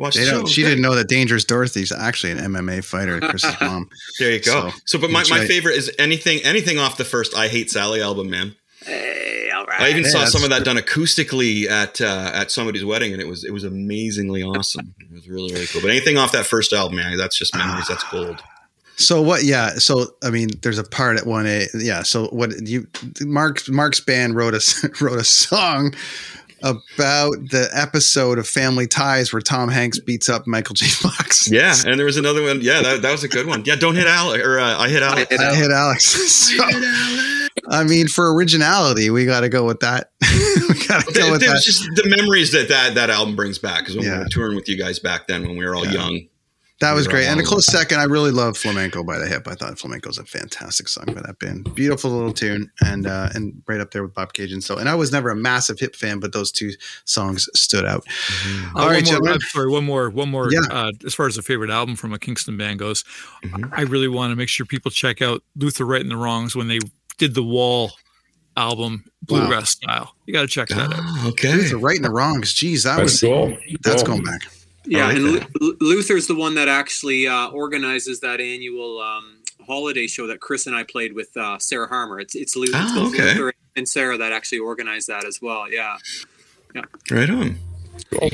Watch 0.00 0.14
the 0.14 0.24
show. 0.24 0.46
She 0.46 0.62
didn't 0.62 0.80
know 0.80 0.94
that 0.94 1.08
Dangerous 1.08 1.44
Dorothy's 1.44 1.92
actually 1.92 2.32
an 2.32 2.38
MMA 2.38 2.82
fighter, 2.82 3.20
Chris's 3.20 3.54
mom. 3.60 3.90
there 4.18 4.32
you 4.32 4.40
go. 4.40 4.70
So, 4.70 4.76
so 4.86 4.98
but 4.98 5.10
my, 5.10 5.24
my 5.28 5.46
favorite 5.46 5.76
is 5.76 5.92
anything 5.98 6.40
anything 6.42 6.78
off 6.78 6.96
the 6.96 7.04
first 7.04 7.36
I 7.36 7.48
Hate 7.48 7.70
Sally 7.70 8.00
album, 8.00 8.30
man. 8.30 8.56
Hey, 8.82 9.50
all 9.54 9.66
right. 9.66 9.82
I 9.82 9.90
even 9.90 10.06
saw 10.06 10.24
some 10.24 10.42
of 10.42 10.48
that 10.48 10.64
done 10.64 10.78
acoustically 10.78 11.68
at 11.68 12.00
uh, 12.00 12.30
at 12.32 12.50
somebody's 12.50 12.82
wedding, 12.82 13.12
and 13.12 13.20
it 13.20 13.28
was 13.28 13.44
it 13.44 13.52
was 13.52 13.62
amazingly 13.62 14.42
awesome. 14.42 14.94
It 15.00 15.12
was 15.12 15.28
really 15.28 15.52
really 15.52 15.66
cool. 15.66 15.82
But 15.82 15.90
anything 15.90 16.16
off 16.16 16.32
that 16.32 16.46
first 16.46 16.72
album, 16.72 16.96
man, 16.96 17.18
that's 17.18 17.36
just 17.36 17.54
memories. 17.54 17.88
That's 17.88 18.04
gold. 18.04 18.42
So 18.96 19.20
what? 19.20 19.44
Yeah. 19.44 19.74
So 19.74 20.14
I 20.24 20.30
mean, 20.30 20.48
there's 20.62 20.78
a 20.78 20.84
part 20.84 21.18
at 21.18 21.26
one 21.26 21.46
A. 21.46 21.66
Yeah. 21.74 22.04
So 22.04 22.28
what 22.28 22.66
you 22.66 22.86
Mark's 23.20 23.68
Mark's 23.68 24.00
band 24.00 24.34
wrote 24.34 24.54
a 24.54 24.90
wrote 25.04 25.18
a 25.18 25.24
song 25.24 25.94
about 26.62 27.32
the 27.50 27.68
episode 27.72 28.38
of 28.38 28.46
Family 28.46 28.86
Ties 28.86 29.32
where 29.32 29.42
Tom 29.42 29.68
Hanks 29.68 29.98
beats 29.98 30.28
up 30.28 30.46
Michael 30.46 30.74
J. 30.74 30.86
Fox. 30.86 31.40
Yeah, 31.50 31.74
and 31.86 31.98
there 31.98 32.06
was 32.06 32.16
another 32.16 32.42
one. 32.42 32.60
Yeah, 32.60 32.80
that, 32.82 33.02
that 33.02 33.10
was 33.10 33.24
a 33.24 33.28
good 33.28 33.46
one. 33.46 33.64
Yeah, 33.64 33.74
don't 33.74 33.96
hit 33.96 34.06
Alex 34.06 34.44
or 34.44 34.60
uh, 34.60 34.78
I 34.78 34.88
hit 34.88 35.02
Alex. 35.02 35.36
I 35.36 35.54
hit 35.54 35.70
Alex. 35.70 36.04
so, 36.32 36.64
I 37.68 37.82
mean, 37.84 38.06
for 38.06 38.32
originality, 38.34 39.10
we 39.10 39.24
got 39.24 39.40
to 39.40 39.48
go 39.48 39.64
with 39.64 39.80
that. 39.80 40.10
we 40.20 40.86
got 40.86 41.06
to 41.06 41.12
go 41.12 41.32
with 41.32 41.40
that. 41.40 41.62
just 41.64 41.82
the 41.96 42.14
memories 42.16 42.52
that 42.52 42.68
that 42.68 42.94
that 42.94 43.10
album 43.10 43.36
brings 43.36 43.58
back 43.58 43.80
because 43.80 43.96
when 43.96 44.06
yeah. 44.06 44.18
we 44.18 44.24
were 44.24 44.28
touring 44.28 44.54
with 44.54 44.68
you 44.68 44.78
guys 44.78 44.98
back 44.98 45.26
then 45.26 45.42
when 45.46 45.56
we 45.56 45.64
were 45.64 45.74
all 45.74 45.86
yeah. 45.86 45.92
young. 45.92 46.20
That 46.80 46.94
was 46.94 47.06
great. 47.06 47.26
And 47.26 47.38
a 47.38 47.42
close 47.42 47.66
second, 47.66 48.00
I 48.00 48.04
really 48.04 48.30
love 48.30 48.56
Flamenco 48.56 49.04
by 49.04 49.18
the 49.18 49.26
Hip. 49.26 49.46
I 49.46 49.54
thought 49.54 49.78
Flamenco's 49.78 50.16
a 50.16 50.24
fantastic 50.24 50.88
song 50.88 51.04
by 51.08 51.20
that 51.20 51.38
band. 51.38 51.74
Beautiful 51.74 52.10
little 52.10 52.32
tune 52.32 52.70
and 52.80 53.06
uh, 53.06 53.28
and 53.34 53.62
right 53.66 53.80
up 53.80 53.90
there 53.90 54.02
with 54.02 54.14
Bobcaygeon. 54.14 54.62
So 54.62 54.78
and 54.78 54.88
I 54.88 54.94
was 54.94 55.12
never 55.12 55.28
a 55.28 55.36
massive 55.36 55.78
hip 55.78 55.94
fan, 55.94 56.20
but 56.20 56.32
those 56.32 56.50
two 56.50 56.72
songs 57.04 57.48
stood 57.54 57.84
out. 57.84 58.06
Mm-hmm. 58.06 58.76
Uh, 58.76 58.80
All 58.80 58.88
right, 58.88 59.04
more, 59.04 59.40
sorry, 59.40 59.70
one 59.70 59.84
more, 59.84 60.08
one 60.08 60.30
more. 60.30 60.50
Yeah. 60.50 60.60
Uh, 60.70 60.92
as 61.04 61.14
far 61.14 61.26
as 61.26 61.36
the 61.36 61.42
favorite 61.42 61.70
album 61.70 61.96
from 61.96 62.14
a 62.14 62.18
Kingston 62.18 62.56
band 62.56 62.78
goes, 62.78 63.04
mm-hmm. 63.44 63.72
I 63.72 63.82
really 63.82 64.08
want 64.08 64.32
to 64.32 64.36
make 64.36 64.48
sure 64.48 64.64
people 64.64 64.90
check 64.90 65.20
out 65.20 65.42
Luther 65.56 65.84
Wright 65.84 66.00
and 66.00 66.10
the 66.10 66.16
Wrongs 66.16 66.56
when 66.56 66.68
they 66.68 66.78
did 67.18 67.34
the 67.34 67.44
Wall 67.44 67.92
album 68.56 69.04
bluegrass 69.22 69.76
wow. 69.86 69.92
style. 69.92 70.14
You 70.24 70.32
got 70.32 70.42
to 70.42 70.48
check 70.48 70.68
that 70.68 70.90
oh, 70.94 71.18
out. 71.18 71.28
Okay, 71.32 71.52
Luther 71.52 71.76
Wright 71.76 71.96
and 71.96 72.06
the 72.06 72.10
Wrongs. 72.10 72.54
Geez, 72.54 72.84
that 72.84 72.96
that's 72.96 73.12
was 73.12 73.20
cool. 73.20 73.56
That's 73.82 74.02
cool. 74.02 74.14
going 74.14 74.24
back. 74.24 74.40
Yeah, 74.84 75.06
like 75.06 75.16
and 75.16 75.46
L- 75.60 75.74
Luther's 75.80 76.26
the 76.26 76.34
one 76.34 76.54
that 76.54 76.68
actually 76.68 77.26
uh, 77.26 77.48
organizes 77.48 78.20
that 78.20 78.40
annual 78.40 79.00
um, 79.00 79.38
holiday 79.66 80.06
show 80.06 80.26
that 80.26 80.40
Chris 80.40 80.66
and 80.66 80.74
I 80.74 80.84
played 80.84 81.14
with 81.14 81.36
uh, 81.36 81.58
Sarah 81.58 81.88
Harmer. 81.88 82.20
It's 82.20 82.34
it's, 82.34 82.56
Luther, 82.56 82.72
oh, 82.76 83.08
okay. 83.08 83.34
Luther 83.34 83.52
and 83.76 83.88
Sarah 83.88 84.16
that 84.18 84.32
actually 84.32 84.58
organized 84.58 85.08
that 85.08 85.24
as 85.24 85.40
well. 85.42 85.70
Yeah, 85.70 85.96
yeah. 86.74 86.84
Right 87.10 87.30
on. 87.30 87.58
Cool. 88.12 88.30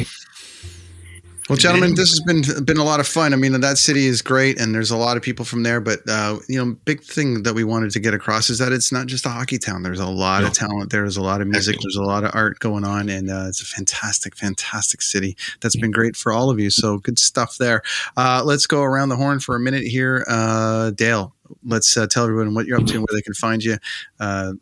Well, 1.48 1.56
gentlemen, 1.56 1.94
this 1.94 2.10
has 2.10 2.20
been 2.20 2.64
been 2.64 2.78
a 2.78 2.84
lot 2.84 2.98
of 2.98 3.06
fun. 3.06 3.32
I 3.32 3.36
mean, 3.36 3.60
that 3.60 3.78
city 3.78 4.06
is 4.06 4.20
great, 4.20 4.60
and 4.60 4.74
there's 4.74 4.90
a 4.90 4.96
lot 4.96 5.16
of 5.16 5.22
people 5.22 5.44
from 5.44 5.62
there. 5.62 5.80
But 5.80 6.00
uh, 6.08 6.40
you 6.48 6.58
know, 6.58 6.76
big 6.84 7.02
thing 7.02 7.44
that 7.44 7.54
we 7.54 7.62
wanted 7.62 7.92
to 7.92 8.00
get 8.00 8.14
across 8.14 8.50
is 8.50 8.58
that 8.58 8.72
it's 8.72 8.90
not 8.90 9.06
just 9.06 9.26
a 9.26 9.28
hockey 9.28 9.58
town. 9.58 9.84
There's 9.84 10.00
a 10.00 10.08
lot 10.08 10.40
no. 10.40 10.48
of 10.48 10.54
talent. 10.54 10.90
There's 10.90 11.16
a 11.16 11.22
lot 11.22 11.40
of 11.40 11.46
music. 11.46 11.76
There's 11.80 11.94
a 11.94 12.02
lot 12.02 12.24
of 12.24 12.32
art 12.34 12.58
going 12.58 12.84
on, 12.84 13.08
and 13.08 13.30
uh, 13.30 13.44
it's 13.46 13.62
a 13.62 13.64
fantastic, 13.64 14.36
fantastic 14.36 15.02
city. 15.02 15.36
That's 15.60 15.76
been 15.76 15.92
great 15.92 16.16
for 16.16 16.32
all 16.32 16.50
of 16.50 16.58
you. 16.58 16.68
So 16.68 16.98
good 16.98 17.18
stuff 17.18 17.58
there. 17.58 17.82
Uh, 18.16 18.42
let's 18.44 18.66
go 18.66 18.82
around 18.82 19.10
the 19.10 19.16
horn 19.16 19.38
for 19.38 19.54
a 19.54 19.60
minute 19.60 19.84
here, 19.84 20.24
uh, 20.28 20.90
Dale. 20.90 21.32
Let's 21.64 21.96
uh, 21.96 22.08
tell 22.08 22.24
everyone 22.24 22.54
what 22.54 22.66
you're 22.66 22.78
up 22.78 22.86
to 22.86 22.94
and 22.94 23.06
where 23.08 23.16
they 23.16 23.22
can 23.22 23.34
find 23.34 23.62
you. 23.62 23.76
Uh, 24.18 24.54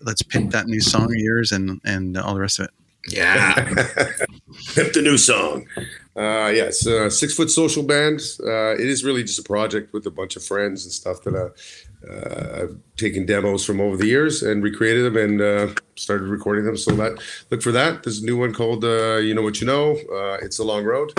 let's 0.00 0.22
pick 0.22 0.50
that 0.50 0.66
new 0.66 0.80
song 0.80 1.04
of 1.04 1.14
yours 1.14 1.52
and 1.52 1.80
and 1.84 2.16
all 2.16 2.34
the 2.34 2.40
rest 2.40 2.58
of 2.58 2.64
it. 2.64 2.70
Yeah, 3.08 3.54
pick 4.74 4.92
the 4.92 5.02
new 5.02 5.18
song. 5.18 5.66
Uh, 6.14 6.52
yeah, 6.54 6.64
it's 6.64 6.84
a 6.86 7.10
six 7.10 7.34
foot 7.34 7.50
social 7.50 7.82
band. 7.82 8.20
Uh, 8.40 8.74
it 8.74 8.86
is 8.86 9.02
really 9.02 9.22
just 9.22 9.38
a 9.38 9.42
project 9.42 9.94
with 9.94 10.06
a 10.06 10.10
bunch 10.10 10.36
of 10.36 10.44
friends 10.44 10.84
and 10.84 10.92
stuff 10.92 11.22
that 11.22 11.34
uh, 11.34 11.48
uh, 12.10 12.62
I've 12.62 12.76
taken 12.96 13.24
demos 13.24 13.64
from 13.64 13.80
over 13.80 13.96
the 13.96 14.06
years 14.06 14.42
and 14.42 14.62
recreated 14.62 15.06
them 15.06 15.16
and 15.16 15.40
uh, 15.40 15.68
started 15.96 16.28
recording 16.28 16.66
them. 16.66 16.76
So 16.76 16.92
that 16.96 17.22
look 17.50 17.62
for 17.62 17.72
that. 17.72 18.02
There's 18.02 18.22
a 18.22 18.26
new 18.26 18.36
one 18.36 18.52
called 18.52 18.84
uh, 18.84 19.16
"You 19.16 19.34
Know 19.34 19.42
What 19.42 19.60
You 19.60 19.66
Know." 19.66 19.92
Uh, 19.92 20.38
it's 20.42 20.58
a 20.58 20.64
long 20.64 20.84
road. 20.84 21.12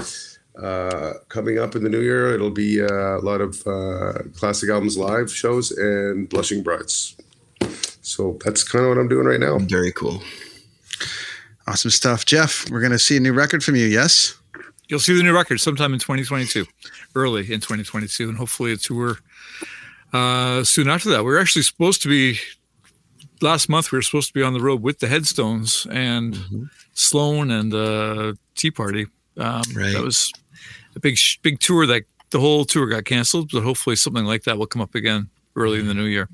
Uh, 0.61 1.13
coming 1.29 1.57
up 1.57 1.75
in 1.75 1.83
the 1.83 1.89
new 1.89 2.01
year, 2.01 2.35
it'll 2.35 2.51
be 2.51 2.79
uh, 2.79 3.17
a 3.17 3.23
lot 3.23 3.41
of 3.41 3.65
uh, 3.65 4.13
classic 4.35 4.69
albums 4.69 4.95
live 4.95 5.31
shows 5.31 5.71
and 5.71 6.29
blushing 6.29 6.61
brides. 6.61 7.15
So 8.01 8.37
that's 8.45 8.63
kind 8.63 8.85
of 8.85 8.89
what 8.89 8.99
I'm 8.99 9.07
doing 9.07 9.25
right 9.25 9.39
now. 9.39 9.57
Very 9.57 9.91
cool. 9.91 10.21
Awesome 11.65 11.89
stuff, 11.89 12.25
Jeff. 12.25 12.69
We're 12.69 12.81
going 12.81 12.91
to 12.91 12.99
see 12.99 13.17
a 13.17 13.19
new 13.19 13.33
record 13.33 13.63
from 13.63 13.75
you. 13.75 13.85
Yes. 13.85 14.35
You'll 14.89 14.99
see 14.99 15.15
the 15.15 15.23
new 15.23 15.33
record 15.33 15.59
sometime 15.59 15.93
in 15.93 15.99
2022, 15.99 16.65
early 17.15 17.41
in 17.41 17.59
2022, 17.59 18.29
and 18.29 18.37
hopefully 18.37 18.73
a 18.73 18.77
tour 18.77 19.17
uh, 20.11 20.63
soon 20.63 20.89
after 20.89 21.09
that. 21.11 21.23
We 21.23 21.33
are 21.33 21.39
actually 21.39 21.63
supposed 21.63 22.01
to 22.03 22.09
be 22.09 22.39
last 23.41 23.69
month. 23.69 23.91
We 23.91 23.97
were 23.97 24.01
supposed 24.01 24.27
to 24.27 24.33
be 24.33 24.43
on 24.43 24.53
the 24.53 24.59
road 24.59 24.81
with 24.81 24.99
the 24.99 25.07
Headstones 25.07 25.87
and 25.89 26.33
mm-hmm. 26.33 26.63
Sloan 26.93 27.51
and 27.51 27.73
uh, 27.73 28.33
Tea 28.55 28.71
Party. 28.71 29.07
Um, 29.37 29.63
right. 29.75 29.93
That 29.93 30.03
was 30.03 30.31
a 30.95 30.99
big 30.99 31.17
big 31.41 31.59
tour 31.59 31.85
that 31.87 32.03
the 32.29 32.39
whole 32.39 32.65
tour 32.65 32.87
got 32.87 33.05
canceled, 33.05 33.51
but 33.51 33.63
hopefully 33.63 33.95
something 33.95 34.25
like 34.25 34.43
that 34.43 34.57
will 34.57 34.67
come 34.67 34.81
up 34.81 34.95
again 34.95 35.29
early 35.55 35.79
in 35.79 35.87
the 35.87 35.93
new 35.93 36.05
year. 36.05 36.29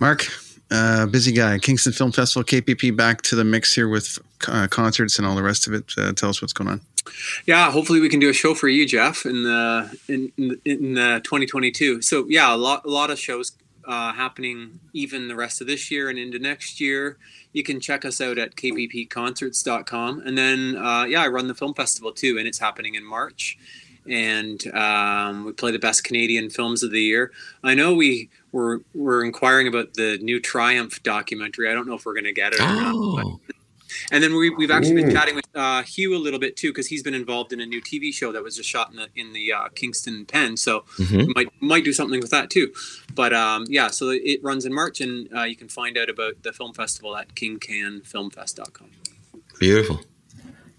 Mark, 0.00 0.26
uh, 0.70 1.06
busy 1.06 1.32
guy. 1.32 1.58
Kingston 1.58 1.92
Film 1.92 2.12
Festival, 2.12 2.44
KPP, 2.44 2.96
back 2.96 3.22
to 3.22 3.36
the 3.36 3.44
mix 3.44 3.74
here 3.74 3.88
with 3.88 4.18
uh, 4.48 4.66
concerts 4.68 5.18
and 5.18 5.26
all 5.26 5.34
the 5.34 5.42
rest 5.42 5.66
of 5.66 5.72
it. 5.72 5.92
Uh, 5.96 6.12
tell 6.12 6.28
us 6.28 6.42
what's 6.42 6.52
going 6.52 6.68
on. 6.68 6.80
Yeah, 7.46 7.70
hopefully 7.70 8.00
we 8.00 8.08
can 8.08 8.18
do 8.18 8.28
a 8.28 8.32
show 8.32 8.54
for 8.54 8.68
you, 8.68 8.86
Jeff, 8.86 9.24
in 9.26 9.44
the 9.44 9.96
in 10.08 10.32
in, 10.36 10.60
in 10.64 10.94
2022. 11.22 12.02
So 12.02 12.26
yeah, 12.28 12.52
a 12.52 12.56
lot 12.56 12.84
a 12.84 12.90
lot 12.90 13.10
of 13.10 13.18
shows 13.18 13.52
uh, 13.84 14.12
happening 14.12 14.80
even 14.92 15.28
the 15.28 15.36
rest 15.36 15.60
of 15.60 15.68
this 15.68 15.90
year 15.90 16.08
and 16.08 16.18
into 16.18 16.38
next 16.38 16.80
year. 16.80 17.16
You 17.52 17.62
can 17.62 17.80
check 17.80 18.04
us 18.04 18.20
out 18.20 18.36
at 18.36 18.56
kppconcerts.com, 18.56 20.20
and 20.26 20.36
then 20.36 20.76
uh, 20.76 21.04
yeah, 21.04 21.22
I 21.22 21.28
run 21.28 21.46
the 21.46 21.54
film 21.54 21.74
festival 21.74 22.12
too, 22.12 22.38
and 22.38 22.48
it's 22.48 22.58
happening 22.58 22.96
in 22.96 23.04
March 23.04 23.56
and 24.08 24.66
um, 24.74 25.44
we 25.44 25.52
play 25.52 25.72
the 25.72 25.78
best 25.78 26.04
Canadian 26.04 26.50
films 26.50 26.82
of 26.82 26.90
the 26.90 27.02
year. 27.02 27.32
I 27.62 27.74
know 27.74 27.94
we 27.94 28.28
were 28.52 28.82
were 28.94 29.24
inquiring 29.24 29.68
about 29.68 29.94
the 29.94 30.18
new 30.18 30.40
Triumph 30.40 31.02
documentary. 31.02 31.70
I 31.70 31.74
don't 31.74 31.86
know 31.86 31.94
if 31.94 32.04
we're 32.04 32.14
going 32.14 32.24
to 32.24 32.32
get 32.32 32.52
it 32.52 32.60
or 32.60 32.64
oh. 32.64 33.16
not. 33.16 33.40
and 34.10 34.22
then 34.22 34.34
we, 34.34 34.54
have 34.60 34.70
actually 34.70 34.92
Ooh. 34.92 35.06
been 35.06 35.12
chatting 35.12 35.34
with 35.34 35.46
uh, 35.54 35.82
Hugh 35.82 36.16
a 36.16 36.18
little 36.18 36.38
bit 36.38 36.56
too 36.56 36.70
because 36.70 36.86
he's 36.86 37.02
been 37.02 37.14
involved 37.14 37.52
in 37.52 37.60
a 37.60 37.66
new 37.66 37.80
TV 37.80 38.12
show 38.12 38.32
that 38.32 38.42
was 38.42 38.56
just 38.56 38.68
shot 38.68 38.90
in 38.90 38.96
the 38.96 39.08
in 39.14 39.32
the 39.32 39.52
uh, 39.52 39.68
Kingston 39.74 40.26
pen. 40.26 40.56
So 40.56 40.80
mm-hmm. 40.98 41.16
we 41.18 41.32
might 41.34 41.48
might 41.60 41.84
do 41.84 41.92
something 41.92 42.20
with 42.20 42.30
that 42.30 42.50
too. 42.50 42.72
But 43.14 43.32
um, 43.32 43.66
yeah, 43.68 43.88
so 43.88 44.10
it 44.10 44.42
runs 44.42 44.64
in 44.64 44.74
March, 44.74 45.00
and 45.00 45.28
uh, 45.34 45.42
you 45.42 45.56
can 45.56 45.68
find 45.68 45.96
out 45.96 46.08
about 46.08 46.42
the 46.42 46.52
film 46.52 46.72
festival 46.72 47.16
at 47.16 47.34
kingcanfilmfest.com. 47.34 48.90
Beautiful. 49.58 50.00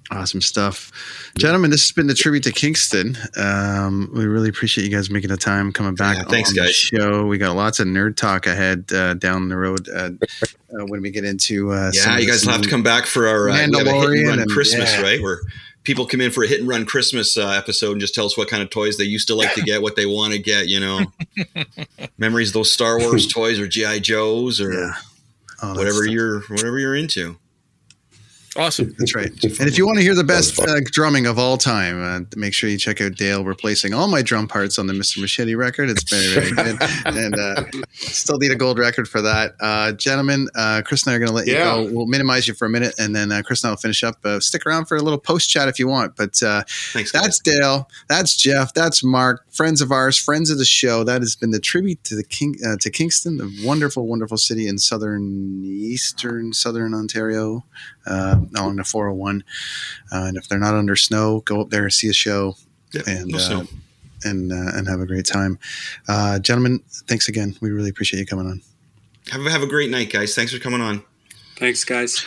Awesome 0.10 0.40
stuff. 0.40 0.92
Gentlemen, 1.38 1.70
this 1.70 1.84
has 1.84 1.92
been 1.92 2.08
the 2.08 2.14
tribute 2.14 2.44
to 2.44 2.54
Kingston. 2.54 3.18
Um, 3.36 4.10
we 4.14 4.26
really 4.26 4.48
appreciate 4.48 4.86
you 4.86 4.96
guys 4.96 5.10
making 5.10 5.30
the 5.30 5.38
time 5.38 5.74
coming 5.74 5.96
back. 5.96 6.18
Yeah, 6.18 6.24
thanks, 6.24 6.54
guys. 6.54 6.74
show. 6.74 7.26
We 7.26 7.38
got 7.38 7.58
lots 7.58 7.82
of 7.82 7.88
nerd 7.88 8.16
talk 8.16 8.48
ahead 8.48 8.86
uh, 8.94 9.16
down 9.16 9.50
the 9.50 9.58
road 9.58 9.90
uh, 9.90 10.12
uh, 10.80 10.86
when 10.86 11.02
we 11.02 11.12
get 11.12 11.26
into. 11.26 11.74
Uh, 11.74 11.92
yeah, 11.94 12.18
you 12.20 12.28
guys 12.28 12.46
will 12.46 12.54
have 12.54 12.62
to 12.62 12.70
come 12.70 12.84
back 12.84 13.06
for 13.06 13.28
our 13.28 13.50
uh, 13.50 13.54
Mandalorian 13.54 14.10
hit 14.12 14.20
and 14.20 14.28
run 14.30 14.40
and, 14.40 14.50
Christmas, 14.50 14.94
yeah. 14.94 15.02
right? 15.02 15.22
Where 15.22 15.42
people 15.84 16.06
come 16.06 16.22
in 16.22 16.32
for 16.32 16.44
a 16.44 16.48
hit 16.48 16.62
and 16.62 16.70
run 16.70 16.86
Christmas 16.86 17.38
uh, 17.38 17.50
episode 17.50 17.92
and 17.94 18.02
just 18.02 18.16
tell 18.16 18.26
us 18.26 18.38
what 18.38 18.48
kind 18.48 18.64
of 18.64 18.70
toys 18.70 18.98
they 18.98 19.04
used 19.04 19.28
to 19.28 19.36
like 19.36 19.54
to 19.56 19.62
get, 19.62 19.82
what 19.82 19.98
they 19.98 20.06
want 20.06 20.32
to 20.32 20.40
get. 20.40 20.70
You 20.70 20.80
know, 20.80 21.06
memories 22.18 22.50
of 22.50 22.54
those 22.54 22.72
Star 22.72 22.98
Wars 22.98 23.28
toys 23.28 23.60
or 23.60 23.68
GI 23.68 24.00
Joes 24.00 24.62
or 24.62 24.72
yeah. 24.72 24.94
oh, 25.62 25.76
whatever 25.76 26.06
you're 26.06 26.42
whatever 26.44 26.80
you're 26.80 26.96
into. 26.96 27.38
Awesome. 28.58 28.94
That's 28.98 29.14
right. 29.14 29.30
And 29.30 29.68
if 29.68 29.78
you 29.78 29.86
want 29.86 29.98
to 30.00 30.04
hear 30.04 30.16
the 30.16 30.24
best 30.24 30.60
uh, 30.60 30.80
drumming 30.86 31.28
of 31.28 31.38
all 31.38 31.58
time, 31.58 32.02
uh, 32.02 32.26
make 32.36 32.56
sure 32.56 32.70
you 32.70 32.78
check 32.80 33.00
out 33.02 33.14
Dale 33.16 33.44
replacing 33.44 33.94
all 33.94 34.08
my 34.08 34.24
drum 34.24 34.48
parts 34.48 34.80
on 34.80 34.88
the 34.88 34.94
Mr. 34.94 35.22
Machete 35.22 35.54
record. 35.54 35.92
It's 35.92 36.04
very, 36.10 36.28
very 36.34 36.52
good. 36.52 36.82
and 37.06 37.36
uh, 37.36 37.66
still 37.94 38.40
need 38.40 38.52
a 38.52 38.56
gold 38.56 38.80
record 38.80 39.08
for 39.08 39.22
that. 39.22 39.54
Uh, 39.60 39.92
gentlemen, 39.92 40.48
uh, 40.56 40.82
Chris 40.84 41.06
and 41.06 41.14
I 41.14 41.16
are 41.16 41.20
going 41.20 41.30
to 41.30 41.36
let 41.36 41.46
you 41.46 41.54
yeah. 41.54 41.66
go. 41.66 41.90
We'll 41.92 42.08
minimize 42.08 42.48
you 42.48 42.56
for 42.56 42.66
a 42.66 42.70
minute, 42.70 42.96
and 42.98 43.16
then 43.16 43.32
uh, 43.32 43.44
Chris 43.46 43.64
and 43.64 43.70
I 43.70 43.72
will 43.74 43.78
finish 43.78 44.04
up. 44.04 44.16
stick 44.42 44.66
around 44.66 44.86
for 44.86 44.98
a 44.98 45.04
little 45.04 45.20
post 45.20 45.50
chat 45.52 45.68
if 45.68 45.78
you 45.78 45.88
want. 45.88 46.16
But 46.16 46.36
Thanks, 46.36 47.12
that's 47.12 47.40
Dale. 47.40 47.88
That's 48.10 48.36
Jeff. 48.36 48.74
That's 48.74 49.04
Mark. 49.04 49.46
Friends 49.52 49.82
of 49.82 49.92
ours, 49.92 50.18
friends 50.18 50.50
of 50.50 50.58
the 50.58 50.66
show. 50.66 51.04
That 51.04 51.22
has 51.22 51.36
been 51.36 51.52
the 51.52 51.60
tribute 51.60 52.04
to 52.06 52.16
the 52.16 52.24
King 52.24 52.56
to 52.80 52.90
Kingston, 52.90 53.38
the 53.38 53.64
wonderful, 53.64 54.08
wonderful 54.08 54.38
city 54.38 54.68
in 54.68 54.80
southern, 54.80 55.64
eastern, 55.64 56.54
southern 56.54 56.96
Ontario 56.96 57.64
uh, 58.08 58.40
along 58.56 58.78
the 58.78 58.84
401. 58.84 59.44
Uh, 60.12 60.16
and 60.28 60.38
if 60.38 60.48
they're 60.48 60.60
not 60.60 60.74
under 60.74 60.96
snow, 60.96 61.42
go 61.42 61.62
up 61.62 61.70
there, 61.70 61.84
and 61.84 61.94
see 61.94 62.10
a 62.10 62.14
show, 62.14 62.56
yeah, 62.94 63.02
and 63.08 63.36
uh, 63.36 63.64
and 64.24 64.52
uh, 64.52 64.78
and 64.78 64.88
have 64.88 65.00
a 65.00 65.06
great 65.06 65.26
time. 65.26 65.60
Uh, 66.08 66.40
gentlemen, 66.40 66.82
thanks 67.08 67.28
again. 67.28 67.56
We 67.62 67.70
really 67.70 67.90
appreciate 67.90 68.20
you 68.20 68.26
coming 68.26 68.48
on. 68.48 68.62
Have, 69.32 69.46
have 69.46 69.64
a 69.64 69.68
great 69.68 69.90
night, 69.92 70.12
guys. 70.12 70.36
Thanks 70.36 70.54
for 70.54 70.60
coming 70.60 70.82
on. 70.82 71.04
Thanks, 71.58 71.84
guys. 71.84 72.26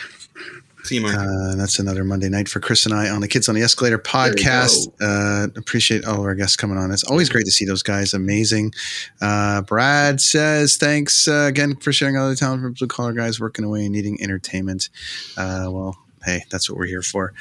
See 0.83 0.95
you, 0.95 1.01
Mark. 1.01 1.15
Uh, 1.15 1.55
that's 1.55 1.79
another 1.79 2.03
Monday 2.03 2.29
night 2.29 2.49
for 2.49 2.59
Chris 2.59 2.85
and 2.85 2.93
I 2.93 3.09
on 3.09 3.21
the 3.21 3.27
Kids 3.27 3.47
on 3.47 3.55
the 3.55 3.61
Escalator 3.61 3.99
podcast. 3.99 4.87
Uh, 4.99 5.47
appreciate 5.55 6.05
all 6.05 6.15
of 6.15 6.25
our 6.25 6.35
guests 6.35 6.55
coming 6.55 6.77
on. 6.77 6.91
It's 6.91 7.03
always 7.03 7.29
great 7.29 7.45
to 7.45 7.51
see 7.51 7.65
those 7.65 7.83
guys. 7.83 8.13
Amazing. 8.13 8.73
Uh, 9.21 9.61
Brad 9.61 10.19
says, 10.21 10.77
thanks 10.77 11.27
uh, 11.27 11.45
again 11.47 11.75
for 11.75 11.93
sharing 11.93 12.17
all 12.17 12.29
the 12.29 12.35
talent 12.35 12.61
for 12.61 12.69
blue 12.71 12.87
collar 12.87 13.13
guys 13.13 13.39
working 13.39 13.63
away 13.63 13.85
and 13.85 13.91
needing 13.91 14.21
entertainment. 14.21 14.89
Uh, 15.37 15.67
well, 15.69 15.97
hey, 16.25 16.43
that's 16.49 16.69
what 16.69 16.77
we're 16.77 16.87
here 16.87 17.03
for 17.03 17.33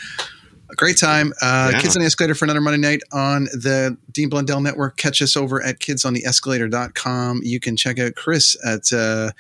a 0.73 0.77
great 0.77 0.97
time. 0.97 1.33
Uh, 1.43 1.71
yeah. 1.73 1.81
Kids 1.81 1.97
on 1.97 2.01
the 2.01 2.07
Escalator 2.07 2.35
for 2.35 2.45
another 2.45 2.61
Monday 2.61 2.81
night 2.81 3.01
on 3.13 3.45
the 3.45 3.97
Dean 4.13 4.29
Blundell 4.29 4.61
Network. 4.61 4.97
Catch 4.97 5.23
us 5.23 5.37
over 5.37 5.63
at 5.63 5.79
kidsontheescalator.com. 5.79 7.41
You 7.43 7.61
can 7.61 7.77
check 7.77 7.99
out 7.99 8.15
Chris 8.15 8.57
at 8.65 8.93
uh, 8.93 9.31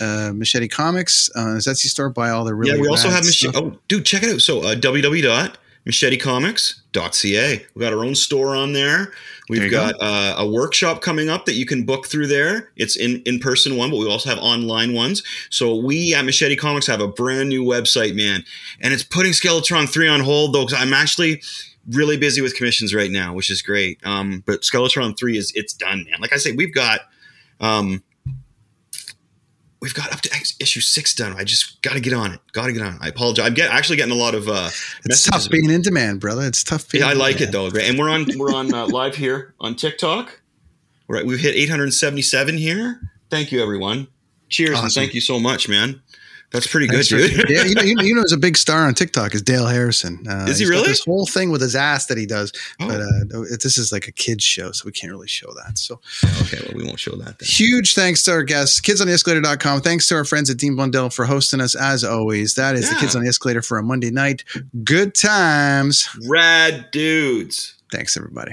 uh, 0.00 0.32
Machete 0.34 0.68
Comics 0.68 1.30
uh, 1.34 1.54
his 1.54 1.66
Etsy 1.66 1.86
store. 1.86 2.10
Buy 2.10 2.30
all 2.30 2.44
the 2.44 2.54
really 2.54 2.76
Yeah, 2.76 2.80
we 2.80 2.88
also 2.88 3.10
have 3.10 3.24
Machete. 3.24 3.56
Oh, 3.56 3.78
dude, 3.88 4.06
check 4.06 4.22
it 4.22 4.34
out. 4.34 4.40
So 4.40 4.62
uh, 4.62 4.74
www.machetecomics.ca. 5.86 7.66
We 7.74 7.80
got 7.80 7.92
our 7.92 8.04
own 8.04 8.14
store 8.14 8.56
on 8.56 8.72
there. 8.72 9.12
We've 9.48 9.70
got 9.70 9.94
uh, 10.00 10.34
a 10.38 10.48
workshop 10.48 11.02
coming 11.02 11.28
up 11.28 11.46
that 11.46 11.54
you 11.54 11.66
can 11.66 11.84
book 11.84 12.08
through 12.08 12.26
there. 12.26 12.70
It's 12.76 12.96
in 12.96 13.22
in 13.24 13.38
person 13.38 13.76
one, 13.76 13.90
but 13.90 13.98
we 13.98 14.10
also 14.10 14.28
have 14.28 14.38
online 14.38 14.92
ones. 14.92 15.22
So 15.50 15.76
we 15.76 16.14
at 16.14 16.24
Machete 16.24 16.56
Comics 16.56 16.86
have 16.88 17.00
a 17.00 17.06
brand 17.06 17.48
new 17.48 17.62
website, 17.64 18.16
man, 18.16 18.42
and 18.80 18.92
it's 18.92 19.04
putting 19.04 19.32
Skeletron 19.32 19.88
three 19.88 20.08
on 20.08 20.20
hold 20.20 20.52
though 20.52 20.66
because 20.66 20.80
I'm 20.80 20.92
actually 20.92 21.42
really 21.90 22.16
busy 22.16 22.42
with 22.42 22.56
commissions 22.56 22.92
right 22.92 23.10
now, 23.10 23.34
which 23.34 23.48
is 23.48 23.62
great. 23.62 24.04
Um, 24.04 24.42
but 24.46 24.62
Skeletron 24.62 25.16
three 25.16 25.36
is 25.38 25.52
it's 25.54 25.72
done, 25.72 26.06
man. 26.10 26.20
Like 26.20 26.32
I 26.32 26.38
say, 26.38 26.50
we've 26.50 26.74
got 26.74 27.02
um, 27.60 28.02
we've 29.86 29.94
got 29.94 30.12
up 30.12 30.20
to 30.20 30.30
issue 30.58 30.80
six 30.80 31.14
done. 31.14 31.34
I 31.36 31.44
just 31.44 31.80
got 31.80 31.92
to 31.92 32.00
get 32.00 32.12
on 32.12 32.32
it. 32.32 32.40
Got 32.52 32.66
to 32.66 32.72
get 32.72 32.82
on. 32.82 32.94
It. 32.94 32.98
I 33.02 33.08
apologize. 33.08 33.46
I'm 33.46 33.54
get, 33.54 33.70
actually 33.70 33.96
getting 33.96 34.12
a 34.12 34.16
lot 34.16 34.34
of. 34.34 34.48
Uh, 34.48 34.68
it's 35.04 35.24
tough 35.24 35.48
being 35.48 35.70
in 35.70 35.80
demand, 35.80 36.18
brother. 36.20 36.42
It's 36.42 36.64
tough. 36.64 36.90
Being 36.90 37.04
yeah, 37.04 37.10
I 37.10 37.12
like 37.12 37.40
it 37.40 37.52
though. 37.52 37.70
Great, 37.70 37.88
and 37.88 37.96
we're 37.96 38.10
on 38.10 38.26
we're 38.36 38.52
on 38.52 38.74
uh, 38.74 38.86
live 38.90 39.14
here 39.14 39.54
on 39.60 39.76
TikTok. 39.76 40.40
Right, 41.08 41.24
we've 41.24 41.38
hit 41.38 41.54
877 41.54 42.56
here. 42.56 43.00
Thank 43.30 43.52
you, 43.52 43.62
everyone. 43.62 44.08
Cheers 44.48 44.70
awesome. 44.70 44.84
and 44.86 44.92
thank 44.92 45.14
you 45.14 45.20
so 45.20 45.38
much, 45.38 45.68
man. 45.68 46.02
That's 46.52 46.66
pretty 46.66 46.86
good, 46.86 47.04
dude. 47.06 47.48
yeah, 47.50 47.64
you 47.64 47.74
know, 47.74 47.82
you 47.82 47.94
know, 47.94 48.02
you 48.02 48.14
know, 48.14 48.20
there's 48.20 48.32
a 48.32 48.38
big 48.38 48.56
star 48.56 48.86
on 48.86 48.94
TikTok 48.94 49.34
is 49.34 49.42
Dale 49.42 49.66
Harrison. 49.66 50.26
Uh, 50.28 50.46
is 50.48 50.58
he 50.58 50.66
really? 50.66 50.88
This 50.88 51.04
whole 51.04 51.26
thing 51.26 51.50
with 51.50 51.60
his 51.60 51.74
ass 51.74 52.06
that 52.06 52.18
he 52.18 52.26
does, 52.26 52.52
oh. 52.80 52.88
but 52.88 53.00
uh, 53.00 53.42
it, 53.42 53.62
this 53.62 53.76
is 53.76 53.92
like 53.92 54.06
a 54.08 54.12
kids 54.12 54.44
show, 54.44 54.72
so 54.72 54.84
we 54.86 54.92
can't 54.92 55.12
really 55.12 55.28
show 55.28 55.52
that. 55.54 55.78
So 55.78 56.00
okay, 56.42 56.58
well, 56.64 56.76
we 56.76 56.84
won't 56.84 57.00
show 57.00 57.16
that. 57.16 57.38
Then. 57.38 57.48
Huge 57.48 57.94
thanks 57.94 58.22
to 58.24 58.32
our 58.32 58.42
guests, 58.42 58.80
kidsontheescalator.com. 58.80 59.80
Thanks 59.80 60.06
to 60.08 60.14
our 60.14 60.24
friends 60.24 60.48
at 60.50 60.56
Dean 60.56 60.76
Blundell 60.76 61.10
for 61.10 61.24
hosting 61.24 61.60
us 61.60 61.74
as 61.74 62.04
always. 62.04 62.54
That 62.54 62.76
is 62.76 62.86
yeah. 62.86 62.94
the 62.94 63.00
Kids 63.00 63.16
on 63.16 63.22
the 63.22 63.28
Escalator 63.28 63.62
for 63.62 63.78
a 63.78 63.82
Monday 63.82 64.10
night. 64.10 64.44
Good 64.84 65.14
times, 65.14 66.08
rad 66.26 66.90
dudes. 66.92 67.74
Thanks, 67.92 68.16
everybody. 68.16 68.52